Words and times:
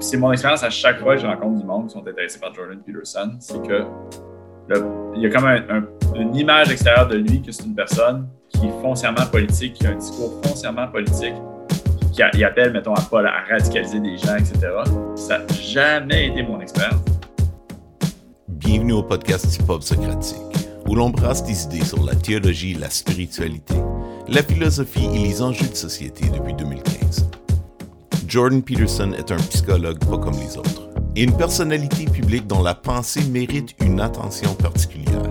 c'est 0.00 0.16
mon 0.16 0.32
expérience 0.32 0.62
à 0.62 0.70
chaque 0.70 1.00
fois 1.00 1.16
que 1.16 1.22
je 1.22 1.26
rencontre 1.26 1.60
du 1.60 1.66
monde 1.66 1.86
qui 1.88 1.94
sont 1.94 2.06
intéressés 2.06 2.38
par 2.38 2.54
Jordan 2.54 2.78
Peterson, 2.84 3.32
c'est 3.40 3.60
que 3.62 3.84
il 5.16 5.22
y 5.22 5.26
a 5.26 5.30
comme 5.30 5.48
une 6.14 6.36
image 6.36 6.70
extérieure 6.70 7.08
de 7.08 7.16
lui 7.16 7.40
que 7.40 7.50
c'est 7.50 7.64
une 7.64 7.74
personne 7.74 8.28
qui 8.50 8.66
est 8.66 8.82
foncièrement 8.82 9.24
politique, 9.26 9.74
qui 9.74 9.86
a 9.86 9.90
un 9.90 9.94
discours 9.94 10.40
foncièrement 10.44 10.88
politique, 10.88 11.34
qui 12.12 12.44
appelle, 12.44 12.72
mettons, 12.72 12.92
à 12.92 13.00
pas 13.00 13.20
à 13.20 13.44
radicaliser 13.50 14.00
des 14.00 14.18
gens, 14.18 14.36
etc. 14.36 14.58
Ça 15.16 15.38
n'a 15.38 15.46
jamais 15.54 16.28
été 16.28 16.42
mon 16.42 16.60
expérience. 16.60 17.00
Bienvenue 18.48 18.92
au 18.92 19.02
podcast 19.02 19.56
Hip 19.56 19.70
Hop 19.70 19.82
Socratique, 19.82 20.68
où 20.86 20.94
l'on 20.94 21.08
brasse 21.08 21.42
des 21.44 21.64
idées 21.64 21.84
sur 21.84 22.04
la 22.04 22.14
théologie, 22.14 22.74
la 22.74 22.90
spiritualité, 22.90 23.74
la 24.28 24.42
philosophie 24.42 25.08
et 25.14 25.18
les 25.18 25.40
enjeux 25.40 25.68
de 25.68 25.74
société 25.74 26.28
depuis 26.28 26.52
2015. 26.52 27.30
Jordan 28.28 28.62
Peterson 28.62 29.12
est 29.16 29.32
un 29.32 29.38
psychologue 29.38 29.98
pas 30.00 30.18
comme 30.18 30.38
les 30.38 30.58
autres, 30.58 30.90
et 31.16 31.22
une 31.22 31.34
personnalité 31.34 32.04
publique 32.04 32.46
dont 32.46 32.62
la 32.62 32.74
pensée 32.74 33.22
mérite 33.22 33.74
une 33.80 34.00
attention 34.00 34.52
particulière. 34.52 35.22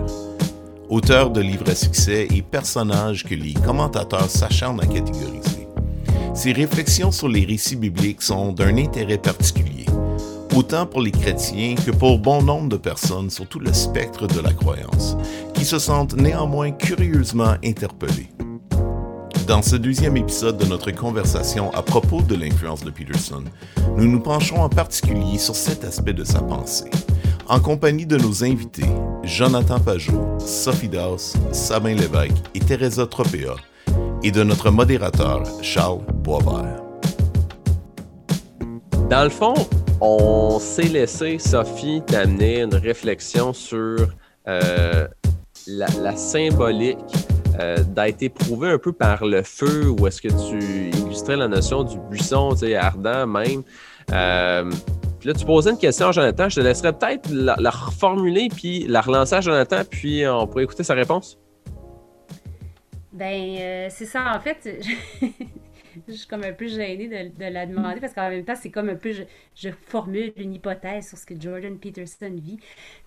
Auteur 0.88 1.30
de 1.30 1.40
livres 1.40 1.70
à 1.70 1.76
succès 1.76 2.26
et 2.34 2.42
personnage 2.42 3.24
que 3.24 3.36
les 3.36 3.54
commentateurs 3.54 4.28
s'acharnent 4.28 4.80
à 4.80 4.86
catégoriser. 4.86 5.68
Ses 6.34 6.50
réflexions 6.50 7.12
sur 7.12 7.28
les 7.28 7.44
récits 7.44 7.76
bibliques 7.76 8.22
sont 8.22 8.52
d'un 8.52 8.76
intérêt 8.76 9.18
particulier, 9.18 9.86
autant 10.56 10.84
pour 10.84 11.00
les 11.00 11.12
chrétiens 11.12 11.76
que 11.76 11.92
pour 11.92 12.18
bon 12.18 12.42
nombre 12.42 12.70
de 12.70 12.76
personnes 12.76 13.30
sur 13.30 13.46
tout 13.46 13.60
le 13.60 13.72
spectre 13.72 14.26
de 14.26 14.40
la 14.40 14.52
croyance, 14.52 15.16
qui 15.54 15.64
se 15.64 15.78
sentent 15.78 16.16
néanmoins 16.16 16.72
curieusement 16.72 17.54
interpellées. 17.64 18.30
Dans 19.48 19.62
ce 19.62 19.76
deuxième 19.76 20.18
épisode 20.18 20.58
de 20.58 20.66
notre 20.66 20.90
conversation 20.90 21.72
à 21.72 21.80
propos 21.80 22.20
de 22.20 22.34
l'influence 22.34 22.84
de 22.84 22.90
Peterson, 22.90 23.44
nous 23.96 24.06
nous 24.06 24.20
penchons 24.20 24.60
en 24.60 24.68
particulier 24.68 25.38
sur 25.38 25.56
cet 25.56 25.84
aspect 25.84 26.12
de 26.12 26.22
sa 26.22 26.42
pensée, 26.42 26.90
en 27.48 27.58
compagnie 27.58 28.04
de 28.04 28.18
nos 28.18 28.44
invités 28.44 28.90
Jonathan 29.22 29.80
Pajot, 29.80 30.38
Sophie 30.38 30.90
Daus, 30.90 31.32
Sabin 31.50 31.94
Lévesque 31.94 32.36
et 32.54 32.60
Teresa 32.60 33.06
Tropea, 33.06 33.56
et 34.22 34.30
de 34.30 34.42
notre 34.42 34.70
modérateur 34.70 35.44
Charles 35.62 36.02
Boisvert. 36.12 36.82
Dans 39.08 39.24
le 39.24 39.30
fond, 39.30 39.54
on 40.02 40.58
s'est 40.58 40.82
laissé, 40.82 41.38
Sophie, 41.38 42.02
t'amener 42.06 42.60
une 42.60 42.74
réflexion 42.74 43.54
sur 43.54 44.08
euh, 44.46 45.08
la 45.66 46.16
symbolique 46.16 46.98
euh, 47.60 47.76
d'être 47.82 48.22
éprouvé 48.22 48.70
un 48.70 48.78
peu 48.78 48.92
par 48.92 49.24
le 49.24 49.42
feu 49.42 49.90
ou 49.90 50.06
est-ce 50.06 50.22
que 50.22 50.28
tu 50.28 50.90
illustrais 50.96 51.36
la 51.36 51.48
notion 51.48 51.82
du 51.82 51.98
buisson, 52.10 52.50
tu 52.52 52.58
sais, 52.58 52.76
ardent 52.76 53.26
même. 53.26 53.62
Euh, 54.12 54.70
puis 55.18 55.28
là, 55.28 55.34
tu 55.34 55.44
posais 55.44 55.70
une 55.70 55.78
question 55.78 56.08
à 56.08 56.12
Jonathan. 56.12 56.48
Je 56.48 56.56
te 56.56 56.60
laisserais 56.60 56.92
peut-être 56.92 57.28
la, 57.30 57.70
reformuler 57.70 58.48
puis 58.48 58.86
la 58.86 59.00
relancer 59.00 59.34
à 59.34 59.40
Jonathan, 59.40 59.82
puis 59.88 60.24
on 60.26 60.46
pourrait 60.46 60.64
écouter 60.64 60.84
sa 60.84 60.94
réponse. 60.94 61.38
Ben, 63.12 63.56
euh, 63.58 63.86
c'est 63.90 64.06
ça. 64.06 64.32
En 64.36 64.38
fait, 64.38 64.68
je 66.08 66.12
suis 66.12 66.28
comme 66.28 66.44
un 66.44 66.52
peu 66.52 66.68
gênée 66.68 67.08
de, 67.08 67.44
la 67.44 67.66
demander 67.66 67.98
parce 67.98 68.12
qu'en 68.12 68.30
même 68.30 68.44
temps, 68.44 68.54
c'est 68.54 68.70
comme 68.70 68.88
un 68.88 68.94
peu, 68.94 69.12
je, 69.56 69.68
formule 69.86 70.32
une 70.36 70.54
hypothèse 70.54 71.08
sur 71.08 71.18
ce 71.18 71.26
que 71.26 71.34
Jordan 71.38 71.76
Peterson 71.78 72.32
vit, 72.36 72.60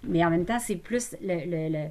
mais 0.03 0.25
en 0.25 0.29
même 0.29 0.45
temps, 0.45 0.59
c'est 0.59 0.75
plus 0.75 1.15
le 1.21 1.87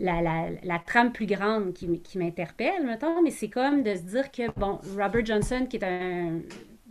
la, 0.00 0.78
trame 0.86 1.12
plus 1.12 1.26
grande 1.26 1.72
qui, 1.72 2.00
qui 2.00 2.18
m'interpelle, 2.18 2.84
mettons, 2.84 3.22
mais 3.22 3.30
c'est 3.30 3.50
comme 3.50 3.82
de 3.82 3.94
se 3.94 4.02
dire 4.02 4.30
que, 4.30 4.50
bon, 4.58 4.80
Robert 4.96 5.24
Johnson, 5.24 5.66
qui 5.68 5.76
est 5.76 5.84
un, 5.84 6.40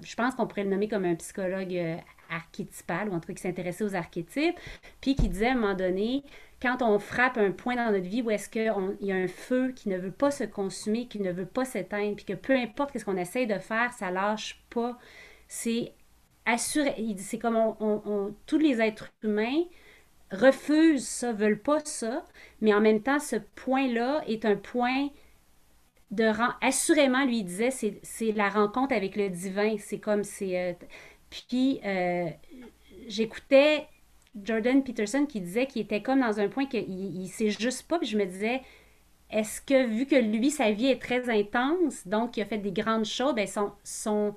je 0.04 0.16
pense 0.16 0.36
qu'on 0.36 0.48
pourrait 0.48 0.64
le 0.64 0.70
nommer 0.70 0.88
comme 0.88 1.06
un 1.06 1.16
psychologue 1.16 1.74
euh, 1.76 1.98
archétypal, 2.30 3.10
ou 3.10 3.14
tout 3.20 3.28
cas 3.28 3.34
qui 3.34 3.42
s'intéressait 3.42 3.83
aux 3.83 3.95
archétypes, 3.95 4.60
puis 5.02 5.16
qui 5.16 5.30
disait 5.30 5.48
à 5.48 5.52
un 5.54 5.56
moment 5.56 5.73
donné, 5.73 6.23
quand 6.61 6.82
on 6.82 7.00
frappe 7.00 7.38
un 7.38 7.52
point 7.52 7.76
dans 7.76 7.92
notre 7.92 8.08
vie 8.08 8.22
où 8.22 8.30
est-ce 8.30 8.50
qu'il 8.50 8.72
y 9.02 9.12
a 9.12 9.16
un 9.16 9.28
feu 9.28 9.72
qui 9.76 9.89
ne 9.89 9.98
veut 9.98 10.12
pas 10.12 10.30
se 10.30 10.44
consumer, 10.44 11.08
qui 11.08 11.20
ne 11.20 11.32
veut 11.32 11.45
pas 11.45 11.66
s'éteindre, 11.66 12.16
puis 12.16 12.26
que 12.26 12.33
peu 12.33 12.54
importe 12.54 12.98
ce 12.98 13.06
qu'on 13.06 13.17
essaye 13.17 13.48
de 13.48 13.60
faire, 13.60 13.94
ça 13.94 14.12
lâche 14.12 14.62
pas, 14.70 14.98
c'est 15.48 15.94
assuré, 16.45 16.94
c'est 17.17 17.39
comme 17.39 17.76
tous 18.45 18.58
les 18.58 18.82
êtres 18.82 19.10
humains 19.23 19.64
refusent 20.32 21.08
ça, 21.08 21.32
veulent 21.34 21.62
pas 21.62 21.80
ça, 21.86 22.26
mais 22.62 22.73
en 22.73 22.82
même 22.82 23.02
temps, 23.02 23.20
ce 23.20 23.38
point-là 23.56 24.23
est 24.28 24.45
un 24.45 24.56
point 24.56 25.10
de 26.12 26.32
assurément, 26.62 27.26
lui 27.26 27.44
disait, 27.44 27.70
c'est 27.72 28.32
la 28.32 28.50
rencontre 28.50 28.95
avec 28.95 29.16
le 29.16 29.30
divin. 29.30 29.76
C'est 29.78 30.00
comme 30.00 30.23
c'est. 30.23 30.60
Euh, 30.60 30.73
puis 31.30 31.80
euh, 31.86 32.30
j'écoutais 33.08 33.88
Jordan 34.42 34.84
Peterson 34.84 35.26
qui 35.26 35.42
disait 35.42 35.68
qu'il 35.68 35.82
était 35.82 36.02
comme 36.02 36.22
dans 36.22 36.39
un 36.39 36.48
point 36.48 36.66
qu'il 36.66 36.89
il, 36.89 37.28
sait 37.28 37.52
juste 37.52 37.88
pas. 37.88 38.00
Puis 38.00 38.08
je 38.08 38.18
me 38.18 38.26
disais, 38.26 38.62
est-ce 39.30 39.62
que 39.62 39.86
vu 39.86 40.06
que 40.08 40.16
lui, 40.16 40.50
sa 40.50 40.72
vie 40.72 40.88
est 40.88 41.02
très 41.02 41.30
intense, 41.30 42.08
donc 42.08 42.38
il 42.38 42.42
a 42.42 42.45
fait 42.45 42.58
des 42.58 42.72
grandes 42.72 43.06
choses, 43.06 43.36
ben 43.36 43.48
son, 43.84 44.36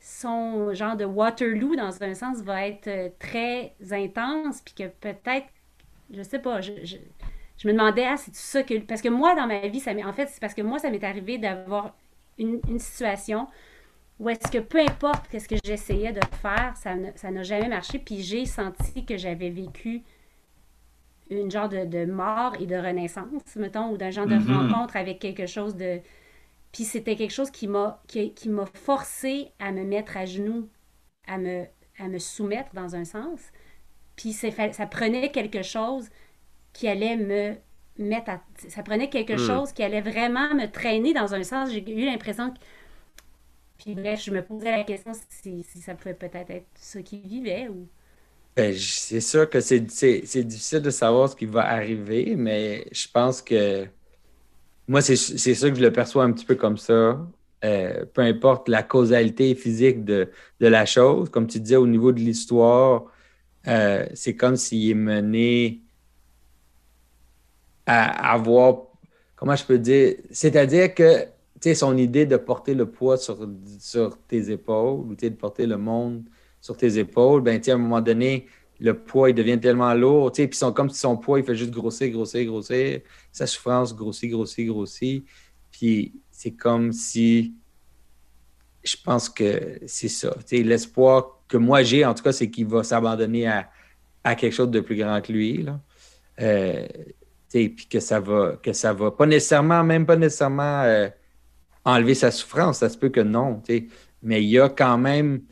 son 0.00 0.72
genre 0.72 0.96
de 0.96 1.04
Waterloo, 1.04 1.76
dans 1.76 2.02
un 2.02 2.14
sens, 2.14 2.38
va 2.38 2.66
être 2.66 2.88
euh, 2.88 3.08
très 3.18 3.74
intense, 3.90 4.62
puis 4.62 4.74
que 4.74 4.88
peut-être, 4.88 5.46
je 6.10 6.22
sais 6.22 6.38
pas, 6.38 6.62
je, 6.62 6.72
je, 6.82 7.68
me 7.68 7.72
demandais, 7.72 8.06
ah, 8.06 8.16
c'est 8.16 8.34
ça 8.34 8.62
que. 8.62 8.78
Parce 8.80 9.02
que 9.02 9.10
moi, 9.10 9.34
dans 9.34 9.46
ma 9.46 9.68
vie, 9.68 9.80
ça 9.80 9.92
en 9.92 10.12
fait, 10.12 10.26
c'est 10.28 10.40
parce 10.40 10.54
que 10.54 10.62
moi, 10.62 10.78
ça 10.78 10.90
m'est 10.90 11.04
arrivé 11.04 11.36
d'avoir 11.36 11.94
une, 12.38 12.60
situation 12.78 13.46
où 14.18 14.28
est-ce 14.30 14.50
que 14.50 14.58
peu 14.58 14.80
importe 14.80 15.38
ce 15.38 15.46
que 15.46 15.56
j'essayais 15.62 16.12
de 16.12 16.20
faire, 16.42 16.74
ça 16.76 17.30
n'a 17.30 17.42
jamais 17.42 17.68
marché, 17.68 17.98
puis 17.98 18.20
j'ai 18.20 18.46
senti 18.46 19.04
que 19.04 19.16
j'avais 19.16 19.50
vécu 19.50 20.02
une 21.30 21.50
genre 21.50 21.68
de, 21.68 22.04
mort 22.06 22.54
et 22.58 22.66
de 22.66 22.76
renaissance, 22.76 23.56
mettons, 23.56 23.90
ou 23.90 23.96
d'un 23.96 24.10
genre 24.10 24.26
de 24.26 24.34
mm-hmm. 24.34 24.68
rencontre 24.68 24.96
avec 24.96 25.20
quelque 25.20 25.46
chose 25.46 25.76
de, 25.76 26.00
puis 26.72 26.84
c'était 26.84 27.16
quelque 27.16 27.32
chose 27.32 27.50
qui 27.50 27.66
m'a 27.66 28.02
qui, 28.06 28.32
qui 28.32 28.48
m'a 28.48 28.66
forcé 28.66 29.52
à 29.58 29.72
me 29.72 29.84
mettre 29.84 30.16
à 30.16 30.24
genoux, 30.24 30.68
à 31.26 31.38
me, 31.38 31.64
à 31.98 32.08
me 32.08 32.18
soumettre 32.18 32.70
dans 32.74 32.94
un 32.94 33.04
sens. 33.04 33.40
Puis 34.16 34.32
ça 34.32 34.86
prenait 34.86 35.30
quelque 35.30 35.62
chose 35.62 36.08
qui 36.72 36.86
allait 36.88 37.16
me 37.16 37.56
mettre 37.98 38.30
à... 38.30 38.42
Ça 38.68 38.82
prenait 38.82 39.08
quelque 39.08 39.34
hmm. 39.34 39.46
chose 39.46 39.72
qui 39.72 39.82
allait 39.82 40.00
vraiment 40.00 40.54
me 40.54 40.66
traîner 40.70 41.12
dans 41.12 41.34
un 41.34 41.42
sens. 41.42 41.70
J'ai 41.70 41.88
eu 41.90 42.04
l'impression 42.04 42.50
que... 42.50 42.58
Puis 43.78 43.94
bref, 43.94 44.22
je 44.22 44.30
me 44.30 44.42
posais 44.42 44.70
la 44.70 44.84
question 44.84 45.12
si, 45.30 45.64
si 45.64 45.80
ça 45.80 45.94
pouvait 45.94 46.14
peut-être 46.14 46.50
être 46.50 46.66
ça 46.74 47.02
qui 47.02 47.20
vivait 47.20 47.68
ou... 47.68 47.88
Ben, 48.56 48.76
c'est 48.76 49.20
sûr 49.20 49.48
que 49.48 49.60
c'est 49.60 49.80
difficile 49.80 50.82
de 50.82 50.90
savoir 50.90 51.28
ce 51.28 51.36
qui 51.36 51.46
va 51.46 51.66
arriver, 51.66 52.34
mais 52.36 52.84
je 52.92 53.06
pense 53.08 53.40
que 53.40 53.86
moi, 54.90 55.02
c'est 55.02 55.16
ça 55.16 55.70
que 55.70 55.76
je 55.76 55.82
le 55.82 55.92
perçois 55.92 56.24
un 56.24 56.32
petit 56.32 56.44
peu 56.44 56.56
comme 56.56 56.76
ça. 56.76 57.24
Euh, 57.64 58.04
peu 58.12 58.22
importe 58.22 58.68
la 58.68 58.82
causalité 58.82 59.54
physique 59.54 60.04
de, 60.04 60.28
la 60.58 60.84
chose, 60.84 61.30
comme 61.30 61.46
tu 61.46 61.60
disais 61.60 61.76
au 61.76 61.86
niveau 61.86 62.10
de 62.10 62.18
l'histoire, 62.18 63.04
euh, 63.68 64.04
c'est 64.14 64.34
comme 64.34 64.56
s'il 64.56 64.90
est 64.90 64.94
mené 64.94 65.80
à 67.86 68.32
avoir, 68.32 68.88
comment 69.36 69.54
je 69.54 69.64
peux 69.64 69.78
dire, 69.78 70.16
c'est-à-dire 70.32 70.92
que 70.92 71.26
son 71.74 71.96
idée 71.96 72.26
de 72.26 72.36
porter 72.36 72.74
le 72.74 72.86
poids 72.90 73.16
sur, 73.16 73.48
sur 73.78 74.18
tes 74.26 74.50
épaules 74.50 75.06
ou 75.08 75.14
de 75.14 75.28
porter 75.28 75.66
le 75.66 75.76
monde 75.76 76.24
sur 76.60 76.76
tes 76.76 76.98
épaules, 76.98 77.42
ben, 77.42 77.60
à 77.64 77.70
un 77.70 77.78
moment 77.78 78.00
donné, 78.00 78.48
le 78.80 78.94
poids, 78.94 79.30
il 79.30 79.34
devient 79.34 79.60
tellement 79.60 79.92
lourd, 79.92 80.32
puis 80.32 80.48
comme 80.74 80.88
si 80.88 80.98
son 80.98 81.16
poids, 81.16 81.38
il 81.38 81.44
fait 81.44 81.54
juste 81.54 81.70
grossir, 81.70 82.10
grossir, 82.10 82.46
grossir, 82.46 83.00
sa 83.30 83.46
souffrance 83.46 83.94
grossit, 83.94 84.30
grossit, 84.30 84.66
grossit, 84.66 85.24
puis 85.70 86.14
c'est 86.30 86.52
comme 86.52 86.92
si, 86.92 87.54
je 88.82 88.96
pense 89.04 89.28
que 89.28 89.78
c'est 89.86 90.08
ça, 90.08 90.34
l'espoir 90.50 91.42
que 91.46 91.58
moi 91.58 91.82
j'ai, 91.82 92.04
en 92.06 92.14
tout 92.14 92.22
cas, 92.22 92.32
c'est 92.32 92.50
qu'il 92.50 92.66
va 92.66 92.82
s'abandonner 92.82 93.46
à, 93.46 94.34
quelque 94.34 94.52
chose 94.52 94.70
de 94.70 94.80
plus 94.80 94.96
grand 94.96 95.20
que 95.20 95.32
lui, 95.32 95.62
là. 95.62 95.80
Euh, 96.40 96.86
puis 97.50 97.88
que 97.90 98.00
ça 98.00 98.20
va, 98.20 98.56
que 98.62 98.72
ça 98.72 98.92
va 98.92 99.10
pas 99.10 99.26
nécessairement, 99.26 99.82
même 99.82 100.06
pas 100.06 100.16
nécessairement 100.16 100.82
euh, 100.82 101.08
enlever 101.84 102.14
sa 102.14 102.30
souffrance, 102.30 102.78
ça 102.78 102.88
se 102.88 102.96
peut 102.96 103.08
que 103.10 103.20
non, 103.20 103.60
mais 104.22 104.42
il 104.42 104.48
y 104.48 104.58
a 104.58 104.68
quand 104.68 104.96
même 104.96 105.42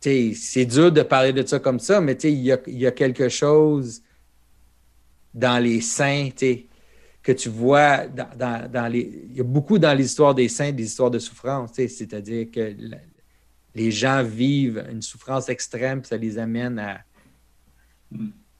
c'est 0.00 0.64
dur 0.64 0.90
de 0.90 1.02
parler 1.02 1.32
de 1.32 1.44
ça 1.46 1.58
comme 1.58 1.78
ça, 1.78 2.00
mais 2.00 2.14
il 2.14 2.40
y 2.40 2.86
a, 2.86 2.90
quelque 2.92 3.28
chose 3.28 4.02
dans 5.34 5.62
les 5.62 5.80
saints 5.80 6.30
que 7.22 7.32
tu 7.32 7.48
vois 7.48 8.06
dans, 8.06 8.90
les. 8.90 9.26
Il 9.30 9.36
y 9.36 9.40
a 9.40 9.44
beaucoup 9.44 9.78
dans 9.78 9.96
l'histoire 9.96 10.34
des 10.34 10.48
saints 10.48 10.72
des 10.72 10.84
histoires 10.84 11.10
de 11.10 11.18
souffrance, 11.18 11.72
c'est-à-dire 11.74 12.50
que 12.50 12.74
les 13.74 13.90
gens 13.90 14.22
vivent 14.22 14.84
une 14.90 15.02
souffrance 15.02 15.48
extrême, 15.48 16.02
ça 16.04 16.16
les 16.16 16.38
amène 16.38 16.78
à, 16.78 17.00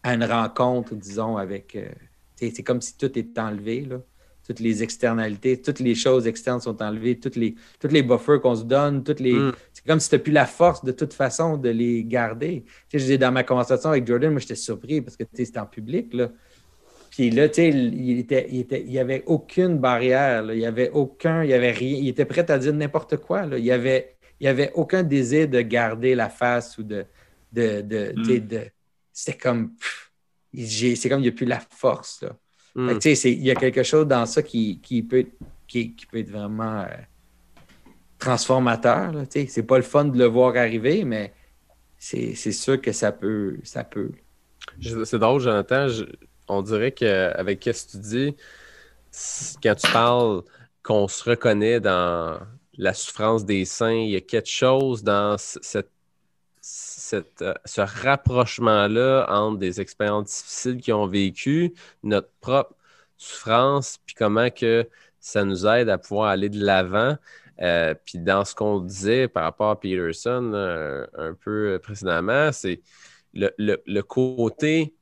à 0.03 0.15
une 0.15 0.25
rencontre, 0.25 0.95
disons, 0.95 1.37
avec. 1.37 1.75
Euh, 1.75 1.89
c'est 2.37 2.63
comme 2.63 2.81
si 2.81 2.97
tout 2.97 3.19
est 3.19 3.39
enlevé. 3.39 3.83
Là. 3.83 3.99
Toutes 4.51 4.59
les 4.59 4.83
externalités, 4.83 5.63
toutes 5.63 5.79
les 5.79 5.95
choses 5.95 6.27
externes 6.27 6.61
sont 6.61 6.83
enlevées, 6.83 7.21
toutes 7.21 7.37
les, 7.37 7.55
toutes 7.79 7.93
les 7.93 8.03
buffers 8.03 8.41
qu'on 8.41 8.57
se 8.57 8.65
donne, 8.65 9.05
toutes 9.05 9.21
les. 9.21 9.33
Mm. 9.35 9.53
C'est 9.73 9.87
comme 9.87 10.01
si 10.01 10.09
tu 10.09 10.17
n'as 10.17 10.19
plus 10.19 10.33
la 10.33 10.47
force 10.47 10.85
de 10.85 10.91
toute 10.91 11.15
façon 11.15 11.57
de 11.57 11.69
les 11.69 12.03
garder. 12.03 12.65
Tu 12.89 12.99
sais, 12.99 12.99
je 12.99 13.13
dis 13.13 13.19
dans 13.19 13.31
ma 13.31 13.45
conversation 13.45 13.91
avec 13.91 14.05
Jordan, 14.09 14.33
moi 14.33 14.41
j'étais 14.41 14.57
surpris 14.57 15.01
parce 15.03 15.17
que 15.17 15.23
tu 15.23 15.31
sais, 15.35 15.45
c'était 15.45 15.61
en 15.61 15.67
public. 15.67 16.13
Là. 16.15 16.33
Puis 17.11 17.31
là, 17.31 17.49
tu 17.49 17.55
sais, 17.55 17.69
il 17.69 18.19
était, 18.19 18.49
il 18.51 18.59
était, 18.59 18.85
il 18.85 18.99
avait 18.99 19.23
aucune 19.27 19.79
barrière. 19.79 20.43
là. 20.43 20.53
Il 20.55 20.59
n'y 20.59 20.67
avait 20.67 20.91
aucun, 20.91 21.45
il 21.45 21.53
avait 21.53 21.71
rien. 21.71 21.97
Il 21.97 22.09
était 22.09 22.25
prêt 22.25 22.51
à 22.51 22.59
dire 22.59 22.73
n'importe 22.75 23.19
quoi. 23.19 23.47
là. 23.47 23.57
Il 23.57 23.65
y 23.65 23.71
avait, 23.71 24.17
il 24.41 24.49
avait 24.49 24.73
aucun 24.75 25.05
désir 25.05 25.47
de 25.47 25.61
garder 25.61 26.17
la 26.17 26.29
face 26.29 26.77
ou 26.77 26.83
de, 26.83 27.05
de, 27.53 27.83
de, 27.83 28.15
sais, 28.25 28.41
de- 28.41 28.67
c'était 29.13 29.39
comme, 29.39 29.75
c'est 30.53 31.09
comme 31.09 31.21
il 31.21 31.23
n'y 31.23 31.29
a 31.29 31.33
plus 31.33 31.47
la 31.47 31.61
force. 31.71 32.23
Là. 32.23 32.37
Mm. 32.75 32.95
Tu 32.95 33.01
sais, 33.01 33.15
c'est- 33.15 33.33
il 33.33 33.43
y 33.43 33.51
a 33.51 33.55
quelque 33.55 33.83
chose 33.83 34.07
dans 34.07 34.27
ça 34.27 34.43
qui, 34.43 34.81
qui 34.81 35.03
peut, 35.03 35.27
qui, 35.67 35.95
qui 35.95 36.07
peut 36.07 36.19
être 36.19 36.31
vraiment 36.31 36.81
euh, 36.83 36.87
transformateur. 38.19 39.13
tu 39.31 39.41
sais. 39.43 39.47
C'est 39.47 39.63
pas 39.63 39.77
le 39.77 39.83
fun 39.83 40.05
de 40.07 40.19
le 40.19 40.27
voir 40.27 40.57
arriver, 40.57 41.05
mais 41.05 41.33
c'est 41.99 42.35
sûr 42.35 42.81
que 42.81 42.93
ça 42.93 43.13
peut. 43.13 43.57
Ça 43.65 43.85
peut. 43.85 44.13
C'est 44.81 45.19
drôle, 45.19 45.41
Jonathan. 45.41 45.89
je- 45.89 46.05
on 46.49 46.63
dirait 46.63 46.93
qu'avec 46.93 47.63
ce 47.65 47.87
que 47.87 47.91
tu 47.93 47.99
dis, 47.99 48.37
quand 49.63 49.75
tu 49.75 49.91
parles 49.93 50.43
qu'on 50.83 51.09
se 51.09 51.29
reconnaît 51.29 51.81
dans 51.81 52.41
la 52.77 52.95
souffrance 52.95 53.45
des 53.45 53.65
saints, 53.65 53.93
il 53.93 54.11
y 54.11 54.17
a 54.17 54.21
quelque 54.21 54.49
chose 54.49 55.03
dans 55.05 55.37
cette, 55.39 55.91
euh, 57.15 57.55
ce 57.65 57.81
rapprochement-là 57.81 59.27
entre 59.29 59.59
des 59.59 59.81
expériences 59.81 60.27
difficiles 60.27 60.81
qu'ils 60.81 60.95
ont 60.95 61.07
vécues, 61.07 61.75
notre 62.03 62.31
propre 62.41 62.75
souffrance, 63.17 63.99
puis 64.07 64.15
comment 64.15 64.51
que 64.51 64.89
ça 65.21 65.45
nous 65.45 65.67
aide 65.67 65.89
à 65.89 65.99
pouvoir 65.99 66.31
aller 66.31 66.49
de 66.49 66.63
l'avant. 66.65 67.17
Euh, 67.61 67.95
puis 68.05 68.19
dans 68.19 68.45
ce 68.45 68.55
qu'on 68.55 68.81
disait 68.81 69.29
par 69.29 69.45
rapport 69.45 69.71
à 69.71 69.79
Peterson 69.79 70.53
euh, 70.55 71.07
un 71.19 71.35
peu 71.35 71.79
précédemment, 71.83 72.53
c'est 72.53 72.81
le- 73.35 73.53
le 73.87 74.01
côté 74.03 74.95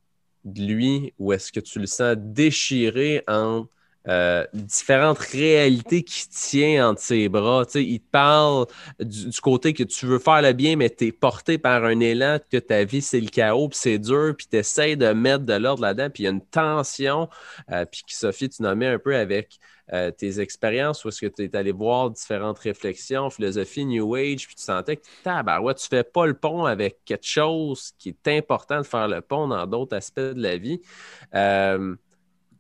de 0.45 0.63
lui 0.63 1.15
où 1.19 1.33
est-ce 1.33 1.53
que 1.53 1.61
tu 1.61 1.79
le 1.79 1.87
sens 1.87 2.17
déchiré 2.19 3.23
entre 3.29 3.69
euh, 4.09 4.47
différentes 4.55 5.19
réalités 5.19 6.03
qui 6.03 6.29
tient 6.31 6.91
entre 6.91 7.01
ses 7.01 7.29
bras. 7.29 7.65
Il 7.75 8.01
te 8.01 8.11
parle 8.11 8.67
du, 9.01 9.39
côté 9.43 9.75
que 9.75 9.83
tu 9.83 10.07
veux 10.07 10.19
faire 10.19 10.41
le 10.41 10.53
bien, 10.53 10.77
mais 10.77 10.89
tu 10.89 11.09
es 11.09 11.13
porté 11.13 11.59
par 11.59 11.85
un 11.85 12.01
élan, 12.01 12.39
que 12.51 12.57
ta 12.57 12.85
vie, 12.85 13.03
c'est 13.03 13.21
le 13.21 13.29
chaos, 13.29 13.69
puis 13.69 13.79
c'est 13.79 13.99
dur, 13.99 14.35
puis 14.37 14.47
tu 14.51 14.57
essaies 14.57 14.97
de 14.97 15.13
mettre 15.13 15.45
de 15.45 15.53
l'ordre 15.53 15.83
là-dedans, 15.83 16.09
puis 16.09 16.23
il 16.23 16.27
y 16.27 16.29
a 16.29 16.33
une 16.33 16.45
tension, 16.45 17.29
euh, 17.71 17.85
puis 17.85 18.03
Sophie, 18.09 18.49
tu 18.49 18.63
nommais 18.63 18.87
un 18.87 18.99
peu 18.99 19.15
avec 19.15 19.59
euh, 19.93 20.11
tes 20.11 20.41
expériences, 20.41 21.05
où 21.05 21.09
est-ce 21.09 21.21
que 21.21 21.27
tu 21.27 21.45
es 21.45 21.55
allé 21.55 21.73
voir 21.73 22.11
différentes 22.11 22.59
réflexions, 22.59 23.29
philosophie, 23.29 23.85
New 23.85 24.15
Age, 24.15 24.47
puis 24.47 24.57
tu 24.57 24.63
sentais 24.63 24.97
que 24.97 25.03
tabarouette, 25.23 25.79
tu 25.79 25.89
fais 25.89 26.05
pas 26.05 26.27
le 26.27 26.35
pont 26.35 26.65
avec 26.65 27.05
quelque 27.05 27.27
chose 27.27 27.93
qui 27.99 28.11
est 28.11 28.39
important 28.39 28.79
de 28.79 28.87
faire 28.87 29.09
le 29.09 29.21
pont 29.21 29.49
dans 29.49 29.67
d'autres 29.67 29.97
aspects 29.97 30.21
de 30.21 30.43
la 30.43 30.57
vie. 30.57 30.81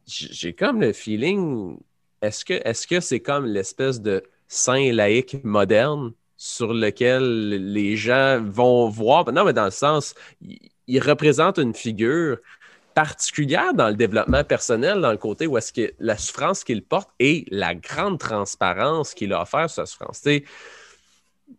J'ai 0.08 0.52
comme 0.52 0.80
le 0.80 0.92
feeling, 0.92 1.76
est-ce 2.22 2.44
que 2.44 2.54
est-ce 2.64 2.86
que 2.86 3.00
c'est 3.00 3.20
comme 3.20 3.44
l'espèce 3.46 4.00
de 4.00 4.22
saint 4.48 4.92
laïque 4.92 5.36
moderne 5.44 6.12
sur 6.36 6.72
lequel 6.72 7.72
les 7.72 7.96
gens 7.96 8.42
vont 8.42 8.88
voir? 8.88 9.30
Non, 9.32 9.44
mais 9.44 9.52
dans 9.52 9.66
le 9.66 9.70
sens, 9.70 10.14
il, 10.86 11.00
représente 11.00 11.58
une 11.58 11.74
figure 11.74 12.38
particulière 12.94 13.74
dans 13.74 13.88
le 13.88 13.94
développement 13.94 14.42
personnel, 14.42 15.00
dans 15.00 15.12
le 15.12 15.18
côté 15.18 15.46
où 15.46 15.58
est-ce 15.58 15.72
que 15.72 15.92
la 16.00 16.16
souffrance 16.16 16.64
qu'il 16.64 16.82
porte 16.82 17.10
et 17.20 17.44
la 17.50 17.74
grande 17.74 18.18
transparence 18.18 19.14
qu'il 19.14 19.32
a 19.32 19.42
offert 19.42 19.68
sur 19.68 19.86
sa 19.86 19.86
souffrance. 19.86 20.26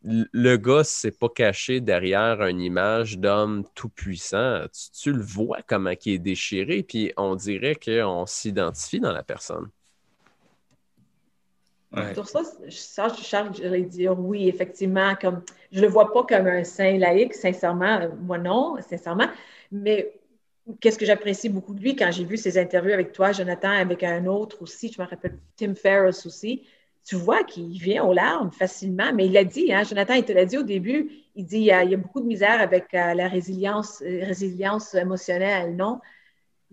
Le 0.03 0.57
gars 0.57 0.83
s'est 0.83 1.11
pas 1.11 1.29
caché 1.29 1.81
derrière 1.81 2.41
une 2.45 2.61
image 2.61 3.17
d'homme 3.17 3.63
tout-puissant. 3.75 4.63
Tu, 4.71 4.91
tu 4.91 5.13
le 5.13 5.21
vois 5.21 5.59
comment 5.65 5.91
il 6.05 6.13
est 6.13 6.19
déchiré, 6.19 6.83
puis 6.83 7.11
on 7.17 7.35
dirait 7.35 7.75
qu'on 7.75 8.25
s'identifie 8.25 8.99
dans 8.99 9.11
la 9.11 9.23
personne. 9.23 9.69
Ouais. 11.91 12.13
Sur 12.13 12.27
ça, 12.27 12.41
ça, 12.69 13.09
Charles, 13.15 13.55
j'allais 13.55 13.81
dire 13.81 14.17
oui, 14.19 14.47
effectivement, 14.47 15.15
comme 15.19 15.41
je 15.71 15.81
le 15.81 15.87
vois 15.87 16.13
pas 16.13 16.23
comme 16.23 16.45
un 16.45 16.63
saint 16.63 16.97
laïque, 16.97 17.33
sincèrement, 17.33 18.09
moi 18.21 18.37
non, 18.37 18.75
sincèrement, 18.87 19.27
mais 19.71 20.13
qu'est-ce 20.79 20.99
que 20.99 21.05
j'apprécie 21.05 21.49
beaucoup 21.49 21.73
de 21.73 21.81
lui 21.81 21.95
quand 21.95 22.11
j'ai 22.11 22.25
vu 22.25 22.37
ses 22.37 22.59
interviews 22.59 22.93
avec 22.93 23.11
toi, 23.11 23.31
Jonathan, 23.31 23.71
avec 23.71 24.03
un 24.03 24.27
autre 24.27 24.61
aussi, 24.61 24.91
je 24.95 25.01
me 25.01 25.07
rappelle 25.07 25.39
Tim 25.57 25.73
Ferriss 25.73 26.27
aussi, 26.27 26.63
tu 27.09 27.15
vois 27.15 27.43
qu'il 27.43 27.71
vient 27.79 28.03
aux 28.03 28.13
larmes 28.13 28.51
facilement, 28.51 29.11
mais 29.15 29.25
il 29.25 29.31
l'a 29.33 29.43
dit, 29.43 29.73
hein, 29.73 29.83
Jonathan, 29.83 30.13
il 30.13 30.23
te 30.23 30.31
l'a 30.31 30.45
dit 30.45 30.59
au 30.59 30.63
début, 30.63 31.09
il 31.35 31.43
dit 31.43 31.57
il 31.57 31.63
y 31.63 31.71
a, 31.71 31.83
il 31.83 31.89
y 31.89 31.95
a 31.95 31.97
beaucoup 31.97 32.21
de 32.21 32.27
misère 32.27 32.61
avec 32.61 32.93
euh, 32.93 33.15
la 33.15 33.27
résilience, 33.27 34.03
euh, 34.03 34.25
résilience 34.25 34.93
émotionnelle, 34.93 35.75
non? 35.75 35.99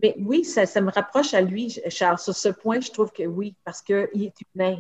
Mais 0.03 0.15
oui, 0.19 0.45
ça, 0.45 0.67
ça 0.67 0.83
me 0.83 0.91
rapproche 0.91 1.33
à 1.33 1.41
lui, 1.41 1.75
Charles. 1.89 2.19
Sur 2.19 2.35
ce 2.35 2.51
point, 2.51 2.81
je 2.81 2.91
trouve 2.91 3.11
que 3.13 3.23
oui, 3.23 3.55
parce 3.65 3.81
qu'il 3.81 4.25
est 4.29 4.35
humain. 4.55 4.77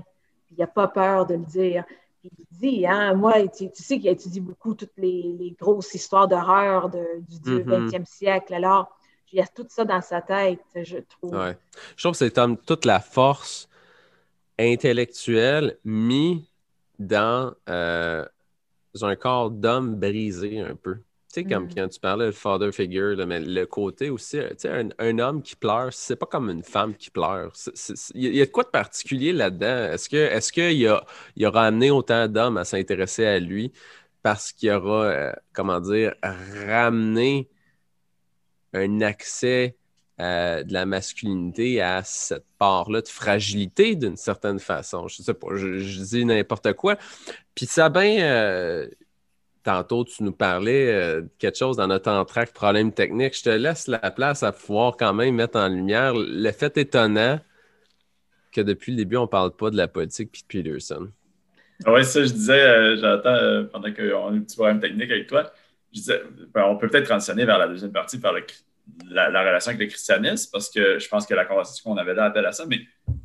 Il 0.50 0.58
n'a 0.58 0.66
pas 0.66 0.88
peur 0.88 1.24
de 1.24 1.34
le 1.36 1.44
dire. 1.46 1.84
Il 2.22 2.30
dit, 2.50 2.86
hein, 2.86 3.14
moi, 3.14 3.34
tu, 3.48 3.70
tu 3.70 3.82
sais 3.82 3.98
qu'il 3.98 4.08
étudie 4.10 4.40
beaucoup 4.40 4.74
toutes 4.74 4.98
les, 4.98 5.22
les 5.38 5.52
grosses 5.58 5.94
histoires 5.94 6.28
d'horreur 6.28 6.90
du 6.90 7.50
Mhm. 7.50 7.88
20e 7.88 8.04
siècle. 8.04 8.52
Alors, 8.52 8.94
il 9.32 9.38
y 9.38 9.42
a 9.42 9.46
tout 9.46 9.66
ça 9.70 9.86
dans 9.86 10.02
sa 10.02 10.20
tête, 10.20 10.60
je 10.74 10.98
trouve. 10.98 11.32
Ouais. 11.34 11.56
Je 11.96 12.02
trouve 12.02 12.12
que 12.12 12.18
c'est 12.18 12.34
comme 12.34 12.58
toute 12.58 12.84
la 12.84 13.00
force 13.00 13.70
intellectuelle 14.58 15.78
mis 15.84 16.48
dans 16.98 17.54
euh, 17.68 18.24
un 19.02 19.16
corps 19.16 19.50
d'homme 19.50 19.96
brisé 19.96 20.60
un 20.60 20.74
peu. 20.76 20.96
Tu 20.96 21.42
sais, 21.42 21.44
comme 21.44 21.64
Mhm. 21.64 21.74
quand 21.74 21.88
tu 21.88 22.00
parlais 22.00 22.26
de 22.26 22.30
father 22.32 22.72
figure, 22.72 23.16
là, 23.16 23.26
mais 23.26 23.40
le 23.40 23.66
côté 23.66 24.10
aussi, 24.10 24.38
tu 24.38 24.46
sais, 24.58 24.68
un, 24.70 24.88
un 24.98 25.18
homme 25.18 25.42
qui 25.42 25.56
pleure, 25.56 25.92
c'est 25.92 26.16
pas 26.16 26.26
comme 26.26 26.50
une 26.50 26.62
femme 26.62 26.94
qui 26.96 27.10
pleure. 27.10 27.52
Il 28.14 28.22
y 28.24 28.28
a- 28.28 28.30
y 28.44 28.46
de 28.46 28.50
quoi 28.52 28.64
de 28.64 28.70
particulier 28.70 29.32
là-dedans? 29.32 29.92
Est-ce 29.92 30.08
que 30.08 30.16
est-ce 30.16 30.52
qu'il 30.52 30.88
a, 30.88 31.04
il 31.36 31.46
aura 31.46 31.66
amené 31.66 31.90
autant 31.90 32.28
d'hommes 32.28 32.56
à 32.58 32.64
s'intéresser 32.64 33.26
à 33.26 33.38
lui 33.40 33.72
parce 34.22 34.52
qu'il 34.52 34.70
aura, 34.72 35.04
euh, 35.06 35.32
comment 35.52 35.80
dire, 35.80 36.14
ramené 36.22 37.48
un 38.72 39.00
accès 39.00 39.76
euh, 40.18 40.62
de 40.62 40.72
la 40.72 40.86
masculinité 40.86 41.82
à 41.82 42.02
cette 42.02 42.46
part-là 42.58 43.02
de 43.02 43.08
fragilité 43.08 43.96
d'une 43.96 44.16
certaine 44.16 44.58
façon. 44.58 45.08
Je 45.08 45.22
sais 45.22 45.34
pas, 45.34 45.48
je, 45.54 46.02
dis 46.02 46.24
n'importe 46.24 46.72
quoi. 46.72 46.96
Puis 47.54 47.66
Sabin, 47.66 48.18
euh, 48.20 48.88
tantôt 49.62 50.04
tu 50.04 50.22
nous 50.22 50.32
parlais 50.32 50.90
euh, 50.90 51.20
de 51.20 51.28
quelque 51.38 51.58
chose 51.58 51.76
dans 51.76 51.86
notre 51.86 52.10
entraque 52.10 52.52
problème 52.54 52.92
technique. 52.92 53.36
Je 53.36 53.42
te 53.42 53.50
laisse 53.50 53.88
la 53.88 54.10
place 54.10 54.42
à 54.42 54.52
pouvoir 54.52 54.96
quand 54.96 55.12
même 55.12 55.34
mettre 55.34 55.58
en 55.58 55.68
lumière 55.68 56.14
le 56.16 56.50
fait 56.50 56.78
étonnant 56.78 57.38
que 58.52 58.62
depuis 58.62 58.92
le 58.92 58.96
début, 58.96 59.16
on 59.16 59.26
parle 59.26 59.54
pas 59.54 59.68
de 59.68 59.76
la 59.76 59.86
politique 59.86 60.30
puis 60.32 60.62
de 60.62 60.70
Peterson. 60.70 61.10
Ah 61.84 61.92
ouais, 61.92 62.04
ça, 62.04 62.24
je 62.24 62.32
disais, 62.32 62.58
euh, 62.58 62.96
j'attends 62.96 63.68
pendant 63.70 63.92
qu'on 63.92 64.28
a 64.28 64.30
un 64.30 64.40
petit 64.40 64.56
problème 64.56 64.80
technique 64.80 65.10
avec 65.10 65.26
toi. 65.26 65.52
Je 65.92 65.98
disais, 65.98 66.22
ben, 66.54 66.64
on 66.64 66.78
peut 66.78 66.88
peut-être 66.88 67.04
transitionner 67.04 67.44
vers 67.44 67.58
la 67.58 67.68
deuxième 67.68 67.92
partie, 67.92 68.16
vers 68.16 68.32
le, 68.32 68.42
la, 69.08 69.28
la 69.30 69.40
relation 69.40 69.70
avec 69.70 69.80
le 69.80 69.86
christianisme, 69.86 70.50
parce 70.52 70.70
que 70.70 70.98
je 70.98 71.08
pense 71.08 71.26
que 71.26 71.34
la 71.34 71.44
conversation 71.44 71.90
qu'on 71.90 71.96
avait 71.96 72.14
là 72.14 72.24
appelle 72.26 72.46
à 72.46 72.52
ça, 72.52 72.64
mais 72.66 72.80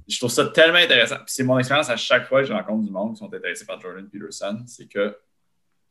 je 0.07 0.17
trouve 0.17 0.31
ça 0.31 0.45
tellement 0.47 0.79
intéressant. 0.79 1.15
Puis 1.17 1.25
c'est 1.27 1.43
mon 1.43 1.57
expérience 1.59 1.89
à 1.89 1.95
chaque 1.97 2.27
fois 2.27 2.41
que 2.41 2.47
je 2.47 2.53
rencontre 2.53 2.83
du 2.85 2.91
monde 2.91 3.13
qui 3.13 3.19
sont 3.19 3.33
intéressés 3.33 3.65
par 3.65 3.79
Jordan 3.79 4.07
Peterson, 4.09 4.63
c'est 4.67 4.87
que 4.87 5.15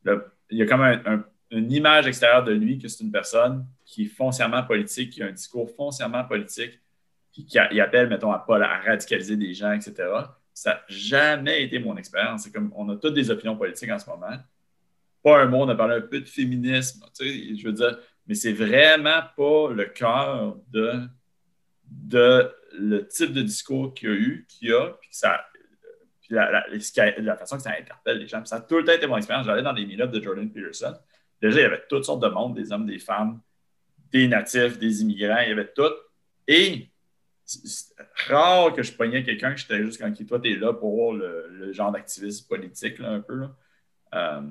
il 0.05 0.57
y 0.57 0.61
a 0.61 0.65
comme 0.65 0.81
un- 0.81 1.01
un- 1.05 1.25
une 1.51 1.71
image 1.71 2.07
extérieure 2.07 2.43
de 2.43 2.53
lui 2.53 2.79
que 2.79 2.87
c'est 2.87 3.03
une 3.03 3.11
personne 3.11 3.65
qui 3.85 4.03
est 4.03 4.07
foncièrement 4.07 4.63
politique, 4.63 5.11
qui 5.11 5.21
a 5.23 5.27
un 5.27 5.31
discours 5.31 5.69
foncièrement 5.75 6.23
politique, 6.23 6.79
puis 7.33 7.45
qui 7.45 7.59
appelle, 7.59 8.09
mettons, 8.09 8.31
à 8.31 8.39
pas 8.39 8.57
à 8.61 8.79
radicaliser 8.79 9.35
des 9.37 9.53
gens, 9.53 9.71
etc. 9.71 9.93
Ça 10.53 10.71
n'a 10.71 10.81
jamais 10.87 11.63
été 11.63 11.79
mon 11.79 11.95
expérience. 11.97 12.43
C'est 12.43 12.51
comme 12.51 12.71
on 12.75 12.89
a 12.89 12.95
toutes 12.97 13.13
des 13.13 13.29
opinions 13.31 13.55
politiques 13.55 13.89
en 13.91 13.99
ce 13.99 14.09
moment. 14.09 14.37
Pas 15.23 15.41
un 15.41 15.45
mot, 15.45 15.59
on 15.63 15.69
a 15.69 15.75
parlé 15.75 15.95
un 15.97 16.01
peu 16.01 16.19
de 16.19 16.27
féminisme, 16.27 17.05
tu 17.17 17.25
sais, 17.25 17.55
je 17.55 17.67
veux 17.67 17.73
dire, 17.73 17.97
mais 18.31 18.35
c'est 18.35 18.53
vraiment 18.53 19.23
pas 19.35 19.73
le 19.73 19.87
cœur 19.87 20.55
de, 20.69 22.49
le 22.71 23.05
type 23.05 23.33
de 23.33 23.41
discours 23.41 23.93
qu'il 23.93 24.07
y 24.07 24.11
a 24.13 24.15
eu, 24.15 24.45
qu'il 24.47 24.69
y 24.69 24.71
a, 24.71 24.87
puis 25.01 25.09
ça, 25.11 25.45
puis 26.21 26.33
la, 26.33 27.35
façon 27.35 27.57
que 27.57 27.63
ça 27.63 27.71
interpelle 27.77 28.19
les 28.19 28.27
gens. 28.27 28.45
Ça 28.45 28.55
a 28.55 28.61
tout 28.61 28.77
le 28.77 28.85
temps 28.85 28.93
été 28.93 29.05
mon 29.05 29.17
expérience. 29.17 29.45
J'allais 29.45 29.63
dans 29.63 29.73
des 29.73 29.85
meet-ups 29.85 30.13
de 30.13 30.21
Jordan 30.23 30.49
Peterson. 30.49 30.93
Déjà, 31.41 31.59
il 31.59 31.63
y 31.63 31.65
avait 31.65 31.83
toutes 31.89 32.05
sortes 32.05 32.23
de 32.23 32.29
monde, 32.29 32.55
des 32.55 32.71
hommes, 32.71 32.85
des 32.85 32.99
femmes, 32.99 33.41
des 34.13 34.29
natifs, 34.29 34.79
des 34.79 35.01
immigrants, 35.01 35.41
il 35.41 35.49
y 35.49 35.51
avait 35.51 35.73
tout. 35.73 35.91
Et 36.47 36.89
c'est 37.43 37.93
rare 38.29 38.73
que 38.73 38.81
je 38.81 38.93
pognais 38.93 39.23
quelqu'un 39.23 39.51
que 39.51 39.59
j'étais 39.59 39.83
juste 39.83 39.99
quand 39.99 40.25
toi, 40.25 40.39
tu 40.39 40.53
es 40.53 40.55
là 40.55 40.71
pour 40.71 41.15
le, 41.15 41.49
le 41.49 41.73
genre 41.73 41.91
d'activisme 41.91 42.47
politique, 42.47 42.97
là, 42.97 43.09
un 43.09 43.19
peu. 43.19 43.43
Euh, 44.15 44.41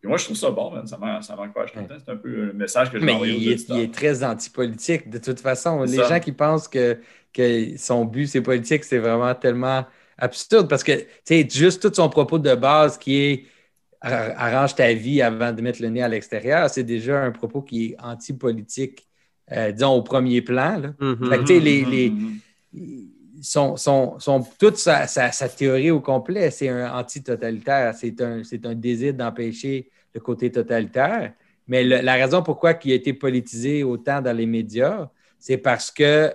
puis 0.00 0.08
moi, 0.08 0.16
je 0.18 0.24
trouve 0.24 0.36
ça 0.36 0.50
bon, 0.50 0.70
man. 0.70 0.86
ça 0.86 0.96
m'en- 0.98 1.20
ça 1.22 1.34
m'encourage 1.36 1.72
tout 1.72 1.80
le 1.80 1.86
temps. 1.86 1.96
C'est 2.04 2.12
un 2.12 2.16
peu 2.16 2.28
le 2.28 2.52
message 2.52 2.90
que 2.92 2.98
je 3.00 3.04
vais 3.04 3.12
Mais 3.12 3.18
aux 3.20 3.24
il 3.24 3.52
est, 3.52 3.68
il 3.68 3.80
est 3.80 3.92
très 3.92 4.22
antipolitique, 4.22 5.10
de 5.10 5.18
toute 5.18 5.40
façon. 5.40 5.84
C'est 5.86 5.92
Les 5.96 6.02
ça. 6.02 6.08
gens 6.08 6.20
qui 6.20 6.32
pensent 6.32 6.68
que 6.68 6.98
que 7.32 7.76
son 7.76 8.04
but, 8.06 8.26
ses 8.26 8.40
politiques, 8.40 8.84
c'est 8.84 8.98
vraiment 8.98 9.34
tellement 9.34 9.84
absurde 10.16 10.68
parce 10.68 10.82
que, 10.82 10.92
tu 10.92 11.06
sais, 11.24 11.46
juste 11.50 11.82
tout 11.82 11.92
son 11.94 12.08
propos 12.08 12.38
de 12.38 12.54
base 12.54 12.96
qui 12.98 13.16
est 13.16 13.46
arrange 14.00 14.74
ta 14.74 14.92
vie 14.94 15.20
avant 15.22 15.52
de 15.52 15.60
mettre 15.60 15.82
le 15.82 15.88
nez 15.88 16.02
à 16.02 16.08
l'extérieur, 16.08 16.70
c'est 16.70 16.84
déjà 16.84 17.20
un 17.22 17.30
propos 17.32 17.62
qui 17.62 17.86
est 17.86 17.96
anti-politique, 18.02 19.06
euh, 19.52 19.72
disons, 19.72 19.92
au 19.94 20.02
premier 20.02 20.40
plan. 20.40 20.78
Là. 20.78 20.94
Mhm. 21.00 21.28
Fait 21.30 21.38
que, 21.38 21.42
tu 21.44 21.54
sais, 21.54 21.60
les, 21.60 21.84
les, 21.84 22.12
son, 23.42 23.76
son, 23.76 24.18
son- 24.18 24.42
toute 24.58 24.76
sa, 24.76 25.06
sa- 25.06 25.48
théorie 25.48 25.90
au 25.90 26.00
complet, 26.00 26.50
c'est 26.50 26.68
un 26.68 26.92
anti-totalitaire. 26.92 27.94
C'est 27.94 28.20
un, 28.20 28.42
un 28.64 28.74
désir 28.74 29.14
d'empêcher 29.14 29.90
le 30.14 30.20
côté 30.20 30.50
totalitaire. 30.50 31.32
Mais 31.66 31.84
la 31.84 32.14
raison 32.14 32.42
pourquoi 32.42 32.78
il 32.84 32.92
a 32.92 32.94
été 32.94 33.12
politisé 33.12 33.82
autant 33.84 34.22
dans 34.22 34.34
les 34.36 34.46
médias, 34.46 35.10
c'est 35.38 35.58
parce 35.58 35.90
que 35.90 36.32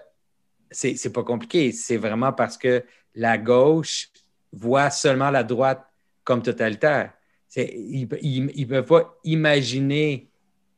c'est 0.69 1.13
pas 1.13 1.23
compliqué. 1.23 1.71
C'est 1.71 1.97
vraiment 1.97 2.33
parce 2.33 2.57
que 2.57 2.83
la 3.15 3.37
gauche 3.37 4.09
voit 4.51 4.89
seulement 4.89 5.31
la 5.31 5.43
droite 5.43 5.83
comme 6.23 6.41
totalitaire. 6.41 7.13
Ils 7.55 8.07
ne 8.55 8.65
peuvent 8.65 8.85
pas 8.85 9.17
imaginer 9.23 10.29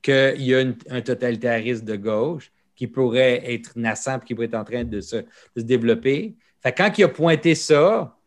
qu'il 0.01 0.41
y 0.41 0.53
a 0.55 0.63
un 0.89 1.01
totalitarisme 1.01 1.85
de 1.85 1.95
gauche 1.95 2.51
qui 2.75 2.87
pourrait 2.87 3.41
être 3.53 3.71
naissant 3.77 4.17
et 4.17 4.25
qui 4.25 4.33
pourrait 4.35 4.47
être 4.47 4.55
en 4.55 4.63
train 4.63 4.83
de 4.83 4.99
se, 5.01 5.17
de 5.17 5.25
se 5.57 5.61
développer. 5.63 6.35
Fait 6.61 6.73
quand 6.73 6.91
il 6.97 7.03
a 7.03 7.07
pointé 7.07 7.55
ça, 7.55 8.17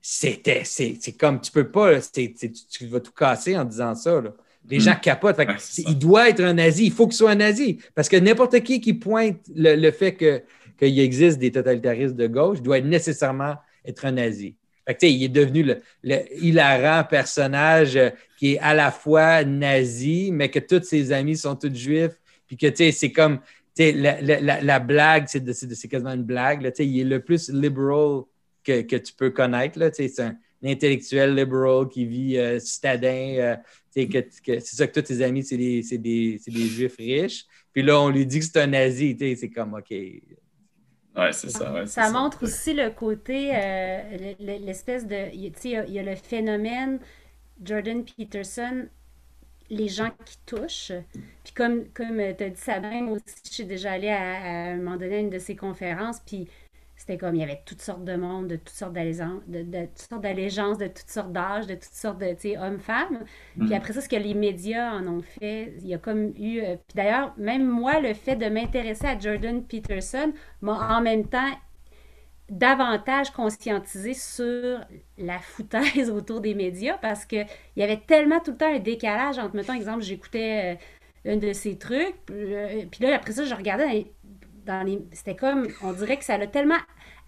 c'était, 0.00 0.62
c'est, 0.64 0.98
comme, 1.18 1.40
tu 1.40 1.52
peux 1.52 1.70
pas, 1.70 2.00
tu, 2.00 2.34
tu 2.34 2.86
vas 2.86 3.00
tout 3.00 3.12
casser 3.12 3.56
en 3.56 3.64
disant 3.64 3.94
ça. 3.94 4.20
là. 4.20 4.32
Les 4.68 4.78
Mm. 4.78 4.80
gens 4.80 4.94
capotent. 5.00 5.36
Fait 5.36 5.46
Ouais, 5.46 5.56
il 5.88 5.98
doit 5.98 6.28
être 6.28 6.40
un 6.42 6.54
nazi. 6.54 6.86
Il 6.86 6.92
faut 6.92 7.06
qu'il 7.06 7.16
soit 7.16 7.30
un 7.30 7.36
nazi. 7.36 7.78
Parce 7.94 8.08
que 8.08 8.16
n'importe 8.16 8.60
qui 8.60 8.80
qui 8.80 8.94
pointe 8.94 9.38
le, 9.54 9.74
le 9.76 9.90
fait 9.90 10.14
que, 10.14 10.42
qu'il 10.78 10.98
existe 10.98 11.38
des 11.38 11.52
totalitaristes 11.52 12.16
de 12.16 12.26
gauche 12.26 12.60
doit 12.62 12.80
nécessairement 12.80 13.56
être 13.84 14.04
un 14.04 14.12
nazi. 14.12 14.56
Fait 14.86 14.94
que, 14.96 15.06
il 15.06 15.22
est 15.22 15.28
devenu 15.28 15.62
le, 15.62 15.80
le 16.02 16.18
hilarant 16.44 17.04
personnage 17.04 17.96
euh, 17.96 18.10
qui 18.38 18.54
est 18.54 18.58
à 18.58 18.74
la 18.74 18.90
fois 18.90 19.44
nazi, 19.44 20.30
mais 20.32 20.48
que 20.48 20.58
tous 20.58 20.82
ses 20.84 21.12
amis 21.12 21.36
sont 21.36 21.54
tous 21.54 21.74
juifs. 21.74 22.18
Puis 22.48 22.56
que, 22.56 22.66
c'est 22.92 23.12
comme, 23.12 23.38
la, 23.78 24.20
la- 24.20 24.40
la- 24.40 24.60
la 24.60 24.78
blague, 24.80 25.24
c'est, 25.28 25.40
de- 25.40 25.52
c'est 25.52 25.66
de- 25.66 25.74
c'est 25.74 25.88
quasiment 25.88 26.12
une 26.12 26.24
blague. 26.24 26.62
là. 26.62 26.70
Tu 26.70 26.78
sais, 26.84 26.86
il 26.86 27.00
est 27.00 27.04
le 27.04 27.20
plus 27.24 27.48
liberal 27.50 28.22
que, 28.64 28.82
que 28.82 28.96
tu 28.96 29.12
peux 29.14 29.30
connaître. 29.30 29.78
Là. 29.78 29.90
Tu 29.90 29.96
sais, 30.04 30.08
C'est 30.08 30.22
un, 30.22 30.36
intellectuel 30.64 31.34
liberal 31.34 31.88
qui 31.88 32.06
vit 32.06 32.38
euh, 32.38 32.58
citadin. 32.60 33.08
euh, 33.38 33.56
tu 33.94 34.02
sais, 34.02 34.08
que, 34.08 34.18
que- 34.18 34.60
c'est 34.60 34.76
ça 34.76 34.86
que 34.86 34.92
tous 35.00 35.02
tes 35.08 35.22
amis, 35.22 35.42
c'est 35.42 35.56
des, 35.56 35.82
c'est 35.82 35.98
des, 35.98 36.38
c'est 36.42 36.52
des 36.52 36.66
juifs 36.66 36.96
riches. 36.96 37.46
Puis 37.72 37.82
là, 37.82 38.00
on 38.00 38.10
lui 38.10 38.24
dit 38.26 38.38
que 38.38 38.44
c'est 38.44 38.58
un 38.60 38.66
nazi. 38.68 39.16
tu 39.16 39.24
sais, 39.30 39.36
C'est 39.36 39.50
comme, 39.50 39.74
OK. 39.74 39.90
Ouais, 39.90 41.32
c'est 41.32 41.50
ça. 41.50 41.72
ouais, 41.74 41.86
c'est 41.86 42.00
Ça 42.00 42.10
montre 42.10 42.42
aussi 42.44 42.72
le 42.74 42.90
côté, 42.90 43.50
euh, 43.54 44.02
le- 44.38 44.46
le- 44.46 44.64
l'espèce 44.64 45.06
de. 45.06 45.30
Tu 45.30 45.52
sais, 45.56 45.68
il 45.68 45.70
y 45.72 45.76
a- 45.76 45.86
il 45.86 45.92
y 45.94 45.98
a 45.98 46.02
le 46.02 46.14
phénomène 46.16 47.00
Jordan 47.62 48.02
Peterson, 48.04 48.86
les 49.72 49.88
gens 49.88 50.10
qui 50.24 50.38
touchent. 50.46 50.92
Puis 51.44 51.52
comme, 51.54 51.88
comme 51.94 52.18
tu 52.36 52.44
as 52.44 52.50
dit, 52.50 52.60
Sabin, 52.60 53.02
moi 53.02 53.14
aussi, 53.16 53.34
je 53.46 53.50
suis 53.52 53.64
déjà 53.66 53.92
allée 53.92 54.10
à, 54.10 54.20
à 54.20 54.72
un 54.72 54.76
moment 54.76 54.96
donné 54.96 55.16
à 55.16 55.20
une 55.20 55.30
de 55.30 55.38
ses 55.38 55.56
conférences, 55.56 56.20
puis 56.20 56.48
c'était 56.96 57.18
comme, 57.18 57.34
il 57.34 57.40
y 57.40 57.44
avait 57.44 57.62
toutes 57.66 57.82
sortes 57.82 58.04
de 58.04 58.14
monde, 58.14 58.46
de 58.48 58.56
toutes 58.56 58.68
sortes 58.70 58.92
d'allégeances, 58.92 59.42
de, 59.48 59.62
de 59.62 59.86
toutes 59.86 59.98
sortes 59.98 60.22
d'allégeances, 60.22 60.78
de 60.78 60.86
toutes 60.86 61.08
sortes 61.10 61.32
d'âges, 61.32 61.66
de 61.66 61.74
toutes 61.74 61.84
sortes 61.94 62.18
de, 62.18 62.32
tu 62.34 62.40
sais, 62.40 62.58
hommes-femmes. 62.58 63.24
Puis 63.64 63.74
Mm. 63.74 63.74
après 63.74 63.92
ça, 63.92 64.00
ce 64.00 64.08
que 64.08 64.16
les 64.16 64.34
médias 64.34 64.92
en 64.92 65.06
ont 65.08 65.22
fait, 65.22 65.74
il 65.80 65.88
y 65.88 65.94
a 65.94 65.98
comme 65.98 66.32
eu... 66.38 66.60
euh, 66.60 66.76
puis 66.76 66.94
d'ailleurs, 66.96 67.34
même 67.38 67.66
moi, 67.66 68.00
le 68.00 68.14
fait 68.14 68.36
de 68.36 68.46
m'intéresser 68.46 69.06
à 69.06 69.18
Jordan 69.18 69.64
Peterson 69.64 70.32
m'a 70.60 70.96
en 70.96 71.00
même 71.02 71.26
temps 71.28 71.50
davantage 72.52 73.30
conscientisé 73.32 74.14
sur 74.14 74.80
la 75.18 75.38
foutaise 75.40 76.10
autour 76.12 76.40
des 76.40 76.54
médias 76.54 76.98
parce 76.98 77.24
que 77.26 77.36
il 77.76 77.80
y 77.80 77.82
avait 77.82 78.00
tellement 78.00 78.40
tout 78.40 78.52
le 78.52 78.56
temps 78.58 78.74
un 78.74 78.78
décalage 78.78 79.38
entre, 79.38 79.56
mettons, 79.56 79.74
exemple, 79.74 80.02
j'écoutais 80.02 80.76
euh, 81.26 81.32
un 81.34 81.36
de 81.38 81.52
ces 81.52 81.78
trucs, 81.78 82.14
euh, 82.30 82.84
puis 82.90 83.04
là, 83.04 83.16
après 83.16 83.32
ça, 83.32 83.44
je 83.44 83.54
regardais 83.54 83.86
dans 83.86 83.92
les... 83.92 84.12
dans 84.66 84.82
les- 84.84 85.06
C'était 85.12 85.36
comme, 85.36 85.68
on 85.82 85.92
dirait 85.92 86.18
que 86.18 86.24
ça 86.24 86.34
a 86.34 86.46
tellement 86.46 86.78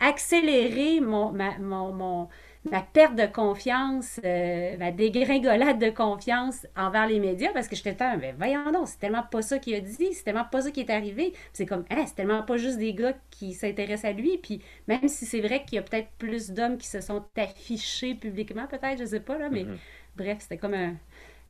accéléré 0.00 1.00
mon, 1.00 1.32
ma, 1.32 1.58
mon, 1.58 1.92
mon- 1.92 2.28
ma 2.70 2.80
perte 2.82 3.14
de 3.14 3.26
confiance, 3.26 4.20
euh, 4.24 4.76
ma 4.78 4.90
dégringolade 4.90 5.78
de 5.78 5.90
confiance 5.90 6.66
envers 6.76 7.06
les 7.06 7.20
médias 7.20 7.52
parce 7.52 7.68
que 7.68 7.76
j'étais 7.76 7.94
tellement, 7.94 8.16
ben 8.18 8.34
voyons 8.38 8.72
donc, 8.72 8.88
c'est 8.88 8.98
tellement 8.98 9.22
pas 9.22 9.42
ça 9.42 9.58
qu'il 9.58 9.74
a 9.74 9.80
dit, 9.80 10.14
c'est 10.14 10.24
tellement 10.24 10.44
pas 10.50 10.62
ça 10.62 10.70
qui 10.70 10.80
est 10.80 10.90
arrivé. 10.90 11.34
C'est 11.52 11.66
comme, 11.66 11.84
hein, 11.90 12.04
c'est 12.06 12.14
tellement 12.14 12.42
pas 12.42 12.56
juste 12.56 12.78
des 12.78 12.94
gars 12.94 13.14
qui 13.30 13.52
s'intéressent 13.52 14.06
à 14.10 14.12
lui. 14.12 14.38
Puis 14.38 14.62
même 14.88 15.08
si 15.08 15.26
c'est 15.26 15.40
vrai 15.40 15.64
qu'il 15.64 15.76
y 15.76 15.78
a 15.78 15.82
peut-être 15.82 16.08
plus 16.18 16.50
d'hommes 16.50 16.78
qui 16.78 16.86
se 16.88 17.00
sont 17.00 17.24
affichés 17.36 18.14
publiquement, 18.14 18.66
peut-être, 18.66 18.98
je 18.98 19.04
sais 19.04 19.20
pas, 19.20 19.36
là, 19.38 19.50
mais 19.50 19.68
bref, 20.16 20.38
c'était 20.40 20.58
comme 20.58 20.74
un. 20.74 20.94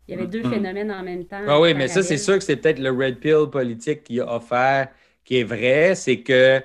Il 0.08 0.12
y 0.12 0.14
avait 0.14 0.26
deux 0.26 0.42
Mhm. 0.42 0.50
phénomènes 0.50 0.92
en 0.92 1.02
même 1.02 1.24
temps. 1.26 1.40
Ah 1.46 1.60
oui, 1.60 1.74
mais 1.74 1.88
ça, 1.88 2.02
c'est 2.02 2.18
sûr 2.18 2.34
que 2.38 2.44
c'est 2.44 2.56
peut-être 2.56 2.78
le 2.78 2.90
red 2.90 3.20
pill 3.20 3.48
politique 3.50 4.04
qu'il 4.04 4.20
a 4.20 4.34
offert 4.34 4.88
qui 5.24 5.38
est 5.38 5.44
vrai. 5.44 5.94
C'est 5.94 6.22
que, 6.22 6.62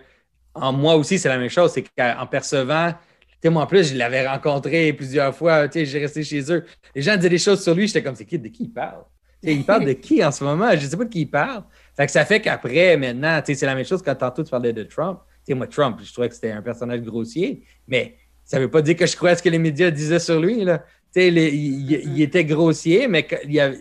en 0.56 0.74
moi 0.74 0.96
aussi, 0.96 1.20
c'est 1.20 1.30
la 1.30 1.38
même 1.38 1.50
chose. 1.50 1.72
C'est 1.74 1.84
qu'en 1.98 2.28
percevant, 2.28 2.94
sais, 3.44 3.50
moi 3.50 3.64
en 3.64 3.68
plus, 3.68 3.90
je 3.92 3.96
l'avais 3.98 4.28
rencontré 4.28 4.94
plusieurs 4.94 5.36
fois, 5.36 5.68
tu 5.68 5.80
sais, 5.80 5.86
j'ai 5.86 6.00
resté 6.00 6.24
chez 6.24 6.52
eux. 6.52 6.66
Les 6.96 7.02
gens 7.02 7.16
disaient 7.16 7.30
des 7.30 7.38
choses 7.38 7.62
sur 7.64 7.74
lui, 7.76 7.88
j'étais 7.88 8.04
comme, 8.04 8.16
c'est 8.16 8.26
qui, 8.26 8.38
de 8.40 8.48
qui 8.50 8.64
il 8.66 8.70
parle? 8.74 9.04
Tu 9.42 9.50
sais, 9.50 9.56
il 9.56 9.66
parle 9.66 9.86
de 9.86 9.94
qui 10.06 10.24
en 10.24 10.32
ce 10.32 10.44
moment? 10.44 10.70
Je 10.72 10.84
ne 10.86 10.90
sais 10.90 10.98
pas 10.98 11.06
de 11.06 11.10
qui 11.10 11.22
il 11.22 11.30
parle. 11.30 11.64
Fait 11.96 12.06
que 12.06 12.12
ça 12.12 12.26
fait 12.26 12.42
qu'après, 12.42 12.98
maintenant, 12.98 13.42
c'est 13.46 13.62
la 13.66 13.76
même 13.76 13.86
chose 13.86 14.02
quand 14.02 14.16
tantôt 14.16 14.44
tu 14.44 14.52
parlais 14.52 14.74
de 14.74 14.84
Trump. 14.84 15.20
Tu 15.46 15.52
sais, 15.52 15.54
moi, 15.54 15.68
Trump, 15.68 16.00
je 16.04 16.12
trouvais 16.12 16.30
que 16.30 16.36
c'était 16.36 16.52
un 16.52 16.62
personnage 16.62 17.02
grossier, 17.02 17.64
mais 17.88 18.18
ça 18.44 18.58
ne 18.58 18.64
veut 18.64 18.72
pas 18.72 18.82
dire 18.82 18.96
que 18.96 19.06
je 19.06 19.16
crois 19.16 19.36
ce 19.36 19.44
que 19.44 19.50
les 19.50 19.60
médias 19.60 19.92
disaient 19.92 20.20
sur 20.20 20.40
lui. 20.40 20.64
Là. 20.66 20.80
Tu 21.14 21.22
sais, 21.22 21.32
les- 21.32 21.50
il, 21.56 21.92
il- 21.92 22.14
il 22.18 22.22
était 22.22 22.44
grossier, 22.46 23.08
mais 23.08 23.26
il 23.46 23.54
y 23.54 23.60
avait, 23.60 23.78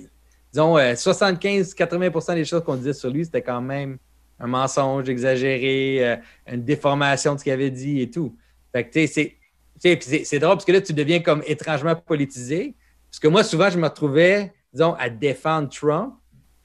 disons, 0.53 0.77
75-80% 0.95 2.35
des 2.35 2.45
choses 2.45 2.63
qu'on 2.65 2.77
disait 2.77 2.93
sur 2.93 3.11
lui, 3.11 3.25
c'était 3.25 3.43
quand 3.43 3.61
même 3.61 3.99
un 4.39 4.47
mensonge 4.47 5.09
exagéré, 5.09 5.99
euh, 6.09 6.17
une 6.53 6.63
déformation 6.65 7.35
de 7.35 7.39
ce 7.39 7.45
qu'il 7.45 7.53
avait 7.53 7.71
dit 7.71 8.01
et 8.01 8.11
tout. 8.11 8.37
Fait 8.73 8.85
que, 8.85 8.93
tu 8.93 9.01
sais, 9.01 9.07
c'est- 9.07 9.35
tu 9.81 9.89
sais, 9.89 9.97
puis 9.97 10.25
c'est 10.25 10.39
drôle 10.39 10.55
parce 10.55 10.65
que 10.65 10.73
là, 10.73 10.81
tu 10.81 10.93
deviens 10.93 11.21
comme 11.21 11.43
étrangement 11.47 11.95
politisé. 11.95 12.75
Parce 13.11 13.21
que 13.21 13.29
moi, 13.29 13.43
souvent, 13.45 13.71
je 13.71 13.79
me 13.79 13.85
retrouvais, 13.85 14.53
disons, 14.73 14.95
à 14.95 15.09
défendre 15.09 15.69
Trump. 15.71 16.15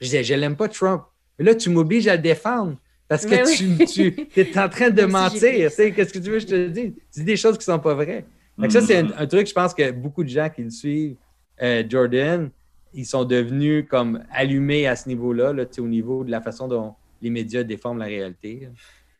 Je 0.00 0.06
disais, 0.06 0.24
je 0.24 0.34
l'aime 0.34 0.56
pas 0.56 0.68
Trump. 0.68 1.02
Mais 1.38 1.44
là, 1.44 1.54
tu 1.54 1.70
m'obliges 1.70 2.06
à 2.08 2.16
le 2.16 2.22
défendre 2.22 2.76
parce 3.08 3.24
que 3.24 3.30
Mais 3.30 3.42
oui. 3.46 3.86
tu, 3.86 4.26
tu 4.26 4.40
es 4.40 4.58
en 4.58 4.68
train 4.68 4.90
de 4.90 5.02
mentir. 5.06 5.70
Qu'est-ce 5.74 6.12
que 6.12 6.18
tu 6.18 6.30
veux 6.30 6.38
que 6.38 6.38
je 6.40 6.46
te 6.46 6.68
dise? 6.68 6.92
Tu 7.12 7.20
dis 7.20 7.24
des 7.24 7.36
choses 7.36 7.56
qui 7.58 7.64
sont 7.64 7.78
pas 7.78 7.94
vraies. 7.94 8.24
Fait 8.60 8.66
que 8.68 8.72
ça, 8.72 8.80
c'est 8.82 8.98
un, 8.98 9.08
un 9.18 9.26
truc, 9.26 9.46
je 9.48 9.52
pense 9.52 9.74
que 9.74 9.90
beaucoup 9.90 10.22
de 10.22 10.28
gens 10.28 10.48
qui 10.48 10.62
le 10.62 10.70
suivent, 10.70 11.16
euh, 11.62 11.82
Jordan, 11.88 12.50
ils 12.92 13.04
sont 13.06 13.24
devenus 13.24 13.84
comme 13.88 14.22
allumés 14.32 14.86
à 14.86 14.94
ce 14.96 15.08
niveau-là, 15.08 15.52
là, 15.52 15.64
au 15.78 15.88
niveau 15.88 16.22
de 16.24 16.30
la 16.30 16.40
façon 16.40 16.68
dont 16.68 16.94
les 17.20 17.30
médias 17.30 17.62
déforment 17.64 17.98
la 17.98 18.04
réalité. 18.06 18.68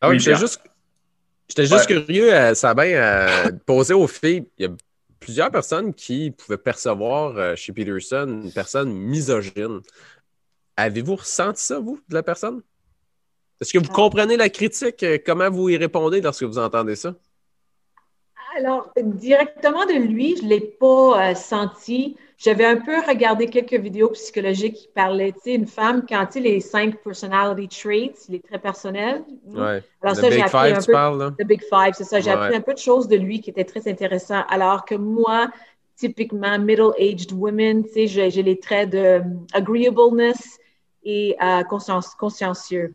Ah 0.00 0.08
oui, 0.08 0.14
Oui, 0.14 0.20
j'étais 0.20 0.32
bien. 0.36 0.40
juste, 0.40 0.60
j'étais 1.48 1.66
juste 1.66 1.88
Ouais. 1.90 2.04
curieux, 2.04 2.32
euh, 2.34 2.54
Sabin, 2.54 2.94
à 2.96 3.52
poser 3.66 3.94
aux 3.94 4.06
filles. 4.06 4.48
Il 4.58 4.66
y 4.66 4.68
a 4.68 4.72
plusieurs 5.20 5.50
personnes 5.50 5.94
qui 5.94 6.30
pouvaient 6.30 6.58
percevoir 6.58 7.36
euh, 7.36 7.56
chez 7.56 7.72
Peterson 7.72 8.42
une 8.44 8.52
personne 8.52 8.92
misogyne. 8.92 9.80
Avez-vous 10.76 11.16
ressenti 11.16 11.62
ça, 11.62 11.78
vous, 11.78 12.00
de 12.08 12.14
la 12.14 12.22
personne? 12.22 12.62
Est-ce 13.60 13.72
que 13.72 13.78
vous 13.78 13.92
comprenez 13.92 14.36
la 14.36 14.48
critique? 14.48 15.02
Euh, 15.02 15.18
Comment 15.24 15.50
vous 15.50 15.68
y 15.68 15.76
répondez 15.76 16.20
lorsque 16.20 16.42
vous 16.42 16.58
entendez 16.58 16.96
ça? 16.96 17.14
Alors, 18.56 18.92
directement 18.96 19.84
de 19.86 19.94
lui, 19.94 20.36
je 20.36 20.44
ne 20.44 20.48
l'ai 20.50 20.60
pas 20.60 21.30
euh, 21.30 21.34
senti. 21.34 22.16
J'avais 22.36 22.64
un 22.64 22.76
peu 22.76 23.00
regardé 23.00 23.46
quelques 23.46 23.74
vidéos 23.74 24.10
psychologiques 24.10 24.74
qui 24.74 24.88
parlaient, 24.88 25.32
tu 25.32 25.40
sais, 25.42 25.54
une 25.54 25.66
femme, 25.66 26.04
quand 26.08 26.26
tu 26.26 26.40
les 26.40 26.60
cinq 26.60 27.02
personality 27.02 27.68
traits, 27.68 28.26
les 28.28 28.40
traits 28.40 28.62
personnels. 28.62 29.24
Ouais. 29.46 29.82
Alors 30.02 30.16
ça, 30.16 30.30
j'ai 30.30 30.42
appris 30.42 30.68
Five, 30.68 30.76
un 30.76 30.80
tu 30.80 30.86
peu- 30.86 30.92
parles, 30.92 31.18
là? 31.18 31.30
The 31.38 31.46
Big 31.46 31.62
Five, 31.62 31.94
c'est 31.94 32.04
ça. 32.04 32.20
J'ai 32.20 32.30
Ouais. 32.30 32.36
appris 32.36 32.56
un 32.56 32.60
peu 32.60 32.74
de 32.74 32.78
choses 32.78 33.08
de 33.08 33.16
lui 33.16 33.40
qui 33.40 33.50
étaient 33.50 33.64
très 33.64 33.88
intéressants. 33.88 34.42
Alors 34.48 34.84
que 34.84 34.94
moi, 34.94 35.48
typiquement, 35.96 36.58
middle-aged 36.58 37.32
women, 37.32 37.84
tu 37.84 38.06
sais, 38.08 38.30
j'ai 38.30 38.42
les 38.42 38.58
traits 38.58 38.90
de 38.90 38.98
euh, 38.98 39.20
agreeableness 39.52 40.58
et 41.04 41.36
euh, 41.42 41.62
conscience- 41.64 42.14
consciencieux. 42.14 42.94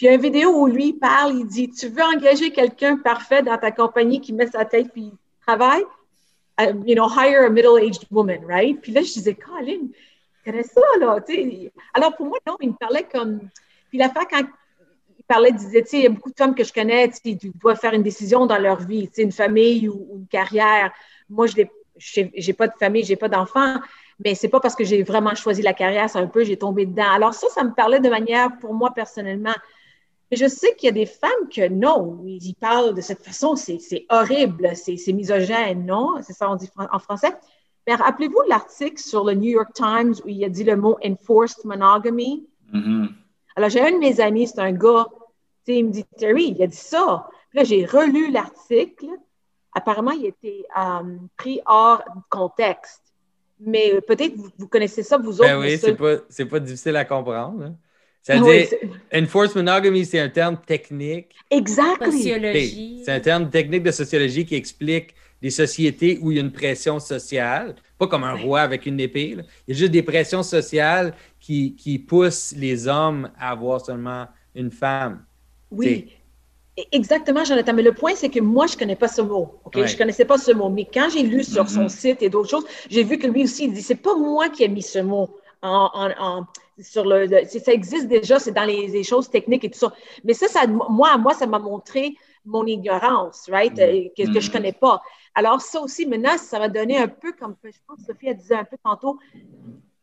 Puis 0.00 0.06
il 0.06 0.08
y 0.08 0.12
a 0.12 0.14
une 0.14 0.22
vidéo 0.22 0.62
où 0.62 0.66
lui 0.66 0.94
parle, 0.94 1.34
il 1.34 1.46
dit 1.46 1.68
Tu 1.68 1.88
veux 1.88 2.02
engager 2.02 2.52
quelqu'un 2.52 2.96
parfait 2.96 3.42
dans 3.42 3.58
ta 3.58 3.70
compagnie 3.70 4.22
qui 4.22 4.32
met 4.32 4.46
sa 4.46 4.64
tête 4.64 4.90
puis 4.94 5.12
il 5.12 5.18
travaille? 5.46 5.84
Uh, 6.58 6.72
You 6.86 6.94
know, 6.94 7.06
hire 7.06 7.44
a 7.44 7.50
middle-aged 7.50 8.06
woman, 8.10 8.42
right? 8.46 8.80
Puis 8.80 8.92
là, 8.92 9.02
je 9.02 9.12
disais 9.12 9.34
Colin, 9.34 9.88
connais 10.42 10.62
ça, 10.62 10.80
là. 11.00 11.18
Alors 11.92 12.16
pour 12.16 12.24
moi, 12.24 12.38
non, 12.46 12.56
il 12.62 12.70
me 12.70 12.76
parlait 12.80 13.06
comme. 13.12 13.40
Puis 13.90 13.98
l'affaire, 13.98 14.26
quand 14.26 14.40
il 15.18 15.24
parlait, 15.24 15.50
il 15.50 15.56
disait, 15.56 15.82
tu 15.82 15.88
sais, 15.90 15.98
il 15.98 16.02
y 16.04 16.06
a 16.06 16.08
beaucoup 16.08 16.30
de 16.30 16.36
femmes 16.36 16.54
que 16.54 16.64
je 16.64 16.72
connais, 16.72 17.10
ils 17.26 17.36
doivent 17.56 17.78
faire 17.78 17.92
une 17.92 18.02
décision 18.02 18.46
dans 18.46 18.56
leur 18.56 18.80
vie, 18.80 19.06
tu 19.08 19.16
sais, 19.16 19.22
une 19.22 19.32
famille 19.32 19.86
ou, 19.86 20.06
une 20.14 20.26
carrière. 20.28 20.94
Moi, 21.28 21.46
je 21.46 22.22
n'ai 22.22 22.52
pas 22.54 22.68
de 22.68 22.74
famille, 22.78 23.04
j'ai 23.04 23.16
pas 23.16 23.28
d'enfants, 23.28 23.76
mais 24.24 24.34
c'est 24.34 24.48
pas 24.48 24.60
parce 24.60 24.74
que 24.74 24.84
j'ai 24.84 25.02
vraiment 25.02 25.34
choisi 25.34 25.60
la 25.60 25.74
carrière, 25.74 26.08
c'est 26.08 26.20
un 26.20 26.26
peu, 26.26 26.42
j'ai 26.42 26.56
tombé 26.56 26.86
dedans. 26.86 27.10
Alors 27.10 27.34
ça, 27.34 27.48
ça 27.50 27.64
me 27.64 27.74
parlait 27.74 28.00
de 28.00 28.08
manière, 28.08 28.56
pour 28.60 28.72
moi, 28.72 28.92
personnellement, 28.94 29.52
Mais 30.30 30.36
je 30.36 30.46
sais 30.46 30.74
qu'il 30.76 30.86
y 30.86 30.90
a 30.90 30.92
des 30.92 31.06
femmes 31.06 31.48
que 31.54 31.68
non, 31.68 32.22
ils 32.24 32.54
parlent 32.54 32.94
de 32.94 33.00
cette 33.00 33.24
façon, 33.24 33.56
c'est 33.56 34.06
horrible, 34.08 34.70
c'est 34.76 35.12
misogène, 35.12 35.84
non? 35.84 36.20
C'est 36.22 36.32
ça, 36.32 36.50
on 36.50 36.56
dit 36.56 36.70
en 36.76 36.98
français. 36.98 37.36
Mais 37.86 37.94
rappelez-vous 37.94 38.42
l'article 38.48 39.00
sur 39.00 39.24
le 39.24 39.34
New 39.34 39.50
York 39.50 39.72
Times 39.72 40.14
où 40.24 40.28
il 40.28 40.44
a 40.44 40.48
dit 40.48 40.64
le 40.64 40.76
mot 40.76 40.96
enforced 41.04 41.64
monogamy? 41.64 42.46
Mm-hmm. 42.72 43.08
Alors, 43.56 43.70
j'ai 43.70 43.80
un 43.80 43.92
de 43.92 43.98
mes 43.98 44.20
amis, 44.20 44.46
c'est 44.46 44.60
un 44.60 44.72
gars, 44.72 45.06
il 45.66 45.86
me 45.86 45.90
dit, 45.90 46.04
Terry, 46.16 46.54
il 46.56 46.62
a 46.62 46.66
dit 46.66 46.76
ça. 46.76 47.28
Puis 47.50 47.58
là, 47.58 47.64
j'ai 47.64 47.84
relu 47.84 48.30
l'article. 48.30 49.06
Apparemment, 49.72 50.12
il 50.12 50.26
était 50.26 50.64
euh, 50.78 51.16
pris 51.36 51.60
hors 51.66 52.02
contexte. 52.28 53.02
Mais 53.60 54.00
peut-être 54.00 54.34
vous, 54.36 54.48
vous, 54.58 54.68
connaissez 54.68 55.02
ça, 55.02 55.18
vous 55.18 55.36
ben 55.38 55.56
autres. 55.56 55.66
oui, 55.66 55.78
c'est 55.78 56.44
pas, 56.44 56.50
pas 56.50 56.60
difficile 56.60 56.96
à 56.96 57.04
comprendre. 57.04 57.64
Hein. 57.64 57.74
C'est-à-dire, 58.22 58.68
enforced 59.14 59.56
monogamy, 59.56 60.04
c'est 60.04 60.20
un 60.20 60.28
terme 60.28 60.58
technique. 60.66 61.34
Exactement. 61.50 62.12
Sociologie. 62.12 63.02
C'est 63.04 63.12
un 63.12 63.20
terme 63.20 63.48
technique 63.48 63.82
de 63.82 63.90
sociologie 63.90 64.44
qui 64.44 64.54
explique 64.54 65.14
des 65.40 65.50
sociétés 65.50 66.18
où 66.20 66.30
il 66.30 66.36
y 66.36 66.38
a 66.38 66.42
une 66.42 66.52
pression 66.52 67.00
sociale, 67.00 67.74
pas 67.98 68.06
comme 68.06 68.24
un 68.24 68.34
roi 68.34 68.60
avec 68.60 68.84
une 68.84 69.00
épée. 69.00 69.36
Il 69.66 69.72
y 69.72 69.76
a 69.76 69.78
juste 69.78 69.92
des 69.92 70.02
pressions 70.02 70.42
sociales 70.42 71.14
qui, 71.40 71.74
qui 71.74 71.98
poussent 71.98 72.54
les 72.56 72.86
hommes 72.86 73.30
à 73.38 73.52
avoir 73.52 73.80
seulement 73.80 74.26
une 74.54 74.70
femme. 74.70 75.24
Oui. 75.70 76.12
Exactement, 76.92 77.44
Jonathan. 77.44 77.72
Mais 77.74 77.82
le 77.82 77.92
point, 77.92 78.14
c'est 78.14 78.28
que 78.28 78.40
moi, 78.40 78.66
je 78.66 78.74
ne 78.74 78.78
connais 78.78 78.96
pas 78.96 79.08
ce 79.08 79.22
mot. 79.22 79.60
Ok, 79.64 79.84
Je 79.84 79.92
ne 79.92 79.98
connaissais 79.98 80.24
pas 80.24 80.38
ce 80.38 80.52
mot. 80.52 80.68
Mais 80.68 80.86
quand 80.92 81.08
j'ai 81.12 81.22
lu 81.22 81.44
sur 81.44 81.68
son 81.68 81.84
mm-hmm. 81.84 81.88
site 81.88 82.22
et 82.22 82.30
d'autres 82.30 82.48
choses, 82.48 82.66
j'ai 82.88 83.02
vu 83.02 83.18
que 83.18 83.26
lui 83.26 83.44
aussi, 83.44 83.64
il 83.64 83.72
dit 83.72 83.82
c'est 83.82 83.96
pas 83.96 84.16
moi 84.16 84.48
qui 84.48 84.64
ai 84.64 84.68
mis 84.68 84.82
ce 84.82 84.98
mot 84.98 85.30
en, 85.62 86.46
sur 86.82 87.04
le, 87.04 87.28
ça 87.46 87.72
existe 87.72 88.08
déjà, 88.08 88.38
c'est 88.38 88.52
dans 88.52 88.64
les, 88.64 89.02
choses 89.02 89.30
techniques 89.30 89.64
et 89.64 89.70
tout 89.70 89.78
ça. 89.78 89.92
Mais 90.24 90.34
ça, 90.34 90.48
ça 90.48 90.66
moi, 90.66 91.16
moi, 91.18 91.34
ça 91.34 91.46
m'a 91.46 91.58
montré 91.58 92.16
mon 92.44 92.66
ignorance, 92.66 93.48
right, 93.50 93.76
mm. 93.76 93.80
euh, 93.80 94.08
que, 94.16 94.32
que, 94.32 94.40
je 94.40 94.48
mm. 94.48 94.52
connais 94.52 94.72
pas. 94.72 95.02
Alors, 95.34 95.60
ça 95.60 95.80
aussi, 95.80 96.06
maintenant, 96.06 96.36
ça 96.38 96.58
va 96.58 96.68
donner 96.68 96.98
un 96.98 97.08
peu, 97.08 97.32
comme 97.32 97.56
je 97.62 97.70
pense 97.86 97.98
que 97.98 98.04
Sophie 98.06 98.30
a 98.30 98.34
dit 98.34 98.54
un 98.54 98.64
peu 98.64 98.76
tantôt, 98.82 99.18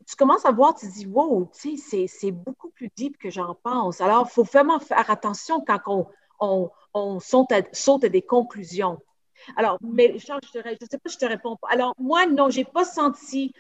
tu 0.08 0.16
commences 0.16 0.46
à 0.46 0.52
voir, 0.52 0.74
tu 0.76 0.88
te 0.88 0.94
dis, 0.94 1.06
wow, 1.06 1.50
tu 1.60 1.78
sais, 1.78 2.08
c'est 2.08 2.32
beaucoup 2.32 2.70
plus 2.70 2.90
deep 2.96 3.18
que 3.18 3.30
j'en 3.30 3.56
pense. 3.56 4.00
Alors, 4.00 4.28
il 4.30 4.34
faut 4.34 4.44
vraiment 4.44 4.80
faire 4.80 5.10
attention 5.10 5.62
quand 5.66 5.80
on, 5.88 6.08
on, 6.40 6.72
on 6.94 7.20
saute, 7.20 7.52
à, 7.52 7.62
saute, 7.74 8.06
à, 8.06 8.10
des 8.10 8.22
conclusions. 8.22 9.00
Alors, 9.56 9.78
mais 9.82 10.18
Charles, 10.18 10.42
je 10.54 10.60
ne 10.60 10.76
sais 10.90 10.98
pas 10.98 11.10
si 11.10 11.16
je 11.16 11.20
te 11.20 11.26
réponds 11.26 11.58
pas. 11.58 11.68
Alors, 11.72 11.94
moi, 12.00 12.26
non, 12.26 12.50
je 12.50 12.60
n'ai 12.60 12.66
pas 12.66 12.86
senti 12.86 13.54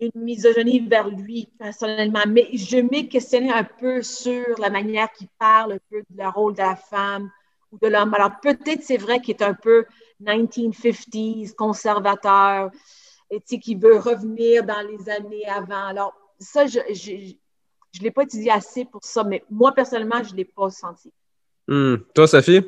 une 0.00 0.22
misogynie 0.22 0.80
vers 0.80 1.08
lui 1.08 1.48
personnellement, 1.58 2.24
mais 2.28 2.48
je 2.52 2.78
m'ai 2.78 3.08
questionné 3.08 3.52
un 3.52 3.64
peu 3.64 4.02
sur 4.02 4.44
la 4.58 4.70
manière 4.70 5.10
qu'il 5.12 5.28
parle 5.38 5.72
un 5.72 5.78
peu 5.90 6.02
de 6.10 6.24
rôle 6.24 6.54
de 6.54 6.58
la 6.58 6.76
femme 6.76 7.30
ou 7.72 7.78
de 7.78 7.88
l'homme. 7.88 8.14
Alors 8.14 8.32
peut-être 8.42 8.82
c'est 8.82 8.98
vrai 8.98 9.20
qu'il 9.20 9.34
est 9.36 9.42
un 9.42 9.54
peu 9.54 9.86
1950s, 10.22 11.54
conservateur, 11.54 12.70
et 13.30 13.40
qui 13.40 13.74
veut 13.74 13.98
revenir 13.98 14.64
dans 14.64 14.86
les 14.86 15.08
années 15.10 15.46
avant. 15.48 15.86
Alors 15.86 16.14
ça, 16.38 16.66
je 16.66 16.78
ne 16.78 18.02
l'ai 18.02 18.10
pas 18.10 18.22
étudié 18.22 18.50
assez 18.50 18.84
pour 18.84 19.02
ça, 19.02 19.24
mais 19.24 19.42
moi 19.50 19.72
personnellement, 19.72 20.22
je 20.22 20.32
ne 20.32 20.36
l'ai 20.36 20.44
pas 20.44 20.70
senti. 20.70 21.12
Hmm. 21.68 21.96
Toi, 22.14 22.26
Sophie? 22.28 22.62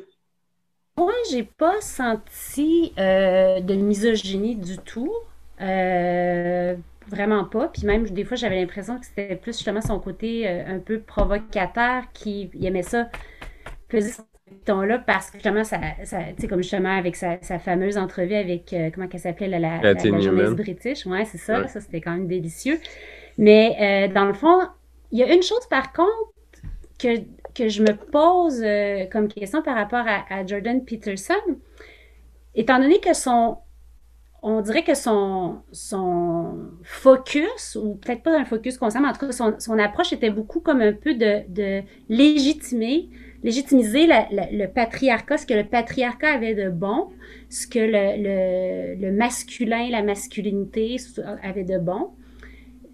Moi, 0.97 1.13
j'ai 1.31 1.43
pas 1.43 1.79
senti 1.79 2.91
euh, 2.97 3.61
de 3.61 3.73
misogynie 3.73 4.57
du 4.57 4.77
tout. 4.79 5.13
Euh, 5.61 6.75
Vraiment 7.09 7.45
pas. 7.45 7.67
Puis 7.69 7.85
même, 7.85 8.07
des 8.07 8.23
fois, 8.23 8.37
j'avais 8.37 8.59
l'impression 8.59 8.99
que 8.99 9.05
c'était 9.05 9.35
plus 9.35 9.57
justement 9.57 9.81
son 9.81 9.99
côté 9.99 10.47
euh, 10.47 10.75
un 10.75 10.79
peu 10.79 10.99
provocateur 10.99 12.03
qui 12.13 12.49
aimait 12.61 12.83
ça, 12.83 13.09
faisait 13.89 14.11
ce 14.11 14.21
ton-là 14.65 14.99
parce 14.99 15.31
que 15.31 15.37
justement, 15.37 15.63
ça, 15.63 15.79
ça 16.03 16.19
tu 16.35 16.41
sais, 16.41 16.47
comme 16.47 16.61
justement 16.61 16.95
avec 16.95 17.15
sa, 17.15 17.37
fameuse 17.59 17.97
entrevue 17.97 18.35
avec, 18.35 18.73
euh, 18.73 18.89
comment 18.93 19.07
qu'elle 19.07 19.19
s'appelait, 19.21 19.47
la, 19.47 19.59
la, 19.59 19.97
journaliste 19.97 20.55
british. 20.55 21.05
Ouais, 21.05 21.25
c'est 21.25 21.37
ça. 21.37 21.67
ça, 21.67 21.81
c'était 21.81 22.01
quand 22.01 22.11
même 22.11 22.27
délicieux. 22.27 22.79
Mais 23.37 24.07
euh, 24.09 24.13
dans 24.13 24.25
le 24.25 24.33
fond, 24.33 24.59
il 25.11 25.19
y 25.19 25.23
a 25.23 25.33
une 25.33 25.43
chose 25.43 25.65
par 25.69 25.91
contre 25.93 26.33
que, 26.99 27.19
que 27.55 27.69
je 27.69 27.81
me 27.81 27.93
pose 27.93 28.63
comme 29.11 29.27
question 29.29 29.63
par 29.63 29.75
rapport 29.75 30.05
à, 30.05 30.25
à 30.29 30.45
Jordan 30.45 30.83
Peterson. 30.83 31.33
Étant 32.53 32.79
donné 32.79 32.99
que 32.99 33.13
son, 33.13 33.57
on 34.41 34.61
dirait 34.61 34.83
que 34.83 34.93
son, 34.93 35.57
son 35.71 36.57
focus, 36.83 37.77
ou 37.81 37.95
peut-être 37.95 38.23
pas 38.23 38.37
un 38.37 38.45
focus 38.45 38.77
conscient, 38.77 39.01
mais 39.01 39.09
en 39.09 39.13
tout 39.13 39.27
cas, 39.27 39.31
son, 39.31 39.79
approche 39.79 40.13
était 40.13 40.29
beaucoup 40.29 40.59
comme 40.59 40.81
un 40.81 40.93
peu 40.93 41.13
de, 41.13 41.81
légitimer, 42.07 43.09
légitimiser 43.43 44.07
le 44.07 44.65
patriarcat, 44.67 45.37
ce 45.37 45.45
que 45.45 45.53
le 45.53 45.65
patriarcat 45.65 46.33
avait 46.33 46.55
de 46.55 46.69
bon, 46.69 47.09
ce 47.49 47.67
que 47.67 47.79
le, 47.79 49.11
masculin, 49.11 49.89
la 49.89 50.03
masculinité 50.03 50.97
avait 51.43 51.65
de 51.65 51.77
bon. 51.77 52.11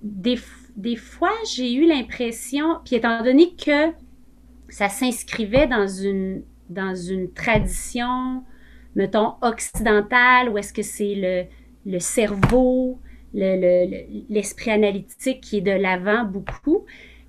Des, 0.02 0.38
des 0.76 0.96
fois, 0.96 1.34
j'ai 1.54 1.74
eu 1.74 1.86
l'impression, 1.86 2.80
puis 2.86 2.96
étant 2.96 3.24
donné 3.24 3.54
que 3.56 3.92
ça 4.70 4.90
s'inscrivait 4.90 5.68
dans 5.68 5.88
une, 5.88 6.44
dans 6.70 6.96
une 6.96 7.32
tradition 7.32 8.44
mettons, 8.96 9.34
occidental, 9.42 10.50
ou 10.50 10.58
est-ce 10.58 10.74
que 10.74 10.82
c'est 10.82 11.16
le, 11.16 11.44
le, 11.92 12.00
cerveau, 12.00 13.00
l'esprit 13.34 14.72
le, 14.72 14.74
analytique 14.74 15.42
qui 15.42 15.58
est 15.58 15.62
de 15.62 15.72
l'avant 15.72 16.24
beaucoup? 16.24 16.86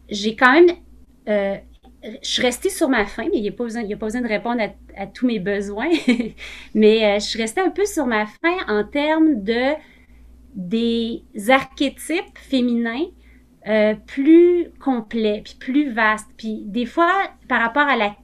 J'ai 0.08 0.36
quand 0.36 0.52
même... 0.52 0.76
Euh, 1.28 1.56
je 2.22 2.28
suis 2.28 2.42
restée 2.42 2.70
sur 2.70 2.88
ma 2.88 3.04
faim, 3.04 3.24
mais 3.32 3.38
il 3.38 3.42
n'y 3.42 3.48
a, 3.48 3.52
a 3.52 3.54
pas 3.54 3.64
besoin 3.64 4.20
de 4.22 4.28
répondre 4.28 4.62
à, 4.96 5.06
tous 5.06 5.26
mes 5.26 5.40
besoins. 5.40 5.90
mais 6.74 7.04
euh, 7.04 7.14
je 7.14 7.24
suis 7.24 7.40
restée 7.40 7.60
un 7.60 7.70
peu 7.70 7.84
sur 7.84 8.06
ma 8.06 8.26
faim 8.26 8.56
en 8.68 8.84
termes 8.84 9.42
de 9.42 9.74
des 10.54 11.22
archétypes 11.48 12.38
féminins 12.38 13.06
euh, 13.68 13.94
plus 14.06 14.70
complets, 14.80 15.42
puis 15.44 15.56
plus 15.58 15.90
vastes. 15.92 16.30
Puis 16.36 16.62
des 16.66 16.86
fois, 16.86 17.12
par 17.48 17.60
rapport 17.60 17.82
à 17.82 17.96
la 17.96 18.14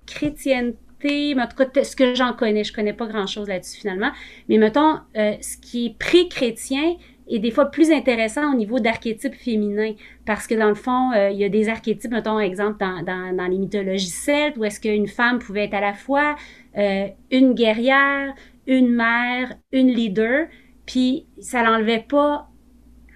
mais 1.08 1.42
en 1.42 1.46
tout 1.46 1.56
cas, 1.56 1.84
ce 1.84 1.96
que 1.96 2.14
j'en 2.14 2.32
connais, 2.32 2.64
je 2.64 2.72
connais 2.72 2.92
pas 2.92 3.06
grand-chose 3.06 3.48
là-dessus 3.48 3.80
finalement, 3.80 4.10
mais 4.48 4.58
mettons, 4.58 4.98
euh, 5.16 5.34
ce 5.40 5.56
qui 5.56 5.86
est 5.86 5.98
pré-chrétien 5.98 6.96
est 7.28 7.38
des 7.38 7.50
fois 7.50 7.66
plus 7.66 7.90
intéressant 7.90 8.52
au 8.52 8.56
niveau 8.56 8.80
d'archétypes 8.80 9.34
féminins, 9.34 9.94
parce 10.26 10.46
que 10.46 10.54
dans 10.54 10.68
le 10.68 10.74
fond, 10.74 11.12
euh, 11.12 11.30
il 11.30 11.38
y 11.38 11.44
a 11.44 11.48
des 11.48 11.68
archétypes, 11.68 12.10
mettons, 12.10 12.38
exemple, 12.38 12.78
dans, 12.78 13.02
dans, 13.02 13.34
dans 13.34 13.46
les 13.46 13.58
mythologies 13.58 14.06
celtes, 14.08 14.56
où 14.56 14.64
est-ce 14.64 14.80
qu'une 14.80 15.06
femme 15.08 15.38
pouvait 15.38 15.64
être 15.64 15.74
à 15.74 15.80
la 15.80 15.94
fois 15.94 16.36
euh, 16.76 17.06
une 17.30 17.54
guerrière, 17.54 18.34
une 18.66 18.92
mère, 18.94 19.54
une 19.72 19.88
leader, 19.88 20.46
puis 20.86 21.26
ça 21.40 21.62
l'enlevait 21.62 22.04
pas 22.06 22.48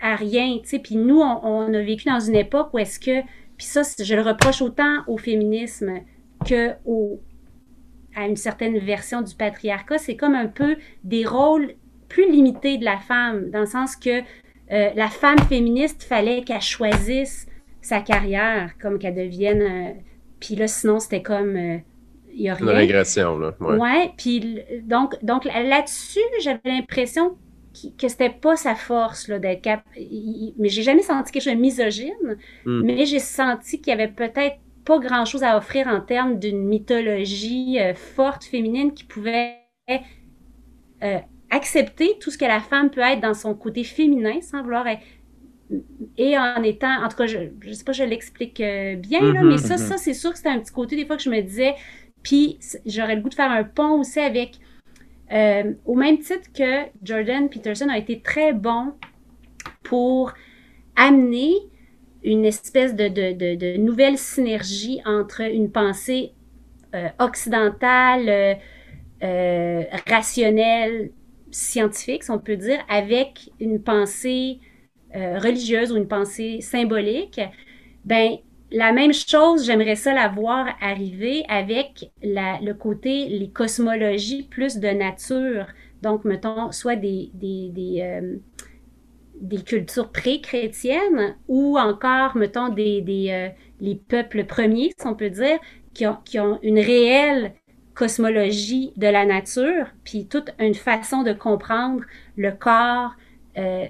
à 0.00 0.14
rien, 0.14 0.58
tu 0.62 0.68
sais, 0.68 0.78
puis 0.78 0.96
nous, 0.96 1.20
on, 1.20 1.40
on, 1.42 1.74
a 1.74 1.80
vécu 1.80 2.08
dans 2.08 2.20
une 2.20 2.36
époque 2.36 2.68
où 2.72 2.78
est-ce 2.78 3.00
que, 3.00 3.22
puis 3.56 3.66
ça, 3.66 3.82
je 3.98 4.14
le 4.14 4.22
reproche 4.22 4.60
autant 4.60 5.02
au 5.06 5.16
féminisme 5.16 6.00
que 6.46 6.72
au, 6.84 7.20
à 8.16 8.26
une 8.26 8.36
certaine 8.36 8.78
version 8.78 9.20
du 9.20 9.34
patriarcat, 9.34 9.98
c'est 9.98 10.16
comme 10.16 10.34
un 10.34 10.48
peu 10.48 10.76
des 11.04 11.24
rôles 11.24 11.74
plus 12.08 12.30
limités 12.30 12.78
de 12.78 12.84
la 12.84 12.98
femme, 12.98 13.50
dans 13.50 13.60
le 13.60 13.66
sens 13.66 13.94
que 13.94 14.20
euh, 14.72 14.90
la 14.96 15.08
femme 15.08 15.38
féministe, 15.48 16.02
fallait 16.02 16.42
qu'elle 16.42 16.60
choisisse 16.60 17.46
sa 17.82 18.00
carrière, 18.00 18.72
comme 18.80 18.98
qu'elle 18.98 19.14
devienne... 19.14 19.62
Euh, 19.62 19.92
puis 20.40 20.56
là, 20.56 20.66
sinon, 20.66 20.98
c'était 20.98 21.22
comme... 21.22 21.56
il 21.56 21.60
euh, 21.60 21.78
y 22.34 22.48
a 22.48 22.54
rien. 22.54 22.66
Une 22.66 22.76
régression, 22.76 23.38
là. 23.38 23.54
Ouais, 23.60 24.12
puis 24.16 24.60
donc, 24.82 25.22
donc 25.22 25.44
là-dessus, 25.44 26.20
j'avais 26.40 26.60
l'impression 26.64 27.36
que 27.98 28.08
c'était 28.08 28.30
pas 28.30 28.56
sa 28.56 28.74
force 28.74 29.28
là, 29.28 29.38
d'être 29.38 29.62
cap... 29.62 29.82
Mais 30.58 30.68
j'ai 30.68 30.82
jamais 30.82 31.02
senti 31.02 31.32
quelque 31.32 31.44
chose 31.44 31.54
de 31.54 31.60
misogyne, 31.60 32.38
hmm. 32.64 32.82
mais 32.82 33.04
j'ai 33.04 33.18
senti 33.18 33.80
qu'il 33.80 33.90
y 33.90 33.94
avait 33.94 34.08
peut-être 34.08 34.56
pas 34.86 34.98
grand-chose 35.00 35.42
à 35.42 35.58
offrir 35.58 35.88
en 35.88 36.00
termes 36.00 36.38
d'une 36.38 36.62
mythologie 36.64 37.78
euh, 37.80 37.94
forte 37.94 38.44
féminine 38.44 38.94
qui 38.94 39.04
pouvait 39.04 39.56
euh, 39.90 41.18
accepter 41.50 42.16
tout 42.20 42.30
ce 42.30 42.38
que 42.38 42.44
la 42.44 42.60
femme 42.60 42.90
peut 42.90 43.00
être 43.00 43.20
dans 43.20 43.34
son 43.34 43.54
côté 43.54 43.84
féminin 43.84 44.40
sans 44.40 44.62
vouloir 44.62 44.86
être 44.86 45.02
et 46.16 46.38
en 46.38 46.62
étant, 46.62 47.04
en 47.04 47.08
tout 47.08 47.16
cas, 47.16 47.26
je, 47.26 47.38
je 47.60 47.72
sais 47.72 47.82
pas, 47.82 47.90
je 47.90 48.04
l'explique 48.04 48.60
euh, 48.60 48.94
bien, 48.94 49.32
là, 49.32 49.42
mais 49.42 49.58
ça, 49.58 49.74
mm-hmm. 49.74 49.78
ça, 49.78 49.96
c'est 49.98 50.14
sûr 50.14 50.30
que 50.30 50.36
c'était 50.36 50.50
un 50.50 50.60
petit 50.60 50.72
côté 50.72 50.94
des 50.94 51.04
fois 51.04 51.16
que 51.16 51.22
je 51.24 51.30
me 51.30 51.40
disais, 51.40 51.74
puis 52.22 52.60
j'aurais 52.86 53.16
le 53.16 53.20
goût 53.20 53.30
de 53.30 53.34
faire 53.34 53.50
un 53.50 53.64
pont 53.64 53.98
aussi 53.98 54.20
avec, 54.20 54.60
au 55.84 55.96
même 55.96 56.20
titre 56.20 56.52
que 56.54 56.84
Jordan 57.02 57.48
Peterson 57.48 57.88
a 57.88 57.98
été 57.98 58.20
très 58.20 58.52
bon 58.52 58.92
pour 59.82 60.34
amener 60.94 61.52
une 62.26 62.44
espèce 62.44 62.94
de, 62.94 63.08
de, 63.08 63.54
de, 63.54 63.76
nouvelle 63.78 64.18
synergie 64.18 65.00
entre 65.06 65.42
une 65.42 65.70
pensée 65.70 66.32
euh, 66.94 67.08
occidentale, 67.20 68.28
euh, 68.28 68.54
euh, 69.22 69.82
rationnelle, 70.08 71.12
scientifique, 71.52 72.24
si 72.24 72.30
on 72.32 72.40
peut 72.40 72.56
dire, 72.56 72.78
avec 72.88 73.50
une 73.60 73.82
pensée 73.82 74.60
religieuse 75.14 75.92
ou 75.92 75.96
une 75.96 76.08
pensée 76.08 76.60
symbolique, 76.60 77.40
ben 78.04 78.36
la 78.70 78.92
même 78.92 79.14
chose, 79.14 79.64
j'aimerais 79.64 79.96
ça 79.96 80.12
la 80.12 80.28
voir 80.28 80.66
arriver 80.78 81.42
avec 81.48 82.10
le 82.22 82.72
côté, 82.74 83.26
les 83.26 83.48
cosmologies 83.48 84.42
plus 84.42 84.76
de 84.76 84.88
nature. 84.88 85.68
Donc, 86.02 86.26
mettons, 86.26 86.70
soit 86.70 86.96
des, 86.96 87.30
des, 87.32 88.38
des 89.40 89.62
cultures 89.62 90.10
pré-chrétiennes 90.10 91.36
ou 91.48 91.78
encore, 91.78 92.36
mettons, 92.36 92.68
des, 92.68 93.00
des 93.02 93.30
euh, 93.30 93.48
les 93.80 93.94
peuples 93.94 94.44
premiers, 94.44 94.92
si 94.98 95.06
on 95.06 95.14
peut 95.14 95.30
dire, 95.30 95.58
qui 95.94 96.06
ont, 96.06 96.18
qui 96.24 96.38
ont 96.40 96.58
une 96.62 96.78
réelle 96.78 97.54
cosmologie 97.94 98.92
de 98.96 99.06
la 99.06 99.24
nature, 99.24 99.86
puis 100.04 100.26
toute 100.26 100.50
une 100.58 100.74
façon 100.74 101.22
de 101.22 101.32
comprendre 101.32 102.04
le 102.36 102.52
corps, 102.52 103.12
euh, 103.56 103.86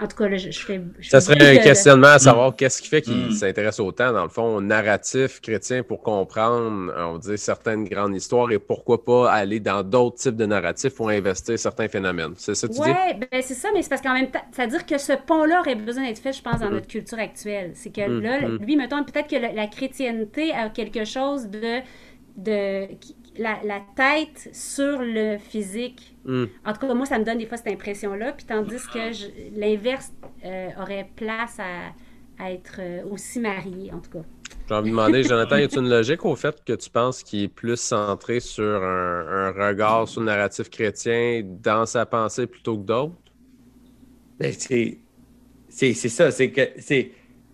en 0.00 0.06
tout 0.06 0.16
cas, 0.16 0.28
là, 0.28 0.36
je, 0.36 0.50
fais. 0.50 0.80
ça 1.02 1.20
serait 1.20 1.58
un 1.58 1.62
questionnement 1.62 2.08
à 2.08 2.18
savoir 2.20 2.54
qu'est-ce 2.54 2.80
qui 2.80 2.88
fait 2.88 3.02
qu'il 3.02 3.28
mm. 3.28 3.32
s'intéresse 3.32 3.80
autant, 3.80 4.12
dans 4.12 4.22
le 4.22 4.28
fond, 4.28 4.56
au 4.56 4.60
narratif 4.60 5.40
chrétien 5.40 5.82
pour 5.82 6.02
comprendre, 6.02 6.92
on 6.96 7.14
va 7.14 7.18
dire, 7.18 7.38
certaines 7.38 7.84
grandes 7.84 8.14
histoires 8.14 8.50
et 8.52 8.60
pourquoi 8.60 9.04
pas 9.04 9.30
aller 9.30 9.58
dans 9.58 9.82
d'autres 9.82 10.16
types 10.16 10.36
de 10.36 10.46
narratifs 10.46 10.94
pour 10.94 11.08
investir 11.08 11.58
certains 11.58 11.88
phénomènes. 11.88 12.34
C'est 12.36 12.54
ça 12.54 12.68
que 12.68 12.74
tu 12.74 12.80
dis? 12.80 12.88
Oui, 12.88 13.14
ben 13.18 13.42
c'est 13.42 13.54
ça, 13.54 13.68
mais 13.74 13.82
c'est 13.82 13.88
parce 13.88 14.02
qu'en 14.02 14.14
même 14.14 14.30
temps, 14.30 14.44
c'est-à-dire 14.52 14.86
que 14.86 14.98
ce 14.98 15.14
pont-là 15.14 15.60
aurait 15.60 15.74
besoin 15.74 16.04
d'être 16.04 16.20
fait, 16.20 16.32
je 16.32 16.42
pense, 16.42 16.60
dans 16.60 16.70
mm. 16.70 16.74
notre 16.74 16.86
culture 16.86 17.18
actuelle. 17.18 17.72
C'est 17.74 17.92
que 17.92 18.08
mm. 18.08 18.22
là, 18.22 18.40
lui, 18.60 18.76
mettons, 18.76 19.02
peut-être 19.02 19.28
que 19.28 19.36
la, 19.36 19.66
chrétienté 19.66 20.52
a 20.52 20.68
quelque 20.68 21.04
chose 21.04 21.48
de. 21.48 21.80
de 22.36 22.86
la, 23.38 23.58
la, 23.64 23.80
tête 23.96 24.48
sur 24.52 25.00
le 25.00 25.38
physique. 25.38 26.14
Hmm. 26.24 26.46
En 26.64 26.72
tout 26.72 26.80
cas, 26.80 26.94
moi, 26.94 27.06
ça 27.06 27.18
me 27.18 27.24
donne 27.24 27.38
des 27.38 27.46
fois 27.46 27.56
cette 27.56 27.72
impression-là. 27.72 28.32
Puis 28.32 28.46
tandis 28.46 28.76
que 28.92 29.58
l'inverse 29.58 30.12
euh, 30.44 30.68
aurait 30.80 31.08
place 31.16 31.58
à, 31.58 31.92
à 32.38 32.52
être 32.52 32.76
euh, 32.80 33.02
aussi 33.10 33.40
marié, 33.40 33.92
en 33.92 34.00
tout 34.00 34.10
cas. 34.10 34.24
J'ai 34.68 34.74
envie 34.74 34.90
de 34.90 34.96
demander, 34.96 35.22
Jonathan, 35.22 35.56
y 35.56 35.62
a 35.62 35.78
une 35.78 35.88
logique 35.88 36.24
au 36.24 36.36
fait 36.36 36.62
que 36.64 36.74
tu 36.74 36.90
penses 36.90 37.22
qu'il 37.22 37.44
est 37.44 37.48
plus 37.48 37.80
centré 37.80 38.40
sur 38.40 38.82
un, 38.82 39.26
un, 39.26 39.50
regard 39.50 40.06
sur 40.06 40.20
le 40.20 40.26
narratif 40.26 40.68
chrétien 40.68 41.42
dans 41.44 41.86
sa 41.86 42.04
pensée 42.04 42.46
plutôt 42.46 42.76
que 42.76 42.84
d'autres? 42.84 43.14
Ben, 44.38 44.52
c'est 44.52 45.94
ça, 45.94 46.30
c'est 46.30 46.50
que 46.50 46.68
c'est 46.78 47.12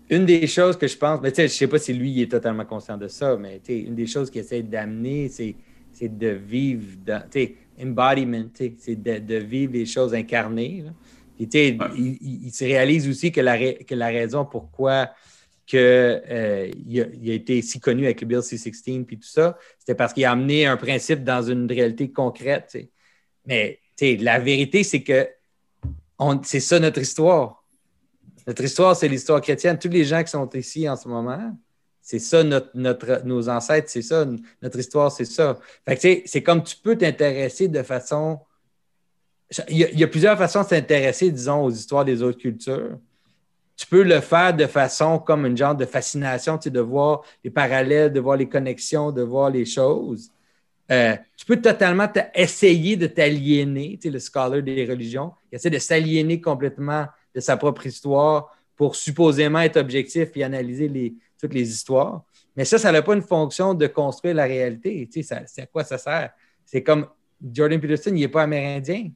une 0.09 0.25
des 0.25 0.45
choses 0.47 0.77
que 0.77 0.87
je 0.87 0.97
pense, 0.97 1.21
mais 1.21 1.33
je 1.35 1.47
sais 1.47 1.67
pas 1.67 1.79
si 1.79 1.93
lui 1.93 2.21
est 2.21 2.31
totalement 2.31 2.65
conscient 2.65 2.97
de 2.97 3.07
ça, 3.07 3.37
mais 3.37 3.61
une 3.69 3.95
des 3.95 4.05
choses 4.05 4.29
qu'il 4.29 4.41
essaie 4.41 4.61
d'amener, 4.61 5.29
c'est 5.29 5.55
c'est 5.95 6.17
de 6.17 6.27
vivre 6.27 6.97
dans, 7.05 7.23
embodiment, 7.81 8.45
c'est 8.53 9.01
de, 9.01 9.35
vivre 9.37 9.73
les 9.73 9.85
choses 9.85 10.13
incarnées. 10.13 10.85
il, 11.39 12.51
se 12.53 12.63
réalise 12.63 13.09
aussi 13.09 13.31
que 13.31 13.41
la, 13.41 13.57
que 13.73 13.95
la 13.95 14.07
raison 14.07 14.45
pourquoi 14.45 15.09
que, 15.67 16.21
euh, 16.29 16.71
il, 16.87 17.01
a, 17.01 17.33
été 17.33 17.61
si 17.61 17.79
connu 17.79 18.05
avec 18.05 18.21
le 18.21 18.27
Bill 18.27 18.43
C-16 18.43 19.05
puis 19.05 19.17
tout 19.17 19.27
ça, 19.27 19.57
c'était 19.79 19.95
parce 19.95 20.13
qu'il 20.13 20.25
a 20.25 20.31
amené 20.31 20.65
un 20.65 20.77
principe 20.77 21.23
dans 21.23 21.41
une 21.41 21.67
réalité 21.71 22.11
concrète. 22.11 22.77
Mais 23.45 23.79
la 24.01 24.39
vérité, 24.39 24.83
c'est 24.83 25.01
que 25.01 25.27
c'est 26.43 26.59
ça 26.59 26.79
notre 26.79 26.99
histoire. 26.99 27.63
Notre 28.47 28.63
histoire, 28.63 28.95
c'est 28.95 29.07
l'histoire 29.07 29.41
chrétienne. 29.41 29.79
Tous 29.79 29.89
les 29.89 30.03
gens 30.03 30.23
qui 30.23 30.29
sont 30.29 30.49
ici 30.53 30.87
en 30.87 30.95
ce 30.95 31.07
moment, 31.07 31.57
c'est 32.05 32.19
ça, 32.19 32.43
notre, 32.43 33.25
nos 33.25 33.49
ancêtres, 33.49 33.89
c'est 33.89 34.03
ça, 34.03 34.27
notre 34.61 34.77
histoire, 34.77 35.11
c'est 35.11 35.25
ça. 35.25 35.57
Fait 35.87 36.23
c'est 36.27 36.43
comme 36.43 36.63
tu 36.63 36.77
peux 36.77 36.95
t'intéresser 36.95 37.67
de 37.67 37.81
façon. 37.81 38.41
Il 39.69 39.77
y, 39.77 40.03
a, 40.03 40.07
plusieurs 40.07 40.37
façons 40.37 40.61
de 40.61 40.67
s'intéresser, 40.67 41.31
disons, 41.31 41.63
aux 41.63 41.71
histoires 41.71 42.05
des 42.05 42.21
autres 42.21 42.37
cultures. 42.37 42.99
Tu 43.75 43.87
peux 43.87 44.03
le 44.03 44.19
faire 44.19 44.53
de 44.53 44.67
façon 44.67 45.17
comme 45.17 45.47
une 45.47 45.57
genre 45.57 45.73
de 45.73 45.85
fascination, 45.85 46.59
tu 46.59 46.69
de 46.69 46.79
voir 46.79 47.23
les 47.43 47.49
parallèles, 47.49 48.13
de 48.13 48.19
voir 48.19 48.37
les 48.37 48.47
connexions, 48.47 49.11
de 49.11 49.23
voir 49.23 49.49
les 49.49 49.65
choses. 49.65 50.29
Euh, 50.91 51.15
tu 51.35 51.45
peux 51.47 51.59
totalement 51.59 52.07
essayer 52.35 52.97
de 52.97 53.07
t'aliéner, 53.07 53.97
tu 53.99 54.11
le 54.11 54.19
scholar 54.19 54.61
des 54.61 54.85
religions, 54.85 55.33
il 55.51 55.55
essaie 55.55 55.71
de 55.71 55.79
s'aliéner 55.79 56.39
complètement 56.39 57.07
de 57.33 57.39
sa 57.39 57.57
propre 57.57 57.87
histoire 57.87 58.55
pour 58.75 58.95
supposément 58.95 59.61
être 59.61 59.77
objectif 59.77 60.29
et 60.35 60.43
analyser 60.43 60.87
les, 60.87 61.15
toutes 61.45 61.53
les 61.53 61.69
histoires. 61.69 62.23
Mais 62.55 62.65
ça, 62.65 62.77
ça 62.77 62.91
n'a 62.91 63.01
pas 63.01 63.13
une 63.13 63.21
fonction 63.21 63.73
de 63.73 63.87
construire 63.87 64.35
la 64.35 64.45
réalité. 64.45 65.07
Tu 65.11 65.23
sais, 65.23 65.43
c'est 65.47 65.63
à 65.63 65.65
quoi 65.65 65.83
ça 65.83 65.97
sert? 65.97 66.31
C'est 66.65 66.83
comme 66.83 67.07
Jordan 67.53 67.79
Peterson, 67.79 68.11
il 68.13 68.21
n'est 68.21 68.27
pas 68.27 68.43
amérindien. 68.43 69.09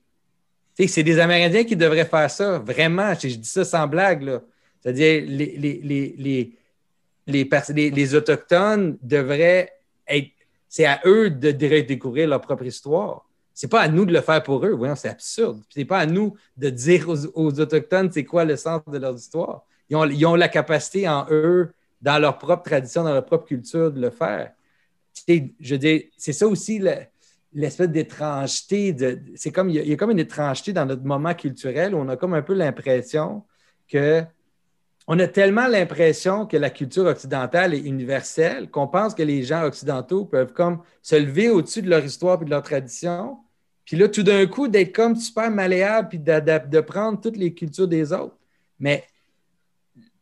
C'est 0.87 1.03
des 1.03 1.19
Amérindiens 1.19 1.65
qui 1.65 1.75
devraient 1.75 2.05
faire 2.05 2.31
ça, 2.31 2.57
vraiment. 2.59 3.13
Je, 3.13 3.27
dis 3.27 3.49
ça 3.49 3.65
sans 3.65 3.85
blague. 3.85 4.39
C'est-à-dire, 4.79 5.25
les, 7.27 8.15
Autochtones 8.15 8.97
devraient 9.01 9.73
être. 10.07 10.29
C'est 10.69 10.85
à 10.85 11.01
eux 11.05 11.29
de 11.29 11.51
découvrir 11.51 12.29
leur 12.29 12.39
propre 12.39 12.63
histoire. 12.63 13.25
C'est 13.53 13.67
pas 13.67 13.81
à 13.81 13.87
nous 13.89 14.05
de 14.05 14.13
le 14.13 14.21
faire 14.21 14.41
pour 14.41 14.65
eux. 14.65 14.79
C'est 14.95 15.09
absurde. 15.09 15.61
C'est 15.69 15.83
pas 15.83 15.99
à 15.99 16.05
nous 16.05 16.35
de 16.55 16.69
dire 16.69 17.09
aux, 17.09 17.59
Autochtones 17.59 18.09
c'est 18.11 18.23
quoi 18.23 18.45
le 18.45 18.55
sens 18.55 18.81
de 18.87 18.97
leur 18.97 19.15
histoire. 19.15 19.65
Ils 19.89 20.25
ont 20.25 20.35
la 20.35 20.47
capacité 20.47 21.09
en 21.09 21.25
eux 21.29 21.73
dans 22.01 22.19
leur 22.19 22.37
propre 22.37 22.63
tradition, 22.63 23.03
dans 23.03 23.13
leur 23.13 23.25
propre 23.25 23.45
culture 23.45 23.91
de 23.91 24.01
le 24.01 24.09
faire. 24.09 24.51
je 25.27 25.75
veux 25.75 26.01
c'est 26.17 26.33
ça 26.33 26.47
aussi 26.47 26.81
l'espèce 27.53 27.89
d'étrangeté. 27.89 28.93
De, 28.93 29.19
c'est 29.35 29.51
comme, 29.51 29.69
il 29.69 29.87
y, 29.87 29.93
a, 29.93 29.95
comme 29.95 30.11
une 30.11 30.19
étrangeté 30.19 30.73
dans 30.73 30.85
notre 30.85 31.03
moment 31.03 31.33
culturel 31.33 31.93
où 31.93 31.97
on 31.97 32.09
a 32.09 32.17
comme 32.17 32.33
un 32.33 32.41
peu 32.41 32.53
l'impression 32.53 33.43
que 33.87 34.23
on 35.11 35.17
a 35.17 35.27
tellement 35.27 35.67
l'impression 35.67 36.45
que 36.45 36.55
la 36.55 36.69
culture 36.69 37.05
occidentale 37.05 37.73
est 37.73 37.79
universelle 37.79 38.69
qu'on 38.69 38.87
pense 38.87 39.15
que 39.15 39.23
les 39.23 39.41
gens 39.41 39.63
occidentaux 39.63 40.23
peuvent 40.23 40.53
comme 40.53 40.83
se 41.01 41.15
lever 41.15 41.49
au-dessus 41.49 41.81
de 41.81 41.89
leur 41.89 42.05
histoire 42.05 42.39
et 42.39 42.45
de 42.45 42.51
leur 42.51 42.61
tradition. 42.61 43.39
Puis 43.85 43.97
là, 43.97 44.07
tout 44.07 44.21
d'un 44.21 44.45
coup, 44.45 44.67
d'être 44.67 44.95
comme 44.95 45.15
super 45.15 45.49
malléable 45.49 46.09
puis 46.09 46.19
de 46.19 46.79
prendre 46.81 47.19
toutes 47.19 47.37
les 47.37 47.55
cultures 47.55 47.87
des 47.87 48.13
autres. 48.13 48.37
Mais 48.79 49.03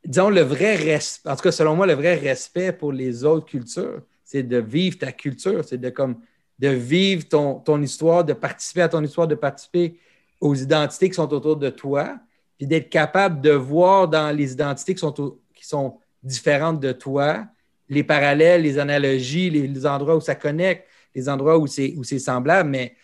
disons, 0.08 0.30
le 0.30 0.42
vrai 0.42 0.76
respect, 0.76 1.30
en 1.30 1.36
tout 1.36 1.44
cas, 1.44 1.52
selon 1.52 1.76
moi, 1.76 1.86
le 1.86 1.94
vrai 1.94 2.16
respect 2.16 2.72
pour 2.72 2.94
les 2.94 3.26
autres 3.26 3.46
cultures, 3.46 4.02
c'est 4.24 4.44
de 4.44 4.58
vivre 4.58 4.98
ta 4.98 5.12
culture, 5.12 5.64
c'est 5.66 5.78
de 5.78 5.90
comme 5.90 6.22
de 6.58 6.70
vivre 6.70 7.28
ton, 7.28 7.56
ton, 7.56 7.82
histoire, 7.82 8.24
de 8.24 8.34
participer 8.34 8.82
à 8.82 8.90
ton 8.90 9.04
histoire, 9.04 9.28
de 9.28 9.36
participer 9.36 10.00
aux 10.40 10.56
identités 10.56 11.10
qui 11.10 11.16
sont 11.16 11.32
autour 11.32 11.58
de 11.58 11.70
toi, 11.70 12.18
puis 12.58 12.66
d'être 12.66 12.90
capable 12.90 13.42
de 13.42 13.52
voir 13.52 14.08
dans 14.08 14.36
les 14.36 14.54
identités 14.54 14.96
qui 14.96 15.00
sont, 15.00 15.12
qui 15.54 15.68
sont 15.68 15.98
différentes 16.24 16.80
de 16.80 16.94
toi, 16.94 17.46
les 17.90 18.04
parallèles, 18.04 18.64
les 18.64 18.80
analogies, 18.80 19.50
les, 19.50 19.86
endroits 19.86 20.16
où 20.16 20.22
ça 20.22 20.36
connecte, 20.36 20.88
les 21.14 21.30
endroits 21.30 21.58
où 21.58 21.68
c'est, 21.68 21.94
où 21.98 22.04
c'est 22.04 22.20
semblable, 22.20 22.70
mais 22.70 22.96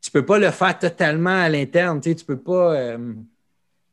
tu 0.00 0.10
ne 0.10 0.20
peux 0.20 0.26
pas 0.26 0.38
le 0.38 0.50
faire 0.50 0.78
totalement 0.78 1.42
à 1.42 1.48
l'interne. 1.48 2.00
Tu 2.00 2.10
ne 2.10 2.14
peux 2.14 2.38
pas. 2.38 2.74
Euh, 2.74 3.14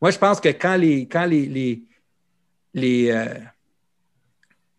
moi, 0.01 0.11
je 0.11 0.17
pense 0.17 0.41
que 0.41 0.49
quand 0.49 0.75
les, 0.75 1.07
quand 1.07 1.25
les 1.25 1.85
euh, 2.75 3.25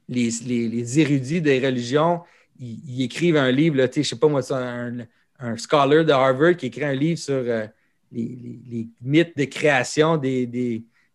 les, 0.08 0.30
les, 0.30 1.00
érudits 1.00 1.40
des 1.40 1.64
religions, 1.64 2.22
ils, 2.58 3.02
écrivent 3.02 3.36
un 3.36 3.50
livre, 3.50 3.76
je 3.76 4.00
ne 4.00 4.04
sais 4.04 4.16
pas 4.16 4.28
moi, 4.28 4.40
un, 4.52 4.98
un, 5.38 5.56
scholar 5.56 6.04
de 6.04 6.12
Harvard 6.12 6.56
qui 6.56 6.66
écrit 6.66 6.84
un 6.84 6.94
livre 6.94 7.18
sur 7.18 7.34
euh, 7.34 7.66
les, 8.10 8.88
mythes 9.00 9.36
de 9.36 9.44
création 9.44 10.16
des, 10.16 10.46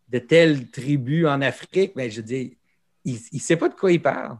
de 0.09 0.19
telles 0.19 0.69
tribus 0.69 1.25
en 1.25 1.41
Afrique, 1.41 1.93
mais 1.95 2.07
ben, 2.07 2.11
je 2.11 2.21
dis, 2.21 2.57
il 3.05 3.19
ne 3.33 3.39
sait 3.39 3.55
pas 3.55 3.69
de 3.69 3.75
quoi 3.75 3.91
il 3.91 4.01
parle. 4.01 4.37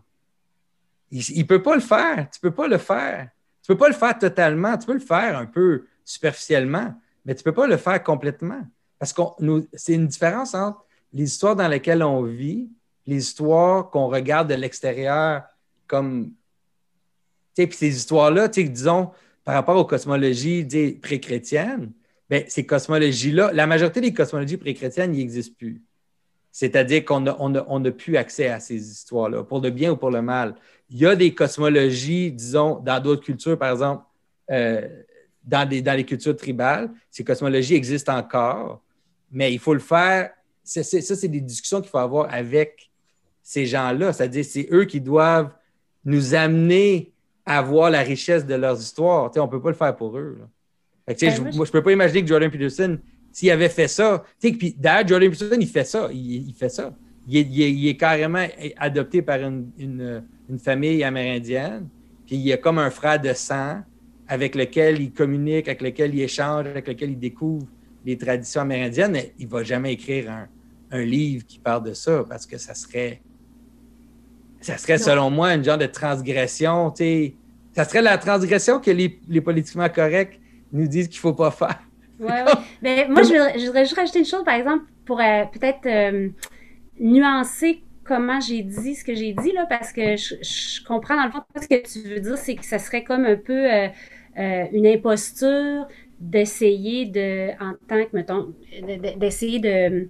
Il 1.09 1.37
ne 1.37 1.43
peut 1.43 1.61
pas 1.61 1.75
le 1.75 1.81
faire. 1.81 2.27
Tu 2.31 2.39
ne 2.43 2.49
peux 2.49 2.55
pas 2.55 2.67
le 2.67 2.77
faire. 2.77 3.29
Tu 3.63 3.71
ne 3.71 3.75
peux 3.75 3.79
pas 3.79 3.87
le 3.87 3.93
faire 3.93 4.17
totalement. 4.17 4.77
Tu 4.77 4.85
peux 4.85 4.93
le 4.93 4.99
faire 4.99 5.37
un 5.37 5.45
peu 5.45 5.85
superficiellement, 6.03 6.93
mais 7.25 7.33
tu 7.33 7.39
ne 7.39 7.43
peux 7.43 7.53
pas 7.53 7.67
le 7.67 7.77
faire 7.77 8.03
complètement. 8.03 8.61
Parce 8.99 9.13
que 9.13 9.21
c'est 9.73 9.93
une 9.93 10.07
différence 10.07 10.53
entre 10.53 10.85
les 11.13 11.23
histoires 11.23 11.55
dans 11.55 11.67
lesquelles 11.67 12.03
on 12.03 12.23
vit, 12.23 12.69
les 13.05 13.17
histoires 13.17 13.89
qu'on 13.89 14.07
regarde 14.07 14.49
de 14.49 14.55
l'extérieur 14.55 15.43
comme. 15.87 16.33
Puis 17.55 17.67
ces 17.71 17.95
histoires-là, 17.95 18.49
disons, 18.49 19.09
par 19.43 19.55
rapport 19.55 19.77
aux 19.77 19.85
cosmologies 19.85 20.67
pré-chrétiennes, 21.01 21.91
ben, 22.29 22.43
ces 22.47 22.65
cosmologies-là, 22.65 23.51
la 23.53 23.65
majorité 23.65 24.01
des 24.01 24.13
cosmologies 24.13 24.57
pré-chrétiennes 24.57 25.13
n'existent 25.13 25.55
plus. 25.57 25.81
C'est-à-dire 26.51 27.05
qu'on 27.05 27.21
n'a 27.21 27.35
on 27.39 27.83
plus 27.91 28.17
accès 28.17 28.49
à 28.49 28.59
ces 28.59 28.75
histoires-là, 28.75 29.43
pour 29.43 29.61
le 29.61 29.69
bien 29.69 29.91
ou 29.91 29.97
pour 29.97 30.11
le 30.11 30.21
mal. 30.21 30.55
Il 30.89 30.97
y 30.97 31.05
a 31.05 31.15
des 31.15 31.33
cosmologies, 31.33 32.31
disons, 32.31 32.79
dans 32.79 33.01
d'autres 33.01 33.23
cultures, 33.23 33.57
par 33.57 33.71
exemple, 33.71 34.03
euh, 34.51 34.87
dans, 35.43 35.67
des, 35.67 35.81
dans 35.81 35.93
les 35.93 36.03
cultures 36.03 36.35
tribales, 36.35 36.91
ces 37.09 37.23
cosmologies 37.23 37.75
existent 37.75 38.17
encore, 38.17 38.81
mais 39.31 39.53
il 39.53 39.59
faut 39.59 39.73
le 39.73 39.79
faire 39.79 40.31
ça, 40.67 40.83
c'est 40.83 41.27
des 41.27 41.41
discussions 41.41 41.81
qu'il 41.81 41.89
faut 41.89 41.97
avoir 41.97 42.31
avec 42.33 42.91
ces 43.41 43.65
gens-là. 43.65 44.11
C'est-à-dire, 44.11 44.43
c'est 44.43 44.67
eux 44.71 44.85
qui 44.85 44.99
doivent 44.99 45.51
nous 46.03 46.35
amener 46.35 47.13
à 47.45 47.61
voir 47.61 47.89
la 47.89 48.01
richesse 48.01 48.45
de 48.45 48.55
leurs 48.55 48.79
histoires. 48.79 49.31
on 49.35 49.45
ne 49.45 49.47
peut 49.49 49.61
pas 49.61 49.69
le 49.69 49.75
faire 49.75 49.95
pour 49.95 50.17
eux. 50.17 50.37
Ben, 51.07 51.15
je 51.17 51.41
ne 51.41 51.71
peux 51.71 51.81
pas 51.81 51.93
imaginer 51.93 52.21
que 52.21 52.27
Jordan 52.27 52.51
Peterson, 52.51 52.97
s'il 53.31 53.49
avait 53.51 53.69
fait 53.69 53.87
ça, 53.87 54.23
puis 54.39 54.75
d'ailleurs, 54.77 55.07
Jordan 55.07 55.29
Peterson, 55.29 55.57
il 55.57 55.67
fait 55.67 55.85
ça. 55.85 56.09
Il, 56.11 56.53
fait 56.53 56.69
ça. 56.69 56.93
il 57.25 57.87
est, 57.87 57.95
carrément 57.95 58.45
adopté 58.75 59.21
par 59.21 59.39
une, 59.39 60.23
famille 60.59 61.03
amérindienne, 61.03 61.87
puis 62.25 62.35
il 62.35 62.51
a 62.51 62.57
comme 62.57 62.79
un 62.79 62.89
frère 62.89 63.21
de 63.21 63.31
sang 63.31 63.81
avec 64.27 64.55
lequel 64.55 65.01
il 65.01 65.13
communique, 65.13 65.69
avec 65.69 65.81
lequel 65.81 66.13
il 66.13 66.21
échange, 66.21 66.67
avec 66.67 66.85
lequel 66.85 67.11
il 67.11 67.19
découvre 67.19 67.65
les 68.05 68.17
traditions 68.17 68.61
amérindiennes, 68.61 69.11
mais 69.13 69.33
il 69.39 69.45
ne 69.45 69.51
va 69.51 69.63
jamais 69.63 69.93
écrire 69.93 70.29
un, 70.29 70.47
livre 70.91 71.45
qui 71.45 71.59
parle 71.59 71.83
de 71.83 71.93
ça 71.93 72.23
parce 72.27 72.45
que 72.45 72.57
ça 72.57 72.73
serait, 72.73 73.21
ça 74.61 74.77
serait 74.77 74.97
selon 74.97 75.29
moi, 75.29 75.53
une 75.53 75.63
genre 75.63 75.77
de 75.77 75.85
transgression. 75.85 76.93
Ça 77.73 77.85
serait 77.85 78.01
la 78.01 78.17
transgression 78.17 78.79
que 78.79 78.91
les, 78.91 79.41
politiquement 79.41 79.89
corrects 79.89 80.39
nous 80.71 80.87
disent 80.87 81.07
qu'il 81.07 81.17
ne 81.17 81.21
faut 81.21 81.33
pas 81.33 81.51
faire. 81.51 81.79
Oui, 82.19 82.33
oui. 82.45 82.53
Mais 82.81 83.07
moi, 83.07 83.21
je 83.21 83.65
voudrais, 83.65 83.85
juste 83.85 83.95
rajouter 83.95 84.19
une 84.19 84.25
chose, 84.25 84.43
par 84.43 84.55
exemple, 84.55 84.85
pour 85.05 85.19
euh, 85.19 85.43
peut-être. 85.51 85.85
Euh, 85.85 86.29
nuancer 86.99 87.83
comment 88.03 88.39
j'ai 88.39 88.63
dit 88.63 88.95
ce 88.95 89.03
que 89.03 89.13
j'ai 89.13 89.33
dit, 89.33 89.51
là, 89.51 89.65
parce 89.67 89.91
que 89.91 90.15
je, 90.15 90.83
comprends 90.85 91.15
dans 91.15 91.25
le 91.25 91.31
fond 91.31 91.43
ce 91.61 91.67
que 91.67 91.81
tu 91.81 92.07
veux 92.07 92.19
dire, 92.19 92.37
c'est 92.37 92.55
que 92.55 92.65
ça 92.65 92.79
serait 92.79 93.03
comme 93.03 93.25
un 93.25 93.35
peu 93.35 93.71
euh, 93.71 93.87
euh, 94.37 94.63
une 94.71 94.87
imposture 94.87 95.87
d'essayer 96.19 97.05
de, 97.05 97.51
en 97.61 97.73
tant 97.87 98.03
que, 98.03 98.15
mettons, 98.15 98.53
d'essayer 99.17 99.59
de, 99.59 99.89
de 99.89 100.09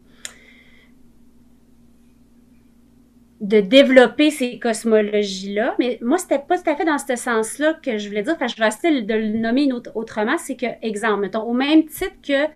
développer 3.39 4.31
ces 4.31 4.59
cosmologies-là. 4.59 5.75
Mais 5.79 5.99
moi, 6.01 6.17
c'était 6.17 6.39
pas 6.39 6.57
tout 6.57 6.69
à 6.69 6.75
fait 6.75 6.85
dans 6.85 6.97
ce 6.97 7.15
sens-là 7.15 7.75
que 7.75 7.97
je 7.97 8.07
voulais 8.07 8.23
dire. 8.23 8.33
Enfin, 8.35 8.47
je 8.47 8.55
vais 8.55 8.67
essayer 8.67 9.01
de 9.01 9.13
le 9.13 9.37
nommer 9.37 9.69
autrement. 9.95 10.37
C'est 10.37 10.55
que, 10.55 10.65
exemple, 10.81 11.21
mettons, 11.21 11.43
au 11.43 11.53
même 11.53 11.85
titre 11.85 12.15
que 12.27 12.47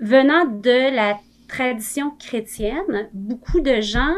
venant 0.00 0.44
de 0.44 0.94
la 0.94 1.18
tradition 1.48 2.10
chrétienne, 2.18 3.08
beaucoup 3.12 3.60
de 3.60 3.80
gens 3.80 4.14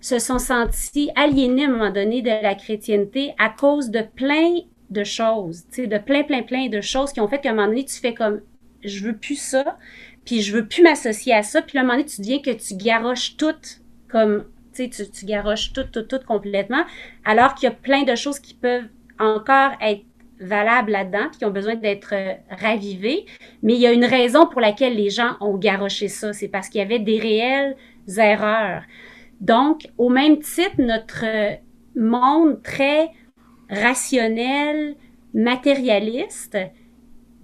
se 0.00 0.18
sont 0.18 0.38
sentis 0.38 1.10
aliénés 1.14 1.64
à 1.64 1.68
un 1.68 1.72
moment 1.72 1.90
donné 1.90 2.22
de 2.22 2.28
la 2.28 2.54
chrétienté 2.54 3.34
à 3.38 3.48
cause 3.48 3.90
de 3.90 4.02
plein 4.02 4.56
de 4.90 5.04
choses, 5.04 5.64
de 5.76 5.98
plein, 5.98 6.22
plein, 6.24 6.42
plein 6.42 6.68
de 6.68 6.80
choses 6.80 7.12
qui 7.12 7.20
ont 7.20 7.28
fait 7.28 7.40
qu'à 7.40 7.50
un 7.50 7.54
moment 7.54 7.68
donné, 7.68 7.84
tu 7.84 7.98
fais 7.98 8.14
comme, 8.14 8.42
je 8.84 9.04
veux 9.04 9.16
plus 9.16 9.40
ça, 9.40 9.78
puis 10.24 10.42
je 10.42 10.54
veux 10.54 10.66
plus 10.66 10.82
m'associer 10.82 11.32
à 11.32 11.42
ça, 11.42 11.62
puis 11.62 11.78
à 11.78 11.80
un 11.80 11.84
moment 11.84 11.94
donné, 11.94 12.06
tu 12.06 12.20
deviens 12.20 12.40
que 12.40 12.50
tu 12.50 12.76
garoches 12.76 13.36
tout 13.36 13.54
comme, 14.12 14.44
tu, 14.74 14.88
tu 14.88 15.26
garoches 15.26 15.72
tout, 15.72 15.84
tout, 15.84 16.02
tout 16.02 16.20
complètement, 16.26 16.84
alors 17.24 17.54
qu'il 17.54 17.68
y 17.68 17.72
a 17.72 17.74
plein 17.74 18.04
de 18.04 18.14
choses 18.14 18.38
qui 18.38 18.54
peuvent 18.54 18.88
encore 19.18 19.72
être 19.80 20.04
valables 20.40 20.92
là-dedans, 20.92 21.28
qui 21.36 21.44
ont 21.44 21.50
besoin 21.50 21.76
d'être 21.76 22.14
euh, 22.14 22.34
ravivés. 22.50 23.26
Mais 23.62 23.74
il 23.74 23.80
y 23.80 23.86
a 23.86 23.92
une 23.92 24.04
raison 24.04 24.46
pour 24.46 24.60
laquelle 24.60 24.96
les 24.96 25.10
gens 25.10 25.36
ont 25.40 25.56
garoché 25.56 26.08
ça. 26.08 26.32
C'est 26.32 26.48
parce 26.48 26.68
qu'il 26.68 26.80
y 26.80 26.84
avait 26.84 26.98
des 26.98 27.18
réelles 27.18 27.76
erreurs. 28.16 28.82
Donc, 29.40 29.88
au 29.98 30.08
même 30.08 30.38
titre, 30.40 30.76
notre 30.78 31.24
monde 31.96 32.62
très 32.62 33.10
rationnel, 33.70 34.96
matérialiste, 35.34 36.58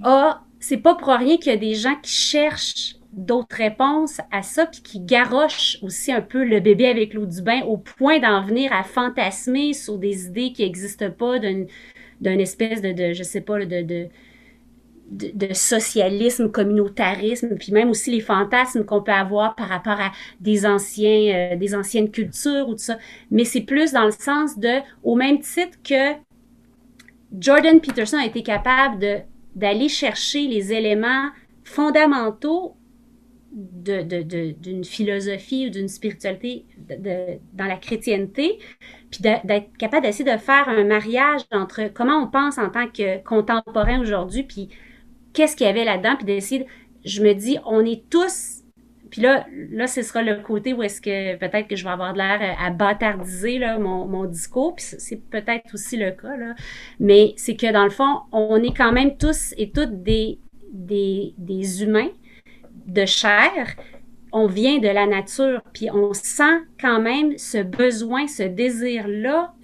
a, 0.02 0.42
c'est 0.61 0.76
pas 0.78 0.94
pour 0.94 1.09
rien 1.09 1.37
qu'il 1.37 1.52
y 1.52 1.57
a 1.57 1.59
des 1.59 1.74
gens 1.74 1.96
qui 2.02 2.12
cherchent 2.12 2.98
d'autres 3.18 3.57
réponses 3.57 4.20
à 4.31 4.42
ça, 4.42 4.66
puis 4.66 4.83
qui 4.83 5.00
garochent 5.00 5.78
aussi 5.83 6.12
un 6.12 6.20
peu 6.20 6.44
le 6.44 6.61
bébé 6.61 6.87
avec 6.87 7.14
l'eau 7.14 7.26
du 7.26 7.42
bain 7.42 7.62
au 7.62 7.76
point 7.76 8.18
d'en 8.20 8.42
venir 8.42 8.72
à 8.72 8.83
fantasmer 8.85 9.72
sur 9.72 9.98
des 9.98 10.26
idées 10.26 10.52
qui 10.52 10.62
n'existent 10.62 11.11
pas, 11.11 11.38
d'une 11.38 11.66
d'un 12.20 12.38
espèce 12.38 12.83
de, 12.83 12.92
de, 12.92 13.12
je 13.12 13.22
sais 13.22 13.40
pas, 13.40 13.64
de, 13.64 14.09
de, 15.11 15.54
socialisme, 15.54 16.50
communautarisme, 16.50 17.57
puis 17.57 17.72
même 17.72 17.90
aussi 17.90 18.11
les 18.11 18.20
fantasmes 18.20 18.85
qu'on 18.85 19.02
peut 19.02 19.12
avoir 19.12 19.54
par 19.54 19.68
rapport 19.68 20.00
à 20.00 20.12
des 20.40 20.66
anciens, 20.66 21.52
euh, 21.52 21.57
des 21.57 21.74
anciennes 21.74 22.11
cultures 22.11 22.68
ou 22.68 22.72
tout 22.72 22.78
ça. 22.78 22.98
Mais 23.31 23.44
c'est 23.44 23.62
plus 23.62 23.92
dans 23.92 24.04
le 24.04 24.11
sens 24.11 24.59
de, 24.59 24.81
au 25.02 25.14
même 25.14 25.38
titre 25.38 25.78
que 25.83 26.14
Jordan 27.38 27.81
Peterson 27.81 28.18
a 28.18 28.26
été 28.26 28.42
capable 28.42 29.24
d'aller 29.54 29.88
chercher 29.88 30.46
les 30.46 30.72
éléments 30.72 31.31
fondamentaux 31.64 32.78
d'une 33.51 34.85
philosophie 34.85 35.67
ou 35.67 35.71
d'une 35.71 35.89
spiritualité 35.89 36.67
dans 36.89 37.65
la 37.65 37.77
chrétienté, 37.77 38.59
puis 39.11 39.21
d'être 39.23 39.77
capable 39.79 40.05
d'essayer 40.05 40.31
de 40.31 40.39
faire 40.39 40.69
un 40.69 40.85
mariage 40.85 41.43
entre 41.51 41.89
comment 41.93 42.23
on 42.23 42.29
pense 42.29 42.59
en 42.59 42.71
tant 42.71 42.89
que 42.89 43.23
contemporain 43.25 44.01
aujourd'hui, 44.01 44.43
puis 44.43 44.69
qu'est-ce 45.33 45.57
qu'il 45.57 45.67
y 45.67 45.71
avait 45.71 45.85
là-dedans, 45.85 46.17
puis 46.17 46.27
d'essayer, 46.27 46.67
je 47.05 47.23
me 47.23 47.33
dis, 47.33 47.59
on 47.65 47.85
est 47.85 48.09
tous, 48.11 48.65
puis 49.11 49.23
là, 49.23 49.47
là, 49.71 49.87
ce 49.87 50.03
sera 50.03 50.23
le 50.23 50.43
côté 50.43 50.75
où 50.75 50.83
est-ce 50.83 51.01
que 51.01 51.37
peut-être 51.37 51.69
que 51.69 51.77
je 51.77 51.85
vais 51.85 51.91
avoir 51.91 52.13
de 52.13 52.19
l'air 52.19 52.57
à 52.61 52.71
bâtardiser 52.71 53.59
là, 53.59 53.79
mon, 53.79 54.07
mon 54.07 54.27
discours, 54.27 54.75
puis 54.75 54.85
c'est 54.85 55.23
peut-être 55.31 55.73
aussi 55.73 55.97
le 55.97 56.11
cas, 56.11 56.37
là, 56.37 56.55
mais 57.01 57.33
c'est 57.37 57.57
que 57.57 57.73
dans 57.73 57.85
le 57.85 57.91
fond, 57.91 58.21
on 58.31 58.63
est 58.63 58.77
quand 58.77 58.93
même 58.93 59.17
tous 59.17 59.55
et 59.57 59.71
toutes 59.71 60.03
des, 60.03 60.39
des, 60.71 61.35
des 61.39 61.83
humains 61.83 62.11
de 62.87 63.05
chair, 63.07 63.75
on 64.33 64.47
vient 64.47 64.79
de 64.79 64.88
la 64.88 65.07
nature, 65.07 65.62
puis 65.73 65.91
on 65.91 66.12
sent 66.12 66.62
quand 66.81 67.01
même 67.01 67.38
ce 67.38 67.59
besoin, 67.59 68.27
ce 68.27 68.43
désir-là. 68.43 69.55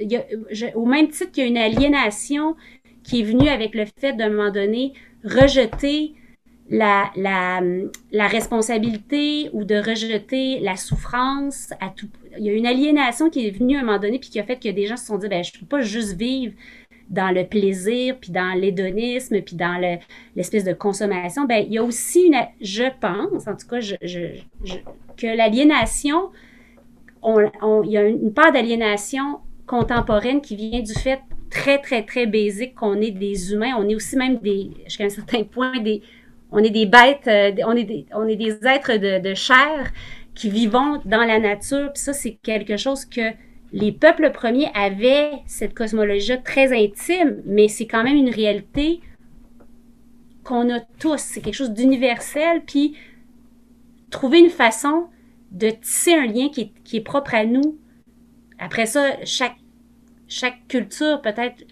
Au 0.74 0.86
même 0.86 1.08
titre 1.08 1.32
qu'il 1.32 1.44
y 1.44 1.46
a 1.46 1.50
une 1.50 1.58
aliénation 1.58 2.56
qui 3.02 3.20
est 3.20 3.24
venue 3.24 3.48
avec 3.48 3.74
le 3.74 3.84
fait 3.84 4.14
d'un 4.14 4.30
moment 4.30 4.50
donné 4.50 4.94
rejeter 5.24 6.14
la, 6.70 7.10
la, 7.14 7.60
la, 8.10 8.26
responsabilité 8.26 9.50
ou 9.52 9.64
de 9.64 9.74
rejeter 9.74 10.60
la 10.60 10.76
souffrance 10.76 11.72
à 11.80 11.90
tout. 11.90 12.08
Il 12.38 12.44
y 12.44 12.48
a 12.48 12.54
une 12.54 12.66
aliénation 12.66 13.28
qui 13.28 13.46
est 13.46 13.50
venue 13.50 13.76
à 13.76 13.80
un 13.80 13.84
moment 13.84 13.98
donné 13.98 14.18
puis 14.18 14.30
qui 14.30 14.40
a 14.40 14.44
fait 14.44 14.56
que 14.56 14.70
des 14.70 14.86
gens 14.86 14.96
se 14.96 15.06
sont 15.06 15.18
dit 15.18 15.28
ben 15.28 15.44
je 15.44 15.52
peux 15.58 15.66
pas 15.66 15.82
juste 15.82 16.16
vivre 16.16 16.54
dans 17.10 17.34
le 17.34 17.44
plaisir, 17.44 18.16
puis 18.20 18.30
dans 18.30 18.58
l'hédonisme, 18.58 19.40
puis 19.42 19.56
dans 19.56 19.80
l'espèce 20.34 20.64
de 20.64 20.72
consommation, 20.72 21.44
ben, 21.44 21.64
il 21.66 21.74
y 21.74 21.78
a 21.78 21.84
aussi, 21.84 22.26
une, 22.26 22.36
je 22.60 22.84
pense, 23.00 23.46
en 23.46 23.56
tout 23.56 23.66
cas, 23.68 23.80
que 25.16 25.26
l'aliénation, 25.36 26.30
il 27.24 27.90
y 27.90 27.96
a 27.96 28.06
une 28.06 28.32
part 28.32 28.52
d'aliénation 28.52 29.38
contemporaine 29.66 30.40
qui 30.40 30.56
vient 30.56 30.80
du 30.80 30.92
fait 30.92 31.20
très, 31.50 31.78
très, 31.78 32.02
très 32.02 32.26
basique 32.26 32.74
qu'on 32.74 33.00
est 33.00 33.10
des 33.10 33.52
humains. 33.52 33.74
On 33.78 33.88
est 33.88 33.94
aussi 33.94 34.16
même 34.16 34.38
des, 34.38 34.70
jusqu'à 34.84 35.04
un 35.04 35.08
certain 35.08 35.44
point, 35.44 35.80
des, 35.80 36.02
on 36.50 36.58
est 36.58 36.70
des 36.70 36.86
bêtes, 36.86 37.26
euh, 37.28 37.52
on 37.66 37.76
est 37.76 37.84
des, 37.84 38.06
on 38.14 38.26
est 38.26 38.36
des 38.36 38.66
êtres 38.66 38.96
de, 38.96 39.20
de 39.26 39.34
chair 39.34 39.92
qui 40.34 40.50
vivons 40.50 41.00
dans 41.04 41.24
la 41.24 41.38
nature. 41.38 41.92
Puis 41.92 42.02
ça, 42.02 42.12
c'est 42.12 42.36
quelque 42.42 42.76
chose 42.76 43.04
que 43.04 43.32
les 43.74 43.90
peuples 43.90 44.30
premiers 44.30 44.70
avaient 44.72 45.32
cette 45.46 45.74
cosmologie 45.74 46.40
très 46.44 46.72
intime, 46.72 47.42
mais 47.44 47.66
c'est 47.66 47.88
quand 47.88 48.04
même 48.04 48.14
une 48.16 48.30
réalité 48.30 49.00
qu'on 50.44 50.72
a 50.72 50.78
tous. 51.00 51.18
C'est 51.18 51.40
quelque 51.40 51.56
chose 51.56 51.72
d'universel, 51.72 52.62
puis 52.64 52.96
trouver 54.10 54.38
une 54.38 54.50
façon 54.50 55.08
de 55.50 55.70
tisser 55.70 56.14
un 56.14 56.26
lien 56.26 56.50
qui 56.50 56.72
est, 56.92 57.00
propre 57.00 57.34
à 57.34 57.44
nous. 57.44 57.76
Après 58.60 58.86
ça, 58.86 59.16
chaque, 59.24 59.56
chaque 60.28 60.68
culture 60.68 61.20
peut-être 61.20 61.64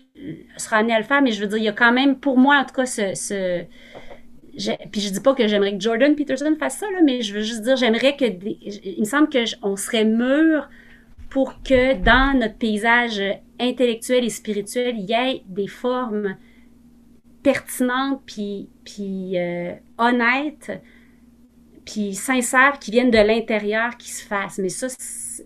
sera 0.56 0.78
amenée 0.78 0.94
à 0.94 0.98
le 0.98 1.04
faire, 1.04 1.22
mais 1.22 1.30
je 1.30 1.40
veux 1.40 1.46
dire, 1.46 1.58
il 1.58 1.64
y 1.64 1.68
a 1.68 1.72
quand 1.72 1.92
même, 1.92 2.18
pour 2.18 2.36
moi 2.36 2.56
en 2.56 2.64
tout 2.64 2.74
cas, 2.74 2.86
ce... 2.86 3.14
ce 3.14 3.64
puis 4.90 5.00
je 5.00 5.10
dis 5.10 5.20
pas 5.20 5.34
que 5.34 5.46
j'aimerais 5.46 5.72
que 5.72 5.80
Jordan 5.80 6.16
Peterson 6.16 6.56
fasse 6.58 6.78
ça, 6.78 6.90
là, 6.90 6.98
mais 7.04 7.22
je 7.22 7.32
veux 7.32 7.42
juste 7.42 7.62
dire, 7.62 7.76
j'aimerais 7.76 8.16
que... 8.16 8.24
il 8.24 8.98
me 8.98 9.04
semble 9.04 9.28
qu'on 9.30 9.76
serait 9.76 10.04
mûr 10.04 10.68
pour 11.32 11.62
que 11.62 11.94
dans 11.94 12.38
notre 12.38 12.58
paysage 12.58 13.22
intellectuel 13.58 14.22
et 14.22 14.28
spirituel, 14.28 14.96
il 14.98 15.08
y 15.08 15.14
ait 15.14 15.42
des 15.46 15.66
formes 15.66 16.36
pertinentes, 17.42 18.20
puis, 18.26 18.68
puis 18.84 19.38
euh, 19.38 19.72
honnêtes, 19.96 20.70
puis 21.86 22.14
sincères, 22.14 22.78
qui 22.78 22.90
viennent 22.90 23.10
de 23.10 23.16
l'intérieur, 23.16 23.96
qui 23.96 24.10
se 24.10 24.22
fassent. 24.22 24.58
Mais 24.58 24.68
ça, 24.68 24.88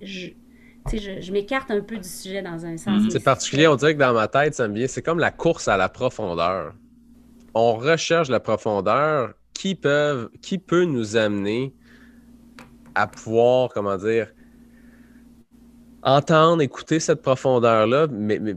je, 0.03 0.31
je, 0.93 1.21
je 1.21 1.33
m'écarte 1.33 1.71
un 1.71 1.81
peu 1.81 1.99
du 1.99 2.09
sujet 2.09 2.43
dans 2.43 2.67
un 2.67 2.77
sens. 2.77 3.05
C'est 3.09 3.23
particulier, 3.23 3.69
on 3.69 3.77
dirait 3.77 3.95
que 3.95 4.01
dans 4.01 4.13
ma 4.13 4.27
tête, 4.27 4.57
ça 4.57 4.67
me 4.67 4.75
vient, 4.75 4.89
c'est 4.89 5.03
comme 5.03 5.21
la 5.21 5.31
course 5.31 5.69
à 5.69 5.77
la 5.77 5.89
profondeur. 5.89 6.75
On 7.55 7.77
recherche 7.77 8.29
la 8.29 8.41
profondeur 8.41 9.35
qui, 9.55 9.77
peuvent, 9.77 10.31
qui 10.43 10.59
peut 10.59 10.85
nous 10.85 11.17
amener 11.17 11.73
à 12.97 13.07
pouvoir, 13.07 13.69
comment 13.73 13.97
dire, 13.97 14.33
entendre, 16.07 16.63
écouter 16.63 17.01
cette 17.01 17.21
profondeur-là, 17.21 18.07
mais, 18.11 18.39
mais 18.39 18.55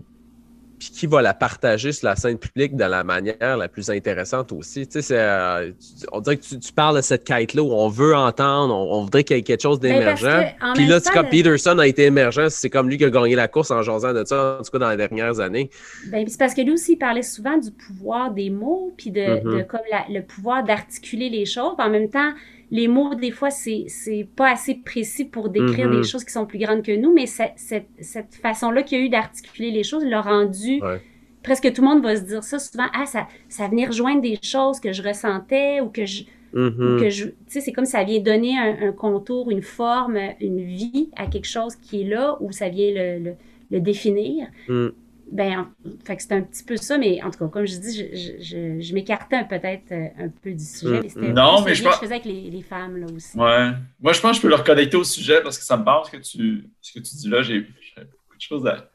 puis 0.80 0.90
qui 0.92 1.08
va 1.08 1.22
la 1.22 1.34
partager 1.34 1.92
sur 1.92 2.08
la 2.08 2.16
scène 2.16 2.38
publique 2.38 2.76
de 2.76 2.86
la 2.86 3.04
manière 3.04 3.58
la 3.58 3.68
plus 3.68 3.90
intéressante 3.90 4.54
aussi. 4.54 4.88
Tu 4.88 5.02
sais, 5.02 5.18
euh, 5.18 5.72
on 6.14 6.22
dirait 6.22 6.38
que 6.38 6.56
tu, 6.56 6.74
parles 6.74 6.96
de 6.96 7.02
cette 7.02 7.26
quête-là 7.26 7.62
où 7.62 7.72
on 7.72 7.90
veut 7.90 8.16
entendre, 8.16 8.74
on, 8.74 9.04
voudrait 9.04 9.26
qu'il 9.26 9.36
y 9.36 9.40
ait 9.40 9.44
quelque 9.44 9.62
chose 9.62 9.80
d'émergent. 9.80 10.54
Puis 10.76 10.88
là, 10.88 11.02
tu, 11.02 11.12
comme 11.12 11.28
Peterson 11.28 11.78
a 11.80 11.86
été 11.86 12.06
émergent, 12.06 12.48
c'est 12.48 12.70
comme 12.70 12.90
lui 12.90 12.98
qui 12.98 13.04
a 13.04 13.10
gagné 13.10 13.36
la 13.36 13.50
course 13.50 13.72
en 13.72 13.84
jasant 13.84 14.14
de 14.14 14.24
ça, 14.24 14.58
en 14.60 14.64
tout 14.64 14.72
cas 14.72 14.80
dans 14.80 14.90
les 14.90 14.98
dernières 14.98 15.42
années. 15.42 15.70
Ben, 16.10 16.26
c'est 16.28 16.40
parce 16.40 16.54
que 16.54 16.62
lui 16.62 16.72
aussi, 16.72 16.94
il 16.94 16.98
parlait 16.98 17.24
souvent 17.24 17.58
du 17.58 17.72
pouvoir 17.72 18.32
des 18.32 18.50
mots, 18.50 18.94
puis 18.98 19.12
de, 19.12 19.20
mm-hmm. 19.20 19.68
comme 19.68 19.82
le 20.10 20.22
pouvoir 20.22 20.64
d'articuler 20.64 21.30
les 21.30 21.46
choses. 21.46 21.76
En 21.78 21.90
même 21.90 22.10
temps, 22.10 22.32
les 22.72 22.88
mots, 22.88 23.16
des 23.16 23.32
fois, 23.32 23.50
c'est 23.50 23.88
pas 24.36 24.52
assez 24.52 24.76
précis 24.76 25.26
pour 25.26 25.50
décrire 25.50 25.90
des 25.90 25.98
Mm-hmm. 25.98 26.12
choses 26.12 26.24
qui 26.24 26.32
sont 26.32 26.46
plus 26.46 26.60
grandes 26.60 26.84
que 26.84 26.96
nous, 26.96 27.14
mais 27.14 27.26
cette, 27.26 27.54
cette, 27.58 28.36
façon-là 28.42 28.84
qu'il 28.84 29.00
y 29.00 29.02
a 29.02 29.06
eu 29.06 29.10
d'articuler 29.10 29.72
les 29.72 29.84
choses 29.84 30.04
l'a 30.06 30.22
rendu. 30.22 30.82
Ouais. 30.82 31.02
Presque 31.42 31.72
tout 31.74 31.82
le 31.82 31.88
monde 31.88 32.04
va 32.04 32.16
se 32.16 32.22
dire 32.22 32.44
ça 32.44 32.60
souvent. 32.60 32.88
Ah, 32.94 33.06
ça, 33.06 33.28
ça 33.48 33.68
venait 33.68 33.86
rejoindre 33.88 34.22
des 34.22 34.38
choses 34.42 34.80
que 34.80 34.92
je 34.92 35.02
ressentais 35.02 35.82
ou 35.82 35.90
que 35.90 36.06
je. 36.06 36.24
Ou 36.52 36.98
que 37.00 37.10
je 37.12 37.26
tu 37.26 37.36
sais, 37.48 37.62
c'est 37.62 37.72
comme 37.72 37.86
ça 37.86 38.04
vient 38.04 38.20
donner 38.20 38.58
un, 38.58 38.90
un 38.90 38.92
contour, 38.92 39.52
une 39.52 39.62
forme, 39.62 40.18
une 40.42 40.64
vie 40.64 41.10
à 41.16 41.28
quelque 41.28 41.48
chose 41.48 41.76
qui 41.76 42.02
est 42.02 42.06
là 42.06 42.38
ou 42.40 42.52
ça 42.52 42.70
vient 42.70 42.92
le, 42.92 43.24
le, 43.24 43.34
le 43.70 43.80
définir. 43.80 44.48
Mm. 44.68 44.88
Ben, 45.32 45.60
en- 45.60 45.68
fait 46.06 46.16
que 46.18 46.24
c'est 46.24 46.34
un 46.34 46.42
petit 46.42 46.64
peu 46.64 46.76
ça, 46.78 46.98
mais 46.98 47.22
en 47.22 47.30
tout 47.30 47.40
cas, 47.40 47.48
comme 47.48 47.66
je 47.66 47.78
dis, 47.78 47.96
je, 47.98 48.16
je, 48.18 48.44
je, 48.44 48.80
je 48.82 48.94
m'écartais 48.94 49.36
un- 49.36 49.44
peut-être 49.44 49.92
euh, 49.92 50.08
un 50.26 50.30
peu 50.30 50.52
du 50.52 50.64
sujet. 50.64 51.00
Mm. 51.00 51.02
mais 51.04 51.10
c'était 51.10 51.34
Non, 51.34 51.62
mais 51.64 51.76
je 51.76 51.84
lien 51.84 51.90
que 51.90 51.94
pense- 51.94 52.02
je 52.02 52.06
faisais 52.06 52.14
avec 52.16 52.26
les, 52.26 52.50
les 52.50 52.62
femmes, 52.64 52.98
là 52.98 53.06
aussi. 53.16 53.38
Ouais. 53.38 53.72
Moi, 54.02 54.14
je 54.14 54.20
pense 54.22 54.32
que 54.32 54.38
je 54.38 54.42
peux 54.42 54.48
le 54.50 54.56
reconnecter 54.56 54.98
au 54.98 55.04
sujet 55.04 55.42
parce 55.44 55.58
que 55.60 55.64
ça 55.64 55.78
me 55.78 55.84
parle 55.84 56.06
ce 56.06 56.12
que 56.12 56.18
tu, 56.18 56.70
ce 56.82 56.94
que 56.94 57.00
tu 57.00 57.16
dis 57.16 57.30
là. 57.30 57.42
J'ai 57.44 57.60
beaucoup 57.62 58.36
de 58.36 58.42
choses 58.42 58.66
à, 58.68 58.90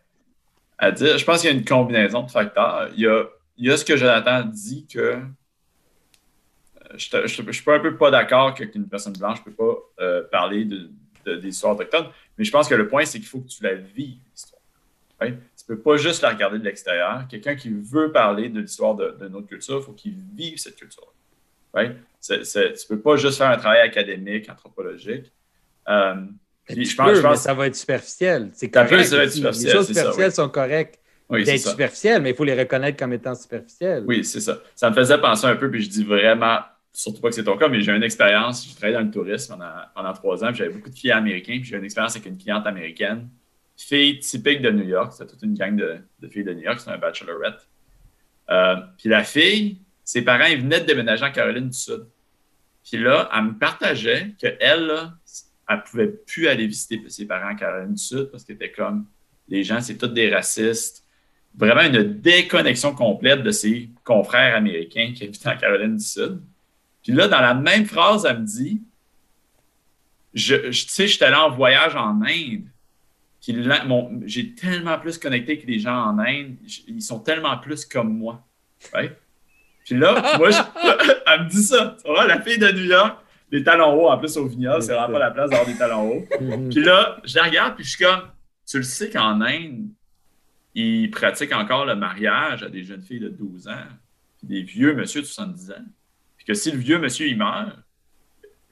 à 0.79 0.91
dire. 0.91 1.17
Je 1.19 1.25
pense 1.25 1.41
qu'il 1.41 1.51
y 1.51 1.53
a 1.53 1.57
une 1.57 1.65
combinaison 1.65 2.23
de 2.25 2.31
facteurs. 2.31 2.91
Il 2.97 3.01
y 3.03 3.07
a, 3.07 3.25
il 3.57 3.67
y 3.67 3.71
a 3.71 3.77
ce 3.77 3.85
que 3.85 3.97
Jonathan 3.97 4.45
dit 4.45 4.87
que 4.93 4.99
euh, 4.99 5.21
je 6.97 7.43
ne 7.43 7.53
suis 7.53 7.63
pas 7.65 7.77
un 7.77 7.81
peu 7.81 7.97
pas 7.97 8.11
d'accord 8.11 8.55
qu'une 8.55 8.89
personne 8.89 9.13
blanche 9.15 9.39
ne 9.47 9.53
peut 9.53 9.57
pas 9.97 10.05
euh, 10.05 10.23
parler 10.31 10.65
de, 10.65 10.91
de- 11.25 11.37
des 11.37 11.49
histoires 11.49 11.75
autochtones, 11.75 12.07
mais 12.37 12.45
je 12.45 12.51
pense 12.51 12.69
que 12.69 12.75
le 12.75 12.89
point, 12.89 13.05
c'est 13.05 13.19
qu'il 13.19 13.29
faut 13.29 13.41
que 13.41 13.49
tu 13.49 13.63
la 13.63 13.75
vives, 13.75 14.19
l'histoire. 14.33 14.61
Tu 15.67 15.73
ne 15.73 15.77
peux 15.77 15.83
pas 15.83 15.97
juste 15.97 16.23
la 16.23 16.31
regarder 16.31 16.59
de 16.59 16.65
l'extérieur. 16.65 17.25
Quelqu'un 17.29 17.55
qui 17.57 17.71
veut 17.71 18.13
parler 18.13 18.49
de 18.51 18.61
l'histoire 18.61 18.95
de, 18.95 19.17
de 19.19 19.29
notre 19.29 19.47
culture, 19.47 19.79
il 19.81 19.83
faut 19.85 19.93
qu'il 19.93 20.15
vive 20.35 20.59
cette 20.59 20.77
culture. 20.77 21.13
Ouais? 21.73 21.97
C'est- 22.21 22.45
c'est- 22.45 22.73
tu 22.75 22.85
ne 22.93 22.97
peux 22.97 23.03
pas 23.03 23.17
juste 23.17 23.39
faire 23.39 23.49
un 23.51 23.57
travail 23.57 23.81
académique, 23.81 24.49
anthropologique. 24.51 25.33
Euh, 25.89 26.15
puis 26.67 26.85
je 26.85 26.97
pense, 26.97 27.09
peux, 27.11 27.15
je 27.17 27.27
mais 27.27 27.37
ça 27.37 27.55
va 27.55 27.67
être 27.67 27.77
superficiel. 27.77 28.51
C'est 28.53 28.73
Ça 28.73 28.85
peut, 28.85 28.91
correct 28.91 29.05
ça 29.09 29.17
va 29.17 29.23
être 29.23 29.29
aussi. 29.29 29.37
superficiel, 29.39 29.69
Les 29.73 29.77
choses 29.79 29.87
ça, 29.87 29.93
superficielles 29.95 30.29
oui. 30.29 30.35
sont 30.35 30.49
correctes 30.49 31.01
oui, 31.31 31.45
d'être 31.45 31.61
superficielles, 31.69 32.23
mais 32.23 32.31
il 32.31 32.37
faut 32.37 32.45
les 32.45 32.55
reconnaître 32.59 32.99
comme 32.99 33.13
étant 33.15 33.35
superficielles. 33.35 34.05
Oui, 34.07 34.25
c'est 34.25 34.41
ça. 34.41 34.59
Ça 34.75 34.91
me 34.91 34.95
faisait 34.95 35.19
penser 35.19 35.47
un 35.47 35.57
peu, 35.57 35.71
puis 35.71 35.81
je 35.83 35.89
dis 35.91 36.05
vraiment, 36.05 36.59
surtout 36.93 37.21
pas 37.23 37.29
que 37.31 37.35
c'est 37.35 37.45
ton 37.45 37.57
cas, 37.57 37.69
mais 37.69 37.81
j'ai 37.81 37.93
une 37.93 38.03
expérience. 38.03 38.67
J'ai 38.67 38.75
travaillé 38.75 38.95
dans 38.97 39.03
le 39.05 39.11
tourisme 39.11 39.55
pendant, 39.55 39.73
pendant 39.95 40.13
trois 40.13 40.45
ans, 40.45 40.49
puis 40.49 40.57
j'avais 40.57 40.71
beaucoup 40.73 40.91
de 40.91 40.95
clients 40.95 41.17
américains, 41.19 41.55
puis 41.61 41.65
j'ai 41.65 41.77
une 41.77 41.85
expérience 41.85 42.15
avec 42.17 42.27
une 42.27 42.39
cliente 42.39 42.67
américaine, 42.67 43.29
fille 43.77 44.19
typique 44.21 44.63
de 44.63 44.71
New 44.71 44.85
York. 44.87 45.13
C'était 45.13 45.31
toute 45.31 45.43
une 45.43 45.55
gang 45.55 45.77
de, 45.77 45.99
filles 46.29 46.45
de 46.45 46.55
New 46.55 46.63
York, 46.63 46.79
c'était 46.79 46.93
un 46.93 46.99
bachelorette. 46.99 47.69
Euh, 48.51 48.77
puis 48.99 49.09
la 49.09 49.25
fille, 49.25 49.79
ses 50.05 50.23
parents, 50.23 50.47
ils 50.47 50.61
venaient 50.61 50.81
de 50.81 50.87
déménager 50.87 51.25
en 51.25 51.33
Caroline 51.33 51.69
du 51.69 51.79
Sud. 51.79 52.07
Puis 52.89 52.99
là, 52.99 53.31
elle 53.35 53.43
me 53.45 53.59
partageait 53.59 54.35
qu'elle, 54.39 54.87
là, 54.87 55.15
elle 55.69 55.83
pouvait 55.85 56.09
plus 56.09 56.47
aller 56.49 56.67
visiter 56.67 57.03
ses 57.09 57.27
parents 57.27 57.51
en 57.53 57.57
Caroline 57.57 57.95
du 57.95 58.03
Sud 58.03 58.25
parce 58.31 58.45
qu'elle 58.45 58.57
était 58.57 58.71
comme, 58.73 59.07
les 59.49 59.65
gens, 59.65 59.81
c'est 59.81 59.97
tous 59.97 60.09
des 60.09 60.33
racistes 60.33 61.03
vraiment 61.57 61.83
une 61.83 62.03
déconnexion 62.21 62.95
complète 62.95 63.43
de 63.43 63.51
ses 63.53 63.89
confrères 64.03 64.57
américains 64.57 65.13
qui 65.15 65.25
habitent 65.25 65.47
en 65.47 65.57
Caroline 65.57 65.97
du 65.97 66.05
Sud. 66.05 66.41
Puis 67.03 67.13
là, 67.13 67.29
dans 67.29 67.41
la 67.41 67.55
même 67.55 67.87
phrase, 67.87 68.27
elle 68.29 68.41
me 68.41 68.47
dit 68.47 68.83
je, 70.33 70.71
je- 70.73 70.85
Tu 70.85 70.89
sais, 70.91 71.07
j'étais 71.07 71.27
allé 71.27 71.37
en 71.37 71.51
voyage 71.51 71.95
en 71.95 72.21
Inde. 72.23 72.65
Puis 73.45 73.53
là, 73.53 73.85
mon- 73.85 74.21
j'ai 74.25 74.55
tellement 74.55 74.99
plus 74.99 75.19
connecté 75.19 75.59
que 75.59 75.67
les 75.67 75.79
gens 75.79 75.97
en 75.97 76.19
Inde. 76.19 76.57
Ils 76.89 77.03
sont 77.03 77.21
tellement 77.21 77.59
plus 77.59 77.85
comme 77.85 78.17
moi. 78.17 78.43
Ouais. 78.95 79.15
Puis 79.85 79.97
là, 79.97 80.37
moi, 80.39 80.51
je- 80.51 80.59
elle 81.27 81.45
me 81.45 81.49
dit 81.51 81.63
ça. 81.63 81.97
Tu 82.03 82.11
vois, 82.11 82.27
la 82.27 82.41
fille 82.41 82.59
de 82.59 82.71
New 82.73 82.85
York, 82.85 83.19
les 83.51 83.63
talons 83.63 83.93
hauts, 83.95 84.09
en 84.11 84.19
plus 84.19 84.37
au 84.39 84.47
vignoble, 84.47 84.83
c'est 84.83 84.95
vraiment 84.95 85.13
pas 85.13 85.19
la 85.19 85.31
place 85.31 85.51
d'avoir 85.51 85.67
des 85.69 85.77
talons 85.77 86.11
hauts. 86.11 86.25
Mhm. 86.41 86.71
Puis 86.71 86.83
là, 86.83 87.21
je 87.25 87.37
la 87.37 87.45
regarde, 87.45 87.75
puis 87.77 87.85
je 87.85 87.91
suis 87.91 88.05
comme, 88.05 88.23
tu 88.67 88.79
le 88.79 88.83
sais 88.83 89.11
qu'en 89.11 89.41
Inde, 89.43 89.89
ils 90.75 91.11
pratiquent 91.11 91.53
encore 91.55 91.85
le 91.85 91.95
mariage 91.95 92.63
à 92.63 92.69
des 92.69 92.83
jeunes 92.83 93.03
filles 93.03 93.21
de 93.21 93.29
12 93.29 93.69
ans, 93.69 93.87
puis 94.39 94.47
des 94.49 94.63
vieux 94.63 94.95
monsieur 94.95 95.21
de 95.21 95.27
70 95.27 95.71
ans. 95.71 95.85
Puis 96.37 96.47
que 96.47 96.55
si 96.55 96.73
le 96.73 96.79
vieux 96.79 96.99
monsieur, 96.99 97.29
il 97.29 97.37
meurt, 97.37 97.69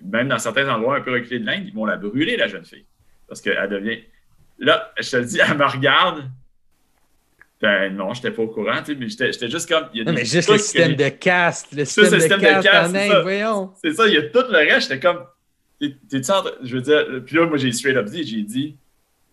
même 0.03 0.29
dans 0.29 0.39
certains 0.39 0.69
endroits 0.69 0.97
un 0.97 1.01
peu 1.01 1.13
reculés 1.13 1.39
de 1.39 1.47
l'Inde, 1.47 1.65
ils 1.67 1.75
vont 1.75 1.85
la 1.85 1.97
brûler, 1.97 2.37
la 2.37 2.49
jeune 2.49 2.65
fille. 2.65 2.87
Parce 3.29 3.41
qu'elle 3.41 3.69
devient. 3.69 4.01
Là, 4.63 4.93
je 4.99 5.11
te 5.11 5.17
le 5.17 5.25
dis, 5.25 5.39
elle 5.47 5.57
me 5.59 5.65
regarde. 5.67 6.25
Ben 7.61 7.95
non, 7.95 8.13
j'étais 8.13 8.33
pas 8.33 8.43
au 8.43 8.49
courant, 8.49 8.79
tu 8.85 8.87
sais, 8.93 8.95
mais 8.99 9.09
j'étais 9.09 9.49
juste 9.49 9.69
comme. 9.69 9.85
il 9.95 9.99
y 9.99 10.01
a 10.03 10.05
Non, 10.05 10.13
mais 10.13 10.25
juste 10.25 10.49
le 10.51 10.59
système 10.59 10.97
de 10.97 11.09
caste, 11.11 11.69
le 11.73 11.85
système, 11.85 12.11
de, 12.11 12.19
système 12.19 12.41
de 12.41 12.45
caste 12.45 12.69
en 12.91 12.93
c'est 12.93 13.09
ça. 13.09 13.21
voyons. 13.23 13.71
C'est 13.85 13.93
ça, 13.93 14.09
il 14.09 14.15
y 14.15 14.17
a 14.17 14.23
tout 14.23 14.45
le 14.51 14.57
reste. 14.59 14.89
J'étais 14.91 15.01
comme. 15.01 15.25
T'es-tu 15.81 16.31
en 16.31 16.43
train- 16.43 16.51
Je 16.63 16.75
veux 16.77 16.83
dire, 16.83 17.05
puis 17.25 17.37
là, 17.37 17.47
moi, 17.47 17.57
j'ai 17.59 17.71
straight 17.73 17.97
up 17.97 18.07
dit, 18.07 18.25
j'ai 18.25 18.43
dit, 18.43 18.77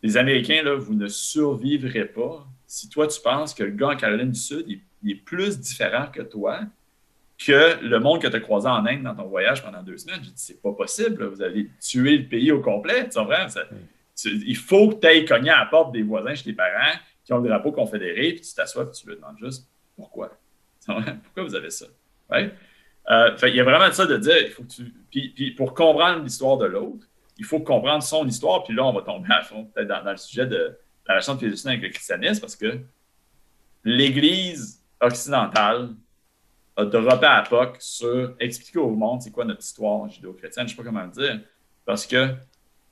les 0.04 0.16
Américains, 0.18 0.62
là, 0.64 0.76
vous 0.76 0.94
ne 0.94 1.08
survivrez 1.08 2.06
pas 2.06 2.46
si 2.68 2.88
toi, 2.90 3.08
tu 3.08 3.20
penses 3.22 3.54
que 3.56 3.64
le 3.64 3.72
gars 3.72 3.90
en 3.90 3.96
Caroline 3.96 4.32
du 4.32 4.40
Sud, 4.40 4.64
il, 4.68 4.80
il 5.04 5.12
est 5.12 5.16
plus 5.16 5.60
différent 5.60 6.06
que 6.14 6.22
toi, 6.22 6.60
que 7.44 7.84
le 7.84 8.00
monde 8.00 8.22
que 8.22 8.28
tu 8.28 8.36
as 8.36 8.40
croisé 8.40 8.68
en 8.68 8.86
Inde 8.86 9.04
dans 9.04 9.16
ton 9.16 9.28
voyage 9.28 9.64
pendant 9.64 9.82
deux 9.82 9.98
semaines. 9.98 10.20
J'ai 10.24 10.30
dit, 10.30 10.34
c'est 10.36 10.62
pas 10.62 10.72
possible, 10.74 11.24
là. 11.24 11.30
vous 11.30 11.42
allez 11.42 11.68
tuer 11.82 12.18
le 12.18 12.26
pays 12.28 12.52
au 12.52 12.62
complet. 12.62 13.08
Tu 13.10 13.18
comprends? 13.18 13.48
Ça- 13.50 13.62
tu- 13.66 13.76
il 14.26 14.56
faut 14.56 14.90
que 14.90 15.00
tu 15.00 15.08
ailles 15.08 15.26
cogner 15.26 15.52
à 15.52 15.60
la 15.60 15.66
porte 15.66 15.92
des 15.92 16.04
voisins 16.04 16.36
chez 16.36 16.44
tes 16.44 16.54
parents 16.54 16.98
qui 17.24 17.34
ont 17.34 17.38
le 17.40 17.50
drapeau 17.50 17.72
confédéré, 17.72 18.34
puis 18.34 18.42
tu 18.42 18.54
t'assois 18.54 18.84
et 18.84 18.92
tu 18.92 19.08
leur 19.08 19.18
demandes 19.18 19.38
juste 19.40 19.68
pourquoi. 19.96 20.32
Pourquoi 20.88 21.44
vous 21.44 21.56
avez 21.56 21.70
ça? 21.70 21.86
Euh, 22.32 23.36
il 23.44 23.56
y 23.56 23.60
a 23.60 23.64
vraiment 23.64 23.92
ça 23.92 24.06
de 24.06 24.18
dire. 24.18 24.56
Puis, 25.12 25.52
pour 25.58 25.74
comprendre 25.74 26.24
l'histoire 26.24 26.58
de 26.58 26.66
l'autre, 26.66 27.06
il 27.38 27.46
faut 27.46 27.60
comprendre 27.60 28.04
son 28.04 28.28
histoire, 28.28 28.64
puis 28.64 28.74
là, 28.76 28.86
on 28.86 28.94
va 28.94 29.02
tomber 29.02 29.28
à 29.32 29.42
fond, 29.42 29.66
peut-être 29.66 29.88
dans, 29.88 30.12
le 30.12 30.18
sujet 30.18 30.46
de 30.46 30.78
la 31.08 31.14
relation 31.14 31.36
de 31.36 31.40
Pédicine 31.40 31.70
avec 31.70 31.84
le 31.84 31.90
christianisme, 31.90 32.42
parce 32.42 32.56
que 32.56 32.80
l'Église 33.84 34.84
occidentale 35.02 35.90
a 36.76 36.86
droppé 36.86 37.26
à 37.26 37.44
POC 37.44 37.78
sur 37.80 38.36
expliquer 38.40 38.80
au 38.80 38.92
monde 38.92 39.22
c'est 39.22 39.32
quoi 39.32 39.46
notre 39.46 39.62
histoire 39.62 40.10
judéo-chrétienne, 40.10 40.68
je 40.68 40.74
ne 40.74 40.78
sais 40.78 40.84
pas 40.84 40.90
comment 40.90 41.06
le 41.06 41.12
dire, 41.12 41.40
parce 41.86 42.06
que 42.06 42.36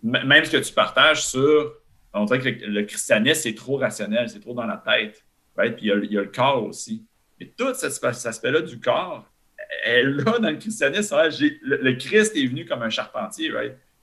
même 0.04 0.46
ce 0.46 0.52
que 0.52 0.58
tu 0.58 0.74
partages 0.74 1.26
sur. 1.26 1.74
On 2.14 2.26
dirait 2.26 2.40
que 2.40 2.66
le, 2.66 2.84
christianisme, 2.84 3.42
c'est 3.42 3.56
trop 3.56 3.78
rationnel, 3.78 4.30
c'est 4.30 4.40
trop 4.40 4.54
dans 4.54 4.66
la 4.66 4.78
tête. 4.78 5.24
Puis 5.56 5.74
il 5.82 5.88
y, 5.88 5.92
a, 5.92 5.96
le- 5.96 6.26
corps 6.26 6.64
aussi. 6.64 7.06
Et 7.40 7.50
tout 7.50 7.74
cet, 7.74 8.04
aspect-là 8.04 8.62
du 8.62 8.80
corps, 8.80 9.26
est 9.84 10.04
là 10.04 10.40
dans 10.40 10.50
le 10.50 10.56
christianisme. 10.58 11.16
le, 11.62 11.94
Christ 11.94 12.36
est 12.36 12.48
venu 12.48 12.66
comme 12.66 12.82
un 12.82 12.90
charpentier. 12.90 13.52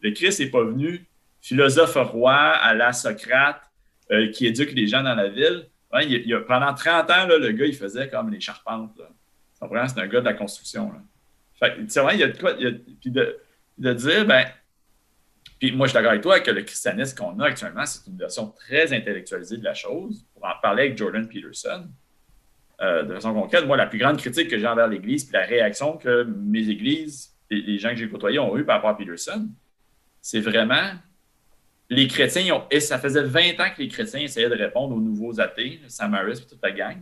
Le 0.01 0.11
Christ 0.11 0.41
n'est 0.41 0.51
pas 0.51 0.63
venu 0.63 1.07
philosophe 1.41 1.97
roi 1.97 2.35
à 2.35 2.75
la 2.75 2.93
Socrate 2.93 3.63
euh, 4.11 4.31
qui 4.31 4.47
éduque 4.47 4.73
les 4.73 4.87
gens 4.87 5.03
dans 5.03 5.15
la 5.15 5.29
ville. 5.29 5.69
Pendant 6.49 6.75
30 6.75 7.11
ans, 7.11 7.27
le 7.29 7.53
gars, 7.53 7.67
il 7.67 7.75
faisait 7.75 8.09
comme 8.09 8.31
les 8.31 8.41
charpentes. 8.41 9.01
C'est 9.61 9.99
un 9.99 10.07
gars 10.07 10.21
de 10.21 10.25
la 10.25 10.35
construction. 10.35 10.93
Là. 10.93 11.01
Fait 11.59 11.77
il 11.79 12.19
y 12.19 12.23
a 12.23 12.29
de 12.29 12.39
quoi. 12.39 12.55
il 12.59 12.65
y 12.65 12.69
a- 12.69 12.73
puis 13.01 13.11
de, 13.11 13.39
de 13.79 13.93
dire, 13.93 14.27
ben, 14.27 14.45
puis 15.59 15.73
moi, 15.73 15.87
je 15.87 15.91
suis 15.91 15.95
d'accord 15.95 16.11
avec 16.11 16.23
toi 16.23 16.41
que 16.41 16.51
le 16.51 16.63
christianisme 16.63 17.17
qu'on 17.17 17.39
a 17.41 17.47
actuellement, 17.47 17.87
c'est 17.87 18.07
une 18.11 18.17
version 18.19 18.49
très 18.49 18.93
intellectualisée 18.93 19.57
de 19.57 19.65
la 19.65 19.75
chose. 19.75 20.25
Pour 20.35 20.45
en 20.45 20.53
parler 20.63 20.85
avec 20.85 20.99
Jordan 20.99 21.27
Peterson, 21.29 21.87
euh, 22.81 23.03
de 23.05 23.15
façon 23.15 23.33
concrète, 23.35 23.67
moi, 23.67 23.77
la 23.77 23.87
plus 23.87 23.99
grande 23.99 24.19
critique 24.19 24.49
que 24.49 24.59
j'ai 24.59 24.67
envers 24.67 24.89
l'Église, 24.89 25.25
puis 25.25 25.33
la 25.33 25.45
réaction 25.47 25.97
que 25.97 26.25
mes 26.25 26.69
églises, 26.69 27.31
les 27.51 27.79
gens 27.79 27.91
que 27.91 27.97
j'ai 27.97 28.09
côtoyés 28.09 28.39
ont 28.41 28.57
eu 28.59 28.65
par 28.65 28.77
rapport 28.77 28.91
à 28.91 28.97
Peterson, 28.97 29.49
c'est 30.21 30.41
vraiment 30.41 30.91
les 31.91 32.09
chrétiens, 32.09 32.55
ont- 32.57 32.65
et 32.71 32.81
ça 32.81 32.99
faisait 32.99 33.23
20 33.23 33.61
ans 33.61 33.69
que 33.77 33.83
les 33.83 33.89
chrétiens 33.89 34.21
essayaient 34.21 34.49
de 34.49 34.55
répondre 34.57 34.97
aux 34.97 35.01
nouveaux 35.01 35.39
athées, 35.41 35.81
Sam 35.87 36.15
Harris 36.15 36.41
et 36.43 36.47
toute 36.49 36.63
la 36.63 36.73
gang. 36.73 36.97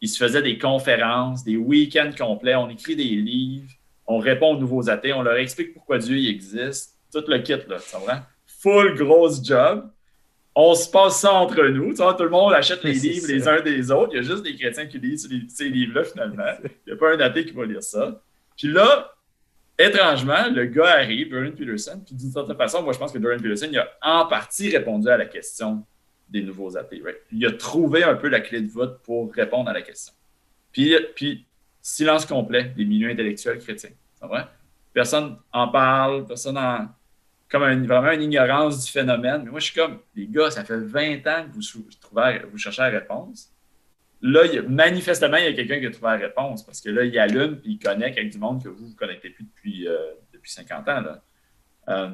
Ils 0.00 0.08
se 0.08 0.18
faisaient 0.22 0.42
des 0.42 0.58
conférences, 0.58 1.44
des 1.44 1.56
week-ends 1.56 2.10
complets, 2.18 2.56
on 2.56 2.68
écrit 2.70 2.96
des 2.96 3.04
livres, 3.04 3.70
on 4.06 4.18
répond 4.18 4.56
aux 4.56 4.58
nouveaux 4.58 4.90
athées, 4.90 5.12
on 5.12 5.22
leur 5.22 5.36
explique 5.36 5.74
pourquoi 5.74 5.98
Dieu 5.98 6.16
existe, 6.28 6.91
tout 7.12 7.24
le 7.28 7.38
kit, 7.38 7.52
là, 7.68 7.78
tu 7.78 7.96
comprends? 7.96 8.20
Full 8.46 8.94
grosse 8.96 9.44
job. 9.44 9.88
On 10.54 10.74
se 10.74 10.90
passe 10.90 11.20
ça 11.20 11.32
entre 11.32 11.62
nous. 11.68 11.90
Tu 11.90 11.96
vois, 12.02 12.14
tout 12.14 12.24
le 12.24 12.28
monde 12.30 12.52
achète 12.52 12.82
les 12.84 12.92
livres 12.92 13.26
ça. 13.26 13.32
les 13.32 13.48
uns 13.48 13.60
des 13.62 13.90
autres. 13.90 14.12
Il 14.12 14.16
y 14.16 14.18
a 14.18 14.22
juste 14.22 14.42
des 14.42 14.54
chrétiens 14.54 14.86
qui 14.86 14.98
lisent 14.98 15.28
les- 15.30 15.48
ces 15.48 15.68
livres-là, 15.68 16.04
finalement. 16.04 16.44
Il 16.64 16.70
n'y 16.88 16.92
a 16.92 16.96
pas 16.96 17.14
un 17.14 17.20
athée 17.20 17.44
qui 17.46 17.52
va 17.52 17.64
lire 17.64 17.82
ça. 17.82 18.20
Puis 18.56 18.68
là, 18.68 19.12
étrangement, 19.78 20.48
le 20.50 20.66
gars 20.66 20.90
arrive, 20.98 21.30
Jordan 21.30 21.52
Peterson, 21.54 22.02
puis 22.04 22.14
d'une 22.14 22.30
certaine 22.30 22.56
façon, 22.56 22.82
moi, 22.82 22.92
je 22.92 22.98
pense 22.98 23.12
que 23.12 23.20
Jordan 23.20 23.40
Peterson, 23.40 23.68
il 23.70 23.78
a 23.78 23.88
en 24.02 24.26
partie 24.26 24.68
répondu 24.76 25.08
à 25.08 25.16
la 25.16 25.24
question 25.26 25.84
des 26.28 26.42
nouveaux 26.42 26.76
athées. 26.76 27.00
right? 27.02 27.16
Il 27.32 27.44
a 27.46 27.52
trouvé 27.52 28.04
un 28.04 28.14
peu 28.14 28.28
la 28.28 28.40
clé 28.40 28.60
de 28.60 28.70
vote 28.70 29.00
pour 29.02 29.32
répondre 29.32 29.68
à 29.70 29.72
la 29.72 29.82
question. 29.82 30.12
Puis, 30.70 30.94
puis 31.16 31.46
silence 31.80 32.24
complet 32.26 32.72
des 32.76 32.84
milieux 32.84 33.10
intellectuels 33.10 33.58
chrétiens. 33.58 33.90
C'est 34.20 34.26
vrai? 34.26 34.46
Personne 34.92 35.36
en 35.52 35.68
parle, 35.68 36.26
personne 36.26 36.58
en. 36.58 36.88
Comme 37.52 37.62
un- 37.64 37.86
vraiment 37.86 38.10
une 38.12 38.22
ignorance 38.22 38.84
du 38.84 38.90
phénomène. 38.90 39.42
Mais 39.44 39.50
moi, 39.50 39.60
je 39.60 39.66
suis 39.66 39.74
comme, 39.78 40.00
les 40.16 40.26
gars, 40.26 40.50
ça 40.50 40.64
fait 40.64 40.78
20 40.78 41.18
ans 41.26 41.44
que 41.46 41.52
vous, 41.54 41.60
trouvez- 42.00 42.40
vous 42.50 42.58
cherchez 42.58 42.80
la 42.82 42.88
réponse. 42.88 43.52
Là, 44.22 44.46
il 44.46 44.54
y 44.54 44.58
a- 44.58 44.62
manifestement, 44.62 45.36
il 45.36 45.44
y 45.44 45.48
a 45.48 45.52
quelqu'un 45.52 45.78
qui 45.78 45.86
a 45.86 45.90
trouvé 45.90 46.12
la 46.12 46.16
réponse 46.16 46.64
parce 46.64 46.80
que 46.80 46.88
là, 46.88 47.04
il 47.04 47.16
allume 47.18 47.60
et 47.64 47.68
il 47.68 47.78
connecte 47.78 48.16
avec 48.18 48.32
du 48.32 48.38
monde 48.38 48.62
que 48.64 48.68
vous 48.70 48.88
ne 48.88 48.94
connectez 48.94 49.30
plus 49.30 49.44
depuis, 49.44 49.86
euh, 49.86 49.98
depuis 50.32 50.50
50 50.50 50.88
ans. 50.88 51.00
Là. 51.02 51.22
Euh, 51.90 52.10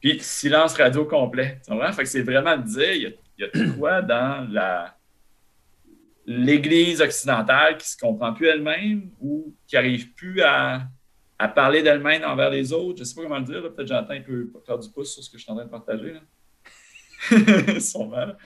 puis 0.00 0.18
silence 0.20 0.74
radio 0.74 1.04
complet. 1.04 1.60
Fait 1.92 2.02
que 2.02 2.08
c'est 2.08 2.22
vraiment 2.22 2.56
de 2.56 2.62
dire, 2.64 2.92
il 2.92 3.02
y 3.02 3.06
a, 3.06 3.10
il 3.38 3.44
y 3.44 3.44
a 3.44 3.72
quoi 3.78 4.02
dans 4.02 4.48
la 4.50 4.96
l'Église 6.26 7.02
occidentale 7.02 7.76
qui 7.78 7.88
se 7.88 7.96
comprend 7.98 8.32
plus 8.32 8.46
elle-même 8.46 9.10
ou 9.20 9.54
qui 9.66 9.74
n'arrive 9.74 10.12
plus 10.14 10.40
à, 10.42 10.82
à 11.42 11.48
parler 11.48 11.82
d'elle-même 11.82 12.22
envers 12.22 12.50
les 12.50 12.72
autres. 12.72 12.98
Je 12.98 13.02
ne 13.02 13.04
sais 13.04 13.14
pas 13.16 13.22
comment 13.22 13.38
le 13.38 13.44
dire. 13.44 13.62
Peut-être 13.62 13.88
Jonathan 13.88 14.14
peut 14.24 14.48
faire 14.64 14.78
du 14.78 14.88
pouce 14.88 15.12
sur 15.12 15.24
ce 15.24 15.28
que 15.28 15.38
je 15.38 15.42
suis 15.42 15.50
en 15.50 15.56
train 15.56 15.64
de 15.64 15.70
partager. 15.70 16.12
Là. 16.12 16.20
Mal. 18.10 18.36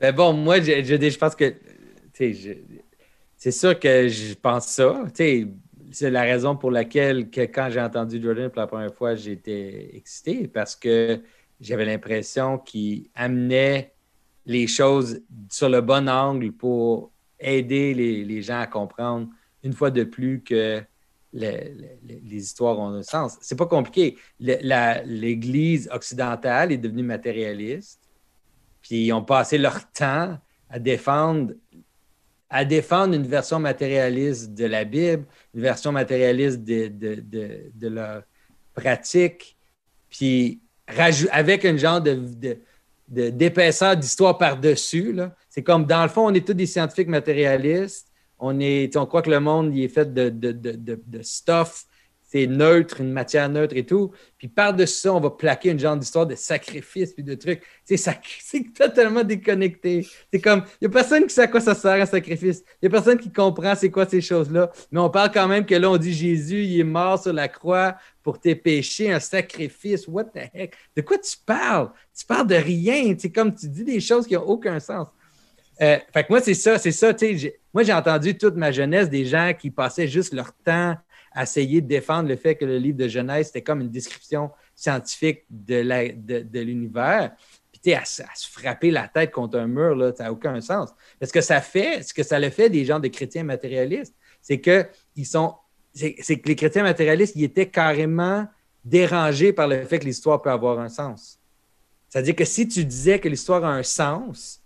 Mais 0.00 0.12
bon, 0.12 0.32
moi, 0.32 0.60
je, 0.60 0.82
je, 0.82 1.10
je 1.10 1.18
pense 1.18 1.36
que 1.36 1.54
c'est 2.12 3.50
sûr 3.52 3.78
que 3.78 4.08
je 4.08 4.34
pense 4.34 4.66
ça. 4.66 5.04
C'est 5.14 6.10
la 6.10 6.22
raison 6.22 6.56
pour 6.56 6.72
laquelle 6.72 7.30
que 7.30 7.42
quand 7.42 7.68
j'ai 7.70 7.80
entendu 7.80 8.20
Jordan 8.20 8.50
pour 8.50 8.60
la 8.60 8.66
première 8.66 8.94
fois, 8.94 9.14
j'étais 9.14 9.90
excité 9.94 10.48
parce 10.48 10.74
que 10.74 11.20
j'avais 11.60 11.84
l'impression 11.84 12.58
qu'il 12.58 13.10
amenait 13.14 13.92
les 14.44 14.66
choses 14.66 15.22
sur 15.48 15.68
le 15.68 15.80
bon 15.82 16.08
angle 16.08 16.50
pour 16.50 17.12
aider 17.38 17.94
les, 17.94 18.24
les 18.24 18.42
gens 18.42 18.58
à 18.58 18.66
comprendre 18.66 19.28
une 19.62 19.72
fois 19.72 19.92
de 19.92 20.02
plus 20.02 20.42
que 20.42 20.82
les, 21.32 21.72
histoires 22.30 22.78
ont 22.78 22.94
un 22.94 23.02
sens. 23.02 23.36
C'est 23.40 23.56
pas 23.56 23.66
compliqué. 23.66 24.16
L'Église 24.38 25.88
occidentale 25.92 26.72
est 26.72 26.78
devenue 26.78 27.02
matérialiste, 27.02 28.00
puis 28.82 29.06
ils 29.06 29.12
ont 29.12 29.22
passé 29.22 29.58
leur 29.58 29.90
temps 29.92 30.38
à 30.68 30.78
défendre 30.78 31.54
à 32.52 32.64
défendre 32.64 33.14
une 33.14 33.28
version 33.28 33.60
matérialiste 33.60 34.54
de 34.54 34.64
la 34.64 34.84
Bible, 34.84 35.24
une 35.54 35.60
version 35.60 35.92
matérialiste 35.92 36.64
de, 36.64 36.88
de, 36.88 37.14
de, 37.20 37.70
de 37.72 37.88
leur 37.88 38.24
pratique, 38.74 39.56
puis 40.08 40.60
avec 41.30 41.64
un 41.64 41.76
genre 41.76 42.00
de, 42.00 42.20
d'épaisseur 43.08 43.96
d'histoire 43.96 44.36
par-dessus. 44.38 45.16
C'est 45.48 45.62
comme, 45.62 45.86
dans 45.86 46.02
le 46.02 46.08
fond, 46.08 46.26
on 46.26 46.34
est 46.34 46.46
tous 46.46 46.54
des 46.54 46.66
scientifiques 46.66 47.08
matérialistes. 47.08 48.09
On, 48.40 48.58
est, 48.60 48.96
on 48.96 49.06
croit 49.06 49.22
que 49.22 49.30
le 49.30 49.40
monde 49.40 49.74
il 49.74 49.84
est 49.84 49.88
fait 49.88 50.12
de, 50.12 50.28
de, 50.30 50.52
de 50.52 51.22
stuff 51.22 51.86
c'est 52.30 52.46
neutre, 52.46 53.00
une 53.00 53.10
matière 53.10 53.48
neutre 53.48 53.74
et 53.76 53.84
tout. 53.84 54.12
Puis 54.38 54.46
par-dessus 54.46 55.00
ça, 55.00 55.12
on 55.12 55.18
va 55.18 55.30
plaquer 55.30 55.70
une 55.70 55.80
genre 55.80 55.96
d'histoire 55.96 56.26
de 56.26 56.36
sacrifice 56.36 57.12
puis 57.12 57.24
de 57.24 57.34
trucs. 57.34 57.62
C'est 57.84 58.72
totalement 58.72 59.24
déconnecté. 59.24 60.06
C'est 60.32 60.40
comme, 60.40 60.62
il 60.80 60.86
n'y 60.86 60.86
a 60.86 60.90
personne 60.90 61.26
qui 61.26 61.34
sait 61.34 61.42
à 61.42 61.48
quoi 61.48 61.60
ça 61.60 61.74
sert 61.74 62.00
un 62.00 62.06
sacrifice. 62.06 62.62
Il 62.80 62.84
n'y 62.84 62.86
a 62.86 62.90
personne 62.90 63.18
qui 63.18 63.32
comprend 63.32 63.74
c'est 63.74 63.90
quoi 63.90 64.06
ces 64.06 64.20
choses-là. 64.20 64.70
Mais 64.92 65.00
on 65.00 65.10
parle 65.10 65.32
quand 65.32 65.48
même 65.48 65.66
que 65.66 65.74
là, 65.74 65.90
on 65.90 65.96
dit 65.96 66.12
Jésus, 66.12 66.62
il 66.62 66.78
est 66.78 66.84
mort 66.84 67.20
sur 67.20 67.32
la 67.32 67.48
croix 67.48 67.96
pour 68.22 68.38
tes 68.38 68.54
péchés, 68.54 69.12
un 69.12 69.18
sacrifice. 69.18 70.06
What 70.06 70.26
the 70.26 70.50
heck? 70.54 70.74
De 70.94 71.02
quoi 71.02 71.18
tu 71.18 71.36
parles? 71.44 71.90
Tu 72.16 72.24
parles 72.24 72.46
de 72.46 72.54
rien. 72.54 73.12
C'est 73.18 73.32
comme 73.32 73.52
tu 73.52 73.68
dis 73.68 73.82
des 73.82 73.98
choses 73.98 74.28
qui 74.28 74.34
n'ont 74.34 74.46
aucun 74.46 74.78
sens. 74.78 75.08
Euh, 75.82 75.98
fait 76.12 76.24
que 76.24 76.28
moi, 76.30 76.40
c'est 76.40 76.54
ça, 76.54 76.78
c'est 76.78 76.92
ça. 76.92 77.14
Moi, 77.72 77.82
j'ai 77.82 77.92
entendu 77.92 78.36
toute 78.36 78.56
ma 78.56 78.70
jeunesse 78.70 79.08
des 79.08 79.24
gens 79.24 79.52
qui 79.58 79.70
passaient 79.70 80.08
juste 80.08 80.34
leur 80.34 80.52
temps 80.52 80.96
essayer 81.40 81.80
de 81.80 81.86
défendre 81.86 82.28
le 82.28 82.36
fait 82.36 82.56
que 82.56 82.64
le 82.64 82.78
livre 82.78 82.98
de 82.98 83.08
Genèse, 83.08 83.46
c'était 83.46 83.62
comme 83.62 83.80
une 83.80 83.90
description 83.90 84.50
scientifique 84.74 85.44
de 85.48 86.60
l'univers. 86.60 87.32
Puis, 87.70 87.80
tu 87.80 87.90
sais, 87.90 87.96
à, 87.96 88.04
se 88.04 88.50
frapper 88.50 88.90
la 88.90 89.08
tête 89.08 89.30
contre 89.30 89.58
un 89.58 89.66
mur, 89.66 89.94
là, 89.94 90.12
ça 90.14 90.24
n'a 90.24 90.32
aucun 90.32 90.60
sens. 90.60 90.90
Parce 91.18 91.30
que 91.32 91.40
ça 91.40 91.60
fait, 91.60 92.02
ce 92.02 92.12
que 92.12 92.22
ça 92.22 92.38
le 92.38 92.50
fait 92.50 92.68
des 92.68 92.84
gens 92.84 92.98
de 92.98 93.08
chrétiens 93.08 93.44
matérialistes, 93.44 94.14
c'est 94.42 94.60
que 94.60 94.86
c'est 95.92 96.38
que 96.38 96.48
les 96.48 96.56
chrétiens 96.56 96.82
matérialistes, 96.82 97.36
ils 97.36 97.44
étaient 97.44 97.68
carrément 97.68 98.46
dérangés 98.84 99.52
par 99.52 99.68
le 99.68 99.84
fait 99.84 99.98
que 99.98 100.04
l'histoire 100.04 100.40
peut 100.40 100.50
avoir 100.50 100.78
un 100.80 100.88
sens. 100.88 101.38
C'est-à-dire 102.08 102.34
que 102.34 102.44
si 102.44 102.66
tu 102.66 102.84
disais 102.84 103.20
que 103.20 103.28
l'histoire 103.28 103.64
a 103.64 103.70
un 103.70 103.82
sens, 103.82 104.59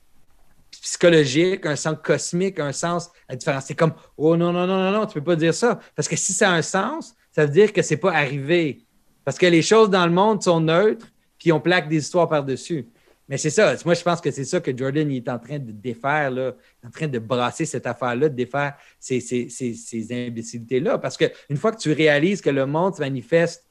psychologique, 0.85 1.64
un 1.64 1.76
sens 1.76 1.97
cosmique, 2.03 2.61
un 2.61 2.72
sens 2.72 3.11
à 3.26 3.35
différence. 3.35 3.64
C'est 3.64 3.74
comme, 3.74 3.95
oh 4.18 4.37
non, 4.37 4.53
non, 4.53 4.66
non, 4.66 4.76
non, 4.76 4.91
non, 4.93 5.07
tu 5.07 5.14
peux 5.14 5.24
pas 5.24 5.35
dire 5.37 5.55
ça. 5.55 5.80
Parce 5.97 6.07
que 6.07 6.14
si 6.14 6.35
ça 6.35 6.51
a 6.51 6.53
un 6.53 6.61
sens, 6.61 7.14
ça 7.32 7.47
veut 7.47 7.53
dire 7.53 7.72
que 7.72 7.80
c'est 7.80 7.97
pas 7.97 8.12
arrivé. 8.12 8.85
Parce 9.24 9.39
que 9.39 9.47
les 9.47 9.62
choses 9.62 9.89
dans 9.89 10.05
le 10.05 10.12
monde 10.12 10.43
sont 10.43 10.61
neutres, 10.61 11.07
puis 11.39 11.53
on 11.53 11.61
plaque 11.61 11.89
des 11.89 11.97
histoires 11.97 12.28
par-dessus. 12.28 12.87
Mais 13.30 13.39
c'est 13.39 13.49
ça. 13.49 13.74
Moi, 13.87 13.95
je 13.95 14.03
pense 14.03 14.20
que 14.20 14.30
c'est 14.30 14.45
ça 14.45 14.61
que 14.61 14.76
Jordan 14.76 15.11
est 15.11 15.26
en 15.30 15.39
train 15.39 15.59
de 15.59 15.72
défaire, 15.72 16.30
là, 16.30 16.53
en 16.87 16.91
train 16.91 17.09
de 17.09 17.18
brasser 17.18 17.64
cette 17.64 17.87
affaire-là, 17.87 18.28
de 18.28 18.35
défaire 18.35 18.74
ces, 19.01 19.20
ces, 19.20 19.49
ces, 19.49 20.26
imbécilités-là. 20.28 20.99
Parce 20.99 21.16
qu'une 21.16 21.57
fois 21.57 21.72
que 21.72 21.78
tu 21.78 21.93
réalises 21.93 22.43
que 22.43 22.51
le 22.51 22.66
monde 22.66 22.97
se 22.97 23.01
manifeste, 23.01 23.64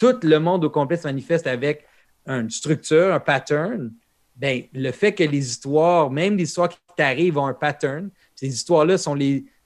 tout 0.00 0.18
le 0.24 0.38
monde 0.40 0.64
au 0.64 0.70
complet 0.70 0.96
se 0.96 1.06
manifeste 1.06 1.46
avec 1.46 1.86
une 2.26 2.50
structure, 2.50 3.14
un 3.14 3.20
pattern, 3.20 3.92
ben, 4.40 4.62
le 4.72 4.90
fait 4.90 5.12
que 5.12 5.22
les 5.22 5.50
histoires, 5.50 6.10
même 6.10 6.38
les 6.38 6.44
histoires 6.44 6.70
qui 6.70 6.78
t'arrivent, 6.96 7.36
ont 7.36 7.44
un 7.44 7.52
pattern. 7.52 8.08
Ces 8.34 8.48
histoires-là 8.48 8.96
sont, 8.96 9.14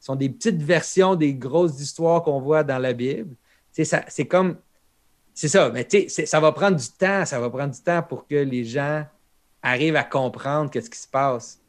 sont 0.00 0.16
des 0.16 0.28
petites 0.28 0.60
versions 0.60 1.14
des 1.14 1.32
grosses 1.32 1.80
histoires 1.80 2.24
qu'on 2.24 2.40
voit 2.40 2.64
dans 2.64 2.78
la 2.78 2.92
Bible. 2.92 3.36
C'est 3.70 4.26
comme. 4.26 4.56
C'est 5.32 5.46
ça, 5.46 5.70
mais 5.70 5.86
ça 6.08 6.40
va 6.40 6.50
prendre 6.50 6.76
du 6.76 6.88
temps. 6.88 7.24
Ça 7.24 7.38
va 7.38 7.50
prendre 7.50 7.72
du 7.72 7.80
temps 7.80 8.02
pour 8.02 8.26
que 8.26 8.34
les 8.34 8.64
gens 8.64 9.04
arrivent 9.62 9.94
à 9.94 10.02
comprendre 10.02 10.68
ce 10.74 10.90
qui 10.90 10.98
se 10.98 11.08
passe. 11.08 11.60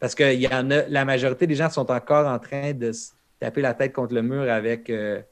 Parce 0.00 0.16
que 0.16 0.34
y 0.34 0.48
en 0.48 0.68
a, 0.72 0.88
la 0.88 1.04
majorité 1.04 1.46
des 1.46 1.54
gens 1.54 1.70
sont 1.70 1.88
encore 1.92 2.26
en 2.26 2.40
train 2.40 2.72
de 2.72 2.90
se 2.90 3.10
taper 3.38 3.60
la 3.60 3.74
tête 3.74 3.92
contre 3.92 4.14
le 4.14 4.22
mur 4.22 4.50
avec 4.50 4.90
euh, 4.90 5.22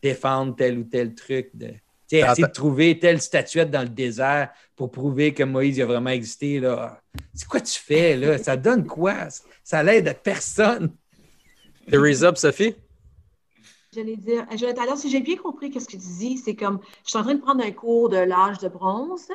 défendre 0.00 0.54
tel 0.54 0.78
ou 0.78 0.84
tel 0.84 1.16
truc. 1.16 1.50
De, 1.54 1.74
essayer 2.16 2.46
de 2.46 2.52
trouver 2.52 2.98
telle 2.98 3.20
statuette 3.20 3.70
dans 3.70 3.82
le 3.82 3.88
désert 3.88 4.50
pour 4.74 4.90
prouver 4.90 5.34
que 5.34 5.42
Moïse 5.42 5.80
a 5.80 5.86
vraiment 5.86 6.10
existé. 6.10 6.60
Là. 6.60 7.00
C'est 7.34 7.46
quoi 7.46 7.60
tu 7.60 7.78
fais, 7.78 8.16
là? 8.16 8.38
Ça 8.38 8.56
donne 8.56 8.86
quoi? 8.86 9.28
Ça 9.62 9.82
l'aide 9.82 10.08
à 10.08 10.14
personne. 10.14 10.94
The 11.90 12.36
Sophie? 12.36 12.74
J'allais 13.94 14.16
dire, 14.16 14.46
Jonathan, 14.56 14.82
alors 14.82 14.98
si 14.98 15.10
j'ai 15.10 15.20
bien 15.20 15.36
compris 15.36 15.72
ce 15.72 15.86
que 15.86 15.92
tu 15.92 15.96
dis, 15.96 16.36
c'est 16.36 16.54
comme, 16.54 16.80
je 17.04 17.10
suis 17.10 17.18
en 17.18 17.22
train 17.22 17.34
de 17.34 17.40
prendre 17.40 17.64
un 17.64 17.70
cours 17.70 18.10
de 18.10 18.18
l'âge 18.18 18.58
de 18.58 18.68
bronze. 18.68 19.28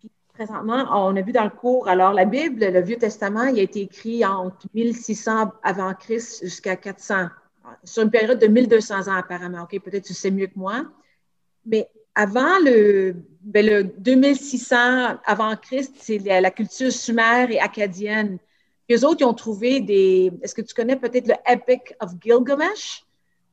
Puis 0.00 0.10
présentement, 0.34 0.84
on 0.90 1.14
a 1.14 1.22
vu 1.22 1.30
dans 1.30 1.44
le 1.44 1.50
cours, 1.50 1.88
alors 1.88 2.12
la 2.12 2.24
Bible, 2.24 2.64
le 2.64 2.80
Vieux 2.82 2.98
Testament, 2.98 3.44
il 3.44 3.60
a 3.60 3.62
été 3.62 3.82
écrit 3.82 4.24
entre 4.24 4.66
1600 4.74 5.52
avant 5.62 5.94
Christ 5.94 6.42
jusqu'à 6.42 6.74
400, 6.74 7.28
sur 7.84 8.02
une 8.02 8.10
période 8.10 8.40
de 8.40 8.48
1200 8.48 9.06
ans 9.06 9.16
apparemment. 9.16 9.62
OK, 9.62 9.80
peut-être 9.80 10.04
tu 10.04 10.14
sais 10.14 10.32
mieux 10.32 10.48
que 10.48 10.58
moi. 10.58 10.84
Mais 11.64 11.88
avant 12.16 12.58
le, 12.64 13.14
ben 13.42 13.64
le 13.64 13.84
2600 13.84 15.18
avant 15.24 15.54
Christ, 15.56 15.94
c'est 15.98 16.18
la, 16.18 16.50
culture 16.50 16.90
sumère 16.90 17.50
et 17.50 17.60
acadienne. 17.60 18.38
Les 18.88 19.04
autres, 19.04 19.20
ils 19.20 19.24
ont 19.24 19.34
trouvé 19.34 19.80
des. 19.80 20.32
Est-ce 20.42 20.54
que 20.54 20.62
tu 20.62 20.74
connais 20.74 20.96
peut-être 20.96 21.28
le 21.28 21.34
Epic 21.46 21.94
of 22.00 22.12
Gilgamesh? 22.20 23.04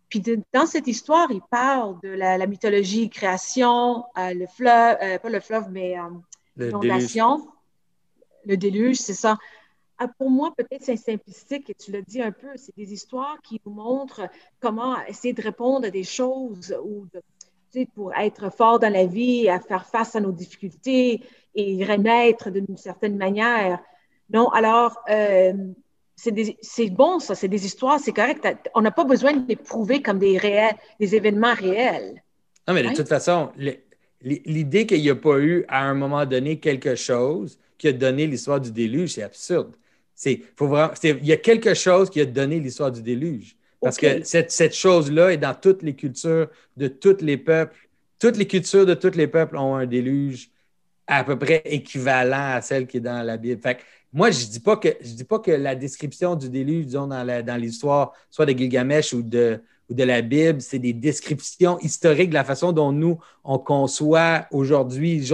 Puis 0.10 0.24
dans 0.54 0.66
cette 0.66 0.88
histoire, 0.88 1.30
il 1.32 1.42
parle 1.42 2.00
de 2.02 2.10
la, 2.10 2.46
mythologie 2.48 3.10
création, 3.10 4.06
euh, 4.18 4.34
le 4.34 4.48
fleuve, 4.48 4.98
euh, 5.02 5.20
pas 5.20 5.30
le 5.30 5.40
fleuve, 5.40 5.70
mais 5.72 5.98
euh, 6.00 6.04
l'inondation, 6.56 7.48
le 8.46 8.56
déluge, 8.56 8.98
c'est 8.98 9.16
ça. 9.16 9.38
Ah, 9.98 10.08
pour 10.08 10.30
moi, 10.30 10.54
peut-être 10.56 10.84
c'est 10.84 10.98
simplistique, 10.98 11.70
et 11.70 11.74
tu 11.74 11.92
l'as 11.92 12.02
dit 12.02 12.22
un 12.22 12.32
peu, 12.32 12.50
c'est 12.56 12.76
des 12.78 12.94
histoires 12.94 13.38
qui 13.44 13.60
nous 13.66 13.74
montrent 13.74 14.30
comment 14.60 15.04
essayer 15.06 15.34
de 15.34 15.42
répondre 15.42 15.88
à 15.88 15.90
des 15.90 16.04
choses 16.04 16.76
ou 16.84 17.06
de 17.14 17.22
pour 17.94 18.14
être 18.14 18.52
fort 18.52 18.80
dans 18.80 18.92
la 18.92 19.06
vie, 19.06 19.50
à 19.50 19.60
faire 19.60 19.86
face 19.86 20.16
à 20.16 20.20
nos 20.20 20.32
difficultés 20.32 21.22
et 21.56 21.86
renaître 21.86 22.52
d'une 22.52 22.78
certaine 22.78 23.18
manière. 23.18 23.80
Non, 24.32 24.50
alors, 24.50 25.00
euh, 25.10 25.54
c'est 26.16 26.90
bon, 26.90 27.20
ça, 27.20 27.36
c'est 27.36 27.48
des 27.48 27.66
histoires, 27.66 28.00
c'est 28.00 28.14
correct. 28.14 28.48
On 28.76 28.82
n'a 28.82 28.92
pas 28.92 29.04
besoin 29.04 29.34
de 29.34 29.48
les 29.48 29.56
prouver 29.56 30.02
comme 30.02 30.20
des, 30.20 30.38
réels, 30.38 30.76
des 31.00 31.16
événements 31.16 31.54
réels. 31.54 32.24
Non, 32.68 32.74
mais 32.74 32.84
de 32.84 32.94
toute 32.94 33.10
façon, 33.10 33.52
l'idée 34.22 34.86
qu'il 34.86 35.02
n'y 35.02 35.10
a 35.10 35.16
pas 35.16 35.40
eu 35.40 35.66
à 35.68 35.84
un 35.84 35.94
moment 35.94 36.26
donné 36.26 36.60
quelque 36.60 36.96
chose 36.96 37.60
qui 37.78 37.88
a 37.90 37.94
donné 37.94 38.28
l'histoire 38.28 38.62
du 38.62 38.72
déluge, 38.72 39.14
c'est 39.14 39.24
absurde. 39.24 39.76
Il 40.26 41.26
y 41.26 41.34
a 41.34 41.38
quelque 41.38 41.74
chose 41.74 42.10
qui 42.10 42.22
a 42.22 42.26
donné 42.26 42.60
l'histoire 42.60 42.92
du 42.92 43.02
déluge. 43.02 43.58
Parce 43.84 43.98
que 43.98 44.24
cette, 44.24 44.74
chose-là 44.74 45.34
est 45.34 45.38
dans 45.38 45.54
toutes 45.54 45.84
les 45.84 45.96
cultures 45.96 46.50
de 46.78 46.88
tous 46.88 47.22
les 47.22 47.38
peuples. 47.38 47.78
Toutes 48.20 48.38
les 48.38 48.48
cultures 48.48 48.86
de 48.86 48.94
tous 48.94 49.16
les 49.16 49.28
peuples 49.28 49.58
ont 49.58 49.76
un 49.76 49.86
déluge 49.86 50.50
à 51.08 51.24
peu 51.24 51.38
près 51.38 51.62
équivalent 51.66 52.54
à 52.56 52.62
celle 52.62 52.88
qui 52.88 52.98
est 52.98 53.02
dans 53.02 53.22
la 53.24 53.38
Bible. 53.38 53.62
Fait 53.62 53.80
moi, 54.14 54.30
je 54.30 54.46
ne 54.46 54.52
dis, 54.52 54.60
pas 54.60 54.78
que, 54.78 54.90
dis 55.04 55.24
pas 55.24 55.40
que 55.40 55.50
la 55.50 55.74
description 55.76 56.36
du 56.36 56.48
déluge, 56.48 56.86
disons, 56.86 57.08
dans 57.08 57.60
l'histoire, 57.60 58.14
soit 58.30 58.46
de 58.46 58.52
Gilgamesh 58.52 59.14
ou 59.14 59.24
de, 59.24 59.60
ou 59.90 59.96
de 59.96 60.04
la 60.04 60.22
Bible, 60.22 60.62
c'est 60.62 60.78
des 60.78 60.94
descriptions 60.94 61.80
historiques 61.80 62.30
de 62.30 62.36
la 62.36 62.44
façon 62.44 62.72
dont 62.72 62.92
nous, 62.92 63.20
on 63.44 63.58
conçoit 63.58 64.46
aujourd'hui, 64.52 65.28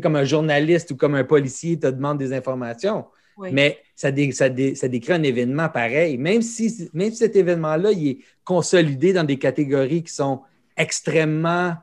comme 0.00 0.14
un 0.14 0.24
journaliste 0.24 0.92
ou 0.92 0.96
comme 0.96 1.16
un 1.16 1.24
policier 1.24 1.78
te 1.78 1.88
demande 1.88 2.18
des 2.18 2.32
informations. 2.32 3.04
Mais 3.38 3.78
ça, 3.94 4.10
décrit 4.10 5.12
un 5.12 5.22
événement 5.22 5.68
pareil. 5.68 6.18
Même 6.18 6.42
si, 6.42 6.88
même 6.92 7.12
cet 7.12 7.36
événement-là, 7.36 7.92
est 7.92 8.18
consolidé 8.44 9.12
dans 9.12 9.24
des 9.24 9.38
catégories 9.38 10.02
qui 10.02 10.12
sont 10.12 10.42
extrêmement, 10.76 11.74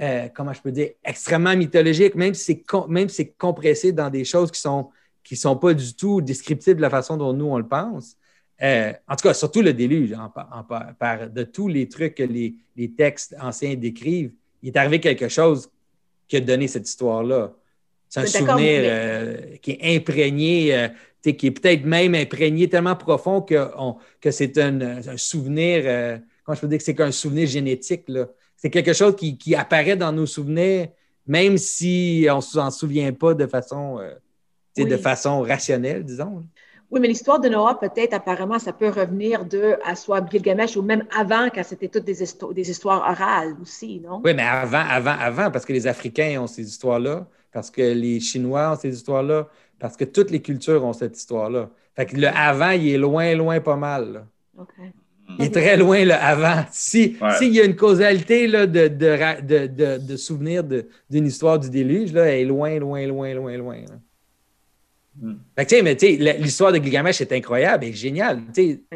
euh, 0.00 0.28
comment 0.34 0.52
je 0.52 0.60
peux 0.60 0.72
dire, 0.72 0.90
extrêmement 1.04 1.56
mythologique, 1.56 2.14
même 2.14 2.34
si 2.34 2.64
c'est 3.08 3.32
compressé 3.36 3.92
dans 3.92 4.10
des 4.10 4.24
choses 4.24 4.50
qui 4.50 4.60
sont 4.60 4.90
qui 5.28 5.36
sont 5.36 5.56
pas 5.56 5.74
du 5.74 5.92
tout 5.92 6.22
descriptives 6.22 6.76
de 6.76 6.80
la 6.80 6.88
façon 6.88 7.18
dont 7.18 7.34
nous 7.34 7.44
on 7.44 7.58
le 7.58 7.66
pense. 7.66 8.16
Euh, 8.62 8.94
en 9.06 9.14
tout 9.14 9.28
cas, 9.28 9.34
surtout 9.34 9.60
le 9.60 9.74
déluge, 9.74 10.16
par, 10.98 11.28
de 11.28 11.42
tous 11.42 11.68
les 11.68 11.86
trucs 11.86 12.14
que 12.14 12.22
les, 12.22 12.54
les, 12.76 12.90
textes 12.90 13.36
anciens 13.38 13.74
décrivent, 13.74 14.32
il 14.62 14.70
est 14.70 14.76
arrivé 14.78 15.00
quelque 15.00 15.28
chose 15.28 15.70
qui 16.26 16.38
a 16.38 16.40
donné 16.40 16.66
cette 16.66 16.88
histoire-là. 16.88 17.52
C'est 18.08 18.20
un 18.20 18.26
souvenir 18.26 18.80
euh, 18.84 19.36
qui 19.60 19.72
est 19.72 19.96
imprégné, 19.96 20.74
euh, 20.74 20.88
qui 21.22 21.46
est 21.46 21.50
peut-être 21.50 21.84
même 21.84 22.14
imprégné 22.14 22.68
tellement 22.68 22.96
profond 22.96 23.42
que, 23.42 23.68
que 24.20 24.30
c'est 24.30 24.56
un, 24.58 25.16
souvenir, 25.16 25.82
euh, 25.84 26.18
comment 26.44 26.56
je 26.56 26.60
peux 26.60 26.68
dire 26.68 26.78
que 26.78 26.84
c'est 26.84 26.94
qu'un 26.94 27.12
souvenir 27.12 27.46
génétique. 27.46 28.04
C'est 28.56 28.70
quelque 28.70 28.92
chose 28.92 29.14
qui, 29.14 29.36
qui, 29.36 29.54
apparaît 29.54 29.96
dans 29.96 30.12
nos 30.12 30.26
souvenirs, 30.26 30.88
même 31.26 31.58
si 31.58 32.26
on 32.30 32.36
ne 32.36 32.40
s'en 32.40 32.70
souvient 32.70 33.12
pas 33.12 33.34
de 33.34 33.46
façon, 33.46 34.00
de 34.76 34.96
façon 34.96 35.42
rationnelle, 35.42 36.04
disons. 36.04 36.44
Oui, 36.90 37.00
mais 37.00 37.08
l'histoire 37.08 37.38
de 37.38 37.50
Noah, 37.50 37.78
peut-être, 37.78 38.14
apparemment, 38.14 38.58
ça 38.58 38.72
peut 38.72 38.88
revenir 38.88 39.44
de 39.44 39.76
à 39.84 39.94
soit 39.94 40.26
Gilgamesh 40.30 40.74
ou 40.76 40.82
même 40.82 41.04
avant, 41.14 41.50
quand 41.54 41.62
c'était 41.62 41.88
toutes 41.88 42.04
des, 42.04 42.24
des, 42.54 42.70
histoires 42.70 43.10
orales 43.10 43.54
aussi, 43.60 44.00
non? 44.00 44.22
Oui, 44.24 44.32
mais 44.34 44.42
avant, 44.42 44.84
avant, 44.88 45.16
avant, 45.20 45.50
parce 45.50 45.66
que 45.66 45.74
les 45.74 45.86
Africains 45.86 46.40
ont 46.40 46.46
ces 46.46 46.66
histoires-là, 46.66 47.26
parce 47.58 47.72
que 47.72 47.82
les 47.82 48.20
Chinois 48.20 48.70
ont 48.70 48.76
ces 48.76 48.94
histoires-là, 48.94 49.48
parce 49.80 49.96
que 49.96 50.04
toutes 50.04 50.30
les 50.30 50.40
cultures 50.40 50.84
ont 50.84 50.92
cette 50.92 51.18
histoire-là. 51.18 51.70
Fait 51.96 52.06
que 52.06 52.14
le 52.14 52.28
avant, 52.28 52.70
il 52.70 52.86
est 52.86 52.98
loin, 52.98 53.34
loin 53.34 53.58
pas 53.58 53.74
mal. 53.74 54.26
OK. 54.56 54.68
Il 55.40 55.46
est 55.46 55.50
très 55.50 55.76
loin, 55.76 56.04
le 56.04 56.12
avant. 56.14 56.62
S'il 56.70 57.16
y 57.40 57.60
a 57.60 57.64
une 57.64 57.74
causalité 57.74 58.46
là, 58.46 58.68
de, 58.68 58.86
de, 58.86 59.66
de, 59.66 59.98
de, 59.98 60.16
souvenir 60.16 60.62
d'une 60.62 61.26
histoire 61.26 61.58
du 61.58 61.68
déluge, 61.68 62.12
là, 62.12 62.26
elle 62.26 62.42
est 62.42 62.44
loin, 62.44 62.78
loin, 62.78 63.04
loin, 63.08 63.34
loin, 63.34 63.56
loin. 63.56 63.76
Mais 65.56 65.66
l'histoire 66.38 66.70
de 66.70 66.78
Gilgamesh 66.78 67.20
est 67.20 67.32
incroyable 67.32 67.86
et 67.86 67.92
géniale. 67.92 68.40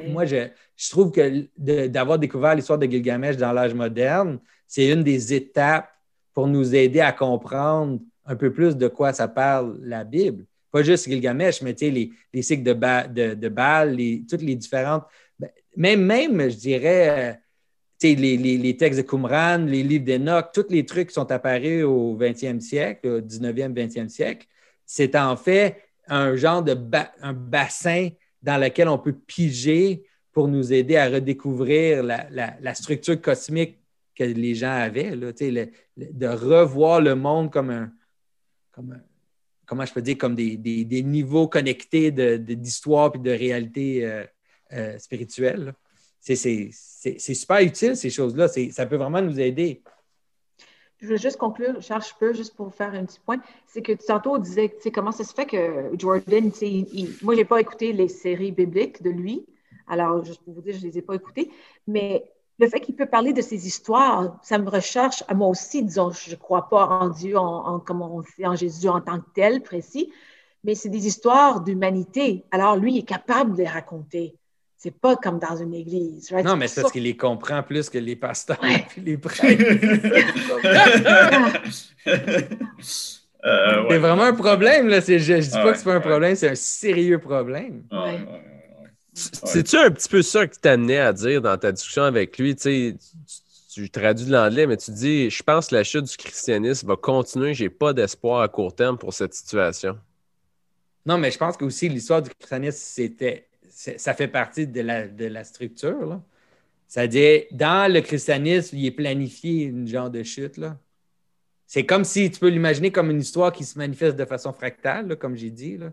Moi, 0.09 0.25
je, 0.25 0.47
trouve 0.89 1.11
que 1.11 1.49
d'avoir 1.59 2.17
découvert 2.17 2.55
l'histoire 2.55 2.79
de 2.79 2.87
Gilgamesh 2.87 3.37
dans 3.37 3.53
l'âge 3.53 3.75
moderne, 3.75 4.39
c'est 4.69 4.89
une 4.89 5.03
des 5.03 5.35
étapes 5.35 5.89
pour 6.33 6.47
nous 6.47 6.77
aider 6.77 7.01
à 7.01 7.11
comprendre 7.11 7.99
un 8.25 8.37
peu 8.37 8.53
plus 8.53 8.77
de 8.77 8.89
quoi 8.89 9.13
ça 9.13 9.29
parle 9.29 9.79
la 9.83 10.05
Bible. 10.05 10.45
Pas 10.71 10.83
juste 10.83 11.09
Gilgamesh, 11.09 11.61
mais 11.63 11.75
les, 11.81 12.11
les 12.33 12.43
cycles 12.43 12.63
de, 12.63 13.35
de, 13.35 13.49
Baal, 13.49 13.95
les, 13.95 14.25
toutes 14.29 14.43
les 14.43 14.55
différentes. 14.55 15.05
Ben, 15.77 16.01
même, 16.01 16.51
je 16.51 16.57
dirais, 16.57 17.41
les, 18.03 18.37
les, 18.37 18.77
textes 18.77 19.01
de 19.01 19.07
Qumran, 19.07 19.59
les 19.59 19.83
livres 19.83 20.05
d'Enoch, 20.05 20.47
tous 20.53 20.67
les 20.71 20.85
trucs 20.87 21.09
qui 21.09 21.15
sont 21.15 21.31
apparus 21.31 21.85
au 21.85 22.17
20e 22.19 22.61
siècle, 22.61 23.07
au 23.07 23.21
19e, 23.21 23.75
20e 23.75 24.09
siècle, 24.09 24.47
c'est 24.87 25.15
en 25.15 25.37
fait 25.37 25.77
un 26.09 26.35
genre 26.37 26.63
de 26.63 26.75
bassin 26.75 28.09
dans 28.43 28.61
lequel 28.61 28.89
on 28.89 28.99
peut 28.99 29.13
piger 29.13 30.05
pour 30.33 30.49
nous 30.49 30.73
aider 30.73 30.97
à 30.97 31.09
redécouvrir 31.09 32.03
la, 32.03 32.75
structure 32.75 33.21
cosmique 33.21 33.79
que 34.15 34.25
les 34.25 34.55
gens 34.55 34.73
avaient, 34.73 35.15
là, 35.15 35.33
de 35.97 36.27
revoir 36.27 37.01
le 37.01 37.15
monde 37.15 37.53
comme 37.53 37.71
un, 37.71 37.93
comme 38.73 39.01
comment 39.67 39.87
je 39.87 39.93
peux 39.93 40.03
dire, 40.03 40.19
comme 40.19 40.35
des, 40.35 41.03
niveaux 41.03 41.49
connectés 41.49 42.11
d'histoire 42.11 43.13
de, 43.13 43.19
et 43.19 43.21
de 43.21 43.31
réalité 43.31 44.05
euh, 44.05 44.25
euh, 44.73 44.99
spirituelle. 44.99 45.73
C'est 46.21 46.71
super 47.19 47.61
utile, 47.61 47.97
ces 47.97 48.11
choses-là. 48.11 48.49
Ça 48.49 48.87
peut 48.87 48.97
vraiment 48.97 49.23
nous 49.23 49.39
aider 49.41 49.83
je 51.01 51.09
veux 51.09 51.17
juste 51.17 51.37
conclure, 51.37 51.83
Charles, 51.83 52.05
je 52.05 52.15
peux, 52.17 52.33
juste 52.33 52.55
pour 52.55 52.73
faire 52.73 52.95
un 52.95 53.05
petit 53.05 53.19
point, 53.19 53.41
c'est 53.67 53.83
que 53.83 53.91
tantôt 54.07 54.37
on 54.37 54.39
disait, 54.39 54.73
comment 54.95 55.11
ça 55.11 55.25
se 55.25 55.35
fait 55.35 55.47
que 55.47 55.91
Jordan, 55.99 56.53
tu 56.53 56.59
sais, 56.59 56.87
moi, 57.23 57.35
je 57.35 57.41
n'ai 57.41 57.45
pas 57.45 57.61
écouté 57.61 57.93
les 57.93 58.07
séries 58.07 58.53
bibliques 58.53 59.03
de 59.03 59.11
lui, 59.11 59.45
alors, 59.89 60.25
juste 60.25 60.43
pour 60.43 60.55
vous 60.55 60.63
dire, 60.63 60.75
je 60.75 60.87
ne 60.87 60.91
les 60.91 60.99
ai 60.99 61.03
pas 61.03 61.15
écoutées, 61.15 61.51
mais 61.87 62.25
le 62.63 62.69
fait 62.69 62.79
qu'il 62.79 62.95
peut 62.95 63.07
parler 63.07 63.33
de 63.33 63.43
ces 63.43 63.67
histoires, 63.67 64.39
ça 64.41 64.57
me 64.57 64.71
recherche 64.71 65.25
à 65.27 65.35
moi 65.35 65.49
aussi, 65.49 65.83
disons, 65.83 66.13
je 66.13 66.31
ne 66.31 66.37
crois 66.37 66.69
pas 66.69 66.87
en 66.87 67.09
Dieu, 67.09 67.37
en, 67.37 67.81
comme 67.81 68.03
on 68.03 68.23
sait, 68.23 68.47
en 68.47 68.55
Jésus 68.55 68.89
en 68.89 69.01
tant 69.01 69.19
que 69.19 69.27
tel, 69.35 69.63
précis, 69.63 70.13
mais 70.63 70.77
c'est 70.77 70.89
des 70.89 71.09
histoires 71.09 71.61
d'humanité. 71.61 72.45
Alors, 72.53 72.77
lui, 72.77 72.95
il 72.95 72.99
est 73.01 73.03
capable 73.03 73.55
de 73.55 73.63
les 73.63 73.69
raconter. 73.69 74.37
C'est 74.77 74.97
pas 74.97 75.17
comme 75.17 75.41
dans 75.41 75.57
une 75.57 75.75
église. 75.75 76.31
Non, 76.45 76.55
mais 76.55 76.69
c'est 76.69 76.83
parce 76.83 76.93
qu'il 76.93 77.03
les 77.03 77.17
comprend 77.17 77.65
plus 77.65 77.91
que 77.91 77.99
les 77.99 78.15
pasteurs 78.15 78.65
et 78.65 79.01
les 79.01 79.17
prêtres. 79.17 79.65
Euh, 83.45 83.87
c'est 83.91 83.99
vraiment 83.99 84.23
un 84.23 84.35
problème. 84.35 84.87
Là. 84.87 85.01
Je 85.01 85.15
ne 85.15 85.41
dis 85.41 85.51
pas 85.51 85.73
que 85.73 85.79
c'est 85.79 85.83
pas 85.83 85.97
un 85.97 86.01
problème, 86.01 86.37
c'est 86.37 86.51
un 86.51 86.55
sérieux 86.55 87.19
problème. 87.19 87.83
C'est-tu 89.15 89.77
un 89.77 89.91
petit 89.91 90.09
peu 90.09 90.23
ça 90.23 90.47
qui 90.47 90.59
t'amenait 90.59 90.99
à 90.99 91.13
dire 91.13 91.43
dans 91.43 91.57
ta 91.59 91.71
discussion 91.73 92.03
avec 92.03 92.39
lui? 92.39 92.57
Tu, 92.57 92.97
tu 93.71 93.91
traduis 93.91 94.27
de 94.27 94.33
l'anglais, 94.33 94.67
mais 94.67 94.77
tu 94.77 94.91
dis 94.91 95.31
Je 95.31 95.43
pense 95.43 95.69
que 95.69 95.75
la 95.75 95.85
chute 95.85 96.05
du 96.05 96.17
christianisme 96.17 96.87
va 96.87 96.97
continuer, 96.97 97.55
j'ai 97.55 97.69
pas 97.69 97.93
d'espoir 97.93 98.43
à 98.43 98.49
court 98.49 98.75
terme 98.75 98.99
pour 98.99 99.13
cette 99.13 99.35
situation. 99.35 99.99
Non, 101.05 101.19
mais 101.19 101.31
je 101.31 101.39
pense 101.39 101.57
que 101.57 101.65
aussi 101.65 101.89
l'histoire 101.89 102.23
du 102.23 102.31
christianisme, 102.31 102.79
c'était 102.81 103.49
ça 103.73 104.15
fait 104.15 104.29
partie 104.29 104.67
de 104.67 104.81
la, 104.81 105.09
de 105.09 105.25
la 105.27 105.45
structure. 105.45 106.21
C'est-à-dire, 106.87 107.45
dans 107.53 107.91
le 107.91 108.01
christianisme, 108.03 108.77
il 108.77 108.87
est 108.87 108.91
planifié 108.91 109.65
une 109.65 109.89
genre 109.89 110.11
de 110.11 110.23
chute. 110.23 110.61
C'est 111.67 111.87
comme 111.87 112.05
si 112.05 112.31
tu 112.31 112.39
peux 112.39 112.49
l'imaginer 112.49 112.93
comme 112.93 113.11
une 113.11 113.21
histoire 113.21 113.51
qui 113.51 113.65
se 113.65 113.79
manifeste 113.79 114.17
de 114.17 114.27
façon 114.27 114.53
fractale, 114.53 115.17
comme 115.17 115.35
j'ai 115.35 115.51
dit. 115.51 115.79
Là. 115.79 115.91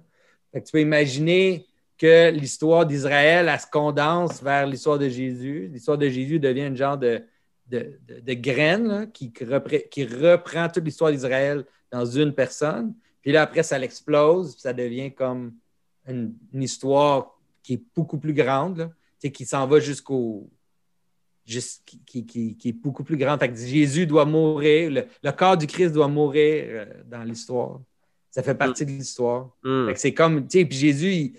tu 0.54 0.72
peux 0.72 0.82
imaginer 0.82 1.66
que 2.00 2.32
l'histoire 2.32 2.86
d'Israël, 2.86 3.50
elle 3.52 3.60
se 3.60 3.68
condense 3.68 4.42
vers 4.42 4.66
l'histoire 4.66 4.98
de 4.98 5.10
Jésus. 5.10 5.70
L'histoire 5.72 5.98
de 5.98 6.08
Jésus 6.08 6.40
devient 6.40 6.68
une 6.68 6.78
genre 6.78 6.98
de, 6.98 7.22
de, 7.68 8.00
de, 8.08 8.34
graine 8.34 9.12
qui, 9.12 9.32
qui 9.32 10.06
reprend 10.06 10.70
toute 10.70 10.86
l'histoire 10.86 11.12
d'Israël 11.12 11.66
dans 11.92 12.06
une 12.06 12.34
personne. 12.34 12.96
Puis 13.22 13.34
là, 13.34 13.42
après, 13.42 13.64
ça 13.64 13.78
l'explose, 13.78 14.56
ça 14.58 14.72
devient 14.72 15.14
comme 15.14 15.54
une, 16.08 16.34
une 16.54 16.64
histoire 16.64 17.38
qui 17.62 17.74
est 17.74 17.84
beaucoup 17.94 18.18
plus 18.18 18.34
grande, 18.34 18.90
qui 19.20 19.46
s'en 19.46 19.68
va 19.68 19.82
jusqu'au. 19.82 20.50
qui, 21.46 22.26
qui, 22.26 22.70
est 22.70 22.74
beaucoup 22.74 23.04
plus 23.04 23.18
grande. 23.18 23.42
Fait 23.42 23.52
que 23.52 23.58
Jésus 23.58 24.08
doit 24.08 24.24
mourir, 24.24 25.06
le, 25.22 25.32
corps 25.32 25.58
du 25.58 25.68
Christ 25.68 25.92
doit 25.92 26.08
mourir 26.08 26.64
euh, 26.70 26.86
dans 27.06 27.24
l'histoire. 27.24 27.82
Ça 28.32 28.42
fait 28.42 28.56
partie 28.56 28.86
de 28.86 28.92
l'histoire. 28.92 29.50
Mm. 29.64 29.92
C'est 29.96 30.14
comme, 30.14 30.48
tu 30.48 30.60
sais, 30.60 30.66
puis 30.66 30.78
Jésus, 30.78 31.12
il, 31.12 31.34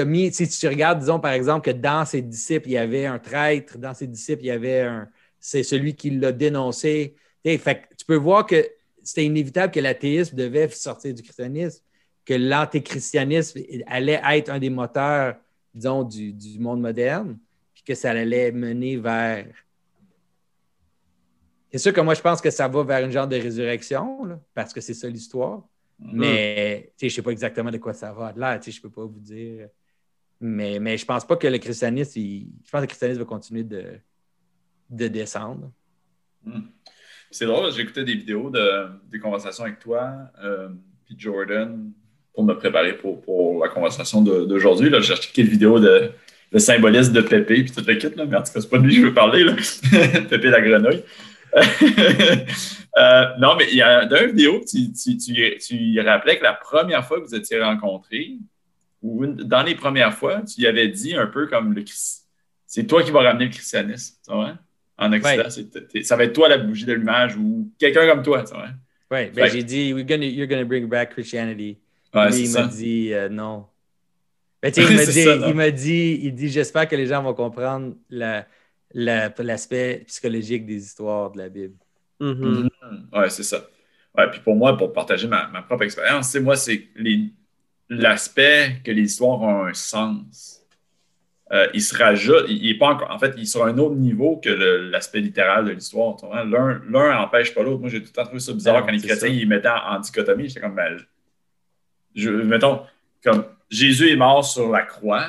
a 0.00 0.04
mis, 0.04 0.32
si 0.32 0.48
tu 0.48 0.68
regardes, 0.68 1.00
disons 1.00 1.20
par 1.20 1.32
exemple, 1.32 1.70
que 1.70 1.76
dans 1.76 2.04
ses 2.04 2.22
disciples, 2.22 2.68
il 2.68 2.72
y 2.72 2.78
avait 2.78 3.06
un 3.06 3.18
traître, 3.18 3.78
dans 3.78 3.94
ses 3.94 4.06
disciples, 4.06 4.42
il 4.42 4.48
y 4.48 4.50
avait 4.50 4.80
un. 4.80 5.08
C'est 5.38 5.62
celui 5.62 5.94
qui 5.94 6.10
l'a 6.10 6.32
dénoncé. 6.32 7.16
Fait 7.44 7.88
tu 7.98 8.06
peux 8.06 8.16
voir 8.16 8.46
que 8.46 8.66
c'était 9.02 9.26
inévitable 9.26 9.72
que 9.72 9.80
l'athéisme 9.80 10.36
devait 10.36 10.68
sortir 10.70 11.12
du 11.12 11.22
christianisme, 11.22 11.82
que 12.24 12.32
l'antéchristianisme 12.32 13.60
allait 13.86 14.20
être 14.24 14.48
un 14.48 14.58
des 14.58 14.70
moteurs 14.70 15.36
disons, 15.74 16.04
du, 16.04 16.32
du, 16.32 16.58
monde 16.58 16.80
moderne, 16.80 17.38
puis 17.74 17.82
que 17.82 17.94
ça 17.94 18.10
allait 18.10 18.52
mener 18.52 18.96
vers. 18.96 19.46
C'est 21.70 21.78
sûr 21.78 21.92
que 21.92 22.00
moi, 22.00 22.14
je 22.14 22.20
pense 22.20 22.40
que 22.40 22.50
ça 22.50 22.68
va 22.68 22.84
vers 22.84 23.04
une 23.04 23.10
genre 23.10 23.26
de 23.26 23.36
résurrection, 23.36 24.40
parce 24.54 24.72
que 24.72 24.80
c'est 24.80 24.94
ça 24.94 25.08
l'histoire. 25.08 25.66
Mm-hmm. 26.00 26.12
Mais 26.12 26.92
je 27.00 27.06
ne 27.06 27.10
sais 27.10 27.22
pas 27.22 27.30
exactement 27.30 27.70
de 27.70 27.78
quoi 27.78 27.92
ça 27.92 28.12
va 28.12 28.32
là, 28.36 28.60
je 28.60 28.70
ne 28.70 28.82
peux 28.82 28.90
pas 28.90 29.04
vous 29.04 29.20
dire. 29.20 29.68
Mais, 30.40 30.78
mais 30.78 30.98
je 30.98 31.04
pense 31.04 31.24
pas 31.24 31.36
que 31.36 31.46
le 31.46 31.58
christianisme, 31.58 32.20
je 32.20 32.70
pense 32.70 32.80
que 32.80 32.84
le 32.84 32.86
christianisme 32.86 33.20
va 33.20 33.24
continuer 33.24 33.62
de, 33.62 33.84
de 34.90 35.08
descendre. 35.08 35.70
Mm. 36.44 36.60
C'est 37.30 37.46
drôle, 37.46 37.72
j'ai 37.72 37.82
écouté 37.82 38.04
des 38.04 38.14
vidéos 38.14 38.50
de, 38.50 38.86
des 39.10 39.18
conversations 39.18 39.64
avec 39.64 39.80
toi, 39.80 40.12
euh, 40.42 40.68
puis 41.04 41.16
Jordan, 41.18 41.90
pour 42.32 42.44
me 42.44 42.54
préparer 42.54 42.96
pour, 42.96 43.22
pour 43.22 43.64
la 43.64 43.70
conversation 43.70 44.22
d'aujourd'hui. 44.22 44.88
J'ai 44.92 45.02
cherché 45.02 45.30
quelques 45.32 45.48
vidéos 45.48 45.80
de, 45.80 46.10
de 46.52 46.58
symbolisme 46.58 47.12
de 47.12 47.20
Pépé 47.20 47.64
puis 47.64 47.72
tout 47.72 47.82
le 47.84 47.94
kit, 47.94 48.08
là, 48.14 48.24
mais 48.26 48.36
en 48.36 48.42
tout 48.42 48.52
cas, 48.52 48.60
c'est 48.60 48.70
pas 48.70 48.78
de 48.78 48.84
lui 48.84 48.94
que 48.94 49.00
je 49.00 49.06
veux 49.06 49.14
parler. 49.14 49.44
Là. 49.44 49.54
Pépé 50.30 50.50
la 50.50 50.60
grenouille. 50.60 51.02
Euh, 51.56 53.26
non, 53.38 53.56
mais 53.56 53.66
il 53.70 53.76
y 53.76 53.82
a 53.82 54.06
dans 54.06 54.20
une 54.20 54.30
vidéo, 54.30 54.60
tu, 54.68 54.92
tu, 54.92 55.16
tu, 55.16 55.58
tu, 55.58 56.00
rappelais 56.00 56.38
que 56.38 56.42
la 56.42 56.54
première 56.54 57.06
fois 57.06 57.20
que 57.20 57.26
vous 57.26 57.34
étiez 57.34 57.62
rencontrés, 57.62 58.38
ou 59.02 59.26
dans 59.26 59.62
les 59.62 59.74
premières 59.74 60.14
fois, 60.14 60.42
tu 60.42 60.62
y 60.62 60.66
avais 60.66 60.88
dit 60.88 61.14
un 61.14 61.26
peu 61.26 61.46
comme 61.46 61.74
le 61.74 61.84
c'est 62.66 62.86
toi 62.86 63.02
qui 63.02 63.10
vas 63.10 63.22
ramener 63.22 63.44
le 63.46 63.50
christianisme, 63.50 64.16
tu 64.26 64.34
vois? 64.34 64.58
En 64.96 65.12
Occident, 65.12 65.48
ça 66.02 66.16
va 66.16 66.24
être 66.24 66.32
toi 66.32 66.48
la 66.48 66.58
bougie 66.58 66.84
de 66.84 66.92
l'image 66.92 67.36
ou 67.36 67.70
quelqu'un 67.78 68.06
comme 68.08 68.22
toi, 68.22 68.42
tu 68.44 68.54
vois? 68.54 68.68
Oui, 69.10 69.30
ben, 69.30 69.50
j'ai 69.50 69.62
dit, 69.62 69.92
We're 69.92 70.06
gonna, 70.06 70.24
you're 70.24 70.48
going 70.48 70.60
to 70.60 70.66
bring 70.66 70.88
back 70.88 71.10
Christianity 71.10 71.78
il 72.14 72.50
m'a 72.50 72.66
dit 72.66 73.12
euh, 73.12 73.28
non. 73.28 73.66
Ben, 74.62 74.72
il 74.76 74.96
m'a 74.96 75.04
dit, 75.04 75.26
il 75.48 75.54
m'a 75.54 75.70
dit, 75.70 76.20
il 76.22 76.34
dit, 76.34 76.48
j'espère 76.48 76.88
que 76.88 76.96
les 76.96 77.06
gens 77.06 77.22
vont 77.22 77.34
comprendre 77.34 77.94
la, 78.10 78.46
l'aspect 78.94 80.04
psychologique 80.06 80.66
des 80.66 80.82
histoires 80.84 81.30
de 81.30 81.38
la 81.38 81.48
Bible. 81.48 81.74
Mhm. 82.20 82.70
Ouais, 83.12 83.28
c'est 83.30 83.42
ça. 83.42 83.66
Ouais, 84.16 84.30
puis 84.30 84.40
pour 84.40 84.54
moi, 84.54 84.76
pour 84.76 84.92
partager 84.92 85.26
ma, 85.26 85.48
ma 85.48 85.62
propre 85.62 85.82
expérience, 85.82 86.28
c'est 86.28 86.40
moi, 86.40 86.56
c'est 86.56 86.88
l'aspect 87.88 88.80
que 88.84 88.92
les 88.92 89.02
histoires 89.02 89.42
ont 89.42 89.64
un 89.66 89.74
sens. 89.74 90.60
Euh, 91.52 91.66
il 91.74 91.82
se 91.82 91.96
rajoute, 91.96 92.46
il, 92.48 92.70
est 92.70 92.78
pas 92.78 92.88
encore, 92.88 93.10
en 93.10 93.18
fait, 93.18 93.34
il 93.36 93.42
est 93.42 93.46
sur 93.46 93.64
un 93.64 93.76
autre 93.78 93.96
niveau 93.96 94.38
que 94.38 94.48
l'aspect 94.48 95.20
littéral 95.20 95.66
de 95.66 95.72
l'histoire. 95.72 96.16
L'un 96.46 96.80
n'empêche 96.88 97.54
pas 97.54 97.62
l'autre. 97.62 97.80
Moi, 97.80 97.90
j'ai 97.90 98.00
tout 98.00 98.08
le 98.08 98.12
temps 98.12 98.24
trouvé 98.24 98.40
ça 98.40 98.52
bizarre 98.52 98.80
Non, 98.80 98.86
quand 98.86 98.92
les 98.92 99.00
chrétiens 99.00 99.28
ils 99.28 99.48
mettaient 99.48 99.68
en, 99.68 99.96
en 99.96 100.00
dichotomie. 100.00 100.48
J'étais 100.48 100.60
comme, 100.60 100.74
ben, 100.74 100.96
je, 102.14 102.30
mettons, 102.30 102.82
comme 103.22 103.44
Jésus 103.68 104.10
est 104.10 104.16
mort 104.16 104.44
sur 104.44 104.70
la 104.70 104.82
croix, 104.82 105.26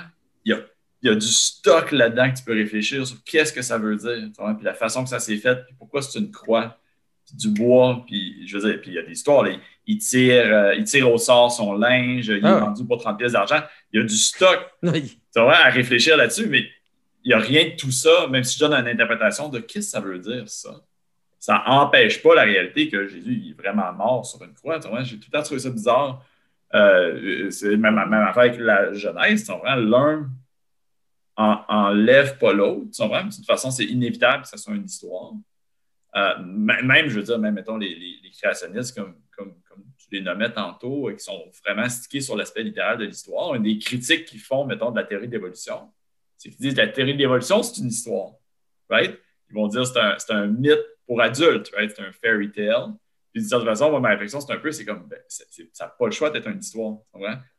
il 1.05 1.09
y 1.09 1.11
a, 1.11 1.15
du 1.15 1.27
stock 1.27 1.91
là-dedans 1.91 2.31
que 2.31 2.37
tu 2.37 2.43
peux 2.43 2.53
réfléchir 2.53 3.05
sur 3.05 3.23
qu'est-ce 3.23 3.53
que 3.53 3.61
ça 3.61 3.77
veut 3.77 3.95
dire, 3.95 4.29
puis 4.35 4.65
la 4.65 4.73
façon 4.73 5.03
que 5.03 5.09
ça 5.09 5.19
s'est 5.19 5.37
fait, 5.37 5.63
puis 5.65 5.75
pourquoi 5.77 6.01
c'est 6.01 6.17
une 6.17 6.31
croix, 6.31 6.79
puis 7.25 7.35
du 7.35 7.49
bois, 7.49 8.03
puis 8.07 8.47
je 8.47 8.57
veux 8.57 8.69
dire, 8.69 8.81
puis 8.81 8.91
il 8.91 8.93
y 8.95 8.97
a 8.97 9.03
des 9.03 9.11
histoires, 9.11 9.43
là, 9.43 9.51
il, 9.85 9.99
tire, 9.99 10.45
euh, 10.45 10.75
il 10.75 10.83
tire 10.83 11.11
au 11.11 11.17
sort 11.19 11.51
son 11.51 11.73
linge, 11.73 12.27
il 12.27 12.37
est 12.37 12.41
Ah 12.43 12.57
vendu 12.57 12.83
pour 12.85 12.97
30 12.97 13.19
pièces 13.19 13.33
d'argent. 13.33 13.61
Il 13.93 14.01
y 14.01 14.03
a 14.03 14.05
du 14.05 14.15
stock 14.15 14.59
Oui. 14.83 15.19
tu 15.33 15.41
vois, 15.41 15.57
à 15.57 15.69
réfléchir 15.69 16.17
là-dessus, 16.17 16.47
mais 16.47 16.67
il 17.23 17.29
n'y 17.29 17.33
a 17.33 17.39
rien 17.39 17.65
de 17.65 17.75
tout 17.75 17.91
ça, 17.91 18.27
même 18.27 18.43
si 18.43 18.55
je 18.57 18.65
donne 18.65 18.73
une 18.73 18.87
interprétation 18.87 19.49
de 19.49 19.59
qu'est-ce 19.59 19.87
que 19.87 19.91
ça 19.91 19.99
veut 19.99 20.19
dire, 20.19 20.43
ça. 20.47 20.81
Ça 21.39 21.63
n'empêche 21.67 22.23
pas 22.23 22.33
la 22.33 22.41
réalité 22.41 22.89
que 22.89 23.07
Jésus 23.07 23.39
il 23.43 23.51
est 23.51 23.53
vraiment 23.53 23.93
mort 23.93 24.25
sur 24.25 24.43
une 24.43 24.53
croix. 24.55 24.79
tu 24.79 24.87
vois. 24.87 25.03
J'ai 25.03 25.17
tout 25.17 25.27
le 25.31 25.37
temps 25.37 25.43
trouvé 25.43 25.59
ça 25.59 25.69
bizarre. 25.69 26.25
Euh, 26.73 27.51
c'est 27.51 27.77
même, 27.77 27.93
même 27.93 28.13
affaire 28.13 28.43
avec 28.43 28.59
la 28.59 28.93
Genèse. 28.93 29.47
L'un 29.63 30.27
en- 31.37 31.63
enlève 31.67 32.37
pas 32.37 32.53
l'autre. 32.53 32.87
tu 32.93 33.07
vois. 33.07 33.23
De 33.23 33.33
toute 33.33 33.45
façon, 33.45 33.71
c'est 33.71 33.85
inévitable 33.85 34.43
que 34.43 34.49
ce 34.49 34.57
soit 34.57 34.75
une 34.75 34.85
histoire. 34.85 35.33
Euh, 36.15 36.39
même, 36.43 37.07
je 37.07 37.15
veux 37.17 37.23
dire, 37.23 37.37
même, 37.39 37.55
mettons, 37.55 37.77
les, 37.77 38.19
créationnistes, 38.37 38.95
comme, 38.95 39.15
comme, 39.35 39.53
tu 39.97 40.07
les 40.11 40.21
nommais 40.21 40.51
tantôt, 40.51 41.09
qui 41.11 41.23
sont 41.23 41.45
vraiment 41.63 41.89
stickés 41.89 42.21
sur 42.21 42.37
l'aspect 42.37 42.63
littéral 42.63 42.97
de 42.97 43.05
l'histoire, 43.05 43.55
une 43.55 43.63
des 43.63 43.77
critiques 43.77 44.25
qu'ils 44.25 44.39
font, 44.39 44.65
mettons, 44.65 44.91
de 44.91 44.97
la 44.97 45.03
théorie 45.03 45.27
de 45.27 45.33
l'évolution, 45.33 45.91
c'est 46.37 46.49
qu'ils 46.49 46.59
disent 46.59 46.73
que 46.75 46.81
la 46.81 46.87
théorie 46.87 47.13
de 47.13 47.19
l'évolution, 47.19 47.63
c'est 47.63 47.81
une 47.81 47.87
histoire. 47.87 48.31
Right? 48.89 49.19
Ils 49.49 49.55
vont 49.55 49.67
dire 49.67 49.81
que 49.81 49.87
c'est 50.17 50.31
un, 50.31 50.37
un 50.37 50.47
mythe 50.47 50.85
pour 51.05 51.21
adultes, 51.21 51.71
c'est 51.73 51.99
un 51.99 52.11
fairy 52.11 52.51
tale. 52.51 52.93
Puis 53.31 53.41
d'une 53.41 53.49
certaine 53.49 53.67
façon, 53.67 53.99
ma 53.99 54.09
réflexion, 54.09 54.39
c'est 54.39 54.53
un 54.53 54.57
peu, 54.57 54.71
c'est 54.71 54.85
comme, 54.85 55.07
ben, 55.07 55.19
ça 55.27 55.45
n'a 55.81 55.87
pas 55.89 56.05
le 56.05 56.11
choix 56.11 56.29
d'être 56.29 56.47
une 56.47 56.59
histoire. 56.59 56.99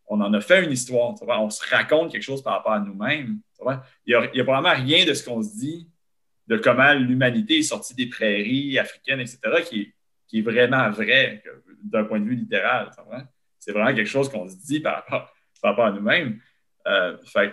On 0.08 0.20
en 0.20 0.32
a 0.34 0.40
fait 0.40 0.64
une 0.64 0.72
histoire. 0.72 1.14
tu 1.18 1.24
vois. 1.24 1.40
On 1.40 1.50
se 1.50 1.62
raconte 1.68 2.12
quelque 2.12 2.22
chose 2.22 2.42
par 2.42 2.54
rapport 2.54 2.72
à 2.72 2.80
nous-mêmes. 2.80 3.38
tu 3.56 3.62
vois. 3.62 3.82
Il 4.06 4.10
n'y 4.16 4.24
a, 4.24 4.30
il 4.32 4.38
y 4.38 4.40
a 4.40 4.44
probablement 4.44 4.74
rien 4.74 5.04
de 5.04 5.14
ce 5.14 5.24
qu'on 5.24 5.42
se 5.42 5.56
dit 5.56 5.88
de 6.46 6.56
comment 6.56 6.92
l'humanité 6.94 7.58
est 7.58 7.62
sortie 7.62 7.94
des 7.94 8.06
prairies 8.06 8.78
africaines, 8.78 9.18
etc., 9.20 9.38
qui 9.68 9.80
est, 9.80 9.94
qui 10.28 10.38
est 10.38 10.42
vraiment 10.42 10.88
vrai 10.90 11.42
d'un 11.82 12.04
point 12.04 12.20
de 12.20 12.24
vue 12.24 12.36
littéral. 12.36 12.90
tu 12.96 13.02
vois. 13.04 13.24
C'est 13.58 13.72
vraiment 13.72 13.92
quelque 13.94 14.06
chose 14.08 14.28
qu'on 14.28 14.48
se 14.48 14.54
dit 14.64 14.78
par 14.78 14.94
rapport, 14.96 15.32
par 15.60 15.70
rapport 15.72 15.86
à 15.86 15.90
nous-mêmes. 15.90 16.38
Euh, 16.86 17.16
fait 17.24 17.52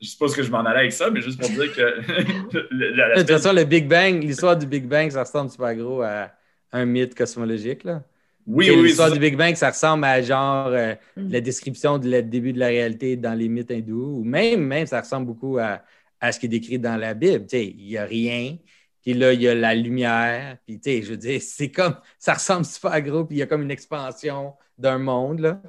je 0.00 0.06
ne 0.08 0.10
sais 0.10 0.16
pas 0.18 0.28
ce 0.28 0.36
que 0.36 0.42
je 0.42 0.50
m'en 0.50 0.60
allais 0.66 0.80
avec 0.80 0.92
ça, 0.92 1.08
mais 1.08 1.22
juste 1.22 1.40
pour 1.40 1.48
dire 1.48 1.72
que 1.74 1.80
le- 2.70 3.14
De 3.14 3.20
toute 3.20 3.30
façon, 3.30 3.52
le 3.54 3.64
Big 3.64 3.88
Bang, 3.88 4.22
l'histoire 4.22 4.56
du 4.58 4.66
Big 4.66 4.84
Bang, 4.86 5.08
ça 5.10 5.22
ressemble 5.22 5.50
super 5.50 5.74
gros 5.74 6.02
à 6.02 6.30
un 6.72 6.84
mythe 6.84 7.14
cosmologique. 7.14 7.84
Là. 7.84 8.02
Oui, 8.46 8.68
oui, 8.70 8.76
oui, 8.76 8.82
L'histoire 8.88 9.10
du 9.10 9.18
Big 9.18 9.36
Bang, 9.36 9.54
ça 9.54 9.70
ressemble 9.70 10.04
à 10.04 10.20
genre 10.22 10.68
euh, 10.68 10.94
Mm. 11.16 11.30
la 11.30 11.40
description 11.40 11.98
du 11.98 12.10
début 12.24 12.52
de 12.52 12.58
la 12.58 12.66
réalité 12.66 13.16
dans 13.16 13.34
les 13.34 13.48
mythes 13.48 13.70
hindous, 13.70 14.18
ou 14.20 14.24
même, 14.24 14.60
même 14.64 14.86
ça 14.86 15.00
ressemble 15.00 15.26
beaucoup 15.26 15.58
à, 15.58 15.82
à 16.20 16.32
ce 16.32 16.38
qui 16.40 16.46
est 16.46 16.48
décrit 16.48 16.78
dans 16.78 16.96
la 16.96 17.14
Bible. 17.14 17.46
Tu 17.46 17.56
sais, 17.56 17.66
Il 17.66 17.86
n'y 17.86 17.96
a 17.96 18.04
rien, 18.04 18.56
puis 19.02 19.14
là, 19.14 19.32
il 19.32 19.40
y 19.42 19.48
a 19.48 19.54
la 19.54 19.74
lumière, 19.74 20.58
puis 20.66 20.78
tu 20.80 20.90
sais, 20.90 21.02
je 21.02 21.10
veux 21.10 21.16
dire, 21.16 21.40
c'est 21.42 21.70
comme, 21.70 21.96
ça 22.18 22.34
ressemble 22.34 22.64
super 22.64 23.00
gros, 23.02 23.24
puis 23.24 23.36
il 23.36 23.40
y 23.40 23.42
a 23.42 23.46
comme 23.46 23.62
une 23.62 23.70
expansion 23.70 24.54
d'un 24.78 24.98
monde, 24.98 25.40
là. 25.40 25.62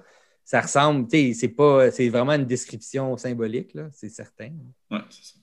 Ça 0.43 0.61
ressemble, 0.61 1.07
tu 1.07 1.17
sais, 1.17 1.33
c'est 1.33 1.47
pas, 1.47 1.89
c'est 1.91 2.07
vraiment 2.09 2.33
une 2.33 2.45
description 2.45 3.17
symbolique, 3.17 3.73
là, 3.73 3.89
c'est 3.91 4.09
certain. 4.09 4.51
Ouais, 4.91 4.99
c'est 5.09 5.23
ça. 5.23 5.39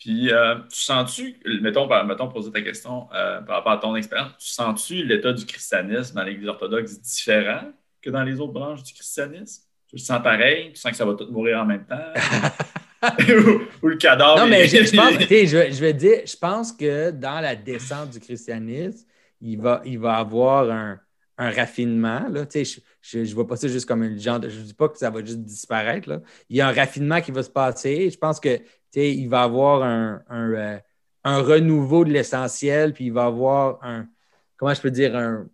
Puis, 0.00 0.32
euh, 0.32 0.54
tu 0.70 0.80
sens-tu, 0.80 1.38
mettons, 1.60 1.86
par- 1.86 2.06
mettons, 2.06 2.26
poser 2.28 2.50
ta 2.50 2.62
question 2.62 3.06
euh, 3.14 3.42
par 3.42 3.56
rapport 3.56 3.72
à 3.72 3.76
ton 3.76 3.94
expérience, 3.96 4.32
tu 4.38 4.48
sens-tu 4.48 5.04
l'état 5.04 5.32
du 5.32 5.44
christianisme 5.44 6.14
dans 6.16 6.24
l'Église 6.24 6.48
orthodoxe 6.48 6.98
différent 7.00 7.70
que 8.00 8.08
dans 8.08 8.22
les 8.24 8.40
autres 8.40 8.54
branches 8.54 8.82
du 8.82 8.94
christianisme? 8.94 9.62
Tu 9.88 9.96
le 9.96 10.00
sens 10.00 10.22
pareil? 10.22 10.72
Tu 10.72 10.80
sens 10.80 10.92
que 10.92 10.96
ça 10.96 11.04
va 11.04 11.12
tout 11.14 11.26
mourir 11.30 11.58
en 11.60 11.66
même 11.66 11.84
temps? 11.84 11.98
ou, 13.18 13.60
ou 13.82 13.88
le 13.88 13.96
cadavre? 13.96 14.38
Non, 14.40 14.46
mais 14.46 14.64
est- 14.64 14.68
je, 14.86 14.96
pense, 14.96 15.12
je, 15.20 15.72
je 15.74 15.80
vais 15.80 15.92
dire, 15.92 16.20
je 16.24 16.36
pense 16.36 16.72
que 16.72 17.10
dans 17.10 17.40
la 17.40 17.54
descente 17.54 18.10
du 18.10 18.20
christianisme, 18.20 19.06
il 19.42 19.60
va, 19.60 19.82
il 19.84 19.98
va 19.98 20.16
avoir 20.16 20.70
un, 20.70 20.98
un 21.38 21.50
raffinement. 21.50 22.26
Là, 22.30 22.46
tu 22.46 22.64
sais, 22.64 22.82
je 23.02 23.18
ne 23.18 23.34
vois 23.34 23.46
pas 23.46 23.56
ça 23.56 23.68
juste 23.68 23.86
comme 23.86 24.02
un 24.02 24.16
genre 24.16 24.40
de. 24.40 24.48
Je 24.48 24.58
ne 24.60 24.64
dis 24.64 24.74
pas 24.74 24.88
que 24.88 24.98
ça 24.98 25.10
va 25.10 25.20
juste 25.24 25.40
disparaître. 25.40 26.08
Là. 26.08 26.20
Il 26.48 26.56
y 26.56 26.60
a 26.60 26.68
un 26.68 26.72
raffinement 26.72 27.20
qui 27.20 27.32
va 27.32 27.42
se 27.42 27.50
passer. 27.50 28.10
Je 28.10 28.18
pense 28.18 28.38
que 28.38 28.60
il 28.94 29.28
va 29.28 29.42
avoir 29.42 29.82
un, 29.82 30.22
euh, 30.30 30.78
un 31.24 31.42
renouveau 31.42 32.04
de 32.04 32.12
l'essentiel, 32.12 32.92
puis 32.92 33.06
il 33.06 33.12
va 33.12 33.26
avoir 33.26 33.82
un. 33.82 34.08
Comment 34.56 34.74
je 34.74 34.80
peux 34.80 34.90
dire? 34.90 35.16
Un, 35.16 35.48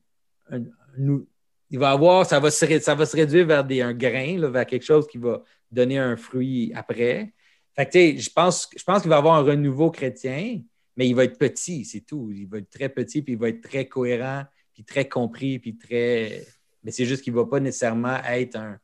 il 1.69 1.79
va 1.79 1.91
avoir, 1.91 2.25
ça 2.25 2.39
va 2.39 2.51
se, 2.51 2.79
ça 2.79 2.95
va 2.95 3.07
se 3.07 3.17
réduire 3.17 3.47
vers 3.47 3.65
des, 3.65 3.83
un 3.83 3.93
grain, 3.93 4.49
vers 4.49 4.67
quelque 4.67 4.85
chose 4.85 5.07
qui 5.07 5.19
va 5.19 5.43
donner 5.71 5.99
un 5.99 6.17
fruit 6.17 6.73
après. 6.75 7.33
Fait 7.75 7.87
que, 7.87 8.21
je 8.21 8.31
pense, 8.31 8.69
je 8.77 8.85
pense 8.85 9.03
qu'il 9.03 9.11
va 9.11 9.17
avoir 9.17 9.35
un 9.35 9.43
renouveau 9.43 9.91
chrétien, 9.91 10.61
mais 10.97 11.09
il 11.09 11.15
va 11.15 11.25
être 11.25 11.39
petit, 11.39 11.85
c'est 11.85 12.01
tout. 12.01 12.31
Il 12.33 12.47
va 12.47 12.59
être 12.59 12.71
très 12.71 12.89
petit, 12.89 13.21
puis 13.21 13.35
il 13.35 13.39
va 13.39 13.49
être 13.49 13.61
très 13.61 13.87
cohérent, 13.87 14.45
puis 14.73 14.85
très 14.85 15.09
compris, 15.09 15.59
puis 15.59 15.77
très. 15.77 16.47
Mais 16.83 16.91
c'est 16.93 17.05
juste 17.05 17.23
qu'il 17.23 17.35
ne 17.35 17.39
va 17.39 17.47
pas 17.47 17.61
nécessairement 17.61 18.19
être 18.25 18.57
un. 18.57 18.79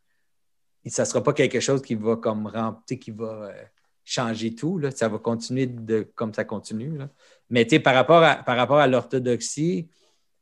Ça 0.87 1.03
ne 1.03 1.07
sera 1.07 1.23
pas 1.23 1.33
quelque 1.33 1.61
chose 1.61 1.81
qui 1.81 1.95
va 1.95 2.17
comme 2.17 2.49
rem- 2.49 2.77
tu 2.87 2.95
sais, 2.95 2.99
qui 2.99 3.13
va 3.13 3.45
euh, 3.45 3.63
changer 4.05 4.55
tout. 4.55 4.79
Là. 4.79 4.91
Ça 4.91 5.09
va 5.09 5.19
continuer 5.19 5.67
de, 5.67 6.09
comme 6.15 6.35
ça 6.35 6.45
continue. 6.45 6.97
Là. 6.97 7.09
Mais 7.51 7.65
par 7.81 7.95
rapport 7.95 8.23
à, 8.23 8.37
par 8.37 8.57
rapport 8.57 8.79
à 8.79 8.87
l'orthodoxie, 8.87 9.89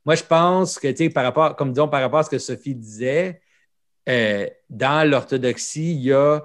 moi, 0.04 0.14
je 0.14 0.22
pense 0.22 0.78
que, 0.78 1.08
par 1.08 1.24
rapport, 1.24 1.56
comme 1.56 1.74
par 1.74 2.00
rapport 2.00 2.20
à 2.20 2.22
ce 2.22 2.30
que 2.30 2.38
Sophie 2.38 2.74
disait, 2.74 3.40
euh, 4.08 4.48
dans 4.68 5.08
l'orthodoxie, 5.08 5.92
il 5.92 6.00
y 6.00 6.12
a 6.12 6.40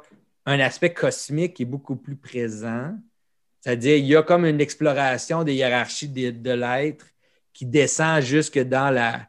un 0.45 0.59
aspect 0.59 0.93
cosmique 0.93 1.55
qui 1.55 1.63
est 1.63 1.67
beaucoup 1.67 1.95
plus 1.95 2.15
présent. 2.15 2.93
C'est-à-dire, 3.61 3.97
il 3.97 4.05
y 4.05 4.15
a 4.15 4.23
comme 4.23 4.45
une 4.45 4.61
exploration 4.61 5.43
des 5.43 5.55
hiérarchies 5.55 6.09
de, 6.09 6.31
de 6.31 6.51
l'être 6.51 7.05
qui 7.53 7.65
descend 7.65 8.21
jusque 8.21 8.59
dans 8.59 8.93
la. 8.93 9.27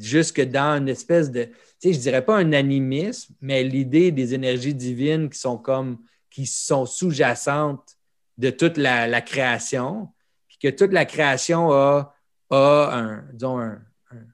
jusque 0.00 0.40
dans 0.40 0.78
une 0.78 0.88
espèce 0.88 1.30
de. 1.30 1.48
Je 1.82 1.90
dirais 1.90 2.24
pas 2.24 2.36
un 2.36 2.52
animisme, 2.52 3.34
mais 3.40 3.62
l'idée 3.62 4.10
des 4.10 4.34
énergies 4.34 4.74
divines 4.74 5.30
qui 5.30 5.38
sont 5.38 5.56
comme. 5.56 5.98
Qui 6.30 6.46
sont 6.46 6.86
sous-jacentes 6.86 7.96
de 8.36 8.50
toute 8.50 8.76
la, 8.76 9.06
la 9.06 9.20
création, 9.20 10.08
puis 10.46 10.58
que 10.60 10.68
toute 10.68 10.92
la 10.92 11.04
création 11.04 11.72
a, 11.72 12.14
a 12.50 12.90
un, 12.96 13.24
disons, 13.32 13.58
un, 13.58 13.80
un- 14.12 14.26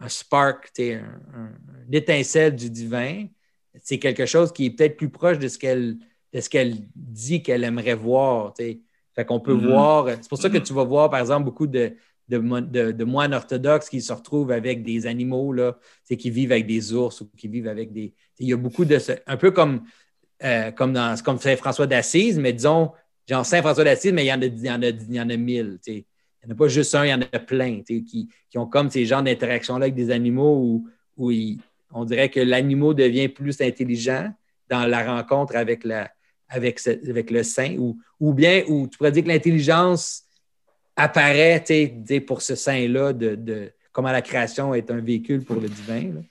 un 0.00 0.08
spark, 0.08 0.70
un, 0.78 0.82
un- 1.34 1.52
une 1.88 1.94
étincelle 1.94 2.54
du 2.56 2.70
divin. 2.70 3.26
C'est 3.82 3.98
quelque 3.98 4.26
chose 4.26 4.52
qui 4.52 4.66
est 4.66 4.70
peut-être 4.70 4.96
plus 4.96 5.10
proche 5.10 5.38
de 5.38 5.48
ce 5.48 5.58
qu'elle 5.58 5.96
de 6.34 6.40
ce 6.40 6.48
qu'elle 6.48 6.76
dit 6.96 7.42
qu'elle 7.42 7.62
aimerait 7.62 7.94
voir. 7.94 8.54
Fait 8.56 9.24
qu'on 9.26 9.38
peut 9.40 9.52
Mhm. 9.52 9.66
voir. 9.68 10.08
C'est 10.08 10.28
pour 10.30 10.38
ça 10.38 10.48
que 10.48 10.56
Mhm. 10.56 10.62
tu 10.62 10.72
vas 10.72 10.84
voir, 10.84 11.10
par 11.10 11.20
exemple, 11.20 11.44
beaucoup 11.44 11.66
de, 11.66 11.94
de, 12.28 12.38
mo- 12.38 12.62
de- 12.62 12.90
de 12.92 13.04
moines 13.04 13.34
orthodoxes 13.34 13.90
qui 13.90 14.00
se 14.00 14.14
retrouvent 14.14 14.50
avec 14.50 14.82
des 14.82 15.06
animaux, 15.06 15.52
là, 15.52 15.76
qui 16.18 16.30
vivent 16.30 16.52
avec 16.52 16.66
des 16.66 16.94
ours 16.94 17.20
ou 17.20 17.28
qui 17.36 17.48
vivent 17.48 17.68
avec 17.68 17.92
des. 17.92 18.14
Il 18.38 18.48
y 18.48 18.52
a 18.54 18.56
beaucoup 18.56 18.86
de. 18.86 18.96
Un 19.26 19.36
peu 19.36 19.50
comme, 19.50 19.82
euh, 20.44 20.70
comme, 20.72 20.92
dans, 20.92 21.16
Saint-François 21.16 21.86
d'Assise, 21.86 22.38
mais 22.38 22.52
disons, 22.52 22.92
genre 23.28 23.46
Saint-François 23.46 23.84
d'Assise, 23.84 24.12
mais 24.12 24.24
il 24.24 24.28
y 24.28 24.32
en 24.32 24.40
a, 24.82 24.86
y 24.86 25.38
mille. 25.38 25.78
Il 25.86 25.94
n'y 25.94 26.52
en 26.52 26.54
a 26.54 26.54
pas 26.56 26.68
juste 26.68 26.94
un, 26.94 27.04
il 27.04 27.10
y 27.10 27.14
en 27.14 27.20
a 27.20 27.38
plein 27.38 27.82
qui, 27.82 28.28
ont 28.56 28.66
comme 28.66 28.90
ces 28.90 29.06
genres 29.06 29.22
d'interactions-là 29.22 29.84
avec 29.84 29.94
des 29.94 30.10
animaux 30.10 30.56
où, 30.56 30.88
où 31.16 31.32
on 31.92 32.04
dirait 32.04 32.28
que 32.28 32.40
l'animal 32.40 32.94
devient 32.94 33.28
plus 33.28 33.60
intelligent 33.60 34.32
dans 34.68 34.86
la 34.86 35.04
rencontre 35.04 35.54
avec, 35.56 35.84
le 35.84 37.42
saint, 37.42 37.76
ou, 37.78 38.32
bien 38.32 38.64
où 38.66 38.88
tu 38.88 38.98
pourrais 38.98 39.12
dire 39.12 39.22
que 39.22 39.28
l'intelligence 39.28 40.24
apparaît 40.96 41.62
pour 42.26 42.42
ce 42.42 42.54
saint-là, 42.54 43.12
de, 43.12 43.70
comment 43.92 44.10
la 44.10 44.22
création 44.22 44.74
est 44.74 44.90
un 44.90 45.00
véhicule 45.00 45.44
pour 45.44 45.60
le 45.60 45.68
divin. 45.68 46.22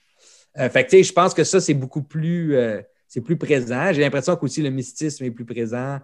Euh, 0.57 0.69
fait 0.69 1.03
je 1.03 1.13
pense 1.13 1.33
que 1.33 1.43
ça, 1.43 1.61
c'est 1.61 1.73
beaucoup 1.73 2.01
plus, 2.01 2.55
euh, 2.55 2.81
c'est 3.11 3.21
plus 3.21 3.37
présent. 3.37 3.91
J'ai 3.91 4.01
l'impression 4.01 4.35
qu'aussi 4.37 4.61
le 4.61 4.69
mysticisme 4.69 5.25
est 5.25 5.31
plus 5.31 5.43
présent 5.45 5.99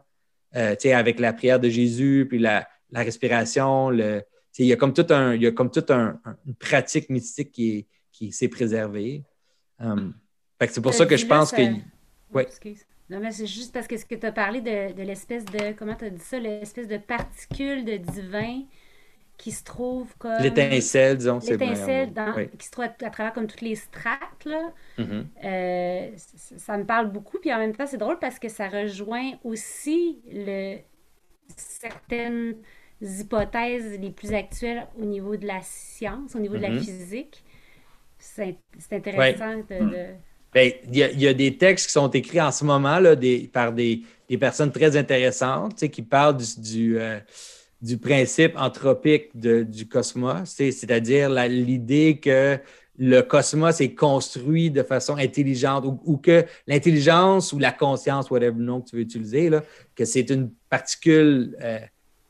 euh, 0.55 0.71
tu 0.75 0.83
sais, 0.89 0.93
avec 0.93 1.19
la 1.19 1.31
prière 1.33 1.59
de 1.59 1.69
Jésus, 1.69 2.25
puis 2.29 2.39
la, 2.39 2.67
la 2.91 3.01
respiration. 3.03 3.89
Le, 3.89 4.19
tu 4.19 4.25
sais, 4.51 4.63
il 4.63 4.67
y 4.67 4.73
a 4.73 4.75
comme 4.77 4.93
tout 4.93 5.05
un, 5.09 5.31
un, 5.31 6.19
un- 6.25 6.37
une 6.45 6.55
pratique 6.55 7.09
mystique 7.09 7.51
qui, 7.51 7.67
est- 7.77 7.87
qui 8.11 8.31
s'est 8.31 8.47
préservée. 8.49 9.23
Um, 9.79 10.13
que 10.59 10.67
c'est 10.71 10.81
pour 10.81 10.91
Euh, 10.91 10.95
ça 10.95 11.05
que 11.05 11.17
je 11.17 11.25
pense 11.25 11.51
que. 11.51 11.61
Excuse. 12.39 12.81
Non, 13.09 13.19
mais 13.21 13.31
c'est 13.31 13.45
juste 13.47 13.73
parce 13.73 13.87
que 13.87 13.95
ce 13.95 14.05
que 14.05 14.15
tu 14.15 14.25
as 14.25 14.31
parlé 14.33 14.59
de, 14.61 14.93
de 14.93 15.03
l'espèce 15.03 15.45
de. 15.45 15.73
Comment 15.77 15.95
tu 15.95 16.05
as 16.05 16.09
dit 16.09 16.23
ça 16.23 16.39
L'espèce 16.39 16.87
de 16.87 16.97
particule 16.97 17.85
de 17.85 17.97
divin 17.97 18.63
qui 19.37 19.51
se 19.51 19.63
trouve 19.63 20.15
comme. 20.17 20.41
L'étincelle, 20.41 21.17
disons. 21.17 21.39
L'étincelle 21.39 22.11
dans- 22.13 22.33
oui. 22.35 22.49
qui 22.57 22.65
se 22.65 22.71
trouve 22.71 22.85
à, 22.85 23.05
à 23.05 23.09
travers 23.09 23.33
comme 23.33 23.47
toutes 23.47 23.61
les 23.61 23.75
strates, 23.75 24.45
là. 24.45 24.71
Mhm. 24.97 25.27
Euh, 25.43 26.09
ça 26.57 26.77
me 26.77 26.85
parle 26.85 27.11
beaucoup. 27.11 27.37
Puis 27.39 27.53
en 27.53 27.59
même 27.59 27.75
temps, 27.75 27.85
c'est 27.87 27.97
drôle 27.97 28.17
parce 28.19 28.39
que 28.39 28.49
ça 28.49 28.67
rejoint 28.67 29.33
aussi 29.43 30.19
le, 30.31 30.77
certaines 31.55 32.55
hypothèses 33.01 33.99
les 33.99 34.09
plus 34.09 34.33
actuelles 34.33 34.87
au 34.99 35.05
niveau 35.05 35.35
de 35.35 35.45
la 35.45 35.61
science, 35.61 36.35
au 36.35 36.39
niveau 36.39 36.55
de 36.57 36.61
la 36.63 36.69
Mhm. 36.69 36.79
physique. 36.79 37.43
C'est 38.19 38.57
intéressant 38.91 39.57
de- 39.57 39.89
de... 39.91 40.05
Ben, 40.53 40.71
il 40.87 40.97
y, 40.97 41.03
a- 41.03 41.11
il 41.11 41.21
y 41.21 41.27
a 41.27 41.33
des 41.33 41.57
textes 41.57 41.87
qui 41.87 41.91
sont 41.91 42.09
écrits 42.09 42.41
en 42.41 42.51
ce 42.51 42.65
moment 42.65 42.99
là, 42.99 43.15
des, 43.15 43.47
par 43.51 43.71
des, 43.73 44.01
des 44.27 44.37
personnes 44.37 44.71
très 44.71 44.97
intéressantes 44.97 45.75
qui 45.89 46.01
parlent 46.01 46.37
du, 46.37 46.59
du, 46.61 46.99
euh, 46.99 47.19
du 47.81 47.97
principe 47.97 48.53
anthropique 48.57 49.29
de- 49.39 49.63
du 49.63 49.87
cosmos, 49.87 50.49
c'est-à-dire 50.49 51.29
l'idée 51.47 52.19
que 52.19 52.59
le 52.97 53.21
cosmos 53.21 53.79
est 53.81 53.93
construit 53.93 54.71
de 54.71 54.81
façon 54.81 55.15
intelligente 55.17 55.85
ou, 55.85 55.99
ou 56.03 56.17
que 56.17 56.45
l'intelligence 56.65 57.53
ou 57.53 57.59
la 57.59 57.71
conscience, 57.71 58.31
whatever 58.31 58.55
nom 58.59 58.81
que 58.81 58.89
tu 58.89 58.95
veux 58.95 59.01
utiliser, 59.03 59.49
là, 59.49 59.63
que 59.95 60.05
c'est 60.05 60.29
une 60.31 60.51
particule 60.69 61.55
euh, 61.61 61.79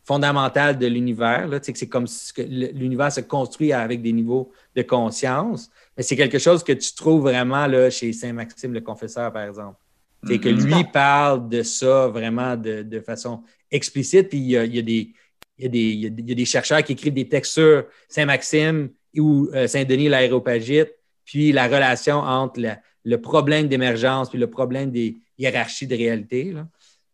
fondamentale 0.06 0.78
de 0.78 0.88
l'univers, 0.88 1.50
que 1.50 1.60
c'est 1.78 1.90
comme 1.90 2.08
si 2.08 2.32
l'univers 2.46 3.12
se 3.12 3.22
construit 3.22 3.74
avec 3.74 4.02
des 4.02 4.14
niveaux 4.14 4.52
de 4.76 4.82
conscience. 4.82 5.70
Mais 5.98 6.04
c'est 6.04 6.16
quelque 6.16 6.40
chose 6.40 6.64
que 6.64 6.72
tu 6.74 6.94
trouves 6.96 7.22
vraiment 7.24 7.68
là, 7.68 7.90
chez 7.90 8.14
Saint-Maxime 8.14 8.74
le 8.74 8.82
Confesseur, 8.82 9.32
par 9.34 9.44
exemple. 9.44 9.78
C'est 10.24 10.40
que 10.40 10.50
Mhm. 10.50 10.66
lui 10.66 10.84
parle 10.84 11.48
de 11.50 11.62
ça 11.64 12.08
vraiment 12.08 12.56
de, 12.58 12.84
de 12.84 13.00
façon 13.00 13.44
explicite. 13.72 14.30
Puis 14.30 14.40
il 14.40 14.46
y 14.50 14.58
a, 14.58 14.64
il 14.66 14.76
y 14.76 14.80
a 14.80 14.82
des, 14.82 15.14
il 15.58 15.64
y 15.64 15.68
a 15.68 15.70
des- 15.70 15.80
il 15.80 16.00
y 16.02 16.06
a 16.06 16.10
des- 16.10 16.22
il 16.24 16.30
y 16.30 16.32
a 16.32 16.36
des 16.36 16.46
chercheurs 16.46 16.84
qui 16.84 16.94
écrivent 16.94 17.14
des 17.14 17.28
textes 17.28 17.54
sur 17.54 17.86
Saint-Maxime 18.10 18.90
ou 19.18 19.50
euh, 19.54 19.68
Saint-Denis 19.68 20.10
l'aéropagite, 20.10 20.90
puis 21.26 21.52
la 21.52 21.66
relation 21.68 22.18
entre 22.18 22.60
la- 22.60 22.80
le 23.04 23.22
problème 23.22 23.68
d'émergence 23.68 24.30
puis 24.30 24.38
le 24.38 24.50
problème 24.50 24.92
des 24.92 25.16
hiérarchies 25.38 25.88
de 25.88 25.96
réalité. 25.96 26.52
Là. 26.52 26.68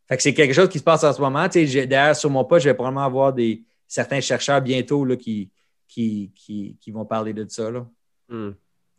Fait 0.08 0.18
que 0.18 0.24
c'est 0.24 0.34
quelque 0.34 0.54
chose 0.54 0.70
qui 0.70 0.80
se 0.80 0.84
passe 0.84 1.04
en 1.04 1.14
ce 1.14 1.22
moment. 1.22 1.46
Tu 1.48 1.60
sais, 1.60 1.68
j'ai- 1.68 1.86
D'ailleurs, 1.88 2.16
sur 2.16 2.30
mon 2.30 2.44
poste, 2.44 2.64
je 2.66 2.70
vais 2.70 2.74
probablement 2.74 3.06
avoir 3.06 3.32
des, 3.34 3.62
certains 3.88 4.20
chercheurs 4.22 4.62
bientôt 4.62 5.06
là, 5.06 5.16
qui, 5.16 5.50
qui, 5.88 6.32
qui, 6.36 6.76
qui 6.82 6.92
vont 6.92 7.06
parler 7.06 7.34
de 7.34 7.46
ça. 7.48 7.70
Là. 7.72 7.86
Hmm. 8.30 8.52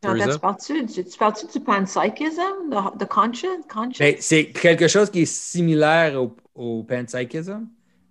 Tu 0.03 0.39
parles-tu 0.39 0.87
tu, 0.87 1.05
tu 1.05 1.19
parles-tu 1.19 1.47
du 1.59 1.65
panpsychism, 1.65 2.71
de, 2.71 2.99
de 2.99 3.05
conscience? 3.07 3.65
conscience? 3.69 3.99
Ben, 3.99 4.17
c'est 4.21 4.47
quelque 4.47 4.87
chose 4.87 5.11
qui 5.11 5.23
est 5.23 5.25
similaire 5.25 6.23
au, 6.23 6.37
au 6.55 6.83
panpsychism. 6.85 7.67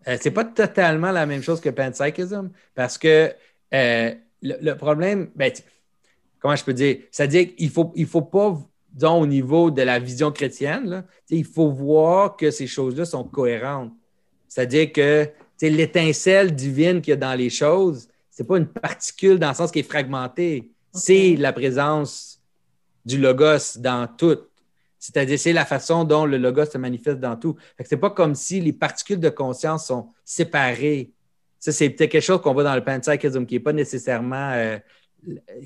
Euh, 0.08 0.18
c'est 0.20 0.32
pas 0.32 0.45
totalement 0.45 1.12
la 1.12 1.26
même 1.26 1.41
chose 1.41 1.62
que 1.62 1.70
panpsychism 1.70 2.49
parce 2.76 2.97
que 2.97 3.34
euh, 3.74 4.14
le, 4.41 4.56
le 4.62 4.76
problème, 4.76 5.30
ben, 5.36 5.51
comment 6.39 6.56
je 6.56 6.64
peux 6.64 6.74
dire? 6.74 6.97
C'est-à-dire 7.12 7.56
qu'il 7.56 7.70
faut, 7.70 7.91
il 7.95 8.06
faut 8.06 8.22
pas, 8.22 8.60
disons, 8.91 9.22
au 9.22 9.26
niveau 9.26 9.72
de 9.72 9.82
la 9.82 9.99
vision 9.99 10.32
chrétienne, 10.32 10.89
là, 10.89 11.06
il 11.30 11.45
faut 11.45 11.72
voir 11.72 12.36
que 12.36 12.51
ces 12.51 12.68
choses-là 12.68 13.06
sont 13.06 13.24
cohérentes. 13.24 13.93
C'est-à-dire 14.47 14.91
que 14.91 15.30
l'étincelle 15.62 16.54
divine 16.54 17.01
qu'il 17.01 17.12
y 17.12 17.14
a 17.14 17.18
dans 17.18 17.34
les 17.34 17.49
choses, 17.49 18.10
c'est 18.30 18.43
pas 18.43 18.58
une 18.58 18.68
particule 18.68 19.39
dans 19.39 19.49
le 19.49 19.56
sens 19.56 19.72
qui 19.72 19.80
est 19.80 19.84
fragmentée. 19.84 20.72
C'est 20.91 21.36
la 21.38 21.54
présence 21.54 22.41
du 23.06 23.18
logos 23.18 23.78
dans 23.78 24.08
tout. 24.08 24.38
C'est-à-dire, 25.06 25.38
c'est 25.38 25.51
la 25.51 25.66
façon 25.66 26.06
dont 26.06 26.26
le 26.26 26.38
logos 26.38 26.68
se 26.68 26.78
manifeste 26.78 27.20
dans 27.20 27.36
tout. 27.36 27.56
Que 27.78 27.84
c'est 27.84 27.97
pas 27.97 28.10
comme 28.10 28.36
si 28.36 28.62
les 28.62 28.72
particules 28.72 29.20
de 29.20 29.28
conscience 29.30 29.88
sont 29.88 30.10
séparées. 30.24 31.12
Ça, 31.60 31.74
c'est 31.74 31.89
peut-être 31.89 32.12
quelque 32.12 32.24
chose 32.24 32.41
qu'on 32.41 32.54
voit 32.54 32.64
dans 32.64 32.76
le 32.76 32.84
panpsychisme 32.84 33.45
qui 33.45 33.56
n'est 33.56 33.60
pas 33.60 33.74
nécessairement 33.74 34.51
euh, 34.54 34.78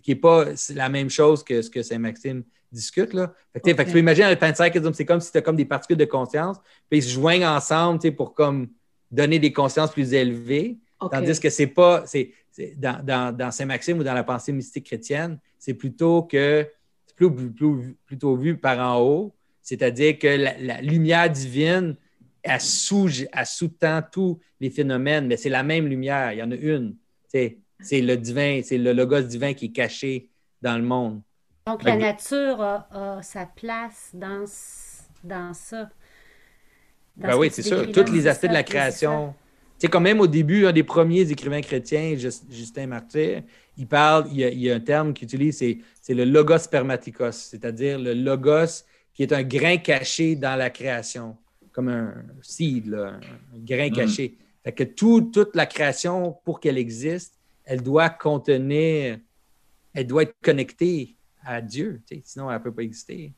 qui 0.02 0.10
n'est 0.12 0.16
pas 0.16 0.46
la 0.74 0.90
même 0.90 1.10
chose 1.12 1.44
que 1.44 1.62
ce 1.62 1.70
que 1.70 1.84
Saint-Maxime 1.84 2.44
discute. 2.72 3.14
Là. 3.14 3.32
Fait 3.54 3.60
que, 3.60 3.66
tu 3.66 3.70
sais, 3.72 3.76
fait 3.78 3.84
que 3.84 3.90
tu 3.90 3.94
peux 3.94 4.00
imaginer 4.00 4.30
le 4.32 4.36
panpsychisme, 4.38 4.94
c'est 4.94 5.06
comme 5.06 5.20
si 5.20 5.28
c'était 5.28 5.44
comme 5.44 5.56
des 5.56 5.66
particules 5.66 5.98
de 5.98 6.06
conscience, 6.06 6.58
puis 6.90 6.98
ils 7.00 7.04
se 7.04 7.10
joignent 7.10 7.46
ensemble 7.46 8.00
tu 8.00 8.12
pour 8.12 8.34
comme 8.34 8.70
donner 9.12 9.38
des 9.38 9.54
consciences 9.54 9.92
plus 9.92 10.14
élevées. 10.14 10.78
Tandis 11.12 11.40
que 11.40 11.52
c'est 11.52 11.68
pas, 11.68 12.04
c'est, 12.08 12.34
dans, 12.76 13.06
dans- 13.06 13.36
dans 13.38 13.52
Saint-Maxime 13.52 14.00
ou 14.00 14.04
dans 14.04 14.16
la 14.16 14.24
pensée 14.24 14.52
mystique 14.52 14.88
chrétienne, 14.88 15.38
c'est 15.60 15.76
plutôt 15.76 16.24
que, 16.24 16.68
plutôt 18.06 18.36
vu 18.38 18.58
par 18.58 18.80
en 18.80 19.02
haut, 19.02 19.36
c'est-à-dire 19.62 20.18
que 20.20 20.28
la, 20.28 20.58
la 20.60 20.82
lumière 20.82 21.30
divine, 21.30 21.96
elle, 22.44 22.62
sous, 22.62 23.10
elle 23.34 23.46
sous-tend 23.46 24.02
tous 24.12 24.40
les 24.60 24.70
phénomènes, 24.70 25.28
mais 25.28 25.38
c'est 25.38 25.50
la 25.50 25.64
même 25.64 25.88
lumière, 25.88 26.32
il 26.34 26.40
y 26.40 26.44
en 26.44 26.52
a 26.52 26.56
une. 26.56 26.96
Sais, 27.28 27.60
C'est 27.80 28.02
le 28.02 28.18
divin, 28.18 28.62
c'est 28.64 28.78
le 28.78 28.94
logos 28.94 29.22
divin 29.24 29.54
qui 29.54 29.66
est 29.66 29.72
caché 29.72 30.30
dans 30.62 30.78
le 30.78 30.84
monde. 30.84 31.22
Donc, 31.68 31.84
Fait 31.84 31.92
la 31.92 31.98
nature 31.98 32.62
a, 32.62 32.88
a 33.18 33.22
sa 33.22 33.46
place 33.46 34.12
dans, 34.14 34.46
dans 35.24 35.54
ça. 35.54 35.90
Dans 37.18 37.28
Ben 37.28 37.32
ce 37.32 37.38
oui, 37.38 37.50
c'est 37.52 37.62
sûr. 37.64 37.92
Tous 37.92 38.12
les 38.12 38.28
c'est 38.28 38.28
aspects 38.28 38.46
de 38.48 38.54
la 38.54 38.64
c'est 38.64 38.64
création. 38.64 39.36
Sais, 39.78 39.88
quand 39.88 40.00
même 40.02 40.20
au 40.22 40.28
début, 40.28 40.66
un 40.66 40.72
des 40.74 40.84
premiers 40.84 41.30
écrivains 41.32 41.62
chrétiens, 41.62 42.16
Just- 42.16 42.46
Justin 42.52 42.88
Martyr, 42.88 43.44
il 43.78 43.88
parle, 43.88 44.28
il 44.32 44.38
y 44.38 44.44
a, 44.44 44.50
il 44.50 44.60
y 44.60 44.72
a 44.72 44.76
un 44.76 44.80
terme 44.80 45.14
qu'il 45.14 45.26
utilise, 45.26 45.58
c'est, 45.58 46.14
le 46.14 46.26
logos 46.26 46.58
spermaticos, 46.60 47.32
c'est-à-dire 47.32 48.00
le 48.00 48.14
logos 48.14 48.84
qui 49.14 49.24
est 49.24 49.34
un 49.34 49.44
grain 49.44 49.78
caché 49.78 50.36
dans 50.36 50.56
la 50.56 50.70
création, 50.70 51.38
comme 51.72 51.90
un 51.90 52.14
seed, 52.42 52.88
là, 52.88 53.20
un 53.54 53.60
grain 53.60 53.90
Mm. 53.90 53.94
caché. 53.94 54.38
Fait 54.64 54.72
que 54.74 54.84
tout- 54.84 55.30
toute 55.34 55.56
la 55.56 55.66
création, 55.66 56.36
pour 56.44 56.60
qu'elle 56.60 56.78
existe, 56.78 57.36
elle 57.64 57.82
doit 57.82 58.10
contenir, 58.10 59.20
elle 59.94 60.08
doit 60.08 60.24
être 60.24 60.36
connectée 60.42 61.16
à 61.44 61.62
Dieu, 61.62 62.02
sinon 62.24 62.50
elle 62.50 62.58
ne 62.58 62.64
peut 62.64 62.74
pas 62.74 62.84
exister. 62.84 63.34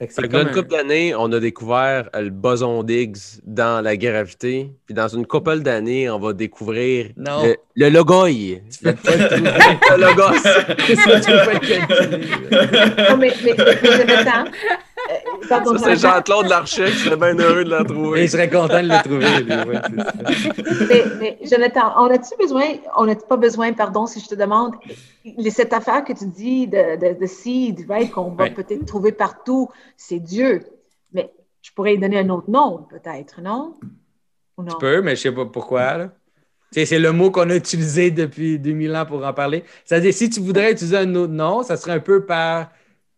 Fait 0.00 0.06
que 0.06 0.28
que 0.28 0.36
là, 0.36 0.42
une 0.42 0.48
un- 0.48 0.52
couple 0.52 0.68
d'années, 0.70 1.14
on 1.16 1.32
a 1.32 1.40
découvert 1.40 2.08
euh, 2.14 2.20
le 2.22 2.30
boson 2.30 2.84
d'Higgs 2.84 3.16
dans 3.44 3.82
la 3.82 3.96
gravité. 3.96 4.70
Puis 4.86 4.94
dans 4.94 5.08
une 5.08 5.26
couple 5.26 5.58
d'années, 5.60 6.08
on 6.08 6.20
va 6.20 6.32
découvrir 6.32 7.10
Non. 7.16 7.42
le, 7.42 7.56
le. 7.88 8.58
Tu 8.70 8.84
pas 8.84 9.96
le 9.96 10.02
logos. 10.04 10.38
C'est 10.86 10.94
ça, 10.96 11.20
tu 11.20 11.30
pas 11.32 11.52
le 11.52 11.58
calculer. 11.58 13.10
Non, 13.10 13.16
mais, 13.16 13.32
mais, 13.44 13.54
mais 13.56 13.60
euh, 13.60 14.24
Ça, 14.24 14.44
c'est 15.78 15.96
Jean-Claude 15.96 16.46
Larcher 16.48 16.86
qui 16.86 16.98
serait 16.98 17.16
bien 17.16 17.38
heureux 17.38 17.64
de 17.64 17.70
la 17.70 17.80
Et 17.80 17.84
trouver. 17.84 18.24
il 18.24 18.30
serait 18.30 18.50
content 18.50 18.82
de 18.82 18.88
le 18.88 19.02
trouver, 19.02 19.40
lui. 19.42 19.54
ouais, 19.70 20.84
mais, 20.88 21.04
mais 21.18 21.38
Jonathan, 21.48 21.92
on 21.96 22.06
a-tu 22.10 22.34
besoin, 22.38 22.64
on 22.96 23.06
n'a 23.06 23.14
pas 23.16 23.36
besoin, 23.36 23.72
pardon, 23.72 24.06
si 24.06 24.20
je 24.20 24.28
te 24.28 24.34
demande, 24.34 24.74
les- 25.24 25.50
cette 25.50 25.72
affaire 25.72 26.04
que 26.04 26.12
tu 26.12 26.26
dis 26.26 26.66
de, 26.66 26.96
de, 26.96 27.18
de 27.20 27.26
seed, 27.26 27.86
right, 27.88 28.10
qu'on 28.10 28.30
va 28.32 28.44
Ouais. 28.44 28.50
peut-être 28.50 28.84
trouver 28.86 29.12
partout, 29.12 29.68
c'est 29.96 30.18
Dieu. 30.20 30.64
Mais 31.12 31.32
je 31.62 31.70
pourrais 31.72 31.94
y 31.94 31.98
donner 31.98 32.18
un 32.18 32.28
autre 32.30 32.50
nom, 32.50 32.86
peut-être, 32.88 33.40
non? 33.40 33.74
Ou 34.56 34.62
non? 34.62 34.68
Tu 34.72 34.76
peux, 34.78 35.00
mais 35.02 35.16
je 35.16 35.22
sais 35.22 35.32
pas 35.32 35.46
pourquoi. 35.46 35.96
là. 35.96 36.08
C'est 36.70 36.98
le 36.98 37.12
mot 37.12 37.30
qu'on 37.30 37.48
a 37.48 37.54
utilisé 37.56 38.10
depuis 38.10 38.58
2000 38.58 38.94
ans 38.94 39.06
pour 39.06 39.24
en 39.24 39.32
parler. 39.32 39.64
C'est-à-dire, 39.86 40.12
si 40.12 40.28
tu 40.28 40.40
voudrais 40.40 40.72
utiliser 40.72 40.98
un 40.98 41.14
autre 41.14 41.32
nom, 41.32 41.62
ça 41.62 41.76
serait 41.78 41.92
un 41.92 42.00
peu 42.00 42.26
par. 42.26 42.68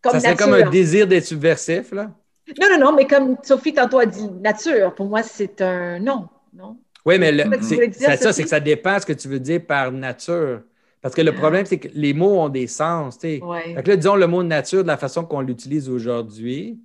Comme 0.01 0.13
ça 0.13 0.19
serait 0.19 0.31
nature. 0.31 0.45
comme 0.45 0.53
un 0.67 0.69
désir 0.69 1.07
d'être 1.07 1.25
subversif, 1.25 1.91
là? 1.91 2.11
Non, 2.59 2.67
non, 2.71 2.79
non, 2.85 2.95
mais 2.95 3.05
comme 3.05 3.37
Sophie 3.43 3.73
tantôt 3.73 3.99
a 3.99 4.05
dit 4.05 4.27
nature, 4.41 4.93
pour 4.95 5.07
moi, 5.07 5.23
c'est 5.23 5.61
un 5.61 5.99
nom, 5.99 6.27
non? 6.53 6.77
Oui, 7.05 7.17
mais 7.17 7.31
le- 7.31 7.43
C'est 7.61 7.91
ça 7.93 8.17
ça, 8.17 8.33
c'est 8.33 8.43
que 8.43 8.49
ça 8.49 8.59
dépend 8.59 8.99
ce 8.99 9.05
que 9.05 9.13
tu 9.13 9.27
veux 9.27 9.39
dire 9.39 9.65
par 9.65 9.91
nature. 9.91 10.61
Parce 11.01 11.15
que 11.15 11.21
le 11.21 11.33
problème, 11.33 11.65
c'est 11.65 11.79
que 11.79 11.87
les 11.93 12.13
mots 12.13 12.39
ont 12.41 12.49
des 12.49 12.67
sens, 12.67 13.17
tu 13.17 13.27
sais. 13.27 13.43
Ouais. 13.43 13.73
Fait 13.75 13.81
que 13.83 13.89
là, 13.89 13.95
disons 13.95 14.15
le 14.15 14.27
mot 14.27 14.43
nature 14.43 14.83
de 14.83 14.87
la 14.87 14.97
façon 14.97 15.25
qu'on 15.25 15.41
l'utilise 15.41 15.89
aujourd'hui, 15.89 16.79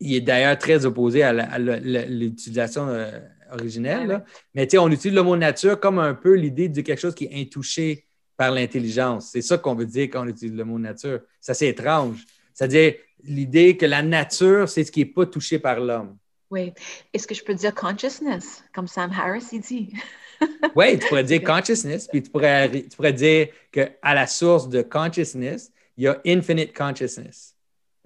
il 0.00 0.14
est 0.14 0.20
d'ailleurs 0.20 0.56
très 0.58 0.84
opposé 0.86 1.22
à 1.22 1.32
l'utilisation 1.58 2.88
euh, 2.88 3.10
originelle. 3.52 4.06
là. 4.08 4.14
Ouais, 4.16 4.22
Mais 4.54 4.66
tu 4.66 4.72
sais, 4.72 4.78
on 4.78 4.88
utilise 4.88 5.14
le 5.14 5.22
mot 5.22 5.36
nature 5.36 5.78
comme 5.78 5.98
un 5.98 6.14
peu 6.14 6.34
l'idée 6.34 6.68
de 6.68 6.80
quelque 6.80 6.98
chose 6.98 7.14
qui 7.14 7.26
est 7.26 7.40
intouché 7.40 8.06
par 8.40 8.52
l'intelligence. 8.52 9.28
C'est 9.32 9.42
ça 9.42 9.58
qu'on 9.58 9.74
veut 9.74 9.84
dire 9.84 10.04
quand 10.04 10.24
on 10.24 10.26
utilise 10.26 10.56
le 10.56 10.64
mot 10.64 10.78
nature. 10.78 11.20
Ça, 11.42 11.52
c'est 11.52 11.68
étrange. 11.68 12.24
C'est-à-dire 12.54 12.94
l'idée 13.22 13.76
que 13.76 13.84
la 13.84 14.00
nature, 14.00 14.66
c'est 14.66 14.82
ce 14.82 14.90
qui 14.90 15.00
n'est 15.00 15.12
pas 15.12 15.26
touché 15.26 15.58
par 15.58 15.78
l'homme. 15.78 16.16
Oui. 16.50 16.72
Est-ce 17.12 17.26
que 17.26 17.34
je 17.34 17.44
peux 17.44 17.52
dire 17.52 17.74
consciousness, 17.74 18.64
comme 18.72 18.88
Sam 18.88 19.10
Harris, 19.12 19.44
il 19.52 19.60
dit? 19.60 19.92
Oui, 20.74 20.98
tu 20.98 21.06
pourrais 21.06 21.24
dire 21.24 21.42
consciousness, 21.44 22.08
puis 22.08 22.22
tu 22.22 22.30
pourrais, 22.30 22.70
tu 22.70 22.96
pourrais 22.96 23.12
dire 23.12 23.48
qu'à 23.70 24.14
la 24.14 24.26
source 24.26 24.70
de 24.70 24.80
consciousness, 24.80 25.70
il 25.98 26.04
y 26.04 26.08
a 26.08 26.18
infinite 26.26 26.74
consciousness. 26.74 27.54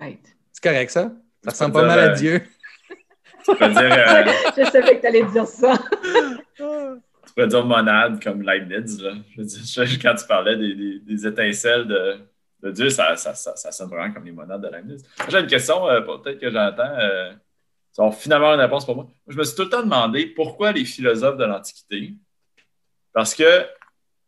Right. 0.01 0.35
C'est 0.51 0.65
correct, 0.65 0.91
ça? 0.91 1.13
Ça 1.45 1.51
ressemble 1.53 1.75
pas 1.75 1.87
mal 1.87 2.01
à 2.01 2.11
euh, 2.11 2.15
Dieu. 2.17 2.43
Tu 3.45 3.55
peux 3.55 3.69
dire, 3.69 3.83
euh, 3.83 4.25
je 4.57 4.65
savais 4.65 4.97
que 4.97 5.01
tu 5.01 5.07
allais 5.07 5.23
dire 5.27 5.47
ça. 5.47 5.79
Pourrais 7.35 7.49
dire 7.49 7.65
monade 7.67 8.23
comme 8.23 8.43
Leibniz. 8.43 9.03
Là. 9.03 9.13
Je 9.33 9.41
veux 9.41 9.47
dire, 9.47 9.61
je- 9.87 9.99
quand 10.01 10.15
tu 10.15 10.27
parlais 10.27 10.57
des, 10.57 10.75
des- 10.75 10.99
des 11.01 11.27
étincelles 11.27 11.87
de, 11.87 12.17
de 12.63 12.71
Dieu, 12.71 12.91
ça, 12.91 13.17
ça, 13.17 13.35
ça, 13.35 13.55
ça 13.57 13.73
sonne 13.73 13.89
vraiment 13.91 14.13
comme 14.13 14.25
les 14.25 14.33
monades 14.33 14.63
de 14.63 14.69
Leibniz. 14.69 15.05
J'ai 15.29 15.39
une 15.41 15.47
question, 15.47 15.89
euh, 15.89 16.01
peut-être 16.01 16.39
que 16.41 16.51
j'entends. 16.51 16.97
euh, 16.99 17.33
Ça 17.93 18.05
va 18.05 18.11
finalement 18.13 18.55
une 18.55 18.61
réponse 18.61 18.85
pour 18.87 18.97
moi. 18.97 19.09
Je 19.29 19.37
me 19.37 19.45
suis 19.45 19.55
tout 19.57 19.63
le 19.65 19.69
temps 19.71 19.83
demandé 19.83 20.27
pourquoi 20.27 20.73
les 20.73 20.85
philosophes 20.85 21.37
de 21.37 21.45
l'Antiquité. 21.45 22.15
Parce 23.13 23.35
que, 23.35 23.67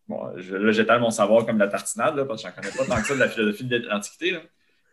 bon, 0.06 0.32
je, 0.36 0.54
là, 0.54 0.70
j'étale 0.72 1.00
mon 1.00 1.10
savoir 1.10 1.44
comme 1.46 1.58
la 1.58 1.66
tartinade, 1.68 2.16
là, 2.16 2.24
parce 2.24 2.42
que 2.42 2.48
je 2.48 2.54
n'en 2.54 2.60
connais 2.62 2.74
pas 2.76 2.94
tant 2.94 3.00
que 3.02 3.08
ça 3.08 3.14
de 3.14 3.20
la 3.20 3.28
philosophie 3.28 3.64
de 3.64 3.78
l'Antiquité. 3.78 4.38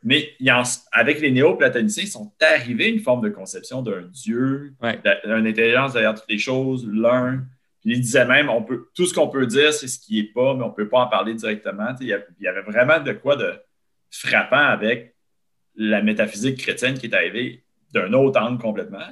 Mais 0.05 0.33
il 0.39 0.47
y 0.47 0.51
en- 0.51 0.63
avec 0.91 1.21
les 1.21 1.31
néo-platoniciens, 1.31 2.03
ils 2.03 2.07
sont 2.09 2.33
arrivés 2.41 2.85
à 2.85 2.87
une 2.89 2.99
forme 2.99 3.21
de 3.21 3.29
conception 3.29 3.81
d'un 3.81 4.01
Dieu, 4.01 4.73
Ouais. 4.81 4.99
d'une 5.23 5.47
intelligence 5.47 5.93
derrière 5.93 6.13
toutes 6.15 6.29
les 6.29 6.39
choses, 6.39 6.85
l'un. 6.91 7.43
Puis 7.83 7.95
ils 7.95 8.01
disaient 8.01 8.25
même, 8.25 8.49
on 8.49 8.63
peut, 8.63 8.87
tout 8.95 9.05
ce 9.05 9.13
qu'on 9.13 9.27
peut 9.27 9.45
dire, 9.45 9.73
c'est 9.73 9.89
ce 9.89 9.99
qui 9.99 10.21
n'est 10.21 10.29
pas, 10.29 10.55
mais 10.55 10.63
on 10.63 10.69
ne 10.69 10.73
peut 10.73 10.87
pas 10.87 11.01
en 11.01 11.07
parler 11.07 11.33
directement. 11.33 11.93
Il 11.99 12.07
y 12.07 12.15
il 12.39 12.47
avait 12.47 12.61
vraiment 12.61 12.99
de 12.99 13.11
quoi 13.11 13.35
de 13.35 13.53
frappant 14.09 14.55
avec 14.55 15.15
la 15.75 16.01
métaphysique 16.01 16.59
chrétienne 16.59 16.97
qui 16.97 17.07
est 17.07 17.13
arrivée 17.13 17.63
d'un 17.91 18.13
autre 18.13 18.39
angle 18.39 18.61
complètement. 18.61 19.07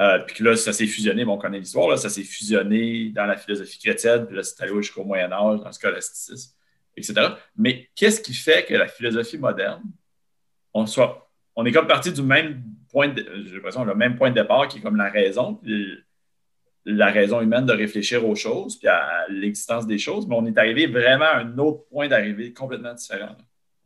Euh, 0.00 0.18
puis 0.18 0.44
là, 0.44 0.56
ça 0.56 0.72
s'est 0.72 0.86
fusionné, 0.86 1.24
bon, 1.24 1.34
on 1.34 1.38
connaît 1.38 1.58
l'histoire, 1.58 1.96
ça 1.98 2.10
s'est 2.10 2.22
fusionné 2.22 3.10
dans 3.10 3.24
la 3.24 3.36
philosophie 3.36 3.78
chrétienne, 3.78 4.26
puis 4.26 4.36
là, 4.36 4.42
c'est 4.42 4.62
allé 4.62 4.74
jusqu'au 4.76 5.04
Moyen 5.04 5.32
Âge, 5.32 5.60
dans 5.60 5.66
le 5.66 5.72
scolasticisme, 5.72 6.52
etc. 6.96 7.28
Mais 7.56 7.88
qu'est-ce 7.94 8.20
qui 8.20 8.34
fait 8.34 8.66
que 8.66 8.74
la 8.74 8.88
philosophie 8.88 9.38
moderne, 9.38 9.82
on, 10.74 10.84
soit, 10.84 11.30
on 11.54 11.64
est 11.64 11.72
comme 11.72 11.86
parti 11.86 12.12
du 12.12 12.22
même 12.22 12.62
point, 12.90 13.08
de, 13.08 13.26
j'ai 13.46 13.54
l'impression, 13.54 13.84
le 13.84 13.94
même 13.94 14.16
point 14.16 14.30
de 14.30 14.34
départ 14.34 14.68
qui 14.68 14.78
est 14.78 14.82
comme 14.82 14.96
la 14.96 15.08
raison, 15.08 15.54
puis 15.54 15.98
la 16.88 17.10
raison 17.10 17.40
humaine 17.40 17.66
de 17.66 17.72
réfléchir 17.72 18.26
aux 18.26 18.36
choses, 18.36 18.78
puis 18.78 18.86
à 18.88 19.26
l'existence 19.28 19.86
des 19.86 19.98
choses, 19.98 20.26
mais 20.28 20.36
on 20.38 20.46
est 20.46 20.56
arrivé 20.56 20.86
vraiment 20.86 21.24
à 21.24 21.38
un 21.38 21.58
autre 21.58 21.84
point 21.90 22.06
d'arrivée 22.08 22.52
complètement 22.52 22.94
différent. 22.94 23.36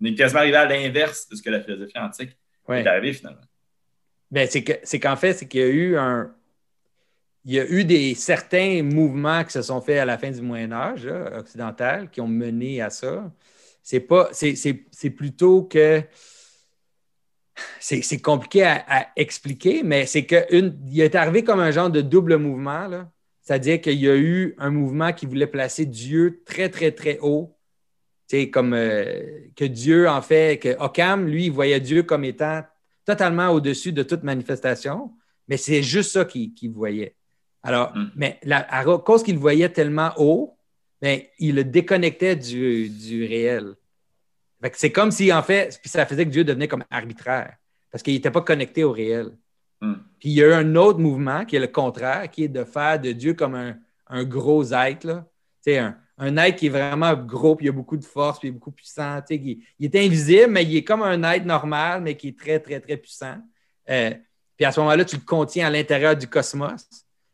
On 0.00 0.04
est 0.04 0.14
quasiment 0.14 0.40
arrivé 0.40 0.56
à 0.56 0.66
l'inverse 0.66 1.26
de 1.28 1.34
ce 1.34 1.42
que 1.42 1.50
la 1.50 1.60
philosophie 1.60 1.98
antique 1.98 2.36
Ouais. 2.68 2.82
est 2.82 2.86
arrivée 2.86 3.12
finalement. 3.14 3.40
Ben, 4.30 4.46
c'est 4.48 4.62
que- 4.62 4.78
c'est 4.84 5.00
qu'en 5.00 5.16
fait, 5.16 5.32
c'est 5.32 5.48
qu'il 5.48 5.60
y 5.60 5.64
a 5.64 5.68
eu 5.68 5.96
un. 5.96 6.30
Il 7.46 7.54
y 7.54 7.58
a 7.58 7.64
eu 7.66 7.84
des 7.84 8.14
certains 8.14 8.82
mouvements 8.82 9.42
qui 9.44 9.52
se 9.52 9.62
sont 9.62 9.80
faits 9.80 9.98
à 9.98 10.04
la 10.04 10.18
fin 10.18 10.30
du 10.30 10.42
Moyen 10.42 10.70
Âge 10.72 11.06
là, 11.06 11.38
occidental 11.38 12.10
qui 12.10 12.20
ont 12.20 12.28
mené 12.28 12.82
à 12.82 12.90
ça. 12.90 13.32
C'est 13.82 14.00
pas. 14.00 14.28
C'est 14.32 15.10
plutôt 15.10 15.62
que. 15.64 16.02
C'est 17.78 18.02
c'est 18.02 18.20
compliqué 18.20 18.62
à, 18.64 18.84
à 18.88 19.06
expliquer, 19.16 19.82
mais 19.82 20.06
c'est 20.06 20.26
qu'il 20.26 21.00
est 21.00 21.14
arrivé 21.14 21.42
comme 21.44 21.60
un 21.60 21.70
genre 21.70 21.90
de 21.90 22.00
double 22.00 22.36
mouvement. 22.36 22.86
là. 22.88 23.10
C'est-à-dire 23.42 23.80
qu'il 23.80 23.98
y 23.98 24.08
a 24.08 24.16
eu 24.16 24.54
un 24.58 24.70
mouvement 24.70 25.12
qui 25.12 25.26
voulait 25.26 25.46
placer 25.46 25.86
Dieu 25.86 26.42
très, 26.44 26.68
très, 26.68 26.92
très 26.92 27.18
haut. 27.20 27.56
Sais, 28.28 28.48
comme 28.48 28.74
euh, 28.74 29.22
que 29.56 29.64
Dieu, 29.64 30.08
en 30.08 30.22
fait, 30.22 30.58
que 30.60 30.76
Occam, 30.78 31.26
lui, 31.26 31.46
il 31.46 31.50
voyait 31.52 31.80
Dieu 31.80 32.04
comme 32.04 32.22
étant 32.24 32.62
totalement 33.04 33.48
au-dessus 33.48 33.92
de 33.92 34.04
toute 34.04 34.22
manifestation, 34.22 35.10
mais 35.48 35.56
c'est 35.56 35.82
juste 35.82 36.12
ça 36.12 36.24
qu'il 36.24 36.70
voyait. 36.70 37.16
Alors, 37.62 37.92
Mm. 37.96 38.10
mais 38.14 38.38
la- 38.44 38.66
à 38.72 38.84
cause 38.98 39.24
qu'il 39.24 39.34
le 39.34 39.40
voyait 39.40 39.68
tellement 39.70 40.12
haut, 40.16 40.56
ben, 41.02 41.20
il 41.40 41.56
le 41.56 41.64
déconnectait 41.64 42.36
du, 42.36 42.88
du 42.88 43.24
réel. 43.26 43.74
Fait 44.62 44.70
que 44.70 44.78
C'est 44.78 44.92
comme 44.92 45.10
si, 45.10 45.32
en 45.32 45.42
fait, 45.42 45.80
ça 45.84 46.06
faisait 46.06 46.24
que 46.24 46.30
Dieu 46.30 46.44
devenait 46.44 46.68
comme 46.68 46.84
arbitraire, 46.90 47.56
parce 47.90 48.02
qu'il 48.02 48.14
n'était 48.14 48.30
pas 48.30 48.42
connecté 48.42 48.84
au 48.84 48.92
réel. 48.92 49.30
Mm. 49.80 49.94
Puis 50.18 50.28
il 50.30 50.32
y 50.32 50.42
a 50.42 50.48
eu 50.48 50.52
un 50.52 50.76
autre 50.76 50.98
mouvement 50.98 51.44
qui 51.44 51.56
est 51.56 51.60
le 51.60 51.68
contraire, 51.68 52.30
qui 52.30 52.44
est 52.44 52.48
de 52.48 52.64
faire 52.64 53.00
de 53.00 53.12
Dieu 53.12 53.34
comme 53.34 53.54
un, 53.54 53.76
un 54.08 54.24
gros 54.24 54.72
être, 54.72 55.04
là. 55.04 55.26
Un, 55.66 55.94
un 56.18 56.36
être 56.36 56.56
qui 56.56 56.66
est 56.66 56.70
vraiment 56.70 57.14
gros, 57.14 57.56
puis 57.56 57.66
il 57.66 57.68
a 57.70 57.72
beaucoup 57.72 57.96
de 57.96 58.04
force, 58.04 58.38
puis 58.38 58.48
il 58.48 58.50
est 58.50 58.54
beaucoup 58.54 58.70
puissant. 58.70 59.20
Il 59.30 59.62
est 59.80 59.96
invisible, 59.96 60.50
mais 60.50 60.64
il 60.64 60.76
est 60.76 60.84
comme 60.84 61.02
un 61.02 61.22
être 61.32 61.46
normal, 61.46 62.02
mais 62.02 62.16
qui 62.16 62.28
est 62.28 62.38
très, 62.38 62.58
très, 62.60 62.80
très 62.80 62.96
puissant. 62.98 63.36
Euh, 63.88 64.10
puis 64.56 64.66
à 64.66 64.72
ce 64.72 64.80
moment-là, 64.80 65.04
tu 65.06 65.16
le 65.16 65.22
contiens 65.22 65.68
à 65.68 65.70
l'intérieur 65.70 66.14
du 66.14 66.26
cosmos. 66.26 66.86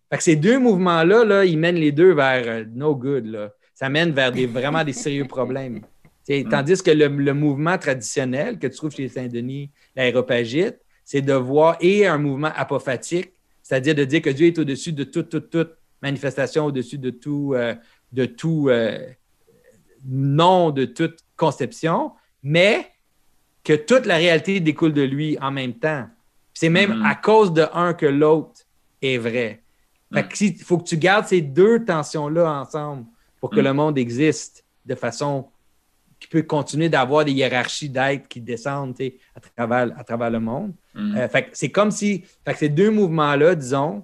Fait 0.09 0.16
que 0.16 0.22
ces 0.22 0.37
deux 0.37 0.61
mouvements-là, 0.61 1.24
là, 1.24 1.45
ils 1.45 1.59
mènent 1.59 1.77
les 1.77 1.91
deux 1.91 2.14
vers 2.14 2.45
euh, 2.47 2.64
no 2.72 2.95
good. 2.95 3.27
Là. 3.27 3.53
Ça 3.74 3.89
mène 3.89 4.12
vers 4.12 4.31
des, 4.31 4.47
vraiment 4.47 4.85
des 4.85 4.93
sérieux 4.93 5.27
problèmes. 5.27 5.81
Mm. 6.29 6.49
Tandis 6.49 6.83
que 6.83 6.91
le, 6.91 7.07
le 7.09 7.35
mouvement 7.35 7.79
traditionnel 7.79 8.59
que 8.59 8.66
tu 8.66 8.77
trouves 8.77 8.91
chez 8.95 9.09
Saint-Denis, 9.09 9.70
l'aéropagite, 9.95 10.77
c'est 11.05 11.22
de 11.22 11.33
voir 11.35 11.77
et 11.81 12.07
un 12.07 12.18
mouvement 12.18 12.51
apophatique, 12.55 13.33
c'est-à-dire 13.62 13.95
de 13.95 14.05
dire 14.05 14.22
que 14.22 14.31
Dieu 14.31 14.49
est 14.49 14.59
au-dessus 14.59 14.93
de 14.93 15.05
toute, 15.05 15.29
toute, 15.29 15.51
toute 15.51 15.72
manifestation, 16.03 16.66
au-dessus 16.66 16.99
de 16.99 17.11
tout, 17.11 17.53
euh, 17.55 17.74
de 18.12 18.24
tout 18.27 18.68
euh, 18.70 18.99
nom, 20.05 20.70
de 20.70 20.85
toute 20.85 21.18
conception, 21.37 22.12
mais 22.43 22.87
que 23.64 23.72
toute 23.74 24.07
la 24.07 24.16
réalité 24.16 24.61
découle 24.61 24.93
de 24.93 25.03
lui 25.03 25.39
en 25.41 25.51
même 25.51 25.74
temps. 25.74 26.07
C'est 26.55 26.68
même 26.68 26.99
Mhm. 26.99 27.05
à 27.05 27.14
cause 27.14 27.53
de 27.53 27.66
un 27.72 27.93
que 27.95 28.07
l'autre 28.07 28.62
est 29.03 29.18
vrai. 29.18 29.62
Fait 30.14 30.27
que 30.27 30.37
si- 30.37 30.57
il 30.59 30.62
faut 30.64 30.79
que 30.79 30.85
tu 30.89 30.97
gardes 30.97 31.27
ces 31.27 31.41
deux 31.41 31.85
tensions-là 31.85 32.61
ensemble 32.61 33.05
pour 33.41 33.51
que 33.51 33.57
Mhm. 33.59 33.64
le 33.64 33.72
monde 33.72 33.99
existe 33.99 34.64
de 34.85 34.95
façon 34.95 35.49
qui 36.27 36.31
peut 36.31 36.43
continuer 36.43 36.89
d'avoir 36.89 37.24
des 37.24 37.33
hiérarchies 37.33 37.89
d'êtres 37.89 38.27
qui 38.29 38.41
descendent 38.41 38.97
à 39.35 39.41
travers, 39.41 39.97
à 39.99 40.03
travers 40.05 40.31
le 40.31 40.41
monde. 40.41 40.72
Mm. 40.95 41.16
Euh, 41.16 41.29
fait 41.29 41.49
c'est 41.53 41.70
comme 41.70 41.91
si 41.93 42.24
fait 42.45 42.53
que 42.53 42.59
ces 42.59 42.68
deux 42.68 42.91
mouvements-là, 42.91 43.55
disons, 43.55 44.03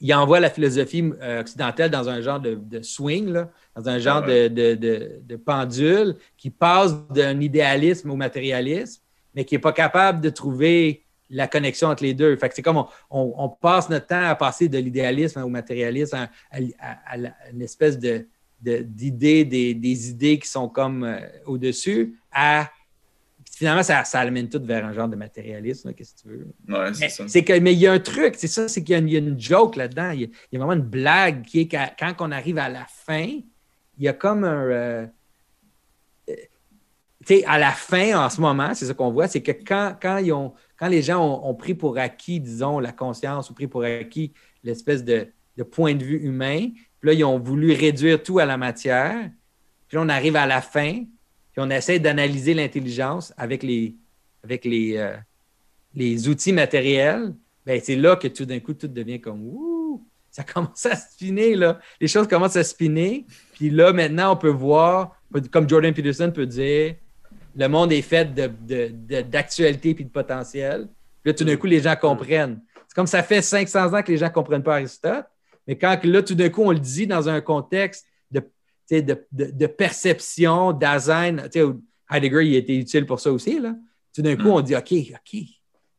ils 0.00 0.12
envoient 0.14 0.40
la 0.40 0.50
philosophie 0.50 1.12
euh, 1.22 1.40
occidentale 1.42 1.88
dans 1.90 2.08
un 2.08 2.20
genre 2.20 2.40
de, 2.40 2.54
de 2.56 2.82
swing, 2.82 3.28
là, 3.30 3.50
dans 3.76 3.88
un 3.88 3.98
genre 4.00 4.22
Ah 4.24 4.26
ouais. 4.26 4.48
de, 4.50 4.74
de- 4.74 4.74
de- 4.74 5.20
de 5.22 5.36
pendule 5.36 6.16
qui 6.36 6.50
passe 6.50 6.92
d'un 7.08 7.40
idéalisme 7.40 8.10
au 8.10 8.16
matérialisme, 8.16 9.00
mais 9.34 9.44
qui 9.44 9.54
n'est 9.54 9.60
pas 9.60 9.72
capable 9.72 10.20
de 10.20 10.30
trouver 10.30 11.04
la 11.30 11.46
connexion 11.46 11.88
entre 11.88 12.02
les 12.02 12.14
deux. 12.14 12.36
Fait 12.36 12.48
que 12.48 12.54
c'est 12.56 12.62
comme 12.62 12.78
on, 12.78 12.86
on- 13.10 13.34
on 13.38 13.48
passe 13.48 13.88
notre 13.88 14.08
temps 14.08 14.24
à 14.24 14.34
passer 14.34 14.68
de 14.68 14.76
l'idéalisme 14.78 15.40
au 15.42 15.48
matérialisme, 15.48 16.16
à, 16.16 16.22
à- 16.50 16.58
à- 16.80 17.12
à 17.12 17.16
la- 17.16 17.34
une 17.52 17.62
espèce 17.62 17.96
de, 17.96 18.26
de- 18.62 18.78
d'idées, 18.82 19.44
des, 19.44 19.74
des 19.74 20.10
idées 20.10 20.38
qui 20.38 20.48
sont 20.48 20.68
comme 20.68 21.04
euh, 21.04 21.20
au-dessus, 21.46 22.18
à 22.30 22.70
finalement, 23.54 23.82
ça, 23.82 24.02
ça 24.04 24.20
amène 24.20 24.48
tout 24.48 24.60
vers 24.64 24.84
un 24.84 24.92
genre 24.92 25.08
de 25.08 25.16
matérialisme, 25.16 25.92
qu'est-ce 25.92 26.14
que 26.14 26.20
tu 26.22 26.28
veux? 26.28 26.46
Ouais, 26.68 26.90
Mais 26.98 27.08
c'est 27.08 27.28
ça. 27.28 27.42
que, 27.42 27.58
mais 27.60 27.74
il 27.74 27.78
y 27.78 27.86
a 27.86 27.92
un 27.92 28.00
truc, 28.00 28.34
c'est 28.36 28.48
ça, 28.48 28.66
c'est 28.68 28.82
qu'il 28.82 28.92
y 28.92 28.96
a, 28.96 28.98
une, 28.98 29.08
il 29.08 29.12
y 29.12 29.16
a 29.16 29.20
une 29.20 29.38
joke 29.38 29.76
là-dedans. 29.76 30.10
Il 30.10 30.20
y, 30.22 30.24
a, 30.24 30.26
il 30.26 30.48
y 30.52 30.56
a 30.56 30.58
vraiment 30.64 30.72
une 30.80 30.88
blague 30.88 31.44
qui 31.44 31.60
est 31.60 31.68
qu'à- 31.68 31.92
quand 31.98 32.14
on 32.20 32.32
arrive 32.32 32.58
à 32.58 32.68
la 32.68 32.86
fin, 32.86 33.26
il 33.26 34.04
y 34.04 34.08
a 34.08 34.12
comme 34.12 34.44
un. 34.44 34.64
euh, 34.70 35.06
euh, 36.30 36.34
tu 37.24 37.36
sais, 37.36 37.44
à 37.44 37.58
la 37.58 37.70
fin, 37.70 38.24
en 38.24 38.30
ce 38.30 38.40
moment, 38.40 38.74
c'est 38.74 38.86
ce 38.86 38.92
qu'on 38.92 39.12
voit, 39.12 39.28
c'est 39.28 39.42
que 39.42 39.52
quand, 39.52 39.96
quand, 40.00 40.18
ils 40.18 40.32
ont, 40.32 40.54
quand 40.76 40.88
les 40.88 41.02
gens 41.02 41.24
ont, 41.24 41.48
ont 41.50 41.54
pris 41.54 41.74
pour 41.74 41.96
acquis, 41.98 42.40
disons, 42.40 42.80
la 42.80 42.92
conscience 42.92 43.48
ou 43.50 43.54
pris 43.54 43.68
pour 43.68 43.84
acquis 43.84 44.32
l'espèce 44.64 45.04
de, 45.04 45.28
de 45.56 45.62
point 45.62 45.94
de 45.94 46.04
vue 46.04 46.18
humain, 46.18 46.68
puis 47.02 47.08
là, 47.08 47.12
ils 47.14 47.24
ont 47.24 47.38
voulu 47.38 47.72
réduire 47.72 48.22
tout 48.22 48.38
à 48.38 48.46
la 48.46 48.56
matière, 48.56 49.28
puis 49.88 49.96
là, 49.96 50.02
on 50.04 50.08
arrive 50.08 50.36
à 50.36 50.46
la 50.46 50.62
fin, 50.62 50.92
puis 51.52 51.58
on 51.58 51.68
essaie 51.68 51.98
d'analyser 51.98 52.54
l'intelligence 52.54 53.34
avec 53.36 53.62
les, 53.64 53.96
avec 54.44 54.64
les, 54.64 54.96
euh, 54.96 55.14
les 55.94 56.28
outils 56.28 56.52
matériels, 56.52 57.34
ben, 57.66 57.80
c'est 57.82 57.96
là 57.96 58.16
que 58.16 58.28
tout 58.28 58.44
d'un 58.44 58.60
coup, 58.60 58.72
tout 58.72 58.88
devient 58.88 59.20
comme 59.20 59.42
Ouh! 59.42 60.02
Ça 60.30 60.44
commence 60.54 60.86
à 60.86 60.96
spinner, 60.96 61.56
là. 61.56 61.78
Les 62.00 62.08
choses 62.08 62.26
commencent 62.26 62.56
à 62.56 62.64
spinner. 62.64 63.26
Puis 63.52 63.68
là, 63.68 63.92
maintenant, 63.92 64.32
on 64.32 64.36
peut 64.36 64.48
voir, 64.48 65.20
comme 65.50 65.68
Jordan 65.68 65.92
Peterson 65.92 66.30
peut 66.34 66.46
dire, 66.46 66.94
le 67.54 67.66
monde 67.68 67.92
est 67.92 68.00
fait 68.02 68.32
de- 68.34 68.46
de- 68.46 68.90
de- 68.94 69.20
d'actualité 69.22 69.92
puis 69.94 70.04
de 70.04 70.10
potentiel. 70.10 70.88
Puis 71.22 71.32
là, 71.32 71.34
tout 71.34 71.44
d'un 71.44 71.56
coup, 71.56 71.66
les 71.66 71.80
gens 71.80 71.96
comprennent. 71.96 72.60
C'est 72.88 72.94
comme 72.94 73.06
ça 73.06 73.22
fait 73.22 73.42
500 73.42 73.92
ans 73.92 74.02
que 74.02 74.10
les 74.10 74.16
gens 74.18 74.28
ne 74.28 74.32
comprennent 74.32 74.62
pas 74.62 74.76
Aristote. 74.76 75.26
Mais 75.66 75.76
quand 75.78 76.02
là, 76.04 76.22
tout 76.22 76.34
d'un 76.34 76.48
coup, 76.48 76.62
on 76.62 76.72
le 76.72 76.80
dit 76.80 77.06
dans 77.06 77.28
un 77.28 77.40
contexte 77.40 78.06
de, 78.30 78.42
de, 78.90 79.00
de- 79.32 79.50
de 79.50 79.66
perception, 79.66 80.78
sais, 81.52 81.62
Heidegger, 82.10 82.44
il 82.46 82.54
était 82.56 82.76
utile 82.76 83.06
pour 83.06 83.20
ça 83.20 83.32
aussi. 83.32 83.58
Là. 83.58 83.74
Tout 84.14 84.22
d'un 84.22 84.36
coup, 84.36 84.48
on 84.48 84.60
dit 84.60 84.74
OK, 84.76 84.92
OK, 84.92 85.40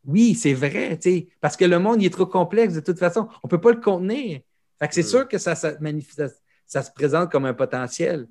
oui, 0.06 0.36
c'est 0.36 0.54
vrai, 0.54 1.00
parce 1.40 1.56
que 1.56 1.64
le 1.66 1.80
monde 1.80 2.02
il 2.02 2.08
est 2.08 2.10
trop 2.10 2.26
complexe 2.26 2.74
de 2.74 2.82
toute 2.82 3.00
façon. 3.00 3.28
On 3.42 3.48
ne 3.48 3.50
peut 3.50 3.62
pas 3.62 3.72
le 3.72 3.80
contenir. 3.80 4.42
Fait 4.80 4.88
que 4.88 4.94
c'est 4.94 5.02
sûr 5.04 5.28
que 5.28 5.38
ça, 5.38 5.56
ça, 5.56 5.72
manifeste- 5.80 6.28
ça, 6.28 6.36
ça 6.66 6.82
se 6.84 6.92
présente 6.92 7.32
comme 7.32 7.46
un 7.46 7.54
potentiel. 7.54 8.28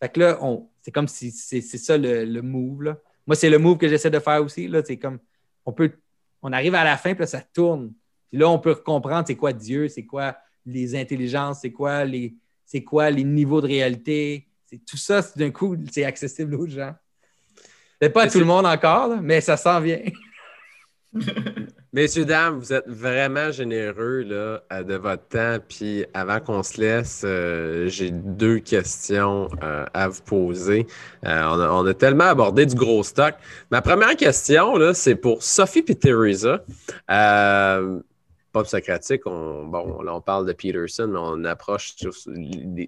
Fait 0.00 0.08
que 0.12 0.20
là, 0.20 0.38
on, 0.40 0.68
c'est 0.82 0.92
comme 0.92 1.08
si 1.08 1.30
c'est, 1.32 1.60
c'est 1.60 1.78
ça 1.78 1.98
le, 1.98 2.24
le 2.24 2.42
move. 2.42 2.82
Là. 2.84 2.98
Moi, 3.26 3.34
c'est 3.34 3.50
le 3.50 3.58
move 3.58 3.76
que 3.78 3.88
j'essaie 3.88 4.10
de 4.10 4.20
faire 4.20 4.42
aussi. 4.42 4.68
Là. 4.68 4.82
C'est 4.84 4.98
comme 4.98 5.18
on 5.64 5.72
peut 5.72 5.90
on 6.42 6.52
arrive 6.52 6.74
à 6.76 6.84
la 6.84 6.96
fin, 6.96 7.12
puis 7.14 7.20
là, 7.22 7.26
ça 7.26 7.40
tourne. 7.40 7.92
Puis 8.30 8.38
là, 8.38 8.48
on 8.48 8.58
peut 8.60 8.74
comprendre 8.76 9.24
c'est 9.26 9.34
quoi 9.36 9.52
Dieu, 9.52 9.88
c'est 9.88 10.04
quoi 10.04 10.36
les 10.66 10.96
intelligences, 10.96 11.60
c'est 11.62 11.72
quoi 11.72 12.04
les, 12.04 12.34
c'est 12.64 12.82
quoi 12.82 13.10
les 13.10 13.24
niveaux 13.24 13.60
de 13.60 13.66
réalité? 13.68 14.48
C'est, 14.64 14.84
tout 14.84 14.96
ça, 14.96 15.22
c'est- 15.22 15.38
d'un 15.38 15.50
coup, 15.50 15.76
c'est 15.90 16.04
accessible 16.04 16.54
aux 16.56 16.66
gens. 16.66 16.94
Peut-être 17.98 18.12
pas 18.12 18.22
à 18.24 18.28
tout 18.28 18.38
le 18.38 18.44
c'est- 18.44 18.48
monde 18.48 18.66
encore, 18.66 19.08
là, 19.08 19.18
mais 19.22 19.40
ça 19.40 19.56
s'en 19.56 19.80
vient. 19.80 20.00
Messieurs, 21.92 22.26
dames, 22.26 22.58
vous 22.58 22.74
êtes 22.74 22.86
vraiment 22.86 23.50
généreux 23.50 24.22
là, 24.22 24.62
euh, 24.70 24.82
de 24.82 24.96
votre 24.96 25.28
temps. 25.28 25.56
Puis 25.66 26.04
avant 26.12 26.40
qu'on 26.40 26.62
se 26.62 26.78
laisse, 26.78 27.22
euh, 27.24 27.88
j'ai 27.88 28.10
deux 28.10 28.58
questions 28.58 29.48
euh, 29.62 29.86
à 29.94 30.08
vous 30.08 30.20
poser. 30.20 30.86
On 31.22 31.86
a, 31.86 31.94
tellement 31.94 32.24
abordé 32.24 32.66
du 32.66 32.74
gros 32.74 33.02
stock. 33.02 33.34
Ma 33.70 33.80
première 33.80 34.14
question, 34.16 34.76
là, 34.76 34.92
c'est 34.92 35.14
pour 35.14 35.42
Sophie 35.42 35.84
et 35.88 35.94
Teresa 35.94 36.62
pop 38.56 38.66
socratique, 38.66 39.20
on, 39.26 39.70
parle 40.24 40.46
de 40.46 40.54
Peterson, 40.54 41.12
on 41.14 41.44
approche 41.44 41.94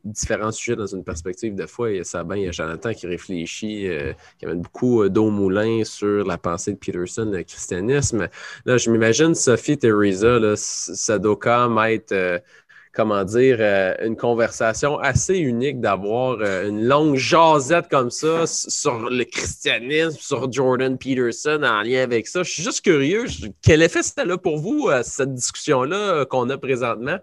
différents 0.03 0.51
sujets 0.51 0.77
dans 0.77 0.87
une 0.87 1.05
perspective 1.05 1.55
de 1.55 1.67
foi. 1.67 1.91
Il 1.91 1.97
y 1.99 2.01
a 2.01 2.05
Sabin, 2.05 2.37
il 2.37 2.45
y 2.45 2.49
a 2.49 2.53
Jonathan 2.53 2.95
qui 2.95 3.07
réfléchit, 3.07 3.87
euh, 3.87 4.15
qui 4.39 4.47
amène 4.47 4.63
beaucoup 4.63 5.03
euh, 5.03 5.11
d'eau 5.11 5.27
au 5.27 5.31
moulin 5.31 5.85
sur 5.85 6.25
la 6.25 6.39
pensée 6.39 6.73
de 6.73 6.79
Peterson, 6.79 7.31
le 7.31 7.43
christianisme. 7.43 8.29
Là, 8.65 8.79
je 8.79 8.91
m'imagine 8.91 9.35
Sophie 9.35 9.77
Teresa, 9.77 10.39
là, 10.39 10.55
ça 10.57 11.19
comment 12.99 13.23
dire, 13.23 13.59
euh, 13.61 13.95
une 14.05 14.17
conversation 14.17 14.99
assez 14.99 15.39
unique 15.39 15.79
d'avoir 15.79 16.39
euh, 16.41 16.69
une 16.69 16.85
longue 16.85 17.15
jasette 17.15 17.87
comme 17.89 18.11
ça 18.11 18.45
sur 18.49 19.09
le 19.09 19.23
christianisme, 19.23 20.19
sur 20.19 20.51
Jordan 20.51 20.99
Peterson 20.99 21.63
en 21.63 21.83
lien 21.83 22.03
avec 22.03 22.27
ça. 22.27 22.43
Je 22.43 22.51
suis 22.51 22.65
juste 22.65 22.81
curieux, 22.81 23.27
quel 23.63 23.83
effet 23.83 24.03
c'était 24.03 24.25
là 24.25 24.37
pour 24.37 24.59
vous, 24.59 24.89
euh, 24.89 25.05
cette 25.05 25.33
discussion-là 25.33 26.25
qu'on 26.25 26.51
a 26.51 26.59
présentement? 26.59 27.19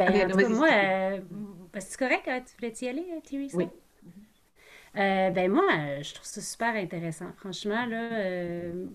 Ben, 0.00 0.32
en 0.32 0.48
moi, 0.50 0.68
ben, 0.68 1.80
c'est 1.80 1.96
correct, 1.96 2.24
hein, 2.26 2.40
tu 2.44 2.56
voulais 2.56 2.74
y 2.82 2.88
aller, 2.88 3.06
Thierry? 3.22 3.50
Oui. 3.54 3.68
Euh, 4.96 5.30
ben 5.30 5.50
moi, 5.50 5.64
je 6.02 6.14
trouve 6.14 6.26
ça 6.26 6.40
super 6.40 6.74
intéressant. 6.76 7.32
Franchement, 7.36 7.84
là, 7.86 8.12
euh, 8.12 8.86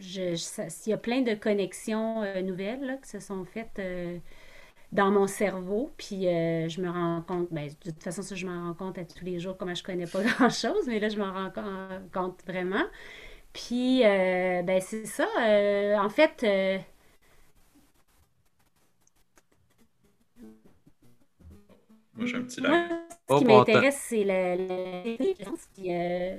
il 0.00 0.90
y 0.90 0.92
a 0.92 0.96
plein 0.96 1.20
de 1.20 1.34
connexions 1.34 2.22
euh, 2.22 2.40
nouvelles 2.40 2.98
qui 3.02 3.10
se 3.10 3.20
sont 3.20 3.44
faites 3.44 3.80
dans 4.92 5.10
mon 5.10 5.26
cerveau. 5.26 5.92
Puis 5.98 6.22
je 6.22 6.80
me 6.80 6.88
rends 6.90 7.22
compte, 7.22 7.48
ben, 7.52 7.68
de 7.68 7.90
toute 7.90 8.02
façon, 8.02 8.22
ça, 8.22 8.34
je 8.34 8.46
m'en 8.46 8.68
rends 8.68 8.74
compte 8.74 8.98
à 8.98 9.04
tous 9.04 9.24
les 9.24 9.40
jours, 9.40 9.56
comment 9.58 9.74
je 9.74 9.82
connais 9.82 10.06
pas 10.06 10.22
grand-chose, 10.38 10.86
mais 10.86 10.98
là, 11.00 11.08
je 11.08 11.18
m'en 11.18 11.32
rends 11.32 11.52
compte 12.12 12.42
vraiment. 12.46 12.84
Puis, 13.52 14.00
ben, 14.02 14.80
c'est 14.80 15.06
ça. 15.06 15.26
en 16.00 16.08
fait, 16.08 16.44
moi, 22.14 22.26
j'ai 22.26 22.36
un 22.36 22.42
petit 22.42 22.60
ce 23.38 23.44
qui 23.44 23.44
m'intéresse, 23.44 24.06
c'est 24.08 24.24
le. 24.24 25.16
Euh, 25.88 26.36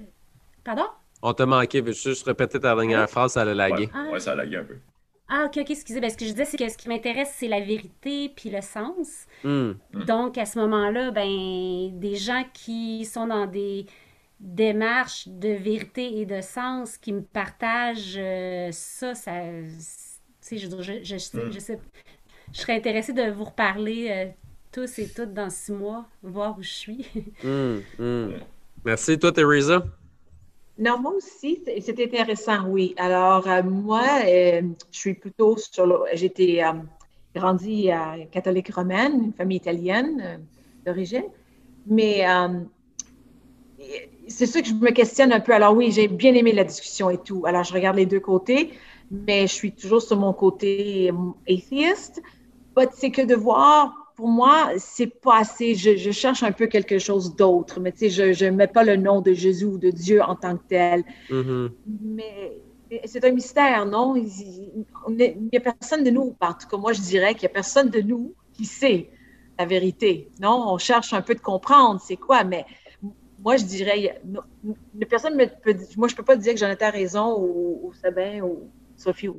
pardon? 0.63 0.85
On 1.21 1.33
t'a 1.33 1.45
manqué. 1.45 1.81
Veux 1.81 1.93
juste 1.93 2.25
répéter 2.25 2.59
ta 2.59 2.75
dernière 2.75 3.09
phrase, 3.09 3.33
ça 3.33 3.41
a 3.41 3.45
lagué. 3.45 3.89
Ouais, 3.93 4.11
ouais, 4.13 4.19
ça 4.19 4.33
a 4.33 4.35
lagué 4.35 4.57
un 4.57 4.63
peu. 4.63 4.75
Ah, 5.29 5.45
ok, 5.45 5.57
ok, 5.61 5.71
excusez. 5.71 5.99
Ben, 5.99 6.09
ce 6.09 6.17
que 6.17 6.25
je 6.25 6.31
disais, 6.31 6.45
c'est 6.45 6.57
que 6.57 6.69
ce 6.69 6.77
qui 6.77 6.89
m'intéresse, 6.89 7.33
c'est 7.37 7.47
la 7.47 7.61
vérité 7.61 8.29
puis 8.35 8.49
le 8.49 8.61
sens. 8.61 9.25
Hmm. 9.43 9.71
Donc, 10.05 10.37
à 10.37 10.45
ce 10.45 10.59
moment-là, 10.59 11.11
ben, 11.11 11.97
des 11.99 12.15
gens 12.15 12.43
qui 12.53 13.05
sont 13.05 13.27
dans 13.27 13.47
des 13.47 13.85
démarches 14.39 15.27
de 15.29 15.49
vérité 15.49 16.19
et 16.19 16.25
de 16.25 16.41
sens 16.41 16.97
qui 16.97 17.13
me 17.13 17.21
partagent 17.21 18.17
euh, 18.17 18.69
ça, 18.71 19.15
ça. 19.15 19.31
Tu 19.31 19.77
sais, 20.41 20.57
je, 20.57 20.69
je, 20.69 20.93
hmm. 20.93 21.03
je, 21.51 21.59
sais, 21.59 21.79
je 22.51 22.59
serais 22.59 22.75
intéressée 22.75 23.13
de 23.13 23.31
vous 23.31 23.45
reparler 23.45 24.09
euh, 24.11 24.25
tous 24.73 24.97
et 24.99 25.07
toutes 25.07 25.33
dans 25.33 25.49
six 25.51 25.71
mois, 25.71 26.05
voir 26.23 26.57
où 26.57 26.63
je 26.63 26.69
suis. 26.69 27.05
Hum, 27.43 27.81
hum. 27.99 28.33
Merci. 28.83 29.17
Toi, 29.17 29.31
Teresa? 29.31 29.85
Non, 30.77 30.99
moi 30.99 31.13
aussi, 31.13 31.61
c'est 31.81 31.99
intéressant, 32.01 32.67
oui. 32.67 32.95
Alors, 32.97 33.47
euh, 33.47 33.61
moi, 33.61 34.03
euh, 34.25 34.61
je 34.91 34.97
suis 34.97 35.13
plutôt 35.13 35.55
sur 35.57 35.85
le. 35.85 35.99
J'étais 36.13 36.63
euh, 36.63 36.73
grandi 37.35 37.91
à 37.91 38.15
catholique 38.31 38.73
romaine, 38.73 39.25
une 39.25 39.33
famille 39.33 39.57
italienne 39.57 40.41
d'origine. 40.85 41.25
Mais 41.85 42.25
c'est 44.27 44.45
sûr 44.45 44.61
que 44.61 44.67
je 44.67 44.73
me 44.73 44.91
questionne 44.91 45.31
un 45.31 45.39
peu. 45.39 45.53
Alors, 45.53 45.75
oui, 45.75 45.91
j'ai 45.91 46.07
bien 46.07 46.33
aimé 46.33 46.51
la 46.53 46.63
discussion 46.63 47.09
et 47.09 47.17
tout. 47.17 47.43
Alors, 47.45 47.63
je 47.63 47.73
regarde 47.73 47.97
les 47.97 48.05
deux 48.05 48.19
côtés, 48.19 48.73
mais 49.11 49.47
je 49.47 49.53
suis 49.53 49.71
toujours 49.71 50.01
sur 50.01 50.17
mon 50.17 50.33
côté 50.33 51.11
atheiste. 51.47 52.21
C'est 52.93 53.11
que 53.11 53.21
de 53.21 53.35
voir 53.35 54.02
pour 54.15 54.27
moi, 54.27 54.71
c'est 54.77 55.07
pas 55.07 55.39
assez. 55.39 55.75
Je, 55.75 56.11
cherche 56.11 56.43
un 56.43 56.51
peu 56.51 56.67
quelque 56.67 56.99
chose 56.99 57.35
d'autre. 57.35 57.79
Mais 57.79 57.91
tu 57.91 58.09
sais, 58.09 58.33
je 58.33 58.45
ne 58.45 58.51
mets 58.51 58.67
pas 58.67 58.83
le 58.83 58.95
nom 58.95 59.21
de 59.21 59.33
Jésus 59.33 59.65
ou 59.65 59.77
de 59.77 59.89
Dieu 59.89 60.21
en 60.21 60.35
tant 60.35 60.57
que 60.57 60.63
tel. 60.67 61.03
Mm-hmm. 61.29 61.69
Mais 62.01 62.61
c'est 63.05 63.23
un 63.25 63.31
mystère, 63.31 63.85
non? 63.85 64.15
Il 64.15 64.85
n'y 65.51 65.57
a 65.57 65.61
personne 65.61 66.03
de 66.03 66.09
nous, 66.09 66.35
en 66.39 66.53
tout 66.53 66.67
cas, 66.67 66.77
moi, 66.77 66.93
je 66.93 67.01
dirais 67.01 67.33
qu'il 67.33 67.43
n'y 67.43 67.51
a 67.51 67.55
personne 67.55 67.89
de 67.89 68.01
nous 68.01 68.33
qui 68.53 68.65
sait 68.65 69.09
la 69.57 69.65
vérité. 69.65 70.29
Non? 70.39 70.63
On 70.67 70.77
cherche 70.77 71.13
un 71.13 71.21
peu 71.21 71.35
de 71.35 71.41
comprendre 71.41 71.99
c'est 72.01 72.17
quoi, 72.17 72.43
mais 72.43 72.65
moi, 73.39 73.57
je 73.57 73.65
dirais, 73.65 74.21
personne 75.09 75.35
me 75.35 75.45
peut, 75.45 75.75
moi, 75.97 76.07
je 76.07 76.13
ne 76.13 76.17
peux 76.17 76.23
pas 76.23 76.35
dire 76.35 76.53
que 76.53 76.59
Jonathan 76.59 76.87
a 76.87 76.91
raison 76.91 77.37
ou, 77.39 77.79
ou 77.83 77.93
Sabin 77.93 78.41
ou 78.41 78.69
Sophie 78.95 79.29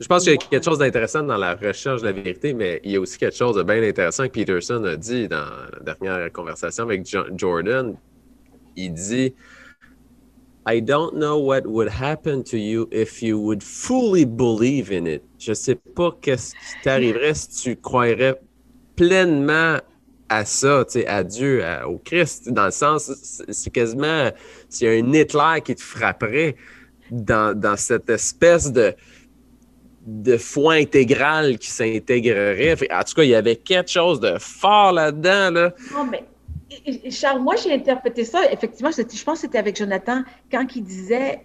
je 0.00 0.06
pense 0.06 0.24
qu'il 0.24 0.32
y 0.32 0.34
a 0.34 0.38
quelque 0.38 0.64
chose 0.64 0.78
d'intéressant 0.78 1.22
dans 1.22 1.36
la 1.36 1.54
recherche 1.54 2.00
de 2.00 2.06
la 2.06 2.12
vérité, 2.12 2.54
mais 2.54 2.80
il 2.84 2.92
y 2.92 2.96
a 2.96 3.00
aussi 3.00 3.18
quelque 3.18 3.36
chose 3.36 3.56
de 3.56 3.62
bien 3.62 3.82
intéressant 3.82 4.24
que 4.24 4.32
Peterson 4.32 4.82
a 4.84 4.96
dit 4.96 5.28
dans 5.28 5.44
la 5.84 5.94
dernière 5.94 6.32
conversation 6.32 6.84
avec 6.84 7.06
Jordan. 7.36 7.94
Il 8.76 8.94
dit 8.94 9.34
I 10.66 10.80
don't 10.80 11.12
know 11.14 11.38
what 11.38 11.66
would 11.66 11.88
happen 11.88 12.42
to 12.44 12.56
you 12.56 12.88
if 12.90 13.22
you 13.22 13.38
would 13.38 13.62
fully 13.62 14.24
believe 14.24 14.90
in 14.90 15.04
it. 15.06 15.22
Je 15.38 15.50
ne 15.50 15.54
sais 15.54 15.74
pas 15.74 16.16
qu'est-ce 16.22 16.54
qui 16.54 16.82
t'arriverait 16.82 17.34
si 17.34 17.62
tu 17.62 17.76
croirais 17.76 18.40
pleinement 18.96 19.78
à 20.30 20.44
ça, 20.46 20.84
à 21.08 21.24
Dieu, 21.24 21.62
au 21.86 21.98
Christ, 21.98 22.50
dans 22.50 22.66
le 22.66 22.70
sens, 22.70 23.10
c'est 23.48 23.70
quasiment 23.70 24.30
s'il 24.68 24.86
y 24.86 24.90
a 24.90 24.94
un 24.94 25.12
Hitler 25.12 25.60
qui 25.62 25.74
te 25.74 25.82
frapperait 25.82 26.56
dans, 27.10 27.58
dans 27.58 27.76
cette 27.76 28.08
espèce 28.08 28.70
de, 28.72 28.94
de 30.06 30.36
foi 30.36 30.74
intégrale 30.74 31.58
qui 31.58 31.70
s'intégrerait. 31.70 32.76
En 32.90 33.04
tout 33.04 33.14
cas, 33.14 33.22
il 33.22 33.30
y 33.30 33.34
avait 33.34 33.56
quelque 33.56 33.90
chose 33.90 34.20
de 34.20 34.38
fort 34.38 34.92
là-dedans. 34.92 35.50
Là. 35.50 35.74
Non, 35.92 36.04
mais 36.04 36.24
Charles, 37.10 37.40
moi, 37.40 37.56
j'ai 37.56 37.72
interprété 37.72 38.24
ça. 38.24 38.50
Effectivement, 38.50 38.90
je 38.90 39.24
pense 39.24 39.38
que 39.38 39.40
c'était 39.42 39.58
avec 39.58 39.76
Jonathan 39.76 40.22
quand 40.50 40.66
il 40.74 40.84
disait, 40.84 41.44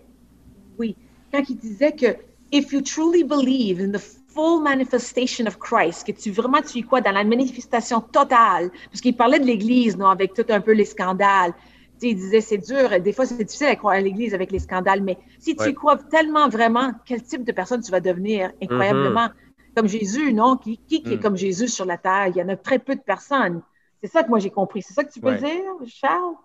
oui, 0.77 0.95
quand 1.33 1.43
il 1.49 1.57
disait 1.57 1.91
que 1.91 2.15
if 2.51 2.71
you 2.71 2.81
truly 2.81 3.23
believe 3.23 3.81
in 3.81 3.91
the 3.91 4.01
full 4.33 4.61
manifestation 4.61 5.47
of 5.47 5.57
Christ, 5.59 6.05
que 6.05 6.11
tu 6.11 6.31
vraiment 6.31 6.61
tu 6.61 6.79
y 6.79 6.83
dans 6.83 7.11
la 7.11 7.23
manifestation 7.23 8.01
totale, 8.01 8.69
parce 8.91 9.01
qu'il 9.01 9.15
parlait 9.15 9.39
de 9.39 9.45
l'Église, 9.45 9.97
non, 9.97 10.07
avec 10.07 10.33
tout 10.33 10.45
un 10.49 10.61
peu 10.61 10.73
les 10.73 10.85
scandales 10.85 11.53
il 12.01 12.15
disait 12.15 12.41
c'est 12.41 12.57
dur, 12.57 12.99
des 13.01 13.13
fois 13.13 13.25
c'est 13.25 13.43
difficile 13.43 13.67
à 13.67 13.75
croire 13.75 13.95
à 13.95 14.01
l'Église 14.01 14.33
avec 14.33 14.51
les 14.51 14.59
scandales, 14.59 15.01
mais 15.01 15.17
si 15.39 15.55
tu 15.55 15.73
crois 15.73 15.97
tellement 15.97 16.49
vraiment, 16.49 16.91
quel 17.05 17.21
type 17.23 17.43
de 17.43 17.51
personne 17.51 17.81
tu 17.81 17.91
vas 17.91 17.99
devenir? 17.99 18.51
Incroyablement 18.61 19.27
mm-hmm. 19.27 19.75
comme 19.75 19.87
Jésus, 19.87 20.33
non? 20.33 20.57
Qui, 20.57 20.77
qui, 20.77 21.03
est 21.05 21.17
mm. 21.17 21.19
comme 21.19 21.37
Jésus 21.37 21.67
sur 21.67 21.85
la 21.85 21.97
terre? 21.97 22.27
Il 22.27 22.37
y 22.37 22.41
en 22.41 22.49
a 22.49 22.55
très 22.55 22.79
peu 22.79 22.95
de 22.95 23.01
personnes. 23.01 23.61
C'est 24.01 24.11
ça 24.11 24.23
que 24.23 24.29
moi 24.29 24.39
j'ai 24.39 24.49
compris. 24.49 24.81
C'est 24.81 24.93
ça 24.93 25.03
que 25.03 25.11
tu 25.11 25.19
peux 25.19 25.35
dire, 25.35 25.63
Charles? 25.87 26.35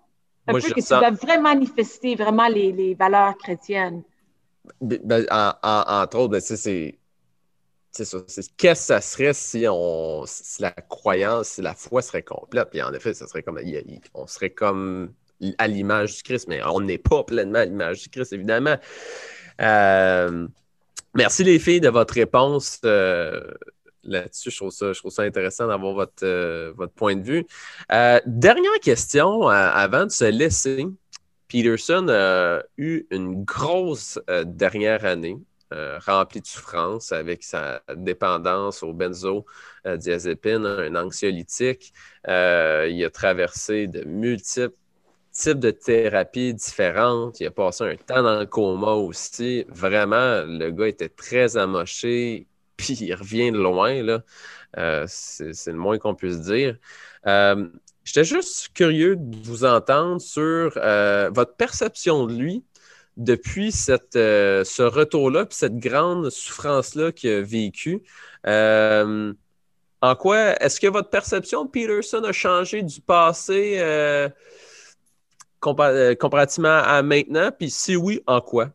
Un 0.46 0.54
peu 0.54 0.60
que 0.60 0.80
tu 0.80 0.88
vas 0.88 1.10
vraiment 1.10 1.42
manifester 1.42 2.14
vraiment 2.14 2.48
les, 2.48 2.94
valeurs 2.94 3.36
chrétiennes. 3.36 4.02
Ben, 4.80 5.26
entre 5.30 6.18
autres, 6.18 6.32
ben, 6.32 6.40
c'est 6.40 7.00
c'est 7.92 8.04
ça. 8.04 8.18
Qu'est-ce 8.56 8.56
que 8.56 8.74
ça 8.74 9.00
serait 9.00 9.34
si, 9.34 9.66
on, 9.68 10.22
si 10.26 10.62
la 10.62 10.70
croyance, 10.70 11.48
si 11.48 11.62
la 11.62 11.74
foi 11.74 12.02
serait 12.02 12.22
complète? 12.22 12.70
Puis 12.70 12.82
en 12.82 12.92
effet, 12.92 13.14
ça 13.14 13.26
serait 13.26 13.42
comme. 13.42 13.60
On 14.14 14.26
serait 14.26 14.50
comme 14.50 15.12
à 15.58 15.68
l'image 15.68 16.16
du 16.16 16.22
Christ, 16.22 16.46
mais 16.48 16.60
on 16.64 16.80
n'est 16.80 16.98
pas 16.98 17.24
pleinement 17.24 17.60
à 17.60 17.64
l'image 17.64 18.02
du 18.02 18.08
Christ, 18.08 18.32
évidemment. 18.32 18.76
Euh, 19.60 20.46
merci 21.14 21.44
les 21.44 21.58
filles 21.58 21.80
de 21.80 21.88
votre 21.88 22.14
réponse 22.14 22.80
euh, 22.84 23.42
là-dessus. 24.04 24.50
Je 24.50 24.56
trouve, 24.56 24.70
ça, 25.12 25.22
intéressant 25.22 25.66
d'avoir 25.66 25.94
votre, 25.94 26.24
euh, 26.24 26.72
votre 26.76 26.92
point 26.92 27.16
de 27.16 27.22
vue. 27.22 27.46
dernière 28.26 28.80
question 28.82 29.48
avant 29.48 30.06
de 30.06 30.10
se 30.10 30.24
laisser. 30.24 30.86
Peterson 31.48 32.06
a 32.08 32.62
eu 32.78 33.06
une 33.10 33.44
grosse 33.44 34.18
dernière 34.44 35.04
année. 35.04 35.36
remplie 35.72 36.40
de 36.40 36.46
souffrance 36.46 37.12
avec 37.12 37.42
sa 37.42 37.82
dépendance 37.96 38.82
au 38.82 38.92
benzodiazépine, 38.92 40.66
un 40.66 40.94
anxiolytique. 40.94 41.92
il 42.26 43.04
a 43.04 43.10
traversé 43.12 43.88
de 43.88 44.04
multiples 44.04 44.74
types 45.32 45.58
de 45.58 45.70
thérapies 45.70 46.54
différentes. 46.54 47.40
Il 47.40 47.46
a 47.46 47.50
passé 47.50 47.84
un 47.84 47.96
temps 47.96 48.22
dans 48.22 48.38
le 48.38 48.46
coma 48.46 48.92
aussi. 48.92 49.64
Vraiment, 49.68 50.42
le 50.44 50.70
gars 50.70 50.88
était 50.88 51.08
très 51.08 51.56
amoché, 51.56 52.46
puis 52.76 52.94
il 53.00 53.14
revient 53.14 53.52
de 53.52 53.58
loin. 53.58 54.22
Euh, 54.78 55.04
c'est 55.08 55.66
le 55.66 55.78
moins 55.78 55.98
qu'on 55.98 56.14
puisse 56.14 56.40
dire. 56.40 56.76
Euh, 57.26 57.68
j'étais 58.04 58.24
juste 58.24 58.70
curieux 58.74 59.16
de 59.16 59.36
vous 59.44 59.64
entendre 59.64 60.20
sur 60.20 60.72
euh, 60.76 61.30
votre 61.32 61.54
perception 61.56 62.26
de 62.26 62.34
lui 62.34 62.64
depuis 63.16 63.72
ce 63.72 64.82
retour-là, 64.82 65.44
puis 65.44 65.56
cette 65.56 65.76
grande 65.76 66.30
souffrance-là 66.30 67.12
qu'il 67.12 67.30
a 67.30 67.42
vécue, 67.42 68.02
en 70.02 70.14
quoi 70.16 70.56
est-ce 70.62 70.80
que 70.80 70.86
votre 70.86 71.10
perception 71.10 71.66
Peterson 71.66 72.24
a 72.24 72.32
changé 72.32 72.82
du 72.82 73.02
passé 73.02 73.78
euh, 75.66 76.14
comparativement 76.14 76.78
à 76.82 77.02
maintenant? 77.02 77.50
Puis 77.56 77.70
si 77.70 77.96
oui, 77.96 78.20
en 78.26 78.40
quoi? 78.40 78.70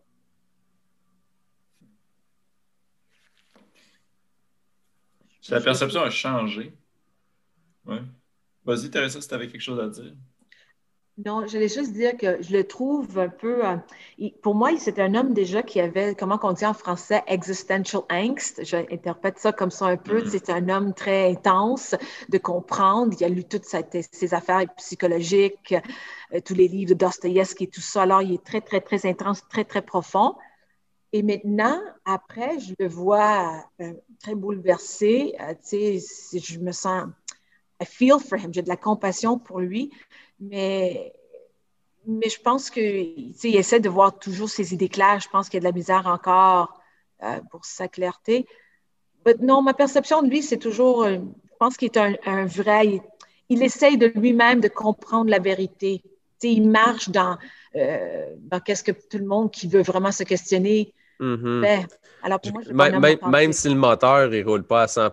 La 5.49 5.61
perception 5.61 6.01
a 6.01 6.09
changé. 6.09 6.73
Ouais. 7.85 8.01
Vas-y, 8.63 8.89
Teresa, 8.89 9.21
si 9.21 9.27
tu 9.27 9.33
avais 9.33 9.47
quelque 9.47 9.61
chose 9.61 9.79
à 9.79 9.87
dire. 9.87 10.13
Non, 11.17 11.47
j'allais 11.47 11.69
juste 11.69 11.93
dire 11.93 12.17
que 12.17 12.41
je 12.41 12.51
le 12.51 12.67
trouve 12.67 13.17
un 13.17 13.29
peu. 13.29 13.65
Euh, 13.65 13.77
pour 14.41 14.53
moi, 14.53 14.71
c'est 14.77 14.99
un 14.99 15.15
homme 15.15 15.33
déjà 15.33 15.63
qui 15.63 15.79
avait, 15.79 16.13
comment 16.13 16.37
on 16.43 16.51
dit 16.51 16.65
en 16.65 16.73
français, 16.73 17.23
existential 17.27 18.01
angst. 18.11 18.61
J'interprète 18.65 19.39
ça 19.39 19.53
comme 19.53 19.71
ça 19.71 19.85
un 19.85 19.95
peu. 19.95 20.19
Mm-hmm. 20.19 20.29
C'est 20.29 20.49
un 20.49 20.67
homme 20.67 20.93
très 20.93 21.31
intense 21.31 21.95
de 22.27 22.37
comprendre. 22.37 23.15
Il 23.17 23.23
a 23.23 23.29
lu 23.29 23.45
toutes 23.45 23.63
ses 23.63 24.33
affaires 24.33 24.65
psychologiques, 24.75 25.73
euh, 26.33 26.41
tous 26.43 26.53
les 26.53 26.67
livres 26.67 26.89
de 26.89 26.95
Dostoïevski 26.95 27.63
et 27.63 27.67
tout 27.67 27.79
ça. 27.79 28.01
Alors, 28.01 28.21
il 28.21 28.33
est 28.33 28.43
très, 28.43 28.59
très, 28.59 28.81
très 28.81 29.05
intense, 29.05 29.47
très, 29.47 29.63
très 29.63 29.81
profond. 29.81 30.35
Et 31.13 31.23
maintenant, 31.23 31.79
après, 32.03 32.59
je 32.59 32.73
le 32.77 32.89
vois 32.89 33.63
euh, 33.79 33.93
très 34.21 34.35
bouleversé. 34.35 35.33
tu 35.69 36.01
sais, 36.01 36.39
je 36.39 36.59
me 36.59 36.73
sens. 36.73 37.05
I 37.81 37.85
feel 37.85 38.19
for 38.19 38.37
him. 38.37 38.53
J'ai 38.53 38.61
de 38.61 38.69
la 38.69 38.77
compassion 38.77 39.39
pour 39.39 39.61
lui. 39.61 39.91
Mais, 40.39 41.13
mais 42.07 42.29
je 42.29 42.39
pense 42.41 42.69
qu'il 42.69 43.33
essaie 43.43 43.79
de 43.79 43.89
voir 43.89 44.17
toujours 44.17 44.49
ses 44.49 44.73
idées 44.73 44.89
claires. 44.89 45.19
Je 45.19 45.29
pense 45.29 45.49
qu'il 45.49 45.57
y 45.57 45.59
a 45.59 45.61
de 45.61 45.65
la 45.65 45.71
misère 45.71 46.05
encore 46.07 46.79
euh, 47.23 47.39
pour 47.51 47.65
sa 47.65 47.87
clarté. 47.87 48.47
Mais 49.25 49.35
non, 49.41 49.61
ma 49.61 49.73
perception 49.73 50.21
de 50.21 50.29
lui, 50.29 50.43
c'est 50.43 50.57
toujours, 50.57 51.03
euh, 51.03 51.15
je 51.15 51.55
pense 51.59 51.77
qu'il 51.77 51.89
est 51.93 51.97
un, 51.97 52.45
vrai. 52.45 53.01
Il, 53.49 53.63
essaie 53.63 53.97
de 53.97 54.07
lui-même 54.07 54.59
de 54.59 54.67
comprendre 54.67 55.29
la 55.29 55.39
vérité. 55.39 56.01
il 56.43 56.69
marche 56.69 57.09
dans, 57.09 57.37
euh, 57.75 58.27
dans 58.37 58.59
qu'est-ce 58.59 58.83
que 58.83 58.91
tout 58.91 59.17
le 59.17 59.25
monde 59.25 59.51
qui 59.51 59.67
veut 59.67 59.81
vraiment 59.81 60.11
se 60.11 60.23
questionner 60.23 60.93
mm-hmm. 61.19 61.87
Alors 62.21 62.39
pour 62.39 62.51
moi, 62.73 62.89
même, 62.89 63.17
même 63.27 63.53
si 63.53 63.69
le 63.69 63.75
moteur 63.75 64.29
ne 64.29 64.43
roule 64.43 64.63
pas 64.63 64.83
à 64.83 64.87
100 64.87 65.11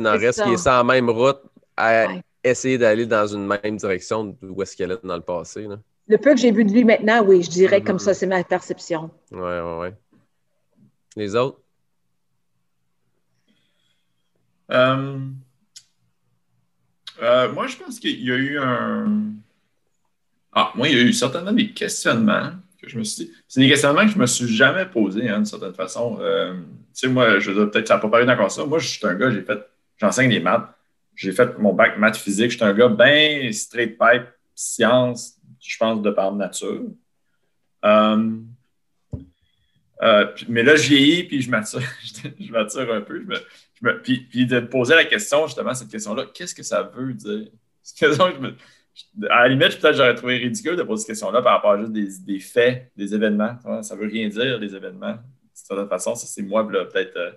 il 0.00 0.06
en 0.08 0.12
reste 0.12 0.42
qui 0.42 0.50
est 0.50 0.56
sur 0.56 0.72
la 0.72 0.82
même 0.82 1.08
route 1.08 1.40
à, 1.76 2.08
essayer 2.44 2.78
d'aller 2.78 3.06
dans 3.06 3.26
une 3.26 3.46
même 3.46 3.76
direction 3.76 4.36
où 4.42 4.62
est-ce 4.62 4.76
qu'elle 4.76 4.92
est 4.92 5.04
dans 5.04 5.16
le 5.16 5.22
passé. 5.22 5.66
Le 6.08 6.18
peu 6.18 6.34
que 6.34 6.40
j'ai 6.40 6.52
vu 6.52 6.64
de 6.64 6.72
lui 6.72 6.84
maintenant, 6.84 7.22
oui, 7.24 7.42
je 7.42 7.50
dirais 7.50 7.82
comme 7.82 7.98
ça, 7.98 8.12
mm-hmm. 8.12 8.14
c'est 8.14 8.26
ma 8.26 8.44
perception. 8.44 9.10
Oui, 9.30 9.40
oui, 9.40 9.72
oui. 9.80 9.88
Les 11.16 11.34
autres? 11.34 11.60
Euh, 14.70 15.18
euh, 17.22 17.52
moi, 17.52 17.66
je 17.66 17.76
pense 17.76 17.98
qu'il 17.98 18.22
y 18.22 18.30
a 18.30 18.36
eu 18.36 18.58
un. 18.58 19.32
Ah, 20.52 20.72
moi, 20.74 20.88
il 20.88 20.96
y 20.96 21.00
a 21.00 21.02
eu 21.02 21.12
certainement 21.12 21.52
des 21.52 21.70
questionnements 21.70 22.52
que 22.80 22.88
je 22.88 22.98
me 22.98 23.04
suis 23.04 23.26
dit. 23.26 23.32
C'est 23.48 23.60
des 23.60 23.68
questionnements 23.68 24.02
que 24.02 24.10
je 24.10 24.16
ne 24.16 24.20
me 24.20 24.26
suis 24.26 24.48
jamais 24.48 24.86
posés, 24.86 25.28
hein, 25.28 25.36
d'une 25.36 25.44
certaine 25.44 25.74
façon. 25.74 26.18
Euh, 26.20 26.54
tu 26.54 26.60
sais, 26.92 27.08
moi, 27.08 27.38
je 27.38 27.52
peut-être 27.52 27.88
ça 27.88 27.94
n'a 27.94 28.00
pas 28.00 28.08
paru 28.08 28.26
d'accord 28.26 28.50
ça. 28.50 28.64
Moi, 28.64 28.78
je 28.78 28.88
suis 28.88 29.06
un 29.06 29.14
gars, 29.14 29.30
j'ai 29.30 29.42
fait. 29.42 29.58
J'enseigne 29.96 30.30
des 30.30 30.40
maths 30.40 30.77
j'ai 31.18 31.32
fait 31.32 31.58
mon 31.58 31.72
bac 31.72 31.98
maths 31.98 32.16
physique. 32.16 32.52
J'étais 32.52 32.64
un 32.64 32.72
gars 32.72 32.88
bien 32.88 33.50
straight 33.50 33.98
pipe, 33.98 34.28
science, 34.54 35.36
je 35.60 35.76
pense, 35.76 36.00
de 36.00 36.10
par 36.10 36.32
nature. 36.32 36.84
Euh, 37.84 38.36
euh, 40.02 40.26
mais 40.48 40.62
là, 40.62 40.76
je 40.76 40.88
vieillis, 40.88 41.24
puis 41.24 41.42
je 41.42 41.50
m'attire, 41.50 41.80
je 42.40 42.52
m'attire 42.52 42.92
un 42.92 43.00
peu. 43.00 43.20
puis, 44.04 44.46
de 44.46 44.60
me 44.60 44.68
poser 44.68 44.94
la 44.94 45.04
question, 45.04 45.44
justement, 45.48 45.74
cette 45.74 45.88
question-là, 45.88 46.26
qu'est-ce 46.32 46.54
que 46.54 46.62
ça 46.62 46.84
veut 46.84 47.12
dire? 47.12 47.48
à 49.30 49.42
la 49.42 49.48
limite, 49.48 49.80
peut-être 49.80 49.96
j'aurais 49.96 50.14
trouvé 50.14 50.36
ridicule 50.36 50.76
de 50.76 50.82
poser 50.84 51.00
cette 51.00 51.08
question-là 51.08 51.42
par 51.42 51.54
rapport 51.54 51.72
à 51.72 51.80
juste 51.80 52.24
des, 52.24 52.38
faits, 52.38 52.92
des 52.96 53.12
événements. 53.12 53.56
Ça 53.82 53.96
ne 53.96 54.00
veut 54.00 54.06
rien 54.06 54.28
dire, 54.28 54.60
des 54.60 54.72
événements. 54.72 55.14
De 55.14 55.76
toute 55.76 55.88
façon, 55.88 56.14
ça, 56.14 56.28
c'est 56.28 56.42
moi, 56.42 56.68
peut-être 56.68 57.16
euh, 57.16 57.32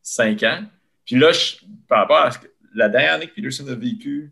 cinq 0.00 0.42
ans. 0.42 0.62
Puis 1.04 1.16
là, 1.16 1.32
par 1.86 2.00
rapport 2.00 2.18
à 2.18 2.30
ce 2.30 2.38
que 2.38 2.46
la 2.76 2.88
dernière 2.88 3.14
année 3.14 3.26
que 3.26 3.34
Peterson 3.34 3.66
a 3.68 3.74
vécu, 3.74 4.30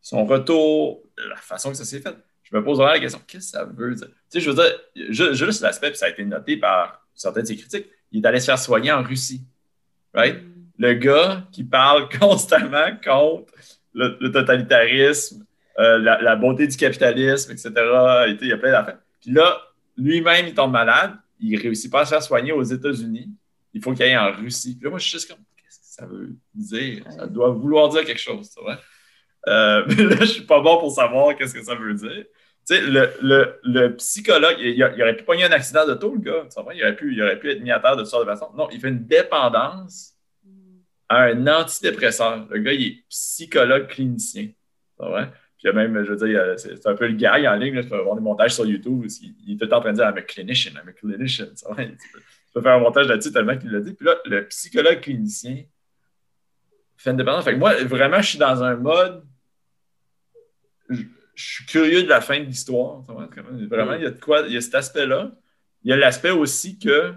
son 0.00 0.24
retour, 0.24 1.02
la 1.16 1.36
façon 1.36 1.70
que 1.70 1.76
ça 1.76 1.84
s'est 1.84 2.00
fait, 2.00 2.16
je 2.42 2.56
me 2.56 2.62
pose 2.62 2.78
vraiment 2.78 2.92
la 2.92 3.00
question 3.00 3.20
qu'est-ce 3.26 3.52
que 3.52 3.58
ça 3.58 3.64
veut 3.64 3.94
dire? 3.94 4.08
Tu 4.08 4.14
sais, 4.28 4.40
je 4.40 4.50
veux 4.50 4.56
dire, 4.56 5.34
juste 5.34 5.62
l'aspect, 5.62 5.90
puis 5.90 5.98
ça 5.98 6.06
a 6.06 6.08
été 6.10 6.24
noté 6.24 6.56
par 6.56 7.04
certaines 7.14 7.42
de 7.42 7.48
ses 7.48 7.56
critiques, 7.56 7.86
il 8.10 8.22
est 8.22 8.26
allé 8.26 8.40
se 8.40 8.46
faire 8.46 8.58
soigner 8.58 8.92
en 8.92 9.02
Russie. 9.02 9.42
Right? 10.14 10.38
Le 10.78 10.94
gars 10.94 11.46
qui 11.52 11.64
parle 11.64 12.08
constamment 12.18 12.96
contre 13.02 13.52
le, 13.94 14.28
totalitarisme, 14.30 15.44
euh, 15.78 15.98
la, 15.98 16.36
beauté 16.36 16.66
du 16.66 16.76
capitalisme, 16.76 17.52
etc. 17.52 17.70
il 18.28 18.46
y 18.46 18.52
a 18.52 18.58
plein 18.58 18.72
d'affaires. 18.72 18.98
Puis 19.20 19.32
là, 19.32 19.60
lui-même, 19.96 20.46
il 20.46 20.54
tombe 20.54 20.72
malade, 20.72 21.14
il 21.40 21.56
ne 21.56 21.62
réussit 21.62 21.90
pas 21.90 22.00
à 22.00 22.04
se 22.04 22.10
faire 22.10 22.22
soigner 22.22 22.52
aux 22.52 22.62
États-Unis. 22.62 23.30
Il 23.74 23.82
faut 23.82 23.92
qu'il 23.92 24.02
aille 24.02 24.16
en 24.16 24.32
Russie. 24.32 24.74
Puis 24.74 24.84
là, 24.84 24.90
moi, 24.90 24.98
je 24.98 25.04
suis 25.04 25.18
juste 25.18 25.28
comme 25.30 25.42
ça 25.92 26.06
veut 26.06 26.30
dire. 26.54 27.04
Ça 27.10 27.26
doit 27.26 27.50
vouloir 27.50 27.90
dire 27.90 28.04
quelque 28.04 28.20
chose, 28.20 28.48
c'est 28.50 28.62
vrai. 28.62 28.78
Euh, 29.46 29.84
mais 29.88 30.04
là, 30.04 30.16
je 30.20 30.24
suis 30.24 30.46
pas 30.46 30.60
bon 30.60 30.78
pour 30.78 30.90
savoir 30.90 31.36
qu'est-ce 31.36 31.52
que 31.52 31.62
ça 31.62 31.74
veut 31.74 31.92
dire. 31.92 32.24
Tu 32.66 32.76
sais, 32.76 32.80
le, 32.80 33.58
le, 33.62 33.96
psychologue, 33.96 34.56
il, 34.58 34.82
aurait 34.82 35.16
pu 35.16 35.24
pogner 35.24 35.44
un 35.44 35.52
accident 35.52 35.86
de 35.86 35.94
tout, 35.94 36.14
le 36.14 36.20
gars. 36.20 36.46
Tu 36.48 36.60
il, 36.74 36.82
aurait 36.82 36.96
pu, 36.96 37.12
il 37.12 37.22
aurait 37.22 37.38
pu 37.38 37.50
être 37.50 37.60
mis 37.60 37.70
à 37.70 37.78
terre 37.78 37.96
de 37.96 38.04
sorte 38.04 38.24
de 38.24 38.30
façon. 38.30 38.48
Non, 38.56 38.70
il 38.70 38.80
fait 38.80 38.88
une 38.88 39.04
dépendance 39.04 40.14
à 41.10 41.24
un 41.24 41.46
antidépresseur. 41.46 42.46
Le 42.48 42.60
gars, 42.60 42.72
il 42.72 42.86
est 42.86 43.04
psychologue 43.10 43.88
clinicien. 43.88 44.48
C'est 44.98 45.06
vrai? 45.06 45.26
Puis 45.26 45.64
il 45.64 45.66
y 45.66 45.70
a 45.70 45.72
même, 45.74 46.04
je 46.04 46.12
veux 46.12 46.26
dire, 46.26 46.54
c'est 46.56 46.86
un 46.86 46.94
peu 46.94 47.06
le 47.06 47.16
gars 47.16 47.34
en 47.52 47.56
ligne. 47.56 47.74
Là, 47.74 47.82
tu 47.82 47.90
peux 47.90 48.00
voir 48.00 48.14
des 48.14 48.22
montages 48.22 48.54
sur 48.54 48.64
YouTube. 48.64 49.04
Il, 49.20 49.34
il 49.46 49.54
est 49.54 49.58
tout 49.58 49.64
le 49.64 49.68
temps 49.68 49.78
en 49.78 49.80
train 49.80 49.92
de 49.92 49.96
dire 49.96 50.06
I'm 50.06 50.16
a 50.16 50.22
clinician, 50.22 50.72
I'm 50.72 50.88
a 50.88 50.92
clinician. 50.92 51.48
Tu, 51.54 51.64
peux, 51.64 51.82
tu 51.82 52.52
peux 52.54 52.62
faire 52.62 52.72
un 52.72 52.80
montage 52.80 53.08
là-dessus 53.08 53.32
tellement 53.32 53.58
qu'il 53.58 53.70
l'a 53.70 53.80
dit. 53.80 53.92
Puis 53.92 54.06
là, 54.06 54.16
le 54.24 54.46
psychologue 54.46 55.00
clinicien, 55.00 55.64
fait 57.02 57.54
que 57.54 57.58
moi, 57.58 57.74
vraiment, 57.84 58.20
je 58.20 58.28
suis 58.28 58.38
dans 58.38 58.62
un 58.62 58.76
mode. 58.76 59.24
Je, 60.88 61.02
suis 61.34 61.66
curieux 61.66 62.04
de 62.04 62.08
la 62.08 62.20
fin 62.20 62.38
de 62.38 62.44
l'histoire. 62.44 63.02
Vraiment, 63.02 63.94
il 63.94 64.02
y 64.02 64.06
a 64.06 64.10
de 64.10 64.20
quoi. 64.20 64.42
Il 64.46 64.52
y 64.52 64.56
a 64.56 64.60
cet 64.60 64.74
aspect-là. 64.74 65.32
Il 65.82 65.90
y 65.90 65.92
a 65.92 65.96
l'aspect 65.96 66.30
aussi 66.30 66.78
que. 66.78 67.14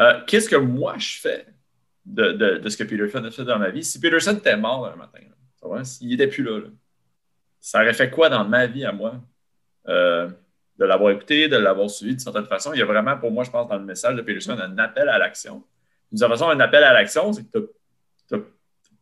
Euh, 0.00 0.20
qu'est-ce 0.26 0.48
que 0.48 0.56
moi 0.56 0.96
je 0.98 1.18
fais 1.20 1.46
de, 2.06 2.60
ce 2.68 2.76
que 2.76 2.84
Peterson 2.84 3.24
a 3.24 3.30
fait 3.30 3.44
dans 3.44 3.58
ma 3.58 3.70
vie? 3.70 3.84
Si 3.84 4.00
Peterson 4.00 4.36
était 4.36 4.56
mort 4.56 4.86
un 4.86 4.96
matin, 4.96 5.20
s'il 5.84 6.08
n'était 6.08 6.26
plus 6.26 6.42
là, 6.42 6.60
ça 7.60 7.82
aurait 7.82 7.92
fait 7.92 8.10
quoi 8.10 8.28
dans 8.28 8.44
ma 8.44 8.66
vie 8.66 8.84
à 8.84 8.92
moi? 8.92 9.20
Euh, 9.88 10.28
de 10.78 10.86
l'avoir 10.86 11.12
écouté, 11.12 11.48
de 11.48 11.56
l'avoir 11.56 11.90
suivi 11.90 12.16
de 12.16 12.20
certaine 12.20 12.46
façon? 12.46 12.72
Il 12.72 12.78
y 12.78 12.82
a 12.82 12.86
vraiment, 12.86 13.16
pour 13.18 13.30
moi, 13.30 13.44
je 13.44 13.50
pense, 13.50 13.68
dans 13.68 13.76
le 13.76 13.84
message 13.84 14.16
de 14.16 14.22
Peterson, 14.22 14.58
un 14.58 14.78
appel 14.78 15.08
à 15.10 15.18
l'action. 15.18 15.62
De 16.10 16.18
toute 16.18 16.28
façon, 16.28 16.48
un 16.48 16.58
appel 16.60 16.82
à 16.82 16.94
l'action, 16.94 17.32
c'est 17.34 17.44
que 17.44 17.58
tu 17.58 17.66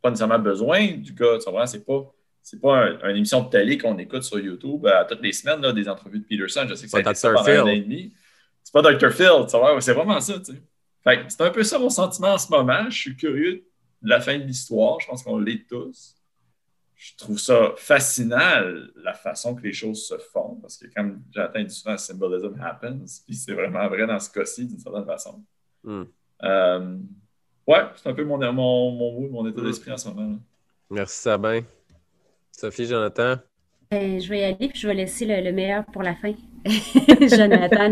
pas 0.00 0.10
nécessairement 0.10 0.38
besoin 0.38 0.92
du 0.92 1.12
gars. 1.12 1.38
Tu 1.38 1.50
c'est 1.66 1.84
pas. 1.84 2.12
C'est 2.40 2.60
pas 2.62 2.88
une 3.04 3.16
émission 3.16 3.42
de 3.42 3.50
télé 3.50 3.76
qu'on 3.76 3.98
écoute 3.98 4.22
sur 4.22 4.38
YouTube 4.38 4.86
à 4.86 5.04
toutes 5.04 5.20
les 5.20 5.32
semaines, 5.32 5.60
là, 5.60 5.70
des 5.70 5.86
entrevues 5.86 6.20
de 6.20 6.24
Peterson. 6.24 6.64
Je 6.66 6.76
sais 6.76 6.86
que 6.86 6.90
ça 6.90 6.96
a 6.96 7.00
été 7.00 7.26
un 7.26 7.62
an 7.62 7.66
et 7.66 7.80
demi. 7.80 8.14
C'est 8.62 8.72
pas 8.72 8.80
Dr. 8.80 9.10
Phil, 9.10 9.46
c'est 9.80 9.92
vraiment 9.92 10.18
ça. 10.20 10.34
c'est 10.44 11.40
un 11.40 11.50
peu 11.50 11.62
ça 11.62 11.78
mon 11.78 11.90
sentiment 11.90 12.28
en 12.28 12.38
ce 12.38 12.50
moment. 12.50 12.88
Je 12.88 12.98
suis 12.98 13.16
curieux 13.16 13.64
de 14.00 14.08
la 14.08 14.20
fin 14.20 14.38
de 14.38 14.44
l'histoire. 14.44 14.98
Je 15.00 15.06
pense 15.06 15.22
qu'on 15.22 15.38
l'est 15.38 15.66
tous. 15.68 16.14
Je 16.96 17.16
trouve 17.16 17.38
ça 17.38 17.74
fascinant, 17.76 18.60
la 18.96 19.14
façon 19.14 19.54
que 19.54 19.62
les 19.62 19.72
choses 19.72 20.04
se 20.06 20.18
font, 20.18 20.56
parce 20.56 20.76
que 20.76 20.86
comme 20.92 21.22
j'attends 21.30 21.62
du 21.62 21.70
souvent, 21.70 21.96
symbolism 21.96 22.60
happens, 22.60 23.22
puis 23.24 23.36
c'est 23.36 23.52
vraiment 23.52 23.86
vrai 23.88 24.06
dans 24.06 24.18
ce 24.18 24.30
cas-ci, 24.30 24.66
d'une 24.66 24.80
certaine 24.80 25.06
façon. 25.06 25.44
Hmm. 25.84 26.04
Euh, 26.42 26.98
Ouais, 27.68 27.80
c'est 27.96 28.08
un 28.08 28.14
peu 28.14 28.24
mon, 28.24 28.38
mon, 28.38 28.90
mon, 28.92 29.28
mon 29.28 29.46
état 29.46 29.60
d'esprit 29.60 29.92
en 29.92 29.98
ce 29.98 30.08
moment. 30.08 30.38
Merci 30.88 31.20
Sabin. 31.20 31.60
Sophie, 32.50 32.86
Jonathan? 32.86 33.34
Ben, 33.90 34.18
je 34.18 34.26
vais 34.30 34.40
y 34.40 34.44
aller 34.44 34.68
puis 34.68 34.80
je 34.80 34.88
vais 34.88 34.94
laisser 34.94 35.26
le, 35.26 35.52
meilleur 35.52 35.84
pour 35.84 36.02
la 36.02 36.14
fin. 36.14 36.32
Jonathan, 36.64 37.90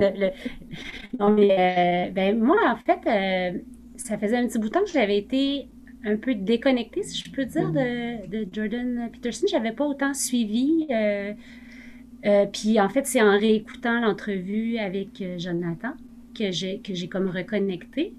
non 1.18 1.28
mais 1.28 2.08
euh, 2.08 2.10
ben, 2.10 2.38
moi 2.38 2.56
en 2.66 2.76
fait, 2.76 3.00
euh, 3.06 3.58
ça 3.98 4.16
faisait 4.16 4.38
un 4.38 4.46
petit 4.46 4.58
bout 4.58 4.68
de 4.68 4.72
temps 4.72 4.82
que 4.82 4.90
j'avais 4.90 5.18
été 5.18 5.68
un 6.06 6.16
peu 6.16 6.34
déconnectée, 6.34 7.02
si 7.02 7.22
je 7.22 7.30
peux 7.30 7.44
dire, 7.44 7.70
de, 7.70 8.26
de 8.28 8.48
Jordan 8.50 9.10
Peterson. 9.12 9.46
J'avais 9.50 9.72
pas 9.72 9.84
autant 9.84 10.14
suivi. 10.14 10.86
Euh, 10.90 11.34
puis 12.50 12.80
en 12.80 12.88
fait, 12.88 13.06
c'est 13.06 13.20
en 13.20 13.38
réécoutant 13.38 14.00
l'entrevue 14.00 14.78
avec 14.78 15.22
Jonathan 15.36 15.92
que 16.34 16.50
j'ai 16.50 16.80
que 16.80 16.94
j'ai 16.94 17.08
comme 17.08 17.28
reconnecté. 17.28 18.14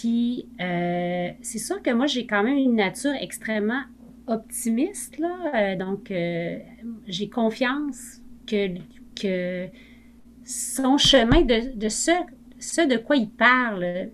Puis, 0.00 0.46
euh, 0.60 1.30
c'est 1.42 1.58
sûr 1.58 1.82
que 1.82 1.90
moi, 1.90 2.06
j'ai 2.06 2.26
quand 2.26 2.42
même 2.42 2.56
une 2.56 2.76
nature 2.76 3.12
extrêmement 3.20 3.82
optimiste, 4.26 5.18
là. 5.18 5.36
Euh, 5.54 5.76
donc, 5.76 6.10
euh, 6.10 6.58
j'ai 7.06 7.28
confiance 7.28 8.22
que, 8.46 8.78
que, 9.14 9.68
son 10.44 10.96
chemin 10.96 11.42
de, 11.42 11.76
de 11.76 11.88
ce, 11.90 12.10
ce 12.58 12.88
de 12.88 12.96
quoi 12.96 13.16
il 13.16 13.28
parle 13.28 14.08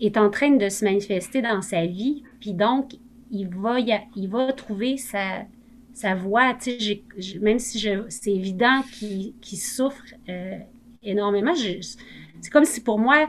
est 0.00 0.16
en 0.18 0.30
train 0.30 0.50
de 0.50 0.68
se 0.68 0.84
manifester 0.84 1.40
dans 1.40 1.62
sa 1.62 1.86
vie. 1.86 2.22
Puis 2.38 2.52
donc, 2.52 2.92
il 3.30 3.48
va, 3.48 3.80
il 3.80 4.28
va 4.28 4.52
trouver 4.52 4.98
sa, 4.98 5.46
sa 5.94 6.14
même 6.14 7.58
si 7.58 7.88
c'est 8.08 8.30
évident 8.30 8.82
qu'il 8.92 9.58
souffre 9.58 10.04
énormément, 11.02 11.54
c'est 11.54 12.50
comme 12.50 12.64
si 12.64 12.82
pour 12.82 12.98
moi, 12.98 13.28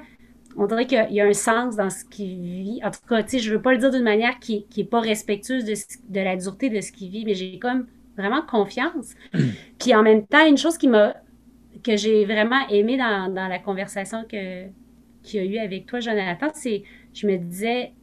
on 0.56 0.66
dirait 0.66 0.86
qu'il 0.86 1.08
y, 1.12 1.22
a 1.22 1.26
un 1.26 1.34
sens 1.34 1.76
dans 1.76 1.90
ce 1.90 2.04
qu'il 2.06 2.42
vit. 2.42 2.82
En 2.84 2.92
tout 2.92 3.00
cas, 3.08 3.24
tu 3.24 3.32
sais, 3.32 3.40
je 3.40 3.54
veux 3.54 3.62
pas 3.62 3.72
le 3.72 3.78
dire 3.78 3.92
d'une 3.92 4.04
manière 4.04 4.40
qui 4.40 4.66
n'est 4.76 4.84
pas 4.84 5.00
respectueuse 5.00 5.64
de, 5.64 5.74
de, 6.10 6.20
la 6.20 6.36
dureté 6.36 6.70
de 6.70 6.82
ce 6.82 6.92
qu'il 6.92 7.10
vit, 7.10 7.26
mais 7.26 7.34
j'ai 7.34 7.60
comme 7.60 7.86
vraiment 8.18 8.42
confiance. 8.42 9.16
Puis 9.80 9.94
en 9.96 10.04
même 10.04 10.26
temps, 10.26 10.46
une 10.46 10.58
chose 10.58 10.78
qui 10.78 10.88
m'a 10.88 11.16
que 11.84 11.96
j'ai 11.96 12.26
vraiment 12.26 12.68
aimé 12.70 12.98
dans, 12.98 13.34
dans, 13.34 13.48
la 13.48 13.60
conversation 13.60 14.26
que 14.30 14.66
qu'il 15.24 15.46
y 15.46 15.58
a 15.58 15.62
eu 15.62 15.64
avec 15.64 15.86
toi, 15.86 16.00
Jonathan, 16.00 16.48
c'est 16.54 16.84
je 17.14 17.28
me 17.28 17.38
disais, 17.38 17.94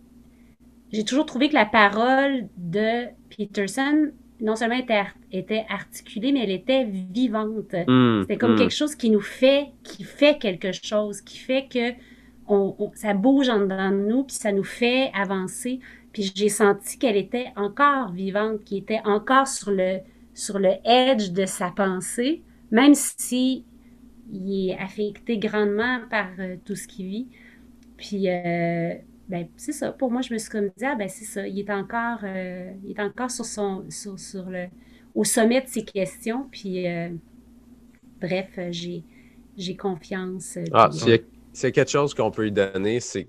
j'ai 0.93 1.05
toujours 1.05 1.27
trouvé 1.27 1.49
que 1.49 1.55
la 1.55 1.67
parole 1.67 2.49
de 2.57 3.07
Peterson 3.37 4.13
non 4.41 4.57
seulement 4.57 4.77
était, 4.77 5.03
était 5.33 5.65
articulée, 5.69 6.33
mais 6.33 6.45
elle 6.45 6.51
était 6.51 6.85
vivante. 6.85 7.75
Hmm, 7.87 8.23
C'était 8.23 8.37
comme 8.37 8.55
hmm. 8.55 8.59
quelque 8.59 8.75
chose 8.75 8.95
qui 8.95 9.11
nous 9.11 9.21
fait, 9.21 9.69
qui 9.83 10.05
fait 10.05 10.39
quelque 10.39 10.73
chose, 10.73 11.21
qui 11.23 11.39
fait 11.39 11.67
que 11.73 11.93
on, 12.49 12.91
ça 12.95 13.15
bouge 13.15 13.49
en 13.49 13.61
dedans 13.61 13.91
de 13.91 13.97
nous, 14.07 14.25
puis 14.25 14.37
ça 14.37 14.53
nous 14.53 14.65
fait 14.65 15.11
avancer. 15.15 15.81
Puis 16.13 16.33
j'ai 16.35 16.49
senti 16.49 16.99
qu'elle 16.99 17.17
était 17.17 17.49
encore 17.57 18.13
vivante, 18.13 18.65
qui 18.65 18.79
était 18.79 19.01
encore 19.05 19.49
sur 19.49 19.71
le, 19.71 19.99
sur 20.35 20.59
le 20.59 20.71
edge 20.85 21.31
de 21.33 21.47
sa 21.47 21.71
pensée, 21.71 22.43
même 22.71 22.95
si 22.95 23.65
il 24.33 24.71
est 24.71 24.79
affecté 24.79 25.39
grandement 25.39 26.01
par 26.11 26.29
euh, 26.39 26.57
tout 26.65 26.77
ce 26.77 26.87
qu'il 26.89 27.07
vit. 27.09 27.29
Puis, 27.97 28.29
euh, 28.29 28.95
ben, 29.29 29.49
c'est 29.57 29.73
ça. 29.73 29.93
Pour 29.93 30.11
moi, 30.11 30.23
je 30.23 30.33
me 30.35 30.39
suis 30.39 30.51
comme 30.51 30.67
dit, 30.77 30.85
ah, 30.85 30.95
ben, 30.97 31.09
c'est 31.09 31.25
ça. 31.25 31.47
Il 31.49 31.59
est 31.61 31.71
encore, 31.71 32.21
euh, 32.25 32.73
il 32.85 32.93
est 32.93 33.01
encore 33.01 33.31
sur 33.31 33.45
son, 33.45 33.85
sur, 33.91 34.19
sur, 34.19 34.51
le, 34.51 34.67
au 35.15 35.25
sommet 35.25 35.63
de 35.63 35.69
ses 35.69 35.85
questions. 35.85 36.49
Puis, 36.53 36.87
bref, 38.21 38.59
j'ai, 38.71 39.05
j'ai 39.57 39.77
confiance. 39.77 40.59
Ah, 40.73 40.89
puis, 40.91 40.99
s'il 40.99 41.09
y 41.13 41.15
a- 41.15 41.19
a 41.65 41.71
quelque 41.71 41.91
chose 41.91 42.15
qu'on 42.15 42.31
peut 42.31 42.43
lui 42.45 42.53
donner, 42.53 43.01
c'est 43.01 43.29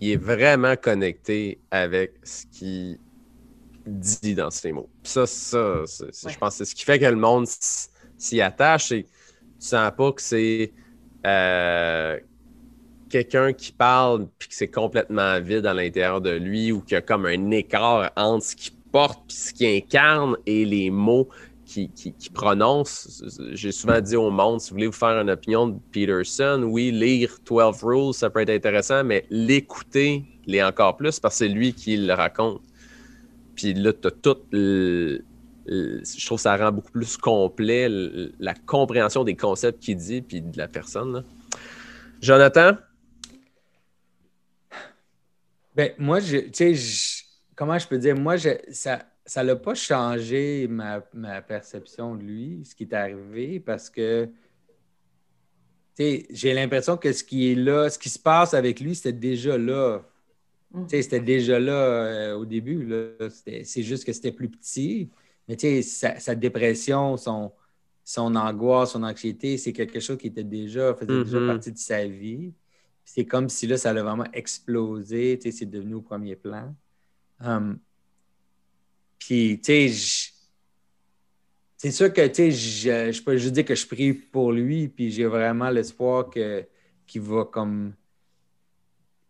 qu'il 0.00 0.10
est 0.10 0.16
vraiment 0.16 0.76
connecté 0.76 1.60
avec 1.70 2.14
ce 2.22 2.46
qu'il 2.46 2.98
dit 3.86 4.34
dans 4.34 4.50
ses 4.50 4.72
mots. 4.72 4.88
Puis 5.02 5.12
ça, 5.12 5.26
ça, 5.26 5.82
c'est- 5.86 6.12
c'est- 6.12 6.26
Ouais. 6.26 6.32
je 6.32 6.38
pense 6.38 6.50
que 6.58 6.64
c'est 6.64 6.70
ce 6.70 6.74
qui 6.74 6.84
fait 6.84 6.98
que 6.98 7.04
le 7.06 7.16
monde 7.16 7.46
s'y 8.18 8.40
attache. 8.40 8.88
C'est, 8.88 9.02
tu 9.04 9.66
sens 9.66 9.90
pas 9.96 10.12
que 10.12 10.22
c'est 10.22 10.72
euh, 11.26 12.18
quelqu'un 13.10 13.52
qui 13.52 13.72
parle 13.72 14.28
puis 14.38 14.48
que 14.48 14.54
c'est 14.54 14.68
complètement 14.68 15.40
vide 15.40 15.66
à 15.66 15.74
l'intérieur 15.74 16.20
de 16.20 16.30
lui 16.30 16.70
ou 16.72 16.80
qu'il 16.80 16.92
y 16.94 16.96
a 16.96 17.00
comme 17.02 17.26
un 17.26 17.50
écart 17.50 18.10
entre 18.16 18.44
ce 18.44 18.54
qu'il 18.56 18.72
porte 18.92 19.20
puis 19.26 19.36
ce 19.36 19.52
qu'il 19.52 19.66
incarne 19.66 20.36
et 20.46 20.64
les 20.64 20.90
mots 20.90 21.28
qui, 21.68 22.30
prononce. 22.32 23.22
J'ai 23.52 23.72
souvent 23.72 24.00
dit 24.00 24.16
au 24.16 24.30
monde, 24.30 24.60
si 24.60 24.70
vous 24.70 24.76
voulez 24.76 24.86
vous 24.86 24.92
faire 24.92 25.20
une 25.20 25.30
opinion 25.30 25.68
de 25.68 25.78
Peterson, 25.92 26.62
oui, 26.64 26.90
lire 26.90 27.36
12 27.44 27.82
Rules, 27.82 28.14
ça 28.14 28.30
peut 28.30 28.40
être 28.40 28.50
intéressant, 28.50 29.04
mais 29.04 29.26
l'écouter 29.30 30.24
l'est 30.46 30.62
encore 30.62 30.96
plus 30.96 31.20
parce 31.20 31.34
que 31.34 31.44
c'est 31.44 31.48
lui 31.48 31.74
qui 31.74 31.96
le 31.96 32.14
raconte. 32.14 32.62
Puis 33.54 33.74
là, 33.74 33.92
tu 33.92 34.08
as 34.08 34.10
tout 34.10 34.38
je 35.70 36.24
trouve 36.24 36.38
que 36.38 36.42
ça 36.42 36.56
rend 36.56 36.72
beaucoup 36.72 36.92
plus 36.92 37.18
complet 37.18 37.90
le- 37.90 38.32
la 38.38 38.54
compréhension 38.54 39.22
des 39.22 39.36
concepts 39.36 39.82
qu'il 39.82 39.96
dit 39.96 40.22
puis 40.22 40.40
de 40.40 40.56
la 40.56 40.66
personne. 40.66 41.22
Jonathan? 42.22 42.72
Ben, 45.74 45.92
moi, 45.98 46.20
tu 46.22 46.48
sais, 46.52 46.74
comment 47.54 47.78
je 47.78 47.86
peux 47.86 47.98
dire, 47.98 48.16
moi, 48.16 48.36
ça 48.70 49.02
ça 49.28 49.42
l'a 49.44 49.56
pas 49.56 49.74
changé 49.74 50.66
ma, 50.68 51.04
ma 51.14 51.42
perception 51.42 52.14
de 52.16 52.22
lui, 52.22 52.60
ce 52.64 52.74
qui 52.74 52.84
est 52.84 52.92
arrivé, 52.94 53.60
parce 53.60 53.90
que 53.90 54.26
tu 55.96 56.02
sais, 56.04 56.26
j'ai 56.30 56.54
l'impression 56.54 56.96
que 56.96 57.12
ce 57.12 57.24
qui 57.24 57.50
est 57.50 57.54
là, 57.54 57.90
ce 57.90 57.98
qui 57.98 58.08
se 58.08 58.18
passe 58.18 58.54
avec 58.54 58.80
lui, 58.80 58.94
c'était 58.94 59.12
déjà 59.12 59.58
là. 59.58 60.02
Mm. 60.72 60.82
Tu 60.84 60.90
sais, 60.90 61.02
C'était 61.02 61.20
déjà 61.20 61.58
là 61.58 61.72
euh, 61.72 62.34
au 62.36 62.44
début. 62.46 62.84
là. 62.84 63.28
C'était- 63.30 63.64
C'est 63.64 63.82
juste 63.82 64.04
que 64.04 64.12
c'était 64.12 64.32
plus 64.32 64.48
petit. 64.48 65.10
Mais 65.48 65.56
tu 65.56 65.66
sais, 65.66 65.82
sa, 65.82 66.18
sa 66.20 66.34
dépression, 66.34 67.16
son, 67.16 67.52
son 68.04 68.36
angoisse, 68.36 68.92
son 68.92 69.02
anxiété, 69.02 69.56
c'est 69.58 69.72
quelque 69.72 69.98
chose 70.00 70.18
qui 70.18 70.28
était 70.28 70.44
déjà, 70.44 70.94
faisait 70.94 71.24
déjà 71.24 71.40
Mhm. 71.40 71.46
partie 71.48 71.72
de 71.72 71.78
sa 71.78 72.06
vie. 72.06 72.52
C'est 73.04 73.24
comme 73.24 73.48
si 73.48 73.66
là, 73.66 73.76
ça 73.78 73.92
l'a 73.92 74.02
vraiment 74.02 74.26
explosé. 74.32 75.38
tu 75.40 75.50
sais, 75.50 75.58
C'est 75.58 75.66
devenu 75.66 75.94
au 75.94 76.02
premier 76.02 76.36
plan. 76.36 76.74
Hum. 77.40 77.78
Puis, 79.18 79.60
tu 79.62 79.88
sais, 79.90 80.32
c'est 81.76 81.90
sûr 81.92 82.12
que, 82.12 82.26
tu 82.26 82.50
sais, 82.50 83.12
je, 83.12 83.22
peux 83.22 83.36
juste 83.36 83.54
dire 83.54 83.64
que 83.64 83.74
je 83.74 83.86
prie 83.86 84.12
pour 84.12 84.52
lui, 84.52 84.88
puis 84.88 85.10
j'ai 85.10 85.26
vraiment 85.26 85.70
l'espoir 85.70 86.28
qu'il 86.30 87.22
va 87.22 87.44
comme 87.44 87.94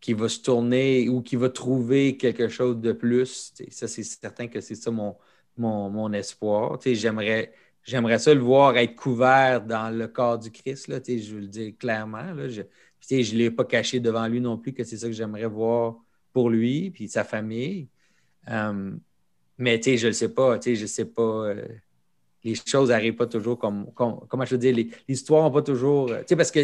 qu'il 0.01 0.17
va 0.17 0.29
se 0.29 0.41
tourner 0.41 1.09
ou 1.09 1.23
qu'il 1.23 1.39
va 1.39 1.51
trouver 1.51 2.17
quelque 2.17 2.49
chose 2.49 2.81
de 2.81 2.93
plus. 2.93 3.53
Ça, 3.71 3.89
c'est 3.89 4.05
certain 4.05 4.47
que 4.47 4.61
c'est 4.61 4.77
ça 4.77 4.91
mon, 4.91 5.17
mon, 5.57 5.91
mon 5.91 6.13
espoir. 6.13 6.79
J'aimerais, 6.85 7.53
j'aimerais 7.83 8.19
ça 8.19 8.33
le 8.33 8.41
voir 8.41 8.77
être 8.77 8.95
couvert 8.95 9.61
dans 9.61 9.91
le 9.91 10.07
corps 10.09 10.39
du 10.39 10.51
Christ. 10.51 10.89
Là, 10.89 11.01
je 11.07 11.35
veux 11.35 11.41
le 11.41 11.49
dire 11.49 11.73
clairement. 11.79 12.33
Là, 12.33 12.49
je 12.49 12.63
ne 12.63 13.37
l'ai 13.37 13.51
pas 13.51 13.65
caché 13.65 14.01
devant 14.01 14.27
lui 14.27 14.41
non 14.41 14.57
plus, 14.57 14.73
que 14.73 14.85
c'est 14.85 14.97
ça 14.99 15.07
que 15.07 15.13
j'aimerais 15.13 15.47
voir 15.47 15.97
pour 16.33 16.51
lui 16.51 16.91
puis 16.91 17.09
sa 17.09 17.25
famille. 17.25 17.89
Um, 18.47 19.01
mais 19.59 19.79
tu 19.81 19.91
sais, 19.91 19.97
je 19.99 20.07
ne 20.07 20.11
le 20.11 20.15
sais 20.15 20.29
pas. 20.33 20.59
Tu 20.59 20.71
sais, 20.71 20.77
je 20.77 20.87
sais 20.87 21.05
pas. 21.05 21.23
euh, 21.49 21.63
les 22.45 22.55
choses 22.55 22.89
n'arrivent 22.91 23.17
pas 23.17 23.27
toujours 23.27 23.59
comme, 23.59 23.93
comme- 23.95 24.21
Comment 24.29 24.45
je 24.45 24.53
veux 24.53 24.59
dire, 24.59 24.75
les, 24.75 24.85
les 25.09 25.15
histoires 25.15 25.43
n'ont 25.43 25.51
pas 25.51 25.63
toujours. 25.63 26.11
euh, 26.11 26.19
Tu 26.21 26.29
sais, 26.29 26.37
parce 26.37 26.51
que 26.53 26.61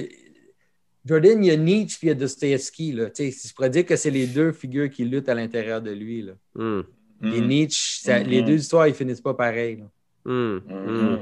Jordan, 1.04 1.44
il 1.44 1.48
y 1.48 1.50
a 1.50 1.56
Nietzsche 1.56 1.98
puis 1.98 2.06
il 2.06 2.08
y 2.08 2.12
a 2.12 2.14
Dostoevsky. 2.14 2.92
Là. 2.92 3.10
Tu 3.10 3.30
sais, 3.30 3.48
je 3.48 3.52
pourrais 3.54 3.68
dire 3.70 3.84
que 3.84 3.96
c'est 3.96 4.10
les 4.10 4.26
deux 4.26 4.52
figures 4.52 4.88
qui 4.88 5.04
luttent 5.04 5.28
à 5.28 5.34
l'intérieur 5.34 5.82
de 5.82 5.90
lui. 5.90 6.22
Là. 6.22 6.32
Hmm. 6.54 6.80
Et 7.22 7.40
Mhm. 7.40 7.46
Nietzsche, 7.48 8.00
ça- 8.02 8.20
Mhm. 8.20 8.26
les 8.28 8.42
deux 8.42 8.54
histoires, 8.56 8.88
ils 8.88 8.94
finissent 8.94 9.20
pas 9.20 9.34
pareil. 9.34 9.76
là. 9.76 10.32
Hmm. 10.32 10.60
Hmm. 10.66 11.18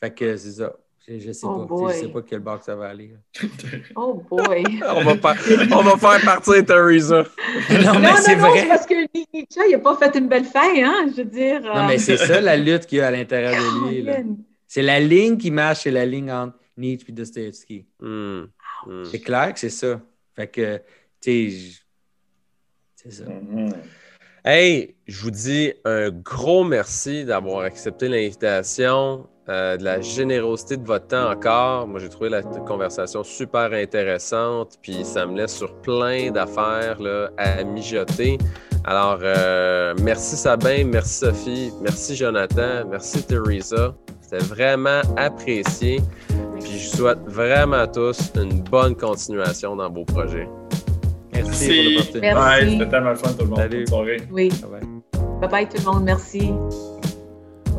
Fait 0.00 0.14
que 0.14 0.36
c'est 0.36 0.52
ça. 0.52 0.74
Je, 1.08 1.18
je 1.20 1.32
sais 1.32 1.46
Oh 1.46 1.66
pas. 1.66 1.76
Tu 1.76 1.92
sais, 1.92 1.94
Je 1.94 2.00
sais 2.00 2.06
boy. 2.08 2.12
pas 2.22 2.28
quel 2.28 2.40
bar 2.40 2.58
que 2.58 2.64
ça 2.64 2.74
va 2.74 2.88
aller. 2.88 3.12
Oh 3.94 4.14
boy. 4.28 4.64
On, 4.88 5.04
va 5.04 5.16
faire, 5.34 5.68
on 5.72 5.82
va 5.82 5.96
faire 5.96 6.24
partir 6.24 6.64
Teresa. 6.64 7.24
non, 7.70 7.82
non, 7.82 8.00
mais 8.00 8.10
non, 8.10 8.16
c'est 8.20 8.34
vrai. 8.34 8.60
c'est 8.60 8.68
parce 8.68 8.86
que 8.86 8.94
Nietzsche, 9.14 9.60
il 9.68 9.72
n'a 9.72 9.78
pas 9.78 9.96
fait 9.96 10.18
une 10.18 10.28
belle 10.28 10.44
fin, 10.44 10.72
hein, 10.84 11.06
je 11.10 11.22
veux 11.22 11.24
dire. 11.28 11.60
Non, 11.62 11.86
mais 11.86 11.98
c'est 11.98 12.16
ça 12.16 12.40
la 12.40 12.56
lutte 12.56 12.86
qu'il 12.86 12.98
y 12.98 13.00
a 13.00 13.06
à 13.08 13.10
l'intérieur 13.10 13.54
de 13.54 13.88
lui. 13.88 14.06
C'est 14.66 14.82
la 14.82 14.98
ligne 14.98 15.36
qui 15.36 15.50
marche, 15.50 15.82
c'est 15.84 15.90
la 15.92 16.04
ligne 16.04 16.32
entre 16.32 16.58
Nietzsche 16.76 17.06
et 17.08 17.12
Dostoevsky. 17.12 17.86
Hmm. 18.00 18.44
Hmm. 18.86 19.04
C'est 19.04 19.20
clair 19.20 19.52
que 19.54 19.60
c'est 19.60 19.70
ça. 19.70 20.00
Fait 20.34 20.48
que, 20.48 20.78
tu 21.20 21.50
sais, 21.50 21.80
c'est 22.96 23.12
ça. 23.12 23.24
Hey, 24.44 24.94
je 25.06 25.22
vous 25.22 25.30
dis 25.30 25.72
un 25.84 26.10
gros 26.10 26.62
merci 26.64 27.24
d'avoir 27.24 27.60
accepté 27.60 28.08
l'invitation, 28.08 29.26
euh, 29.48 29.76
de 29.76 29.84
la 29.84 30.00
générosité 30.00 30.76
de 30.76 30.86
votre 30.86 31.06
temps 31.06 31.30
encore. 31.30 31.86
Moi, 31.86 32.00
j'ai 32.00 32.08
trouvé 32.08 32.28
la 32.30 32.42
conversation 32.42 33.22
super 33.22 33.72
intéressante, 33.72 34.78
puis 34.82 35.04
ça 35.04 35.24
me 35.26 35.36
laisse 35.36 35.56
sur 35.56 35.72
plein 35.82 36.30
d'affaires 36.30 37.00
là, 37.00 37.30
à 37.38 37.62
mijoter. 37.62 38.38
Alors, 38.84 39.18
euh, 39.22 39.94
merci 40.02 40.36
Sabin, 40.36 40.84
merci 40.84 41.14
Sophie, 41.14 41.72
merci 41.80 42.16
Jonathan, 42.16 42.84
merci 42.88 43.22
Teresa. 43.22 43.94
C'était 44.20 44.44
vraiment 44.44 45.00
apprécié. 45.16 46.00
Puis 46.60 46.78
je 46.78 46.90
vous 46.90 46.96
souhaite 46.96 47.18
vraiment 47.26 47.76
à 47.76 47.86
tous 47.86 48.32
une 48.34 48.62
bonne 48.62 48.96
continuation 48.96 49.76
dans 49.76 49.90
vos 49.90 50.04
projets. 50.04 50.48
Merci, 51.32 51.46
Merci. 51.46 51.66
pour 51.66 51.84
l'opportunité. 51.84 52.20
Merci. 52.20 52.64
Ouais, 52.64 52.70
c'était 52.70 52.90
tellement 52.90 53.10
le 53.10 53.16
fun 53.16 53.32
tout 53.32 53.44
le 53.44 53.46
monde. 53.46 53.58
Salut. 53.58 53.76
Bonne 53.78 53.86
soirée. 53.86 54.22
Oui. 54.32 54.48
Bye 54.48 54.70
bye. 54.70 55.40
Bye 55.40 55.50
bye 55.50 55.68
tout 55.68 55.78
le 55.78 55.92
monde. 55.92 56.04
Merci. 56.04 56.52